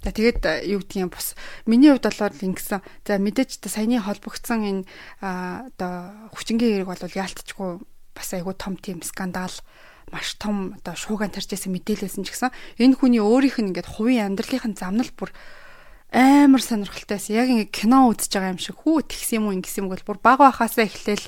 За 0.06 0.16
тэгээд 0.16 0.42
э, 0.48 0.72
юу 0.72 0.80
гэдгийг 0.80 1.12
бас 1.12 1.36
миний 1.68 1.92
хувьд 1.92 2.08
бол 2.08 2.46
ингэсэн. 2.48 2.80
За 3.04 3.20
мэдээж 3.20 3.60
та 3.60 3.68
саяны 3.68 4.00
холбогдсон 4.00 4.64
энэ 4.64 4.84
одоо 5.20 6.32
хүчингийн 6.32 6.86
хэрэг 6.86 6.88
бол 6.88 7.04
яалтчгүй 7.04 7.84
бас 8.16 8.30
айгүй 8.32 8.56
том 8.56 8.80
тийм 8.80 9.04
скандал 9.04 9.52
маш 10.12 10.36
том 10.40 10.76
одоо 10.80 10.96
шууган 10.96 11.32
тарж 11.32 11.52
исэн 11.54 11.74
мэдээлэлсэн 11.76 12.24
ч 12.26 12.34
гэсэн 12.34 12.52
энэ 12.82 12.98
хүний 12.98 13.22
өөрийнх 13.22 13.60
нь 13.62 13.70
ингээд 13.72 13.92
хувийн 14.00 14.34
амьдралын 14.34 14.76
замнал 14.76 15.12
бүр 15.14 15.32
амар 16.12 16.62
сонирхолтойсэн. 16.62 17.36
Яг 17.38 17.48
ингээд 17.50 17.72
кино 17.74 18.10
үзэж 18.10 18.32
байгаа 18.34 18.54
юм 18.56 18.62
шиг 18.62 18.78
хүү 18.82 19.06
тэгс 19.06 19.30
юм 19.38 19.50
уу 19.50 19.56
ингэс 19.58 19.78
юм 19.78 19.94
бол 19.94 20.02
бүр 20.02 20.18
баг 20.22 20.42
байхаасаа 20.42 20.90
эхлээл 20.90 21.28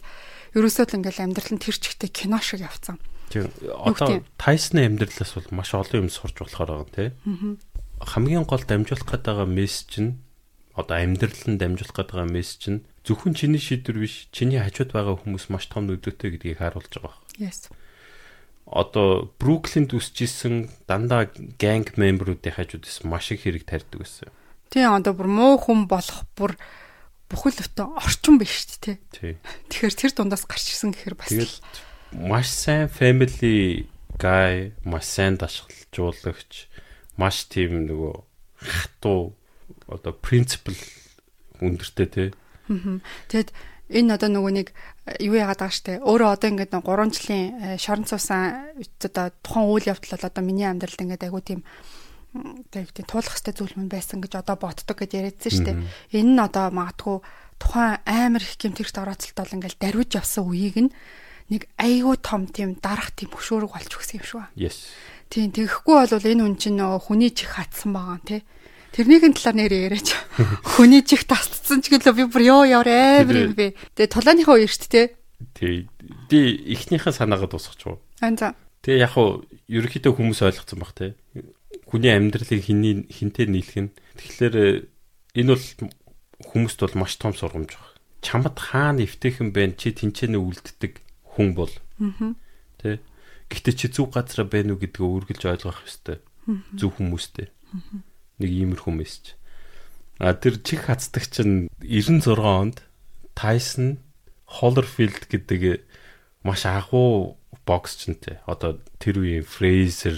ерөөсөө 0.58 0.86
л 0.90 0.98
ингээд 0.98 1.22
амьдрал 1.22 1.52
нь 1.54 1.62
тэр 1.62 1.78
чигтээ 1.78 2.10
кино 2.10 2.42
шиг 2.42 2.66
явцсан. 2.66 2.98
Тийм 3.30 3.48
одоо 3.78 4.26
Тайсны 4.42 4.86
амьдралаас 4.90 5.32
бол 5.38 5.50
маш 5.54 5.72
олон 5.78 6.06
юм 6.06 6.10
сурч 6.10 6.36
болохоор 6.42 6.90
байгаа 6.90 7.14
тийм. 7.14 7.58
Хамгийн 8.02 8.46
гол 8.50 8.66
дамжуулах 8.66 9.06
гээд 9.06 9.26
байгаа 9.30 9.48
мессеж 9.48 9.94
нь 10.02 10.12
одоо 10.74 10.98
амьдрал 10.98 11.46
нь 11.46 11.62
дамжуулах 11.62 11.96
гээд 11.96 12.12
байгаа 12.12 12.30
мессеж 12.34 12.64
нь 12.74 12.84
зөвхөн 13.06 13.38
чиний 13.38 13.62
шийдвэр 13.62 14.02
биш, 14.02 14.28
чиний 14.34 14.58
хажууд 14.58 14.92
байгаа 14.92 15.16
хүмүүс 15.22 15.54
маш 15.54 15.70
том 15.70 15.86
нөлөөтэй 15.86 16.42
гэдгийг 16.42 16.58
харуулж 16.58 16.90
байгаа. 16.98 17.22
Yes 17.38 17.70
одоо 18.72 19.34
Бруклинд 19.36 19.92
үсчихсэн 19.92 20.72
дандаа 20.88 21.28
ганг 21.60 22.00
мемберүүдийн 22.00 22.56
хажуудаас 22.56 23.04
маш 23.04 23.36
их 23.36 23.44
хэрэг 23.44 23.68
тарьдаг 23.68 24.00
байсан. 24.00 24.32
Тийм 24.72 24.96
одоо 24.96 25.14
бүр 25.14 25.28
муу 25.28 25.60
хүн 25.60 25.86
болох 25.92 26.24
бүр 26.40 26.56
бүхэл 27.28 27.60
бүтэн 27.60 27.92
орчин 28.00 28.40
биш 28.40 28.64
шүү 28.64 28.96
дээ. 29.20 29.36
Тэгэхээр 29.70 29.96
тэр 30.00 30.12
дундаас 30.16 30.48
гарч 30.48 30.72
ирсэн 30.72 30.96
гэхээр 30.96 31.16
бас 31.20 31.28
Тэгээд 31.28 31.56
маш 32.24 32.48
сайн 32.48 32.88
family 32.88 33.88
guy, 34.16 34.72
маш 34.88 35.12
сайн 35.12 35.36
дашгалжуулагч, 35.36 36.72
маш 37.20 37.52
тийм 37.52 37.84
нөгөө 37.88 38.16
хатуу 38.64 39.36
одоо 39.92 40.16
принципл 40.16 40.76
өндөртэй 41.60 42.08
тий. 42.08 42.30
Тэгэд 43.28 43.52
энэ 43.92 44.16
одоо 44.16 44.30
нөгөө 44.32 44.52
нэг 44.56 44.68
э, 45.08 45.20
юу 45.28 45.36
яагаад 45.36 45.68
байгаа 45.68 45.76
штэ 45.76 46.00
өөрөө 46.00 46.30
одоо 46.32 46.48
ингээд 46.48 46.72
3 46.72 47.12
жилийн 47.12 47.46
э, 47.60 47.78
шорон 47.78 48.08
цуусан 48.08 48.72
одоо 48.80 49.36
тухайн 49.44 49.68
үйл 49.68 49.92
явдал 49.92 50.16
бол 50.16 50.30
одоо 50.32 50.44
миний 50.48 50.68
амьдралд 50.68 51.04
ингээд 51.04 51.28
айгу 51.28 51.44
тийм 51.44 51.68
тэгээд 52.32 53.08
туулах 53.08 53.36
хэвээр 53.36 53.58
зүйл 53.60 53.76
мэн 53.76 53.90
байсан 53.92 54.24
гэж 54.24 54.40
одоо 54.40 54.56
боддог 54.56 54.96
гэж 54.96 55.12
яриадсан 55.20 55.52
штэ 55.52 55.72
энэ 56.16 56.32
нь 56.32 56.40
одоо 56.40 56.72
магадгүй 56.72 57.20
тухайн 57.60 58.00
амар 58.08 58.42
их 58.42 58.56
гэмтэрт 58.56 58.96
орооцолт 59.04 59.36
бол 59.36 59.56
ингээд 59.60 59.78
даруйж 59.84 60.12
явсан 60.16 60.48
үеийг 60.48 60.78
нь 60.88 60.92
нэг 61.52 61.68
айгу 61.76 62.16
том 62.16 62.48
тийм 62.48 62.80
дарах 62.80 63.12
тийм 63.12 63.36
хөшөөрөг 63.36 63.76
болж 63.76 63.92
өгсөн 63.92 64.24
юм 64.24 64.26
шүү. 64.26 64.44
Yes. 64.56 64.96
Тийм 65.28 65.52
тэгэхгүй 65.52 65.96
бол 66.08 66.32
энэ 66.32 66.44
хүн 66.48 66.56
чинь 66.56 66.80
нөгөө 66.80 67.00
хүний 67.12 67.32
чих 67.36 67.60
хатсан 67.60 67.92
байгаа 67.92 68.20
тий. 68.24 68.42
Тэрнийхэн 68.96 69.36
талаар 69.36 69.56
нэр 69.56 69.72
яриач. 69.72 70.12
Хүний 70.76 71.00
чих 71.08 71.24
тасцсан 71.24 71.80
ч 71.80 71.96
гэлээ 71.96 72.12
би 72.12 72.24
бүр 72.28 72.44
ёо 72.44 72.64
яваа 72.68 73.24
амар 73.24 73.38
юм 73.40 73.56
бэ. 73.56 73.72
Тэгээ 73.96 74.12
тулааныхаа 74.12 74.60
үеэр 74.60 74.68
шүү 74.68 74.92
дээ. 74.92 75.08
Тий. 75.56 75.88
Би 76.28 76.40
эхнийхээ 76.76 77.16
санаагаа 77.16 77.48
дуусгач 77.48 77.88
уу. 77.88 78.04
Аа. 78.20 78.52
Тэгээ 78.84 79.00
яг 79.00 79.16
хуу 79.16 79.48
ерөнхийдөө 79.72 80.12
хүмүүс 80.12 80.44
ойлгоцсон 80.44 80.80
баг 80.84 80.92
те. 80.92 81.16
Хүний 81.88 82.12
амьдралыг 82.12 82.62
хиний 82.64 83.08
хинтээ 83.08 83.48
нийлэх 83.48 83.78
нь. 83.78 83.96
Тэгэхээр 84.20 84.56
э, 84.56 84.70
энэ 85.36 85.52
бол 85.56 85.66
хүмүүст 86.52 86.80
бол 86.82 86.96
маш 87.00 87.16
том 87.20 87.36
сургамж 87.36 87.76
баг. 87.76 87.90
Чамд 88.22 88.58
хаана 88.58 89.04
эвтэйхэн 89.04 89.52
байна 89.52 89.76
чи 89.76 89.92
тэнцэнэ 89.92 90.38
үлддэг 90.38 91.02
хүн 91.36 91.56
бол. 91.58 91.74
Аа. 92.00 92.36
Тэ. 92.80 93.02
Гэтэ 93.52 93.72
чи 93.76 93.88
зөв 93.92 94.14
газараа 94.14 94.48
байна 94.48 94.74
уу 94.76 94.82
гэдгээ 94.82 95.06
үргэлж 95.06 95.44
ойлгох 95.48 95.84
ёстой. 95.84 96.24
Зөв 96.78 96.98
хүмүүстэй. 96.98 97.52
Нэг 98.40 98.50
иймэрхүү 98.52 98.94
мессеж. 98.96 99.36
А 100.22 100.38
тэр 100.38 100.62
чих 100.62 100.86
хацдаг 100.86 101.26
чинь 101.28 101.68
96 101.82 102.38
онд 102.40 102.86
Tyson 103.34 103.98
Holyfield 104.46 105.26
гэдэг 105.32 105.82
маш 106.44 106.66
агуу 106.66 107.42
боксчнтэй. 107.66 108.42
Одоо 108.46 108.82
тэр 109.02 109.22
үеийн 109.22 109.46
Fraser 109.46 110.18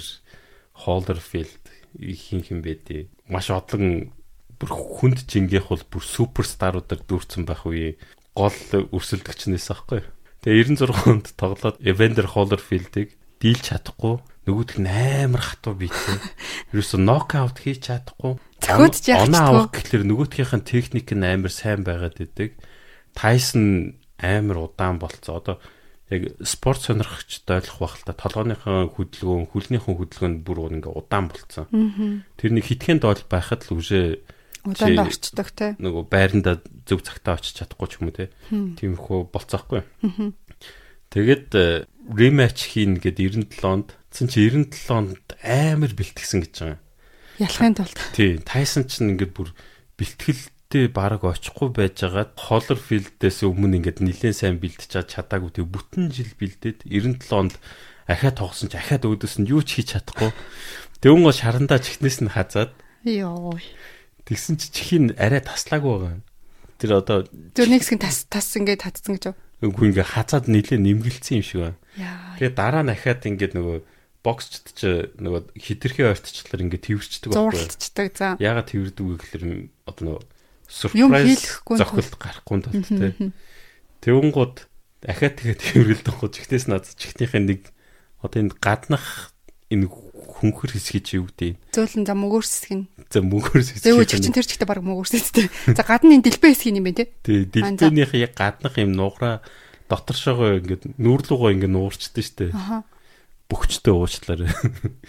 Holyfield 0.73 1.63
хин 2.01 2.41
хин 2.41 2.59
байдیں۔ 2.65 3.07
Маш 3.29 3.49
одлон 3.53 4.11
бүр 4.57 4.71
хүнд 4.73 5.29
жингэх 5.29 5.69
бол 5.69 5.83
бүр 5.85 6.03
суперстаруудаар 6.03 7.01
дүүрсэн 7.05 7.45
байх 7.45 7.63
үе 7.69 7.95
гол 8.33 8.57
өрсөлдөгчнээс 8.89 9.69
аахгүй. 9.69 10.01
Тэгээ 10.41 10.75
96 10.81 11.07
онд 11.07 11.27
тоглоод 11.37 11.77
Evander 11.79 12.27
Holyfield-ыг 12.27 13.13
дийлж 13.43 13.63
чадахгүй 13.69 14.23
нөгөөдг 14.47 14.77
нь 14.79 14.91
амар 15.23 15.43
хатуу 15.43 15.75
бийтэй. 15.75 16.19
Ерөөсө 16.71 16.99
нокаут 16.99 17.59
хийж 17.59 17.87
чадахгүй. 17.87 18.39
Зөхөж 18.59 18.95
яах 19.07 19.27
Оноо 19.27 19.67
авах 19.67 19.71
гэхэлэр 19.71 20.03
нөгөөдгийнх 20.07 20.53
нь 20.59 20.67
техник 20.67 21.07
нь 21.15 21.23
амар 21.23 21.51
сайн 21.51 21.83
байгаад 21.87 22.19
идэг. 22.19 22.59
Тайсон 23.15 23.99
амар 24.19 24.67
удаан 24.67 24.99
болцоо. 24.99 25.39
Одоо 25.39 25.55
яг 26.11 26.21
спорт 26.43 26.81
сонирхогчд 26.83 27.47
ойлгох 27.47 27.79
байх 27.79 27.95
л 27.99 28.07
та 28.07 28.13
толгойнхаа 28.17 28.91
хөдөлгөөн, 28.91 29.47
хөлнийхэн 29.53 29.95
хөдөлгөөн 29.95 30.35
бүр 30.43 30.75
ингээ 30.75 30.91
удаан 30.91 31.31
болцсон. 31.31 31.67
Тэр 32.35 32.51
нэг 32.51 32.65
хитгэн 32.67 32.99
доол 32.99 33.23
байхад 33.29 33.63
л 33.69 33.79
үжээ 33.79 34.19
удаан 34.67 34.99
орчдөг 35.07 35.49
те. 35.55 35.67
Нөгөө 35.79 36.03
байранда 36.07 36.59
зөв 36.87 37.03
цагтаа 37.03 37.39
очиж 37.39 37.59
чадахгүй 37.59 37.87
ч 37.87 37.93
юм 37.99 38.11
уу 38.11 38.15
те. 38.15 38.31
Тиймэрхүү 38.51 39.19
болцоохгүй. 39.31 39.81
Тэгээд 41.13 41.47
рематч 42.09 42.59
хийн 42.73 42.99
гэд 42.99 43.21
97 43.21 43.63
онд 43.63 43.95
цэн 44.11 44.27
чи 44.27 44.49
97 44.49 44.91
онд 44.91 45.27
амар 45.39 45.91
бэлтгэсэн 45.93 46.41
гэж 46.43 46.53
байгаа. 46.57 46.79
Ялахын 47.37 47.75
тулд. 47.77 47.97
Тий, 48.17 48.37
Тайсон 48.41 48.89
ч 48.89 49.01
ингээд 49.01 49.33
бүр 49.33 49.53
бэлтгэлтэй 50.73 50.89
баг 50.89 51.21
очихгүй 51.21 51.69
байжгаад 51.69 52.33
Холлерфилдээс 52.33 53.45
өмнө 53.45 53.77
ингээд 53.77 54.01
нэлээд 54.01 54.33
сайн 54.33 54.57
бэлтэж 54.57 55.05
чадаагүй 55.05 55.53
тэг 55.53 55.69
бүтэн 55.69 56.09
жил 56.09 56.33
бэлдээд 56.33 56.89
97 56.89 57.29
онд 57.29 57.55
ахаа 58.09 58.33
тогсон 58.33 58.73
ч 58.73 58.81
ахаад 58.81 59.05
өөдөөс 59.05 59.45
нь 59.45 59.49
юу 59.53 59.61
ч 59.61 59.77
хийж 59.77 59.93
чадахгүй. 59.93 60.33
Тэгүн 61.05 61.29
гоо 61.29 61.35
шарандаа 61.35 61.77
чихнээс 61.77 62.25
нь 62.25 62.33
хазаад. 62.33 62.73
Йоо. 63.05 63.61
Тэгсэн 64.25 64.57
чи 64.57 64.73
чихийн 64.73 65.13
арай 65.13 65.45
таслаагүй 65.45 65.93
байгаа. 65.93 66.21
Тэр 66.81 66.91
одоо 66.97 67.17
зөв 67.29 67.69
нэг 67.69 67.85
хэсэг 67.85 68.01
тас 68.01 68.25
тас 68.25 68.49
ингээд 68.57 68.81
татсан 68.81 69.21
гэж. 69.21 69.37
Үгүй 69.61 69.93
ингээ 69.93 70.09
хазаад 70.09 70.49
нэлээ 70.49 70.81
нэмгэлцсэн 70.81 71.37
юм 71.37 71.45
шиг 71.45 71.59
байна. 71.69 71.77
Тэгээ 72.41 72.57
дараа 72.57 72.81
нь 72.81 72.89
ахаад 72.91 73.21
ингээд 73.29 73.53
нөгөө 73.53 73.77
боксчд 74.25 74.73
ч 74.73 74.81
нөгөө 75.21 75.53
хитрхи 75.53 76.01
ойртчлаар 76.07 76.63
ингээд 76.65 76.87
тэрчдэг 76.87 77.29
байхгүй. 77.29 77.59
Зурлцдаг 77.61 78.07
за. 78.15 78.27
Ягаад 78.39 78.71
тэрдэг 78.71 79.03
вэ 79.03 79.15
гэхээр 79.19 79.43
одоо 79.87 80.03
нөгөө 80.07 80.23
surprise 80.67 81.61
зохилт 81.67 82.15
гарахгүй 82.17 82.57
тул 82.63 82.83
тээ. 82.83 83.31
Тэвнгууд 84.03 84.55
ахаад 85.03 85.35
тэгээ 85.39 85.57
тэргэлдэн 85.59 86.15
гоо 86.15 86.29
чихнээс 86.31 86.65
наад 86.71 86.87
чихнийхээ 86.95 87.43
нэг 87.43 87.61
одоо 88.23 88.39
энэ 88.39 88.55
гаднах 88.59 89.33
энэ 89.67 89.87
хүнхэр 89.89 90.71
хэсгийг 90.75 91.03
чи 91.03 91.19
юу 91.19 91.27
гэдэг. 91.27 91.59
Зөөлөн 91.75 92.05
за 92.07 92.15
мөгөөрс 92.15 92.51
хэсэг 92.51 92.71
нь. 92.75 92.85
За 93.11 93.19
мөгөөрс 93.23 93.69
хэсэг. 93.73 93.83
Зөөгөө 93.83 94.07
чихчин 94.07 94.35
тэр 94.35 94.47
чихтэй 94.47 94.67
баг 94.67 94.83
мөгөөрс 94.83 95.13
хэсэгтэй. 95.15 95.47
За 95.75 95.83
гадны 95.83 96.19
энэ 96.19 96.25
дэлбээ 96.27 96.51
хэсэг 96.51 96.71
юм 96.71 96.87
байна 96.87 96.99
те. 96.99 97.11
Тий, 97.23 97.43
дэлбээнийх 97.47 98.11
яг 98.15 98.33
гаднах 98.35 98.75
юм 98.79 98.91
нуграа 98.95 99.43
дотор 99.87 100.17
шогоо 100.17 100.59
ингээд 100.59 100.99
нүүрлугоо 100.99 101.49
ингээд 101.55 101.73
нуурчдаг 101.73 102.23
штэ. 102.23 102.51
Аха. 102.53 102.83
Бөхчтэй 103.47 103.93
уучлаарай. 103.93 104.51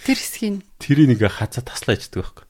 Тэр 0.06 0.18
хэсгийг. 0.18 0.66
Тэрийг 0.82 1.18
ингээ 1.18 1.32
хацаа 1.32 1.62
таслаа 1.62 1.94
ичдэг 1.94 2.20
байхгүй. 2.22 2.43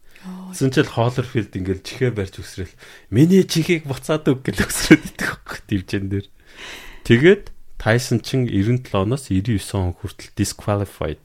Зэн 0.57 0.73
чил 0.73 0.89
Холлерфилд 0.89 1.53
ингээл 1.53 1.85
чихээ 1.85 2.11
барьж 2.17 2.41
өсрэл 2.41 2.73
миний 3.13 3.45
чихийг 3.45 3.85
буцаад 3.85 4.25
өг 4.31 4.41
гэж 4.41 4.65
өсрөөд 4.65 5.05
идэх 5.05 5.31
байхгүй 5.45 5.61
дивжэн 5.69 6.07
дээр. 6.09 6.27
Тэгээд 7.05 7.45
Тайсон 7.77 8.25
чин 8.25 8.49
97 8.49 8.97
оноос 8.97 9.29
99 9.29 9.61
он 9.77 9.93
хүртэл 9.93 10.33
disqualified. 10.33 11.21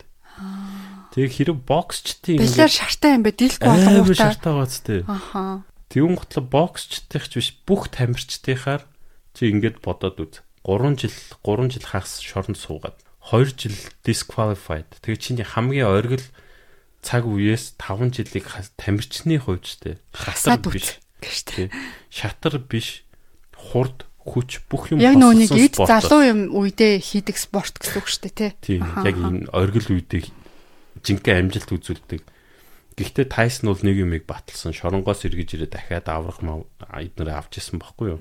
Тэгээ 1.15 1.31
хэрэг 1.31 1.57
боксчтын 1.63 2.43
ингээд 2.43 2.59
Бэлэр 2.59 2.73
шартай 2.76 3.11
юм 3.15 3.23
бэ? 3.23 3.31
Дийлгүй 3.31 4.15
та? 4.19 4.35
Шартай 4.35 4.53
гоц 4.59 4.76
тээ. 4.84 5.01
Аха. 5.07 5.63
Тэгүн 5.88 6.19
готло 6.19 6.43
боксчтынх 6.43 7.26
ч 7.31 7.34
биш 7.39 7.49
бүх 7.63 7.88
тамирчдынхаар 7.95 8.84
чи 9.31 9.49
ингээд 9.49 9.80
бодоод 9.80 10.19
үз. 10.19 10.43
3 10.67 10.99
жил 10.99 11.15
3 11.41 11.71
жил 11.71 11.85
хагас 11.88 12.19
шоронд 12.19 12.59
суугаад 12.59 12.99
2 13.31 13.55
жил 13.55 13.77
disqualified. 14.03 14.85
Тэгээ 15.01 15.17
чиний 15.23 15.47
хамгийн 15.47 15.88
оргил 15.88 16.23
цаг 17.01 17.23
үеэс 17.26 17.80
5 17.80 18.11
жилиг 18.11 18.45
тамирчны 18.76 19.39
хувьд 19.39 19.67
тэ 19.80 19.99
хасар 20.11 20.59
биш. 20.59 20.99
Шатар 22.11 22.59
биш. 22.59 23.03
Хурд 23.55 24.07
хүч 24.23 24.63
бүх 24.69 24.91
юм 24.93 25.01
Яг 25.03 25.15
нөөнийг 25.19 25.51
эд 25.51 25.76
залуу 25.80 26.21
юм 26.23 26.39
үедээ 26.53 26.99
хийдэг 27.01 27.35
спорт 27.39 27.80
гэсэн 27.80 27.99
үг 27.99 28.07
шүү 28.07 28.21
дээ 28.30 28.53
тий. 28.61 28.80
Яг 28.80 29.15
энэ 29.15 29.49
оргил 29.51 29.89
үедээ 29.95 30.27
жинхэнэ 31.03 31.39
амжилт 31.49 31.71
үзүүлдэг. 31.71 32.21
Гэхдээ 32.99 33.27
Тайсон 33.31 33.71
бол 33.71 33.80
нэг 33.80 33.95
юмыг 33.95 34.23
баталсан. 34.27 34.76
Шоронгоос 34.76 35.23
эргэж 35.23 35.55
ирээ 35.55 35.71
дахиад 35.71 36.07
аврах 36.11 36.43
эднэрээ 36.43 37.35
авч 37.39 37.63
исэн 37.63 37.80
байхгүй 37.80 38.07
юу? 38.13 38.19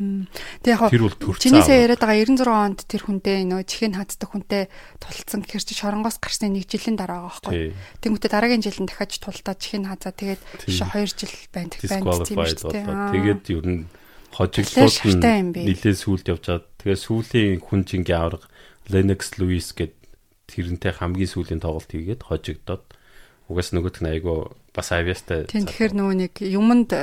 Тэг 0.62 0.78
яг 0.78 0.88
тэр 0.94 1.02
бол 1.02 1.18
төрцөө. 1.18 1.42
Чинийсээ 1.42 1.82
яриад 1.82 1.98
байгаа 1.98 2.22
96 2.22 2.46
онд 2.46 2.80
тэр 2.86 3.02
хүнтэй 3.02 3.42
нөө 3.42 3.62
чихэн 3.66 3.98
хаддаг 3.98 4.30
хүнтэй 4.30 4.62
тулцсан 5.02 5.42
гэхэр 5.42 5.64
чи 5.66 5.74
шоронгоос 5.74 6.22
гарсны 6.22 6.54
нэг 6.54 6.70
жилийн 6.70 6.94
дараа 6.94 7.26
байгаа 7.26 7.42
байхгүй 7.42 7.54
юу? 7.58 7.74
Тэнгүүтээ 8.06 8.30
дараагийн 8.30 8.62
жилд 8.62 8.86
дахиад 8.86 9.12
тулдаа 9.18 9.54
чихэн 9.58 9.90
хазаа 9.90 10.14
тэгээд 10.14 10.42
2 10.70 11.10
жил 11.18 11.34
байна 11.50 11.74
байна 11.74 12.22
тийм 12.22 12.38
шүү 12.46 12.70
дээ. 12.70 12.86
Тэгээд 12.86 13.42
ер 13.50 13.66
нь 13.66 13.82
хожиглууд 14.32 14.96
нь 15.18 15.66
нилээ 15.66 15.94
сүулт 15.96 16.26
явжаад 16.28 16.64
тэгээд 16.78 17.00
сүүлийн 17.02 17.58
хүн 17.64 17.82
жингийн 17.82 18.20
авраг 18.20 18.44
Lennox 18.92 19.36
Lewis 19.40 19.72
гэд 19.74 19.96
тэрнтэй 20.48 20.92
хамгийн 20.96 21.28
сүүлийн 21.28 21.60
тоглолт 21.60 21.90
хийгээд 21.90 22.22
хожигдоод 22.28 22.84
угаас 23.48 23.72
нөгөөх 23.72 24.00
нь 24.04 24.12
айгу 24.12 24.52
бас 24.78 24.94
авьяастай. 24.94 25.50
Тийм 25.50 25.66
тэгэхээр 25.66 25.92
нөгөө 25.98 26.16
нэг 26.22 26.34
юмд 26.38 26.94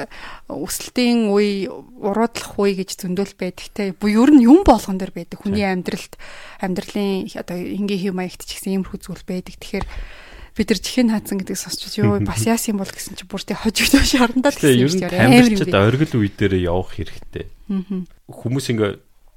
өсөлтийн 0.48 1.28
үе, 1.28 1.68
уруудлах 1.68 2.56
үе 2.56 2.80
гэж 2.80 2.96
зөндөл 3.04 3.36
байдаг 3.36 3.68
те. 3.76 3.92
Бу 3.92 4.08
ер 4.08 4.32
нь 4.32 4.48
юм 4.48 4.64
болгон 4.64 4.96
дэр 4.96 5.12
байдаг. 5.12 5.44
Хүний 5.44 5.68
амьдралд 5.68 6.16
амьдралын 6.64 7.28
одоо 7.36 7.58
ингийн 7.60 8.02
хэв 8.08 8.16
маягт 8.16 8.48
ч 8.48 8.56
гэсэн 8.56 8.80
иймэрхүү 8.80 9.00
зүйл 9.04 9.28
байдаг. 9.28 9.60
Тэгэхээр 9.60 9.86
бид 10.56 10.72
нар 10.72 10.80
чихэн 10.80 11.12
хаацсан 11.12 11.38
гэдгийг 11.44 11.60
сонсч 11.60 12.00
юу 12.00 12.16
бас 12.24 12.48
яас 12.48 12.64
юм 12.72 12.80
бол 12.80 12.88
гэсэн 12.88 13.20
чи 13.20 13.28
бүр 13.28 13.44
тий 13.44 13.60
хожигдоо 13.60 14.04
шарандаа 14.08 14.56
гэсэн 14.56 14.80
юм 14.80 14.88
шиг 14.88 15.12
амар 15.12 15.52
юм. 15.52 15.60
Оргил 15.68 16.16
үе 16.24 16.32
дээр 16.32 16.56
явах 16.64 16.96
хэрэгтэй. 16.96 17.52
Хүмүүс 18.32 18.72
ингээ 18.72 18.92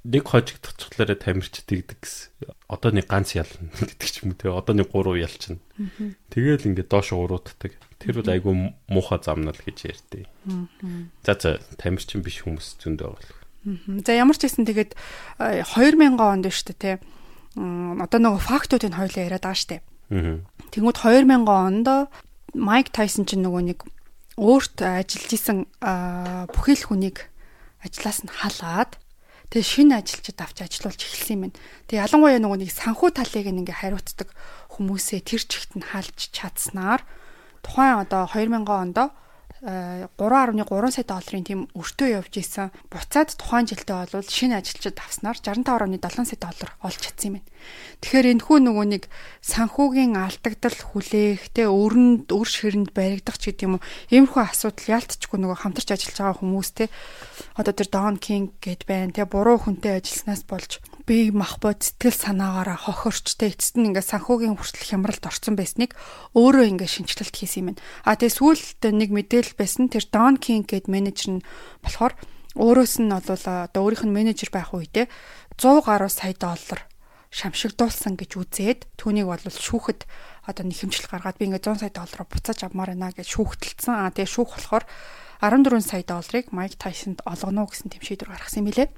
нэг 0.06 0.24
хожигдчихлаарэ 0.30 1.18
тамирчд 1.18 1.66
игдэг 1.66 1.98
гэсэн. 1.98 2.54
Одоо 2.70 2.90
нэг 2.94 3.10
ганц 3.10 3.34
ялна 3.34 3.66
гэдэг 3.82 4.08
ч 4.08 4.22
юм 4.22 4.32
уу 4.32 4.38
те. 4.38 4.48
Одоо 4.54 4.74
нэг 4.78 4.88
гурав 4.94 5.18
ялчна. 5.18 5.58
Тэгэл 6.30 6.70
ингээд 6.70 6.88
доош 6.88 7.10
уруутдаг. 7.12 7.74
Тэр 7.98 8.22
бол 8.22 8.30
айгүй 8.30 8.54
муухай 8.86 9.18
замнал 9.22 9.58
гэж 9.58 9.78
ярьдээ. 9.90 10.24
За 11.26 11.34
за 11.34 11.58
тамирчин 11.82 12.22
биш 12.22 12.46
хүмүүс 12.46 12.78
зөндөө 12.78 13.10
байгаа. 13.10 13.38
За 14.06 14.12
ямар 14.14 14.38
ч 14.38 14.46
гэсэн 14.46 14.64
тэгээд 14.70 14.94
2000 15.42 16.14
онд 16.14 16.46
шүү 16.46 16.66
дээ 16.72 16.78
те. 16.78 16.92
Одоо 17.58 18.18
нөгөө 18.22 18.42
фактуудыг 18.46 18.94
хоёлаа 18.94 19.26
яриад 19.26 19.42
байгаа 19.42 19.58
шүү 19.58 19.70
дээ. 19.74 19.82
Тэнгүүд 20.70 20.98
2000 21.02 21.42
онд 21.50 21.88
Майк 22.54 22.94
Тайсон 22.94 23.26
ч 23.26 23.34
нөгөө 23.34 23.62
нэг 23.66 23.82
өөрт 24.38 24.78
ажиллаж 24.78 25.30
исэн 25.34 25.58
бүхэл 26.54 26.86
хүнийг 26.86 27.26
ажлаас 27.82 28.22
нь 28.24 28.30
халаад 28.30 28.96
Тэгээ 29.48 29.64
шинэ 29.64 29.94
ажилчид 30.04 30.38
авч 30.44 30.60
ажилуулж 30.60 31.00
эхэлсэн 31.00 31.34
юм 31.34 31.42
байна. 31.48 31.56
Тэгээ 31.88 32.04
ялангуяа 32.04 32.40
нөгөө 32.44 32.58
нэг 32.60 32.70
санхүү 32.72 33.10
талыг 33.16 33.48
ингээ 33.48 33.80
хариуцдаг 33.80 34.28
хүмүүсээ 34.76 35.20
тэр 35.24 35.42
чигт 35.48 35.72
нь 35.72 35.88
халж 35.88 36.28
чадсанаар 36.36 37.00
тухайн 37.68 38.00
одоо 38.00 38.24
2000 38.24 38.64
онд 38.64 38.98
3.3 39.58 40.94
сая 40.94 41.02
долларын 41.02 41.42
тийм 41.42 41.60
өртөө 41.74 42.22
явж 42.22 42.38
исэн. 42.38 42.70
Буцаад 42.94 43.34
тухайн 43.34 43.66
жилдээ 43.66 44.14
бол 44.14 44.22
шинэ 44.22 44.62
ажилчид 44.62 44.94
авснаар 45.02 45.34
65.7 45.34 45.98
сая 45.98 46.38
доллар 46.38 46.70
олж 46.78 46.98
чадсан 47.02 47.26
юм 47.26 47.34
байна. 47.42 47.50
Тэгэхээр 47.98 48.30
энэ 48.38 48.44
хүү 48.46 48.58
нөгөө 48.62 48.86
нэг 48.86 49.04
санхүүгийн 49.42 50.14
алдагдал 50.14 50.78
хүлээх 50.78 51.42
те 51.50 51.66
өрөнд 51.66 52.30
өр 52.30 52.46
ширэнд 52.46 52.94
баригдах 52.94 53.34
ч 53.42 53.50
гэдэг 53.50 53.66
юм 53.66 53.82
уу. 53.82 53.86
Иймэрхүү 54.14 54.42
асуудал 54.46 54.94
ялтчгүй 54.94 55.38
нөгөө 55.42 55.58
хамтарч 55.58 55.88
ажиллаж 55.90 56.18
байгаа 56.22 56.38
хүмүүс 56.38 56.70
те 56.78 56.84
одоо 57.58 57.74
тэр 57.74 57.90
Don 57.90 58.14
King 58.22 58.54
гэд 58.62 58.86
байна 58.86 59.10
те 59.10 59.26
буруу 59.26 59.58
хүнтэй 59.58 59.98
ажилласнаас 59.98 60.46
болж 60.46 60.78
бие 61.08 61.32
махбод 61.32 61.80
сэтгэл 61.80 62.12
санаагаараа 62.12 62.76
хохирчтэй 62.76 63.56
эцэст 63.56 63.80
нь 63.80 63.88
ингээ 63.88 64.04
санхүүгийн 64.04 64.60
хүртэл 64.60 64.92
хямралд 64.92 65.24
орсон 65.24 65.56
байсныг 65.56 65.96
өөрөө 66.36 66.76
ингээ 66.76 66.90
шинжилэлт 66.92 67.32
хийсэн 67.32 67.60
юм 67.64 67.66
байна. 67.72 67.80
А 68.04 68.20
тэгээ 68.20 68.36
сүүлд 68.36 68.84
нэг 68.92 69.08
мэдээлэл 69.16 69.56
байсан 69.56 69.88
тэр 69.88 70.04
Don 70.12 70.36
King 70.36 70.68
гэд 70.68 70.92
менежер 70.92 71.40
нь 71.40 71.44
болохоор 71.80 72.12
Өөрөөс 72.58 72.98
нь 72.98 73.12
бол 73.12 73.22
одоо 73.30 73.82
өөрийнх 73.86 74.02
нь 74.02 74.16
менежер 74.18 74.50
байх 74.50 74.74
үедээ 74.74 75.06
100 75.60 75.84
гаруй 75.86 76.10
сая 76.10 76.34
доллар 76.34 76.90
шамшигдуулсан 77.30 78.18
гэж 78.18 78.30
үзээд 78.34 78.80
түүнийг 78.98 79.30
бол 79.30 79.38
шүүхэд 79.38 80.08
одоо 80.48 80.64
нэг 80.66 80.80
хэмжил 80.80 81.06
гаргаад 81.06 81.38
би 81.38 81.52
ингээ 81.52 81.62
100 81.62 81.86
сая 81.86 81.92
доллараар 81.94 82.26
буцааж 82.26 82.66
авмаар 82.66 82.98
байна 82.98 83.14
гэж 83.14 83.30
шүүхтэлсэн. 83.30 83.94
Аа 83.94 84.10
тэгээ 84.10 84.34
шүүх 84.34 84.50
болохоор 84.58 84.84
14 85.38 85.86
сая 85.86 86.02
долларыг 86.02 86.50
Майк 86.50 86.74
Тайсонд 86.80 87.22
олгоно 87.22 87.68
гэсэн 87.70 87.94
тэм 87.94 88.02
шийдвэр 88.02 88.32
гаргасан 88.32 88.66
юм 88.66 88.74
билээ. 88.74 88.88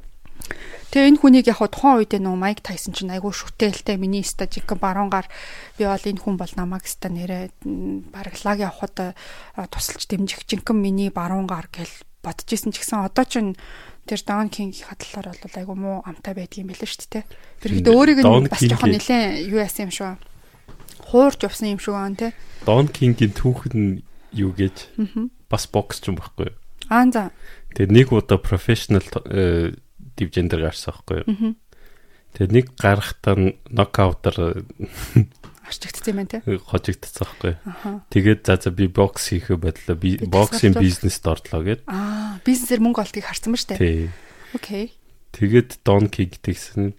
Тэгээ 0.90 1.08
энэ 1.14 1.20
хүнийг 1.22 1.46
яг 1.46 1.62
тухайн 1.62 2.02
үед 2.02 2.18
нөө 2.18 2.34
Майк 2.34 2.66
Тайсон 2.66 2.90
чинь 2.90 3.14
айгүй 3.14 3.30
шүтээлтэй 3.30 3.94
миний 3.94 4.26
ста 4.26 4.50
жинхэнэ 4.50 4.82
баруунгаар 4.82 5.26
би 5.78 5.86
бол 5.86 6.02
энэ 6.02 6.18
хүн 6.18 6.34
бол 6.34 6.52
намайг 6.58 6.84
ста 6.90 7.06
нэрээ 7.06 7.54
бараг 8.10 8.34
лаг 8.42 8.58
явахад 8.58 9.14
тусалж 9.70 10.10
дэмжих 10.10 10.42
жинхэнэ 10.50 10.82
миний 10.82 11.10
баруунгаар 11.14 11.70
гэл 11.70 11.94
бодож 12.26 12.50
исэн 12.50 12.74
ч 12.74 12.82
гэсэн 12.82 13.06
одоо 13.06 13.22
чинь 13.22 13.54
тэр 14.10 14.20
Don 14.26 14.50
King-ийн 14.50 14.82
хадлаар 14.82 15.30
бол 15.38 15.54
айгүй 15.54 15.76
муу 15.78 16.02
амтай 16.02 16.34
байдгийн 16.34 16.66
байлаа 16.66 16.88
шүү 16.90 17.06
дээ. 17.06 17.24
Тэр 17.62 17.72
хэд 17.78 17.88
өөрийг 17.94 18.18
нь 18.26 18.50
бас 18.50 18.62
жоохон 18.66 18.90
нэлээд 18.90 19.46
юу 19.46 19.62
яасан 19.62 19.86
юм 19.86 19.94
шүү. 19.94 20.18
Хуурж 21.14 21.46
явсан 21.46 21.78
юм 21.78 21.80
шүү 21.80 21.94
гэн 21.94 22.16
тэ. 22.18 22.34
Don 22.66 22.90
King-ийн 22.90 23.30
түүх 23.30 23.70
нь 23.70 24.02
юу 24.34 24.50
гэж 24.50 24.90
бас 25.46 25.70
бокс 25.70 26.02
ч 26.02 26.10
юм 26.10 26.18
байхгүй 26.18 26.50
юу? 26.50 26.56
Аа 26.90 27.06
за. 27.06 27.30
Тэгээ 27.78 27.94
нэг 27.94 28.08
удаа 28.10 28.42
professional 30.20 30.28
дивжендер 30.28 30.60
гарсан 30.60 30.92
байхгүй 30.92 31.16
юу? 31.24 31.54
Тэгээ 32.36 32.52
нэг 32.52 32.66
гарахтаа 32.78 33.34
нокаутаар 33.72 34.62
арчигдсан 35.70 36.14
юм 36.14 36.26
те. 36.26 36.42
Хожигдсан 36.44 37.26
байхгүй? 37.26 37.52
Тэгээд 38.10 38.40
за 38.46 38.58
за 38.58 38.70
би 38.70 38.86
бокс 38.86 39.30
хийхэ 39.30 39.56
бодлоо. 39.56 39.96
Би 39.96 40.18
боксийн 40.18 40.74
бизнест 40.74 41.26
ордлоо 41.26 41.62
гэд. 41.62 41.80
Аа, 41.86 42.38
бизнесээр 42.44 42.82
мөнгө 42.82 43.02
олдгийг 43.02 43.26
харсан 43.26 43.54
ба 43.54 43.58
штэ. 43.58 43.78
Тий. 43.78 44.10
Окей. 44.54 44.94
Тэгээд 45.34 45.82
Don 45.86 46.10
King 46.10 46.34
гэсэн 46.42 46.94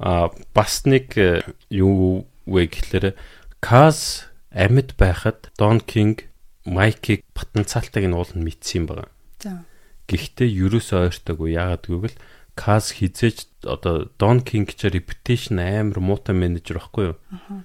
а 0.00 0.30
бас 0.54 0.86
нэг 0.86 1.16
э, 1.18 1.44
юу 1.68 2.24
вэ 2.46 2.70
гэхлээр 2.70 3.18
Kaz 3.60 4.30
амьд 4.54 4.96
байхад 4.96 5.52
Don 5.58 5.82
King 5.84 6.24
Майкийг 6.64 7.24
потенциалтайг 7.34 8.08
нь 8.08 8.16
уул 8.16 8.30
нь 8.32 8.44
мэдсэн 8.44 8.84
юм 8.84 8.86
байна. 8.88 9.08
За. 9.42 9.64
Гэхдээ 10.08 10.48
ерөөсөө 10.48 11.12
ойртоогүй 11.12 11.58
яагаад 11.58 11.84
гэвэл 11.84 12.16
Каз 12.58 12.98
хизээж 12.98 13.62
одоо 13.62 14.10
Don 14.18 14.42
King 14.42 14.66
ч 14.66 14.90
reputation 14.90 15.62
амар 15.62 16.02
муутай 16.02 16.34
менежер 16.34 16.82
байхгүй 16.82 17.14
юу? 17.14 17.16
Аа. 17.30 17.62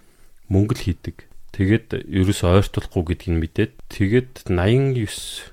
Мөнгө 0.54 0.78
л 0.78 0.86
хийдэг. 0.86 1.26
Тэгээд 1.58 2.06
ерөөсөө 2.06 2.62
ойртуулахгүй 2.62 3.04
гэдгийг 3.18 3.38
мэдээд 3.42 3.72
тэгээд 3.90 4.46
89 4.54 5.50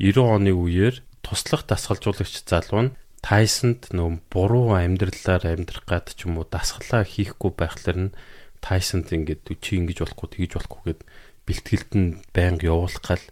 90 0.00 0.16
оны 0.16 0.52
үеэр 0.56 1.04
туслах 1.20 1.68
дасгалжуулагч 1.68 2.48
залуу 2.48 2.88
нь 2.88 2.94
Тайсонд 3.20 3.92
нөө 3.92 4.24
буруу 4.32 4.72
амьдралаар 4.72 5.44
амьдрах 5.44 5.84
гад 5.84 6.16
ч 6.16 6.24
юм 6.24 6.40
уу 6.40 6.48
дасгалаа 6.48 7.04
хийхгүй 7.04 7.52
байхлаар 7.52 7.98
нь 8.08 8.16
Тайсонд 8.64 9.12
ингээд 9.12 9.44
чи 9.60 9.76
ингэж 9.76 10.08
болохгүй 10.08 10.28
тэгэж 10.32 10.52
болохгүй 10.56 10.80
гэд 10.88 11.00
бэлтгэлд 11.44 11.92
нь 12.00 12.08
байнга 12.32 12.72
явуулах 12.72 13.04
гал. 13.04 13.24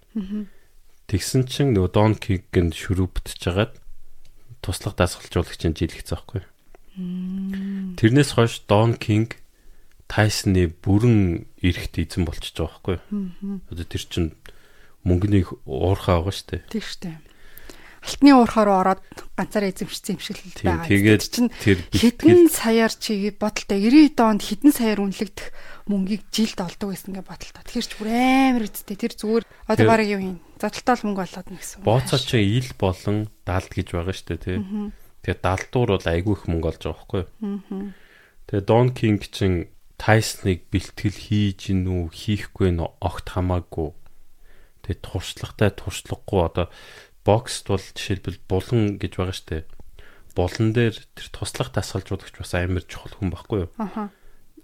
Тэгсэн 1.08 1.48
чинь 1.48 1.72
нөгөө 1.72 1.92
Дон 1.96 2.12
Кинг-д 2.20 2.76
шүрүүбтж 2.76 3.40
жагаад 3.40 3.72
туслах 4.60 4.94
дасгалжуулагчийн 4.96 5.74
жилгцсэн 5.74 6.16
байхгүй. 6.16 6.42
Тэрнээс 7.98 8.30
хойш 8.34 8.64
Дон 8.66 8.98
Кинг 8.98 9.38
Тайсны 10.08 10.72
бүрэн 10.72 11.46
эрэхт 11.62 12.00
эзэн 12.00 12.24
болчихж 12.24 12.58
байгаа 12.58 12.98
байхгүй. 12.98 12.98
Одоо 13.70 13.86
тэр 13.86 14.04
чинь 14.08 14.30
мөнгөний 15.04 15.44
уурхаа 15.68 16.24
байгаа 16.24 16.34
шүү 16.34 16.48
дээ. 16.48 16.62
Тийм 16.72 16.82
шүү 16.82 17.00
дээ 17.04 17.16
алтны 18.08 18.30
уурхаар 18.34 18.68
ороод 18.70 19.02
ганцаараа 19.36 19.70
эзэмшсэн 19.74 20.16
юм 20.16 20.22
шиг 20.22 20.38
л 20.38 20.64
байгаа. 20.64 20.88
Тэгээд 20.88 21.22
чинь 21.28 21.50
хэдэн 21.52 22.48
саяар 22.48 22.92
чи 22.94 23.28
бодолтой 23.34 23.78
90 23.82 24.16
доонд 24.16 24.42
хэдэн 24.42 24.72
саяар 24.72 25.02
үнэлэгдэх 25.02 25.46
мөнгийг 25.90 26.22
жилд 26.32 26.58
олдог 26.62 26.94
байсан 26.94 27.12
гэж 27.12 27.24
бодолтой. 27.26 27.62
Тэгэхээр 27.66 27.88
ч 27.88 27.92
бүр 27.98 28.08
амар 28.08 28.64
үсттэй 28.64 28.96
тэр 28.96 29.12
зүгээр 29.12 29.44
одоо 29.66 29.84
баг 29.84 30.00
юу 30.06 30.20
юм. 30.22 30.36
Задaltaал 30.58 31.02
мөнгө 31.06 31.22
болоод 31.22 31.48
нэг 31.54 31.60
гэсэн. 31.62 31.82
Бооцоо 31.86 32.18
чи 32.18 32.42
ил 32.42 32.70
болон 32.74 33.30
далд 33.46 33.70
гэж 33.70 33.94
байгаа 33.94 34.14
шүү 34.14 34.28
дээ 34.34 34.42
тий. 34.42 34.58
Тэгээд 35.22 35.42
далдуур 35.46 35.90
бол 35.94 36.06
айгүй 36.10 36.34
их 36.34 36.44
мөнгө 36.50 36.68
олж 36.74 36.82
байгаа 36.82 36.98
байхгүй 36.98 37.22
юу? 37.22 37.94
Тэгээд 38.50 38.66
Don 38.66 38.88
King 38.90 39.22
чин 39.22 39.70
Тайсныг 39.98 40.66
бэлтгэл 40.70 41.14
хийж 41.14 41.70
гинүү 41.70 42.10
хийхгүй 42.10 42.74
нөө 42.74 42.90
огт 43.02 43.26
хамаагүй. 43.34 43.94
Тэгээд 44.82 45.02
туршлагатай 45.02 45.70
туршлагагүй 45.74 46.40
одоо 46.42 46.66
бокст 47.26 47.66
бол 47.70 47.82
жишээлбэл 47.82 48.42
булан 48.46 48.98
гэж 48.98 49.12
байгаа 49.14 49.36
штэ. 49.36 49.66
Булан 50.38 50.70
дээр 50.74 50.96
тэр 51.18 51.28
туслах 51.34 51.74
дасгалжуулагч 51.74 52.34
бас 52.38 52.54
амар 52.54 52.86
чухал 52.86 53.14
хүн 53.14 53.30
байхгүй 53.34 53.58
юу? 53.66 53.70
Аха. 53.78 54.14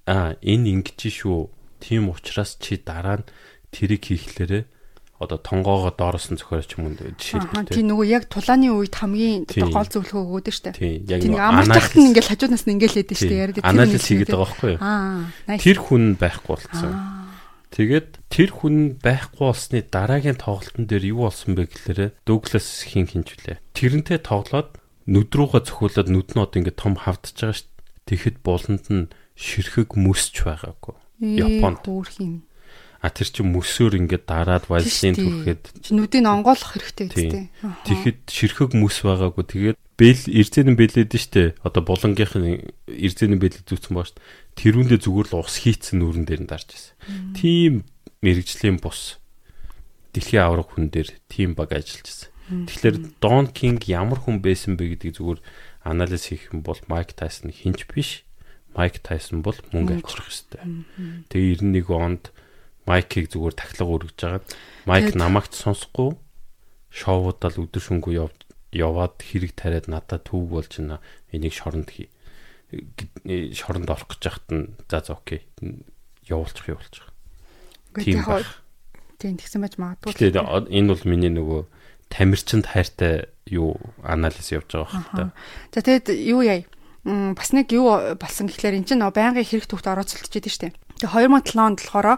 Аа 0.07 0.39
энэ 0.39 0.71
ингэж 0.87 1.11
шүү. 1.11 1.51
Тийм 1.83 2.09
учраас 2.15 2.57
чи 2.63 2.79
дараа 2.79 3.21
нь 3.21 3.29
тэрийг 3.75 4.07
хийхлээрээ 4.07 4.65
одоо 5.25 5.41
тонгоогоо 5.41 5.93
доороос 5.97 6.29
нь 6.31 6.39
зөхөрөж 6.39 6.71
юм 6.77 6.93
уу 6.93 7.17
жишээлбэл 7.17 7.73
тийм 7.73 7.89
нөгөө 7.91 8.07
яг 8.09 8.25
тулааны 8.29 8.69
үед 8.71 8.95
хамгийн 8.95 9.45
гол 9.49 9.89
зөвлөгөө 9.89 10.23
өгөөд 10.25 10.49
штэ. 10.53 10.77
Тийм 10.77 11.09
яг 11.09 11.21
нөгөө 11.25 11.41
анализ 11.41 11.93
нь 11.97 12.09
ингээл 12.13 12.31
хажуунаас 12.31 12.65
нь 12.69 12.75
ингээл 12.77 12.97
хийдэж 13.01 13.19
штэ 13.19 13.35
яриад 13.35 13.65
анализ 13.65 14.05
хийгээд 14.05 14.31
байгаа 14.31 14.45
байхгүй 14.45 14.73
юу? 14.77 15.59
Тэр 15.59 15.79
хүн 15.81 16.05
байхгүй 16.21 16.53
болсон. 16.55 16.93
Тэгээд 17.75 18.09
тэр 18.31 18.51
хүн 18.55 18.77
байхгүй 19.03 19.45
болсны 19.51 19.83
дараагийн 19.83 20.39
тоглолтын 20.39 20.87
дээр 20.87 21.11
юу 21.11 21.27
болсон 21.27 21.59
бэ 21.59 21.67
гэхээр 21.67 22.01
Дуглас 22.23 22.87
хин 22.87 23.11
хинжвлээ. 23.11 23.59
Тэрнтэй 23.75 24.23
тоглоод 24.23 24.79
нүд 25.11 25.35
рүүгээ 25.35 25.67
цохиулаад 25.67 26.07
нүднүүд 26.07 26.55
ингээд 26.55 26.79
том 26.79 26.95
хавдж 26.95 27.35
байгаа 27.35 27.51
дээ. 27.51 28.07
Тэгэхэд 28.07 28.37
буланд 28.47 28.87
нь 28.95 29.11
ширхэг 29.35 29.99
мүсч 29.99 30.47
байгаагүй. 30.47 30.95
Японд. 31.19 31.83
А 33.05 33.13
тэр 33.13 33.29
чинь 33.29 33.53
мөсөөр 33.53 34.01
ингээд 34.01 34.25
дараад 34.25 34.65
валсын 34.73 35.13
түрхэд 35.13 35.93
нүдийг 35.93 36.25
онгойлгох 36.25 36.73
хэрэгтэй 36.81 37.05
гэдэг. 37.13 37.53
Тэгэхэд 37.85 38.21
ширхэг 38.33 38.73
мүс 38.73 39.05
байгаагүй. 39.05 39.45
Тэгээд 39.45 39.79
бэл 40.01 40.25
эрзэнэн 40.25 40.73
бэлээд 40.73 41.13
нь 41.13 41.21
штэ. 41.21 41.61
Одоо 41.61 41.85
булангийнх 41.85 42.33
нь 42.41 42.73
эрзэнэн 42.89 43.37
бэлээд 43.37 43.69
зүтсэн 43.69 43.93
баа 43.93 44.09
штэ 44.09 44.25
тэрүүндээ 44.55 45.01
зүгээр 45.03 45.29
л 45.35 45.43
ус 45.43 45.57
хийцэн 45.67 45.99
нүрэн 45.99 46.27
дээр 46.27 46.43
нь 46.47 46.51
дарж 46.51 46.69
байсан. 46.71 46.95
Тийм 47.35 47.73
мэрэгжлийн 48.23 48.79
бус 48.79 49.19
дэлхийн 50.15 50.47
авраг 50.47 50.71
хүн 50.75 50.95
дээр 50.95 51.11
тийм 51.27 51.59
баг 51.59 51.75
ажиллаж 51.75 52.07
байсан. 52.07 52.31
Тэгэхээр 52.71 52.97
Don 53.19 53.51
King 53.51 53.83
ямар 53.91 54.23
хүн 54.23 54.39
байсан 54.39 54.79
бэ 54.79 54.95
гэдгийг 54.95 55.19
зүгээр 55.19 55.41
анализ 55.83 56.31
хийх 56.31 56.55
юм 56.55 56.63
бол 56.63 56.79
Mike 56.87 57.19
Tyson 57.19 57.51
хинч 57.51 57.91
биш. 57.91 58.23
Mike 58.79 59.03
Tyson 59.03 59.43
бол 59.43 59.59
мөнгө 59.75 60.03
авчрах 60.03 60.31
хэрэгтэй. 60.31 60.63
Тэгээ 61.31 61.83
91 61.83 61.91
онд 61.91 62.25
Mike-ийг 62.85 63.33
зүгээр 63.33 63.55
тахлага 63.57 63.95
өргөж 63.97 64.17
жагаад 64.19 64.45
Mike 64.85 65.17
намайг 65.17 65.49
сонсохгүй 65.51 66.17
шоудал 66.93 67.57
өдөр 67.57 67.83
шөнөгүй 67.83 68.21
яваад 68.75 69.17
хэрэг 69.19 69.57
тариад 69.57 69.89
надад 69.89 70.29
төв 70.29 70.51
болж 70.51 70.77
байна. 70.79 71.01
Энийг 71.33 71.55
шоронд 71.55 71.89
хий 71.91 72.11
шоронд 73.55 73.91
орох 73.91 74.09
гэж 74.11 74.23
яхад 74.27 74.49
нь 74.51 74.75
за 74.91 75.01
за 75.01 75.15
окей 75.15 75.47
явуулчих 76.27 76.69
явуулчих. 76.69 77.07
Тийм 77.95 78.25
байх. 78.27 78.63
Тийм 79.19 79.39
тэгсэн 79.39 79.63
байж 79.63 79.79
магадгүй. 79.79 80.15
Тэгээд 80.15 80.37
энэ 80.69 80.89
бол 80.91 81.05
миний 81.07 81.31
нөгөө 81.31 81.63
тамирчинд 82.11 82.67
хайртай 82.67 83.31
юу 83.47 83.79
анализ 84.03 84.51
явж 84.51 84.75
байгаа 84.75 85.05
та. 85.15 85.33
За 85.73 85.81
тэгэд 85.83 86.11
юу 86.15 86.43
яа? 86.43 86.65
бас 87.05 87.53
нэг 87.53 87.69
юу 87.77 88.17
болсон 88.17 88.49
гэхлээр 88.49 88.81
эн 88.81 88.89
чинь 88.89 89.05
байнгын 89.05 89.45
хэрэг 89.45 89.69
төвт 89.69 89.87
орооцолдож 89.87 90.33
идэв 90.33 90.49
штэ. 90.49 90.73
Тэгээ 91.05 91.13
2007 91.13 91.61
онд 91.61 91.79
болохоор 91.85 92.17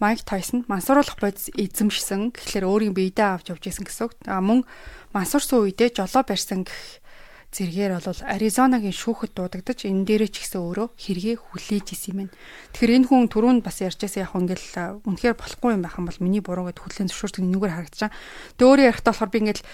Майк 0.00 0.24
Тайсон 0.24 0.64
мансууруулах 0.64 1.20
бодис 1.20 1.52
эзэмшсэн 1.52 2.32
гэхлээр 2.32 2.64
өөрийн 2.64 2.96
биедээ 2.96 3.28
авч 3.36 3.52
явж 3.52 3.64
исэн 3.68 3.84
гэсэн 3.84 4.08
үг. 4.08 4.16
А 4.24 4.40
мөн 4.40 4.64
мансуурсан 5.12 5.60
үедээ 5.60 5.92
жолоо 5.92 6.24
барьсан 6.24 6.64
гэх 6.64 7.04
зэргээр 7.50 7.98
бол 7.98 8.22
Аризонагийн 8.30 8.94
шүүхэд 8.94 9.34
дуудагдаж 9.34 9.82
энэ 9.82 10.06
дээрээ 10.06 10.30
ч 10.30 10.46
гэсэн 10.46 10.62
өөрөө 10.62 10.88
хэрэгээ 10.94 11.36
хүлээж 11.36 11.86
исэн 11.98 12.10
юм 12.14 12.18
байна. 12.30 12.34
Тэгэхээр 12.78 12.96
энэ 12.96 13.08
хүн 13.10 13.26
түрүүнд 13.26 13.62
бас 13.66 13.82
ярьжсэн 13.82 14.22
яг 14.22 14.38
ингээл 14.38 15.02
үнэхээр 15.02 15.34
болохгүй 15.34 15.70
юм 15.74 15.82
байх 15.82 15.98
юм 15.98 16.06
бол 16.06 16.22
миний 16.22 16.38
буруу 16.38 16.70
гэд 16.70 16.78
хүлэн 16.78 17.10
зөвшөөрдөг 17.10 17.42
нэггээр 17.42 17.74
харагдчихаа. 17.74 18.14
Тэгээ 18.54 18.70
өөрөө 18.70 18.86
ярихтаа 18.94 19.10
болохоор 19.10 19.32
би 19.34 19.38
ингээл 19.42 19.66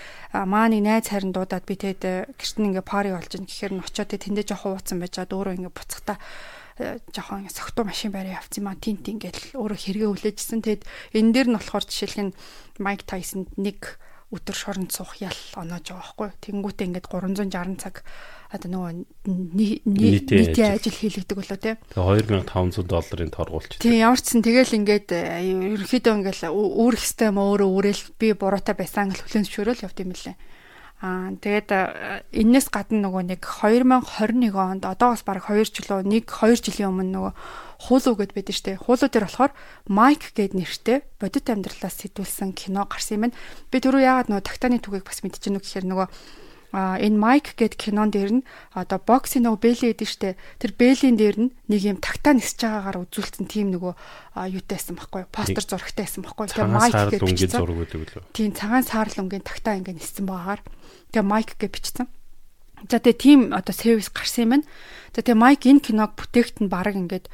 маа 0.48 0.66
нэг 0.72 0.82
найз 0.88 1.06
харин 1.12 1.32
дуудаад 1.36 1.64
би 1.68 1.74
тэгэд 1.76 2.02
гэрт 2.32 2.56
нь 2.56 2.68
ингээ 2.72 2.84
пари 2.88 3.12
болж 3.12 3.32
ин 3.36 3.44
гэхээр 3.44 3.72
нь 3.76 3.84
очиод 3.84 4.08
тэндээ 4.08 4.44
жоохон 4.48 4.72
ууцсан 4.80 4.96
байжаад 4.96 5.36
өөрөө 5.36 5.54
ингээ 5.60 5.76
буцахтаа 5.76 6.16
жоохон 6.76 7.48
согтуу 7.48 7.88
машин 7.88 8.12
барай 8.12 8.36
явцсан 8.36 8.68
маа 8.68 8.76
тинт 8.76 9.08
ингээл 9.08 9.56
өөрөө 9.56 9.78
хэрэгээ 9.80 10.10
хүлээжсэн. 10.12 10.60
Тэгэд 10.60 10.82
энэ 11.16 11.32
дээр 11.32 11.48
нь 11.52 11.56
болохоор 11.56 11.84
жишээлх 11.88 12.20
нь 12.20 12.36
Майк 12.76 13.08
Тайсонд 13.08 13.56
нэг 13.56 13.96
өдөр 14.34 14.56
шоронд 14.58 14.90
суух 14.90 15.16
ял 15.22 15.38
оноож 15.54 15.86
байгаа 15.86 16.02
байхгүй. 16.02 16.28
Тэнгүүтээ 16.42 16.86
ингээд 16.90 17.06
360 17.08 17.78
цаг 17.78 18.02
одоо 18.50 18.68
нөгөө 18.68 18.92
нийтийн 19.86 20.74
ажил 20.74 20.98
хийлэгдэг 20.98 21.36
болоо. 21.38 21.58
Тэгээ 21.58 21.78
2500 21.94 22.90
долларын 22.90 23.30
торгуулч. 23.30 23.78
Тий 23.78 24.02
ямар 24.02 24.18
ч 24.18 24.34
сан 24.34 24.42
тэгэл 24.42 24.76
ингээд 24.82 25.14
ерөнхийдөө 25.14 26.12
ингээд 26.26 26.42
үүрэх 26.50 27.02
хэстэй 27.06 27.30
юм 27.30 27.38
өөрөө 27.38 27.70
үүрэл 27.70 28.02
би 28.18 28.34
буруутай 28.34 28.74
байсан 28.74 29.14
гэж 29.14 29.24
хүлэн 29.24 29.46
зөвшөөрөл 29.46 29.84
явд 29.86 29.98
юм 30.02 30.10
лээ. 30.10 30.36
Аа 30.96 31.36
тэгээд 31.36 31.68
энэс 32.32 32.72
гадна 32.72 33.04
нөгөө 33.04 33.36
нэг 33.36 33.44
2021 33.44 34.56
онд 34.56 34.88
одоогоос 34.88 35.28
бараг 35.28 35.44
2 35.52 35.68
жил 35.68 35.92
үү 35.92 36.08
1 36.08 36.24
2 36.24 36.56
жилийн 36.56 36.88
өмнө 36.88 37.12
нөгөө 37.12 37.32
хуулуу 37.84 38.16
гэд 38.16 38.32
байдаг 38.32 38.56
штэ. 38.56 38.80
Хуулуу 38.80 39.12
дээр 39.12 39.28
болохоор 39.28 39.52
Майк 39.92 40.32
гэд 40.32 40.56
нэртэй 40.56 41.04
бодит 41.20 41.52
амьдралаас 41.52 42.00
сэтүүлсэн 42.00 42.56
кино 42.56 42.88
гарсан 42.88 43.20
юм 43.20 43.22
байна. 43.28 43.36
Би 43.68 43.76
түрүү 43.84 44.08
яагаад 44.08 44.32
нөгөө 44.32 44.48
тактаны 44.48 44.80
түгийг 44.80 45.04
бас 45.04 45.20
мэдчихэв 45.20 45.52
нүг 45.52 45.64
гэхээр 45.68 45.84
нөгөө 45.84 46.08
а 46.72 46.96
энэ 47.00 47.20
Майк 47.20 47.56
гэд 47.56 47.76
кинон 47.76 48.08
дээр 48.08 48.40
нь 48.40 48.46
одоо 48.72 48.96
боксing 48.96 49.44
нөгөө 49.44 49.60
Бэли 49.60 49.92
гэдэг 49.92 50.08
штэ. 50.08 50.36
Тэр 50.60 50.72
Бэлийн 50.76 51.16
дээр 51.16 51.36
нь 51.36 51.50
нэг 51.68 51.80
юм 51.84 51.98
тагтаа 52.00 52.36
нисэж 52.36 52.64
байгаагаар 52.64 53.04
үзүүлсэн 53.04 53.44
тийм 53.48 53.72
нөгөө 53.76 53.92
юутайсан 54.50 54.96
байхгүй 54.96 55.28
постэр 55.30 55.64
зурагтайсан 55.64 56.20
байхгүй. 56.24 56.52
Тэгээ 56.52 56.72
Майк 56.72 56.92
гэд 56.92 57.52
зураг 57.52 57.76
гэдэг 57.84 58.00
лөө. 58.16 58.24
Тийм 58.32 58.52
цагаан 58.52 58.84
саарл 58.84 59.24
үнгийн 59.24 59.44
тагтаа 59.46 59.78
ингэ 59.78 59.96
ниссэн 59.96 60.26
байгаагаар 60.26 60.60
тэгээ 61.12 61.26
Майк 61.26 61.58
гэж 61.58 61.70
бичсэн. 61.74 62.06
За 62.90 63.00
тэгээ 63.00 63.16
тийм 63.18 63.40
одоо 63.56 63.72
сервис 63.72 64.12
гарсан 64.12 64.42
юм 64.44 64.50
байна. 64.60 64.66
За 65.16 65.24
тэгээ 65.24 65.38
Майк 65.40 65.64
энэ 65.64 65.80
киног 65.80 66.12
бүтээгт 66.14 66.60
нь 66.60 66.68
баг 66.68 66.92
ингээд 66.92 67.26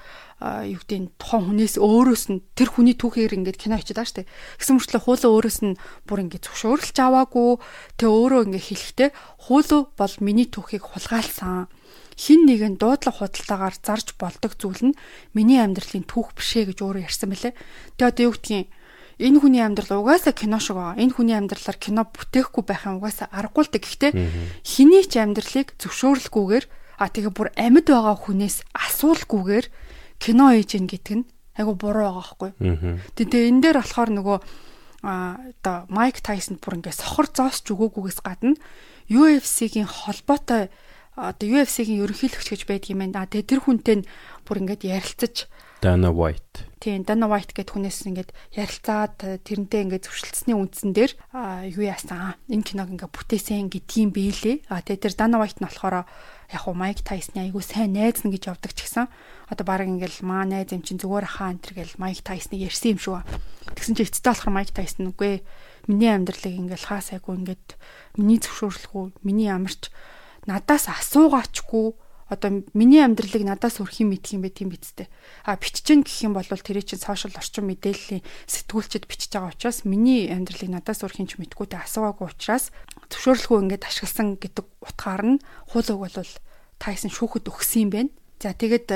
юу 0.42 0.82
гэдэг 0.82 1.18
тухайн 1.22 1.44
хүнээс 1.46 1.78
өөрөөс 1.78 2.24
нь 2.34 2.42
тэр 2.58 2.68
хүний 2.74 2.98
түүхээр 2.98 3.38
ингээд 3.38 3.58
кино 3.62 3.78
хийчихэж 3.78 3.94
байгаа 3.94 4.16
дээ. 4.26 4.30
Гэсэн 4.58 4.74
мөрчлөө 4.78 5.02
хуулаа 5.06 5.30
өөрөөс 5.38 5.58
нь 5.62 5.78
бүр 6.06 6.18
ингээд 6.26 6.46
зөвшөөрлж 6.50 6.96
аваагүй 6.98 7.50
тэгээ 7.98 8.18
өөрөө 8.18 8.40
ингээд 8.50 8.66
хэлэхдээ 8.66 9.10
хуулаа 9.46 9.80
бол 9.94 10.14
миний 10.18 10.46
түүхийг 10.50 10.82
хулгайлсан. 10.82 11.70
Хин 12.18 12.40
нэгэн 12.46 12.76
дуудлага 12.76 13.22
худалдаагаар 13.22 13.76
зарж 13.78 14.18
болдог 14.18 14.52
зүйл 14.58 14.92
нь 14.92 14.98
миний 15.30 15.62
амьдралын 15.62 16.06
түүх 16.06 16.34
бишээ 16.34 16.74
гэж 16.74 16.78
өөрөө 16.82 17.06
ярьсан 17.06 17.30
мэлээ. 17.30 17.54
Тэгээ 17.96 18.10
одоо 18.10 18.24
юу 18.26 18.34
гэдгийг 18.34 18.68
энэ 19.22 19.38
хүний 19.38 19.62
амьдрал 19.62 20.02
угаасаа 20.02 20.34
кино 20.34 20.58
шиг 20.58 20.74
байгаа. 20.74 20.98
Энэ 20.98 21.14
хүний 21.14 21.36
амьдралаар 21.38 21.78
кино 21.78 22.02
бүтээхгүй 22.10 22.64
байх 22.66 22.82
юм 22.90 22.98
угаасаа 22.98 23.30
аргагүй 23.30 23.62
л 23.62 23.70
дээ. 23.70 23.82
Гэхдээ 23.86 24.12
хэний 24.66 25.04
ч 25.06 25.22
амьдралыг 25.22 25.78
зөвшөөрлгүйгээр 25.78 26.64
а 26.98 27.06
тэгээ 27.06 27.30
бүр 27.30 27.48
амьд 27.54 27.86
байгаа 27.86 28.16
хүнээс 28.18 28.66
асуулгүйгээр 28.74 29.66
кино 30.18 30.44
хийж 30.52 30.70
гин 30.74 30.86
гэдэг 30.90 31.14
нь 31.22 31.26
айгу 31.54 31.72
буруу 31.78 32.02
байгаа 32.10 32.18
байхгүй. 32.18 32.50
Тэгээ 33.14 33.48
энэ 33.50 33.62
дээр 33.62 33.78
болохоор 33.78 34.10
нөгөө 34.10 34.38
а 35.02 35.34
одоо 35.34 35.76
Майк 35.90 36.22
Тайсон 36.22 36.62
бүр 36.62 36.78
ингээ 36.78 36.94
сохор 36.94 37.26
зоосч 37.26 37.66
өгөөгүйгээс 37.74 38.22
гадна 38.22 38.54
UFC-гийн 39.10 39.90
холбоотой 39.90 40.70
одоо 41.18 41.46
UFC-гийн 41.46 42.06
ерөнхийлөгч 42.06 42.48
гэж 42.54 42.62
байдаг 42.70 42.90
юм 42.94 43.02
байна. 43.02 43.26
Тэгээ 43.26 43.50
тэр 43.50 43.60
хүнтэй 43.66 43.96
нь 44.00 44.08
бүр 44.46 44.62
ингээд 44.62 44.86
ярилцаж 44.86 45.50
Dana 45.82 46.14
White. 46.14 46.70
Тийм, 46.78 47.02
Dana 47.02 47.26
White 47.26 47.58
гэд 47.58 47.74
хүнээс 47.74 48.06
ингээд 48.06 48.30
ярилцаад 48.54 49.42
тэрнтэй 49.42 49.82
ингээд 49.82 50.06
зөвшөлдсөний 50.06 50.54
үндсэн 50.54 50.94
дээр 50.94 51.18
юу 51.74 51.82
яасан. 51.82 52.38
Энэ 52.46 52.62
киног 52.62 52.94
ингээд 52.94 53.10
бүтээсэн 53.10 53.66
гэдгийм 53.66 54.14
бийлээ. 54.14 54.70
А 54.70 54.78
тэгээ 54.78 55.10
тэр 55.10 55.14
Dana 55.18 55.42
White 55.42 55.58
нь 55.58 55.66
болохоор 55.66 56.06
яг 56.06 56.62
уу 56.70 56.78
Майк 56.78 57.02
Тайсны 57.02 57.42
айгуу 57.50 57.66
сайн 57.66 57.98
найз 57.98 58.22
нь 58.22 58.30
гэж 58.30 58.54
явдаг 58.54 58.78
ч 58.78 58.86
гэсэн 58.86 59.10
одоо 59.50 59.64
баг 59.66 59.82
ингээл 59.82 60.22
маа 60.22 60.46
найз 60.46 60.70
юм 60.70 60.86
чин 60.86 61.02
зүгээр 61.02 61.26
хаа 61.42 61.50
энэ 61.50 61.62
төр 61.66 61.74
гэл 61.82 61.98
Майк 61.98 62.22
Тайсныг 62.22 62.62
ярьсан 62.62 62.94
юм 62.94 63.00
шүү. 63.02 63.18
Тэгсэн 63.74 63.94
чи 63.98 64.06
эцэстээ 64.06 64.30
болохоор 64.30 64.54
Майк 64.54 64.70
Тайсон 64.70 65.10
үгүй 65.10 65.42
миний 65.90 66.14
амьдралыг 66.14 66.62
ингээл 66.62 66.86
хаа 66.94 67.02
сайгүй 67.02 67.42
ингээд 67.42 67.74
миний 68.22 68.38
зөвшөөрлөхгүй 68.38 69.18
миний 69.26 69.50
ямарч 69.50 69.90
надаас 70.46 70.86
асуугаачгүй 70.86 71.98
одоо 72.32 72.64
миний 72.72 73.04
амьдралыг 73.04 73.44
надаас 73.44 73.76
өрх 73.84 74.00
юм 74.00 74.16
мэдх 74.16 74.32
юм 74.32 74.40
бэ 74.40 74.56
тийм 74.56 74.72
бицтэй. 74.72 75.12
А 75.44 75.60
биччихэн 75.60 76.00
гэх 76.00 76.24
юм 76.24 76.32
бол 76.32 76.48
тэрий 76.48 76.80
чин 76.80 76.96
сошиал 76.96 77.36
орчин 77.36 77.68
мэдээллийн 77.68 78.24
сэтгүүлчд 78.48 79.04
бичиж 79.04 79.36
байгаа 79.36 79.52
учраас 79.52 79.84
миний 79.84 80.32
амьдралыг 80.32 80.72
надаас 80.72 81.04
өрх 81.04 81.20
юм 81.20 81.28
ч 81.28 81.36
мэдгүй 81.36 81.76
тэ 81.76 81.84
асуугаагүй 81.84 82.32
учраас 82.32 82.72
зөвшөөрлөхгүй 83.12 83.58
ингээд 83.68 83.84
ашигласан 83.84 84.40
гэдэг 84.40 84.64
утгаар 84.80 85.22
нь 85.36 85.42
хуулаг 85.68 85.98
бол 86.00 86.32
Тайсон 86.80 87.12
шүүхэд 87.12 87.52
өгсөн 87.52 87.80
юм 87.86 87.90
байна. 87.92 88.10
За 88.40 88.56
тэгээд 88.56 88.88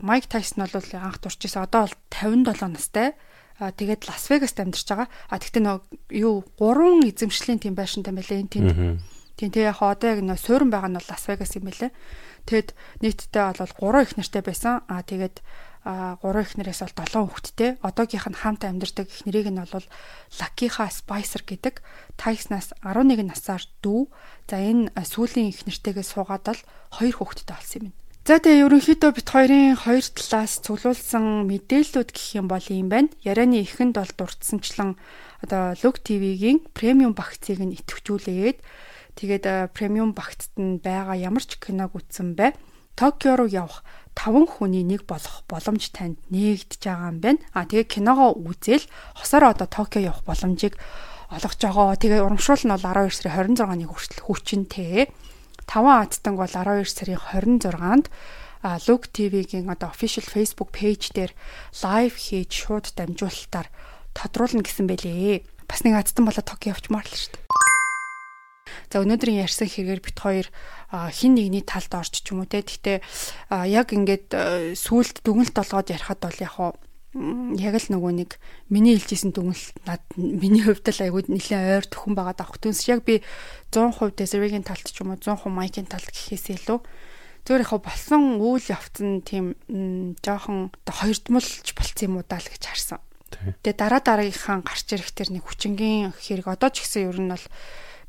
Майк 0.00 0.30
Тайсон 0.30 0.64
бол 0.70 0.88
анх 0.94 1.18
дурч 1.20 1.42
ирсэн 1.42 1.66
одоо 1.66 1.90
бол 1.90 1.96
57 2.08 2.70
настай. 2.70 3.12
А 3.58 3.72
тэгээд 3.72 4.08
Лас 4.08 4.30
Вегаст 4.30 4.56
амьдарч 4.56 4.88
байгаа. 4.88 5.08
А 5.28 5.36
тэгтээ 5.36 5.62
нөө 5.64 5.76
юу 6.16 6.44
гурван 6.56 7.04
эзэмшлийн 7.04 7.60
тийм 7.60 7.74
байшинтай 7.76 8.12
байлаа 8.12 8.40
энэ 8.40 8.52
тэнд. 8.52 8.72
Тийм 9.36 9.52
тэгээ 9.52 9.68
яг 9.68 9.80
одоо 9.84 10.08
яг 10.16 10.20
нөө 10.24 10.38
суурин 10.40 10.72
байгаа 10.72 10.88
нь 10.88 10.96
бол 10.96 11.10
Лас 11.12 11.24
Вегас 11.28 11.52
юм 11.60 11.68
байлаа. 11.68 11.92
Тэгэд 12.48 12.68
нийтдээ 13.04 13.44
бол 13.60 13.72
3 13.92 14.04
их 14.08 14.12
нартай 14.16 14.42
байсан. 14.42 14.80
Аа 14.88 15.04
тэгээд 15.04 15.44
3 15.84 16.24
их 16.40 16.56
нараас 16.56 16.80
бол 16.80 16.96
7 17.04 17.28
хүүхэдтэй. 17.28 17.70
Одоогийнх 17.84 18.26
нь 18.32 18.40
хамт 18.40 18.64
амьдардаг 18.64 19.06
их 19.12 19.22
нэрийг 19.28 19.52
нь 19.52 19.60
бол 19.60 19.86
Лакиха 20.40 20.88
Спайсер 20.88 21.44
гэдэг. 21.44 21.84
Тайснаас 22.16 22.72
11 22.80 23.28
насаар 23.28 23.62
дүү. 23.84 24.08
За 24.48 24.56
энэ 24.56 24.88
сүүлийн 24.96 25.52
их 25.52 25.68
нэртэйгээ 25.68 26.02
суугаад 26.02 26.56
л 26.56 26.60
2 26.96 27.20
хүүхэдтэй 27.20 27.54
болсон 27.54 27.82
юм. 27.92 27.94
За 28.26 28.42
тэгээ 28.42 28.66
ерөнхийдөө 28.66 29.10
бит 29.14 29.28
хоёрын 29.30 29.78
хоёр 29.78 30.02
талаас 30.02 30.58
цуглуулсан 30.58 31.46
мэдээллүүд 31.46 32.10
гэх 32.10 32.42
юм 32.42 32.50
бол 32.50 32.66
юм 32.66 32.90
байна. 32.90 33.14
Ярианы 33.22 33.62
ихэнд 33.62 33.94
бол 33.94 34.10
дурдсанчлан 34.18 34.98
одоо 35.46 35.78
Look 35.78 36.02
TV-гийн 36.02 36.66
премиум 36.74 37.14
багцыг 37.14 37.62
нь 37.62 37.78
идэвхжүүлээд 37.78 38.58
Тэгээд 39.16 39.72
премиум 39.72 40.12
багтд 40.12 40.52
нь 40.60 40.76
байгаа 40.84 41.16
ямар 41.16 41.40
ч 41.40 41.56
киног 41.56 41.96
үзсэн 41.96 42.36
бай. 42.36 42.52
Токио 42.96 43.36
руу 43.36 43.48
явах 43.48 43.84
5 44.16 44.60
хүний 44.60 44.84
нэг 44.84 45.04
болох 45.04 45.44
боломж 45.48 45.92
танд 45.92 46.16
нээгдэж 46.32 46.80
байгаа 46.80 47.12
юм 47.12 47.18
байна. 47.20 47.40
А 47.52 47.68
тэгээ 47.68 47.92
киногоо 47.92 48.32
үзэл 48.36 48.84
хосоор 49.16 49.52
одоо 49.52 49.68
Токио 49.68 50.00
явах 50.12 50.24
боломжийг 50.24 50.76
олгож 51.32 51.60
байгаа. 51.60 51.96
Тэгээ 51.96 52.24
урамшуул 52.24 52.64
нь 52.64 52.72
бол 52.72 52.80
12 52.80 53.12
сарын 53.12 53.56
26-ныг 53.56 53.90
хүртэл 53.92 54.24
хүчинтэй. 54.24 55.08
5 55.64 55.68
адтанг 55.68 56.36
бол 56.40 56.52
12 56.52 56.88
сарын 56.88 57.20
26-нд 57.20 58.08
Look 58.88 59.12
TV-гийн 59.12 59.70
одоо 59.70 59.92
official 59.92 60.24
Facebook 60.24 60.72
page 60.72 61.12
дээр 61.12 61.32
лайв 61.84 62.16
хийж 62.16 62.50
шууд 62.50 62.92
дамжуулалтаар 62.96 63.68
тодруулна 64.16 64.64
гэсэн 64.64 64.88
байлээ. 64.88 65.44
Бас 65.68 65.84
нэг 65.84 66.00
адтан 66.00 66.24
болоо 66.24 66.42
Токио 66.42 66.74
явчмаар 66.74 67.06
л 67.06 67.14
шүү 67.14 67.30
дээ. 67.36 67.45
За 68.96 69.04
өнөөдрийн 69.04 69.44
ярьсан 69.44 69.68
хэрэгээр 69.68 70.00
бит 70.00 70.16
хоёр 70.16 70.48
хин 71.12 71.36
нэгний 71.36 71.60
талд 71.60 71.92
орж 71.92 72.16
ч 72.16 72.32
юм 72.32 72.40
уу 72.40 72.48
те. 72.48 72.64
Гэхдээ 72.64 73.04
яг 73.68 73.92
ингээд 73.92 74.32
сүулт 74.72 75.20
дүгнэлт 75.20 75.52
болгоод 75.52 75.92
ярихад 75.92 76.24
бол 76.24 76.40
яг 76.40 76.52
хуу 76.56 76.72
яг 77.60 77.76
л 77.76 77.92
нөгөө 77.92 78.12
нэг 78.16 78.40
миний 78.72 78.96
хэлжсэн 78.96 79.36
дүгнэлт 79.36 79.84
над 79.84 80.00
миний 80.16 80.64
хувьд 80.64 80.88
л 80.88 81.04
айгүй 81.04 81.28
нэлээд 81.28 81.76
ойр 81.76 81.86
төхөн 81.92 82.16
байгаа 82.16 82.40
давх 82.40 82.56
түнс 82.56 82.88
яг 82.88 83.04
би 83.04 83.20
100% 83.68 84.16
Desiree-гийн 84.16 84.64
талд 84.64 84.88
ч 84.88 84.96
юм 85.04 85.12
уу 85.12 85.20
100% 85.20 85.44
Mike-ийн 85.44 85.92
талд 85.92 86.08
гэхээс 86.08 86.56
илүү 86.56 86.80
зөвөр 87.44 87.64
яг 87.68 87.72
болсон 87.84 88.40
үйл 88.40 88.64
явц 88.64 88.96
нь 89.04 89.20
тийм 89.20 89.60
жоохон 90.24 90.72
хоёрдмолж 90.88 91.68
болцсон 91.76 92.04
юм 92.08 92.16
уу 92.16 92.24
даа 92.24 92.40
л 92.40 92.48
гэж 92.48 92.64
харсан. 92.64 93.04
Тэгээ 93.60 93.76
дараа 93.76 94.00
дараагийнхаа 94.00 94.64
гарч 94.64 94.88
ирэх 94.96 95.12
тэр 95.12 95.36
нэг 95.36 95.44
хүчингийн 95.44 96.16
хэрэг 96.16 96.48
одоо 96.48 96.72
ч 96.72 96.80
гэсэн 96.80 97.12
ер 97.12 97.20
нь 97.20 97.28
бол 97.28 97.44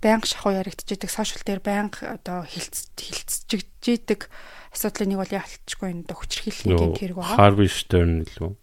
байнга 0.02 0.28
шахуу 0.28 0.54
яригдчихэдэг 0.54 1.10
сошиал 1.10 1.44
дээр 1.46 1.62
байнга 1.66 2.18
одоо 2.18 2.46
хилцчихжийдэг 2.46 4.30
асуудлын 4.74 5.10
нэг 5.16 5.20
бол 5.24 5.38
яалтчгүй 5.42 5.90
энэ 5.90 6.14
хүчрхийллийн 6.14 6.94
хэрэг 6.94 7.18
байгаа. 7.18 7.38
Harvey 7.38 7.70
Stern 7.72 8.26
лөө. 8.38 8.54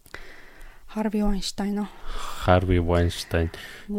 Harvey 0.95 1.21
Weinstein 1.27 1.83
уу? 1.83 1.91
Harvey 2.47 2.79
Weinstein. 2.79 3.51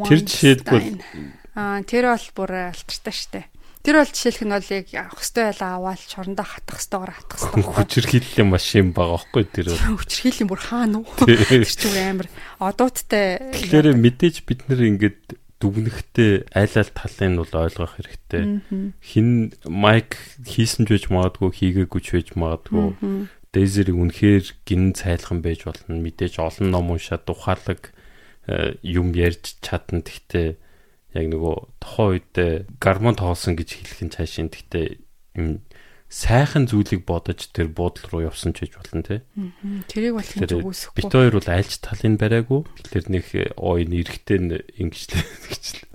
Тэр 0.08 0.24
жишээлбэл 0.24 1.04
аа 1.52 1.84
тэр 1.84 2.08
бол 2.08 2.28
бүр 2.32 2.72
алтартай 2.72 3.12
штэ. 3.12 3.44
Тэр 3.84 4.00
бол 4.00 4.08
жишээлх 4.08 4.42
нь 4.48 4.54
бол 4.56 4.72
яг 4.72 4.86
авах 4.96 5.20
хөстэй 5.20 5.44
байлаа 5.52 5.70
аваад 5.76 6.00
чорондоо 6.08 6.46
хатах 6.48 6.80
хөстөөр 6.80 7.12
хатах 7.12 7.36
хөстөө. 7.36 7.68
Хүчрхийллийн 7.76 8.48
машин 8.48 8.96
байгаа 8.96 9.20
байхгүй 9.20 9.44
тэр. 9.44 9.66
Хүчрхийллийн 10.00 10.48
бүр 10.48 10.62
хаана 10.64 11.04
уу? 11.04 11.12
Тэр 11.28 11.68
чинь 11.68 12.00
амар 12.00 12.28
одууттай. 12.64 13.44
Тэгэхээр 13.52 13.92
мэдээж 13.92 14.36
бид 14.48 14.64
нэр 14.72 14.80
ингээд 14.96 15.36
дүгнэхтэй 15.60 16.44
айл 16.52 16.74
ал 16.76 16.90
талын 16.92 17.32
нь 17.32 17.40
бол 17.40 17.54
ойлгох 17.56 17.96
хэрэгтэй. 17.96 18.44
Хин 19.00 19.56
майк 19.64 20.20
хийсэн 20.44 20.84
ч 20.84 20.92
байж 20.92 21.04
магадгүй 21.08 21.50
хийгээгүй 21.56 22.00
ч 22.04 22.08
байж 22.12 22.28
магадгүй. 22.36 22.92
Дэзерийг 23.56 23.96
үнэхээр 23.96 24.44
гин 24.68 24.92
цайлхан 24.92 25.40
байж 25.40 25.64
болно. 25.64 25.96
Мэдээж 25.96 26.44
олон 26.44 26.68
ном 26.68 26.92
уншаад 26.92 27.24
ухаалаг 27.24 27.96
э, 28.44 28.76
юм 28.84 29.16
ярьж 29.16 29.56
чадна. 29.64 30.04
Гэхдээ 30.04 30.60
яг 31.16 31.26
нөгөө 31.32 31.56
тухайн 31.80 32.20
үед 32.20 32.36
гармон 32.76 33.16
тоосон 33.16 33.56
гэж 33.56 33.80
хэлэх 33.80 34.00
нь 34.04 34.12
цаашин. 34.12 34.52
Гэхдээ 34.52 34.86
юм 35.40 35.64
сайхан 36.08 36.70
зүйлийг 36.70 37.02
бодож 37.02 37.50
тэр 37.50 37.68
буудлын 37.70 38.10
руу 38.10 38.22
явсан 38.30 38.54
ч 38.54 38.66
гэж 38.66 38.72
болно 38.78 39.02
те. 39.02 39.16
Тэрийг 39.90 40.14
бол 40.14 40.22
хинж 40.22 40.52
үгүйсэхгүй. 40.54 41.02
Бит 41.02 41.12
хоёр 41.12 41.34
бол 41.34 41.50
альж 41.50 41.72
талын 41.82 42.14
бариагүй. 42.14 42.62
Тэр 42.86 43.04
нэг 43.10 43.26
ой 43.58 43.82
нэрхтээ 43.90 44.38
ингэжлээ 44.78 45.24
гэжлээ. 45.50 45.86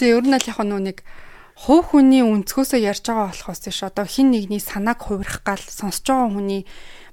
Гэтэ 0.00 0.06
ер 0.16 0.24
нь 0.24 0.32
л 0.32 0.48
яг 0.48 0.58
нэг 0.64 0.98
хувь 1.54 1.94
хүний 1.94 2.24
өнцгөөсөө 2.24 2.80
ярьж 2.82 3.04
байгаа 3.06 3.30
болохоос 3.30 3.60
тийш 3.62 3.86
одоо 3.86 4.08
хин 4.08 4.34
нэгний 4.34 4.58
санааг 4.58 4.98
хувирах 5.06 5.46
гал 5.46 5.62
сонсож 5.62 6.08
байгаа 6.08 6.34
хүний 6.34 6.62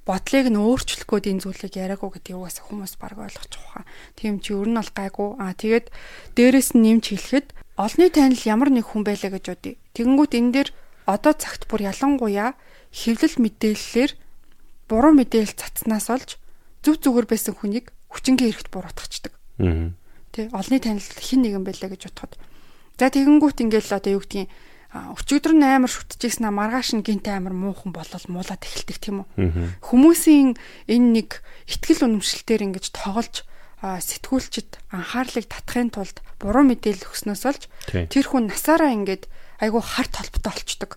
бодлыг 0.02 0.48
нь 0.50 0.58
өөрчлөх 0.58 1.06
гээд 1.06 1.30
энэ 1.30 1.44
зүйлийг 1.46 1.74
яриаггүй 1.78 2.10
гэдэг 2.18 2.34
юугаас 2.34 2.58
хүмүүс 2.66 2.98
баг 2.98 3.22
ойлгож 3.22 3.54
байгаа. 3.54 3.86
Тийм 4.18 4.42
чи 4.42 4.58
ер 4.58 4.66
нь 4.66 4.80
бол 4.80 4.92
гайгүй. 4.98 5.30
Аа 5.38 5.54
тэгээд 5.54 5.88
дээрэс 6.34 6.74
нь 6.74 6.82
нэмж 6.82 7.06
хэлэхэд 7.14 7.48
олны 7.78 8.10
танил 8.10 8.44
ямар 8.50 8.70
нэг 8.74 8.86
хүн 8.90 9.06
байлаа 9.06 9.30
гэж 9.30 9.46
бодъё. 9.46 9.78
Тэгэнгүүт 9.94 10.34
энэ 10.34 10.52
дээр 10.58 10.70
одоо 11.06 11.34
цагт 11.34 11.66
бүр 11.68 11.90
ялангуяа 11.90 12.54
хэвлэл 12.92 13.40
мэдээллээр 13.40 14.12
буруу 14.92 15.14
мэдээлэл 15.16 15.56
цацнаас 15.56 16.08
олж 16.12 16.30
зүв 16.84 17.00
зүгээр 17.00 17.28
байсан 17.30 17.56
хүнийг 17.56 17.94
хүчингийн 18.12 18.52
хэрэгт 18.52 18.70
буруутгачдаг. 18.74 19.34
Аа. 19.62 19.96
Тэ 20.36 20.50
олны 20.52 20.78
танил 20.80 21.08
хин 21.20 21.42
нэгэн 21.48 21.64
байлаа 21.64 21.90
гэж 21.92 22.12
бодоход. 22.12 22.36
За 23.00 23.08
тэгэнгүүт 23.10 23.64
ингээл 23.64 23.96
одоо 23.96 24.12
юу 24.20 24.24
гэдгийг 24.24 24.52
өчигдөр 24.92 25.56
нь 25.56 25.64
амар 25.64 25.88
шүтчихсэн 25.88 26.52
маргааш 26.52 27.00
нь 27.00 27.06
гинт 27.08 27.24
амар 27.32 27.56
муухан 27.56 27.96
болол 27.96 28.26
муулаад 28.28 28.60
эхэлдэг 28.60 28.98
тийм 29.00 29.24
үү. 29.24 29.80
Хүмүүсийн 29.80 30.60
энэ 30.92 31.08
нэг 31.16 31.30
ихтгэл 31.72 32.12
үнэмшилтээр 32.12 32.68
ингэж 32.68 32.92
тоглож 32.92 33.48
сэтгүүлчд 33.80 34.84
анхаарлыг 34.92 35.48
татахын 35.48 35.96
тулд 35.96 36.20
буруу 36.44 36.68
мэдээлэл 36.68 37.08
өгснөөс 37.08 37.44
олж 37.48 37.64
тэр 37.88 38.26
хүн 38.28 38.52
насаараа 38.52 38.92
ингээд 38.94 39.32
айгүй 39.62 39.82
харт 39.82 40.14
холбоотой 40.18 40.52
болчдөг. 40.52 40.92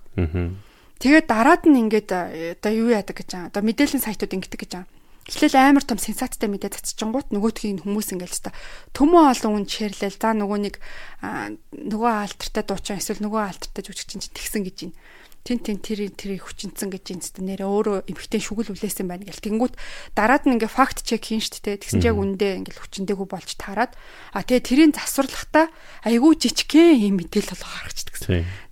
Тэгээд 1.04 1.26
дараад 1.28 1.62
нь 1.68 1.80
ингээд 1.84 2.10
одоо 2.58 2.72
юу 2.72 2.88
яадаг 2.90 3.20
гэж 3.20 3.30
аа. 3.36 3.48
Одоо 3.52 3.62
мэдээллийн 3.62 4.00
сайтууд 4.00 4.34
ингэдэг 4.34 4.60
гэж 4.64 4.72
аа. 4.80 4.86
Эхлээл 5.24 5.56
амар 5.56 5.84
том 5.88 5.96
сенсацтай 5.96 6.52
мэдээ 6.52 6.76
цацчихгонгууд 6.76 7.32
нөгөөдхийн 7.32 7.80
хүмүүс 7.80 8.12
ингээл 8.12 8.44
та 8.44 8.52
төмөө 8.92 9.32
олон 9.32 9.52
хүн 9.56 9.64
чирлэл 9.64 10.20
за 10.20 10.36
нөгөө 10.36 10.58
нэг 10.68 10.76
нөгөө 11.72 12.12
алтартай 12.28 12.64
дуучин 12.68 13.00
эсвэл 13.00 13.24
нөгөө 13.24 13.40
алтартай 13.40 13.82
жүжигчин 13.88 14.20
чинь 14.20 14.36
тэгсэн 14.36 14.62
гэж 14.68 14.76
байна. 14.84 14.96
Тин 15.44 15.60
тин 15.60 15.76
тэр 15.76 16.08
тэр 16.08 16.40
хүчинцэн 16.40 16.88
гэж 16.88 17.04
юм 17.12 17.20
зү 17.20 17.44
нэрээ 17.44 17.68
өөрөө 17.68 18.08
эмхтэн 18.08 18.40
шүгэл 18.40 18.72
үлээсэн 18.72 19.04
байна 19.04 19.28
гэл. 19.28 19.44
Тэнгүүд 19.44 19.76
дараад 20.16 20.48
нь 20.48 20.56
ингээ 20.56 20.72
факт 20.72 21.04
чек 21.04 21.20
хийн 21.20 21.44
штэ 21.44 21.60
тэ. 21.60 21.84
Тэгсэн 21.84 22.00
яг 22.00 22.16
үндэ 22.16 22.64
ингээл 22.64 22.80
хүчинтэйгүү 22.80 23.28
болж 23.28 23.60
таарад. 23.60 23.92
А 24.32 24.40
тэгээ 24.40 24.64
тэрийн 24.64 24.92
засварлахтаа 24.96 25.68
айгүй 26.08 26.32
жижигхэн 26.40 26.96
юм 27.12 27.20
мэдээлэл 27.20 27.60
болго 27.60 27.76
гаргачдаг. 27.76 28.16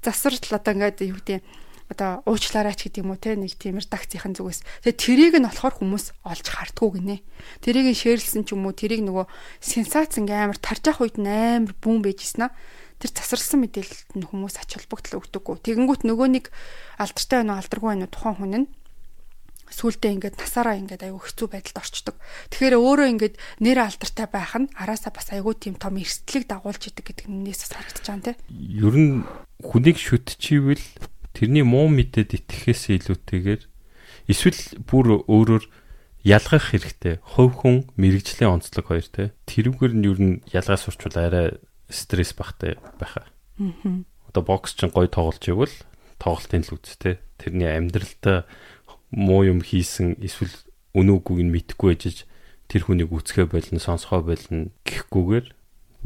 Засварлал 0.01 0.57
одоо 0.57 0.73
ингээд 0.73 1.05
юу 1.13 1.21
гэдэг 1.21 1.45
одоо 1.93 2.25
уучлаарайч 2.25 2.89
гэдэг 2.89 3.05
юм 3.05 3.13
уу 3.13 3.21
те 3.21 3.37
нэг 3.37 3.53
тийм 3.61 3.77
редакцийн 3.77 4.33
зүгээс. 4.33 4.65
Тэгээ 4.89 4.97
тэрийг 4.97 5.35
нь 5.37 5.45
болохоор 5.45 5.77
хүмүүс 5.77 6.07
олж 6.25 6.47
хартгүй 6.49 6.91
гинэ. 6.97 7.17
Тэрийг 7.61 7.93
нь 7.93 8.01
шеэрлсэн 8.01 8.49
ч 8.49 8.57
юм 8.57 8.65
уу 8.65 8.73
тэрийг 8.73 9.05
нөгөө 9.05 9.29
сенсац 9.61 10.17
ингээм 10.17 10.49
амар 10.49 10.59
тарж 10.59 10.89
ах 10.89 11.05
үед 11.05 11.21
амар 11.21 11.77
бүүн 11.85 12.01
байжсэн 12.01 12.49
аа. 12.49 12.57
Тэр 13.03 13.11
засарлсан 13.11 13.59
мэдээлэлд 13.67 14.11
нь 14.15 14.29
хүмүүс 14.31 14.63
ач 14.63 14.79
холбогдол 14.79 15.19
өгдөггүй. 15.19 15.59
Тэгэнгүүт 15.67 16.03
нөгөө 16.07 16.29
нэг 16.39 16.55
алдартай 17.03 17.43
байна 17.43 17.59
уу 17.59 17.61
алдаргүй 17.61 17.89
байна 17.91 18.07
уу 18.07 18.15
тухайн 18.15 18.39
хүн 18.39 18.55
нь 18.63 18.67
сүултээ 19.73 20.13
ингээд 20.21 20.37
насаараа 20.39 20.77
ингээд 20.79 21.03
аюу 21.09 21.19
хэцүү 21.19 21.49
байдалд 21.49 21.81
орчдөг. 21.81 22.17
Тэгэхээр 22.53 22.77
өөрөө 22.77 23.09
ингээд 23.17 23.35
нэр 23.65 23.79
алдартай 23.81 24.27
байх 24.29 24.53
нь 24.55 24.71
араасаа 24.77 25.11
бас 25.11 25.33
аюу 25.33 25.57
тийм 25.57 25.81
том 25.81 25.97
эрсдлийг 25.97 26.47
дагуулж 26.47 26.93
идэг 26.93 27.27
гэдэг 27.27 27.27
нээс 27.27 27.73
харагдаж 27.73 28.05
байгаа 28.07 28.37
те. 28.37 28.41
Ер 28.53 28.95
нь 28.95 29.25
хүнийг 29.65 29.97
шүтчихвэл 29.97 30.85
тэрний 31.33 31.65
муу 31.65 31.89
мэдээд 31.89 32.37
итгэхээс 32.37 32.93
илүүтэйгээр 33.01 33.63
эсвэл 34.29 34.61
бүр 34.85 35.25
өөрөөр 35.25 35.65
ялгах 36.23 36.71
хэрэгтэй. 36.71 37.19
Хувь 37.25 37.65
хүн 37.65 37.89
мэрэгжлийн 37.97 38.61
онцлог 38.61 38.87
хоёр 38.87 39.09
те. 39.09 39.33
Тэрүүгээр 39.49 39.93
нь 39.97 40.07
юу 40.07 40.17
н 40.21 40.31
ялгаа 40.53 40.79
сурчвал 40.79 41.17
арай 41.19 41.59
стресс 41.93 42.33
багтай 42.35 42.81
байхаа. 42.99 43.29
Аа. 43.61 44.03
Одоо 44.29 44.43
бокс 44.43 44.75
чинь 44.75 44.91
гой 44.91 45.07
тоглож 45.07 45.45
ивэл 45.47 45.77
тоглолтын 46.19 46.65
л 46.67 46.75
үз 46.75 46.97
те. 46.99 47.21
Тэрний 47.39 47.69
амьдралдаа 47.69 48.49
муу 49.13 49.45
юм 49.45 49.61
хийсэн 49.61 50.19
эсвэл 50.19 50.53
өнөөгүйг 50.97 51.41
нь 51.45 51.53
мэдхгүй 51.53 51.95
ээжж 51.97 52.25
тэр 52.67 52.83
хүнийг 52.89 53.13
үцгээ 53.13 53.47
болно, 53.47 53.77
сонсгоо 53.77 54.25
болно 54.25 54.73
гэхгүйгээр 54.89 55.47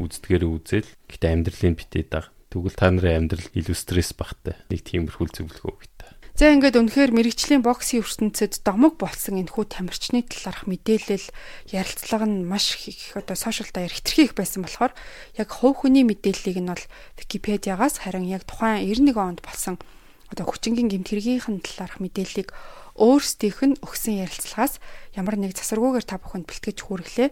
үздгээр 0.03 0.45
үзэл. 0.45 0.91
Гэтэ 1.07 1.27
амьдралын 1.31 1.79
битээд 1.79 2.11
байгаа 2.11 2.35
Тэгвэл 2.57 2.79
та 2.79 2.89
нарын 2.89 3.27
амьдрал 3.27 3.53
илүү 3.53 3.77
стресс 3.77 4.15
багтай. 4.17 4.57
Нэг 4.71 4.87
тиймэрхүү 4.87 5.29
зөвлөгөө 5.29 5.73
өгье. 5.77 5.96
За 6.37 6.53
ингээд 6.53 6.77
үнэхээр 6.77 7.17
мэрэгчлийн 7.17 7.65
боксын 7.65 8.05
ертөнцид 8.05 8.61
домог 8.61 9.01
болсон 9.01 9.41
энэ 9.41 9.57
хүү 9.57 9.73
тамирчны 9.73 10.21
талаарх 10.21 10.69
мэдээлэл 10.69 11.33
ярилцлага 11.73 12.29
нь 12.29 12.45
маш 12.45 12.77
их 12.85 13.17
одоо 13.17 13.33
сошиал 13.33 13.73
даяар 13.73 13.89
хэтэрхий 13.89 14.29
их 14.29 14.37
байсан 14.37 14.61
болохоор 14.61 14.93
яг 15.41 15.49
хувь 15.49 15.81
хүний 15.89 16.05
мэдээллийг 16.05 16.61
нь 16.61 16.69
бол 16.69 16.85
Википедиагаас 17.17 18.05
харин 18.05 18.29
яг 18.29 18.45
тухайн 18.45 18.85
91 18.85 19.17
онд 19.17 19.41
болсон 19.41 19.81
одоо 20.29 20.45
хүчингийн 20.45 20.93
гэмт 20.93 21.09
хэргийнхэн 21.09 21.65
талаарх 21.65 22.05
мэдээллийг 22.05 22.53
өөрсдийнх 23.01 23.61
нь 23.73 23.81
өгсөн 23.81 24.21
ярилцлагаас 24.21 24.77
ямар 25.17 25.41
нэг 25.41 25.57
засваргүйгээр 25.57 26.05
та 26.05 26.21
бүхэнд 26.21 26.53
бэлтгэж 26.53 26.79
хүргэлээ 26.85 27.29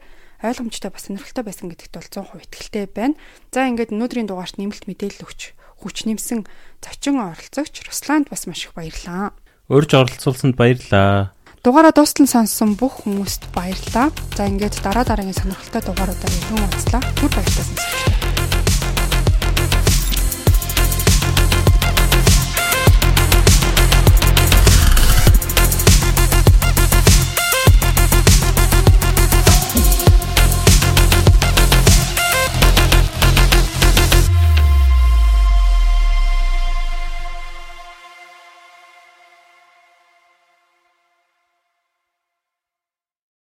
ойлгомжтой 0.49 0.89
бас 0.89 1.05
сонирхолтой 1.13 1.45
байсан 1.45 1.69
гэдэгт 1.69 1.93
бол 1.93 2.09
100% 2.09 2.41
итгэлтэй 2.41 2.89
байна. 2.89 3.21
За 3.53 3.69
ингээд 3.69 3.93
өнөөдрийн 3.93 4.33
дугаарт 4.33 4.57
нэмэлт 4.57 4.89
мэдээлэл 4.89 5.29
өгч 5.29 5.53
хүч 5.85 6.09
нэмсэн 6.09 6.49
зочин 6.81 7.21
оролцогч 7.21 7.85
Русланд 7.85 8.33
бас 8.33 8.49
маш 8.49 8.65
их 8.65 8.73
баярлаа. 8.73 9.37
Урьж 9.69 9.93
оролцуулсанд 9.93 10.57
баярлаа. 10.57 11.37
Дугаараа 11.61 11.93
дуустал 11.93 12.29
сонссон 12.29 12.77
бүх 12.77 13.05
хүмүүст 13.05 13.53
баярлалаа. 13.53 14.09
За 14.37 14.49
ингээд 14.49 14.81
дараа 14.85 15.05
дараагийн 15.05 15.37
сонирхолтой 15.37 15.81
дугааруудаар 15.85 16.33
иргэн 16.33 16.61
уулзлаа. 16.61 17.03
Түр 17.21 17.31
баярлалаа. 17.33 18.34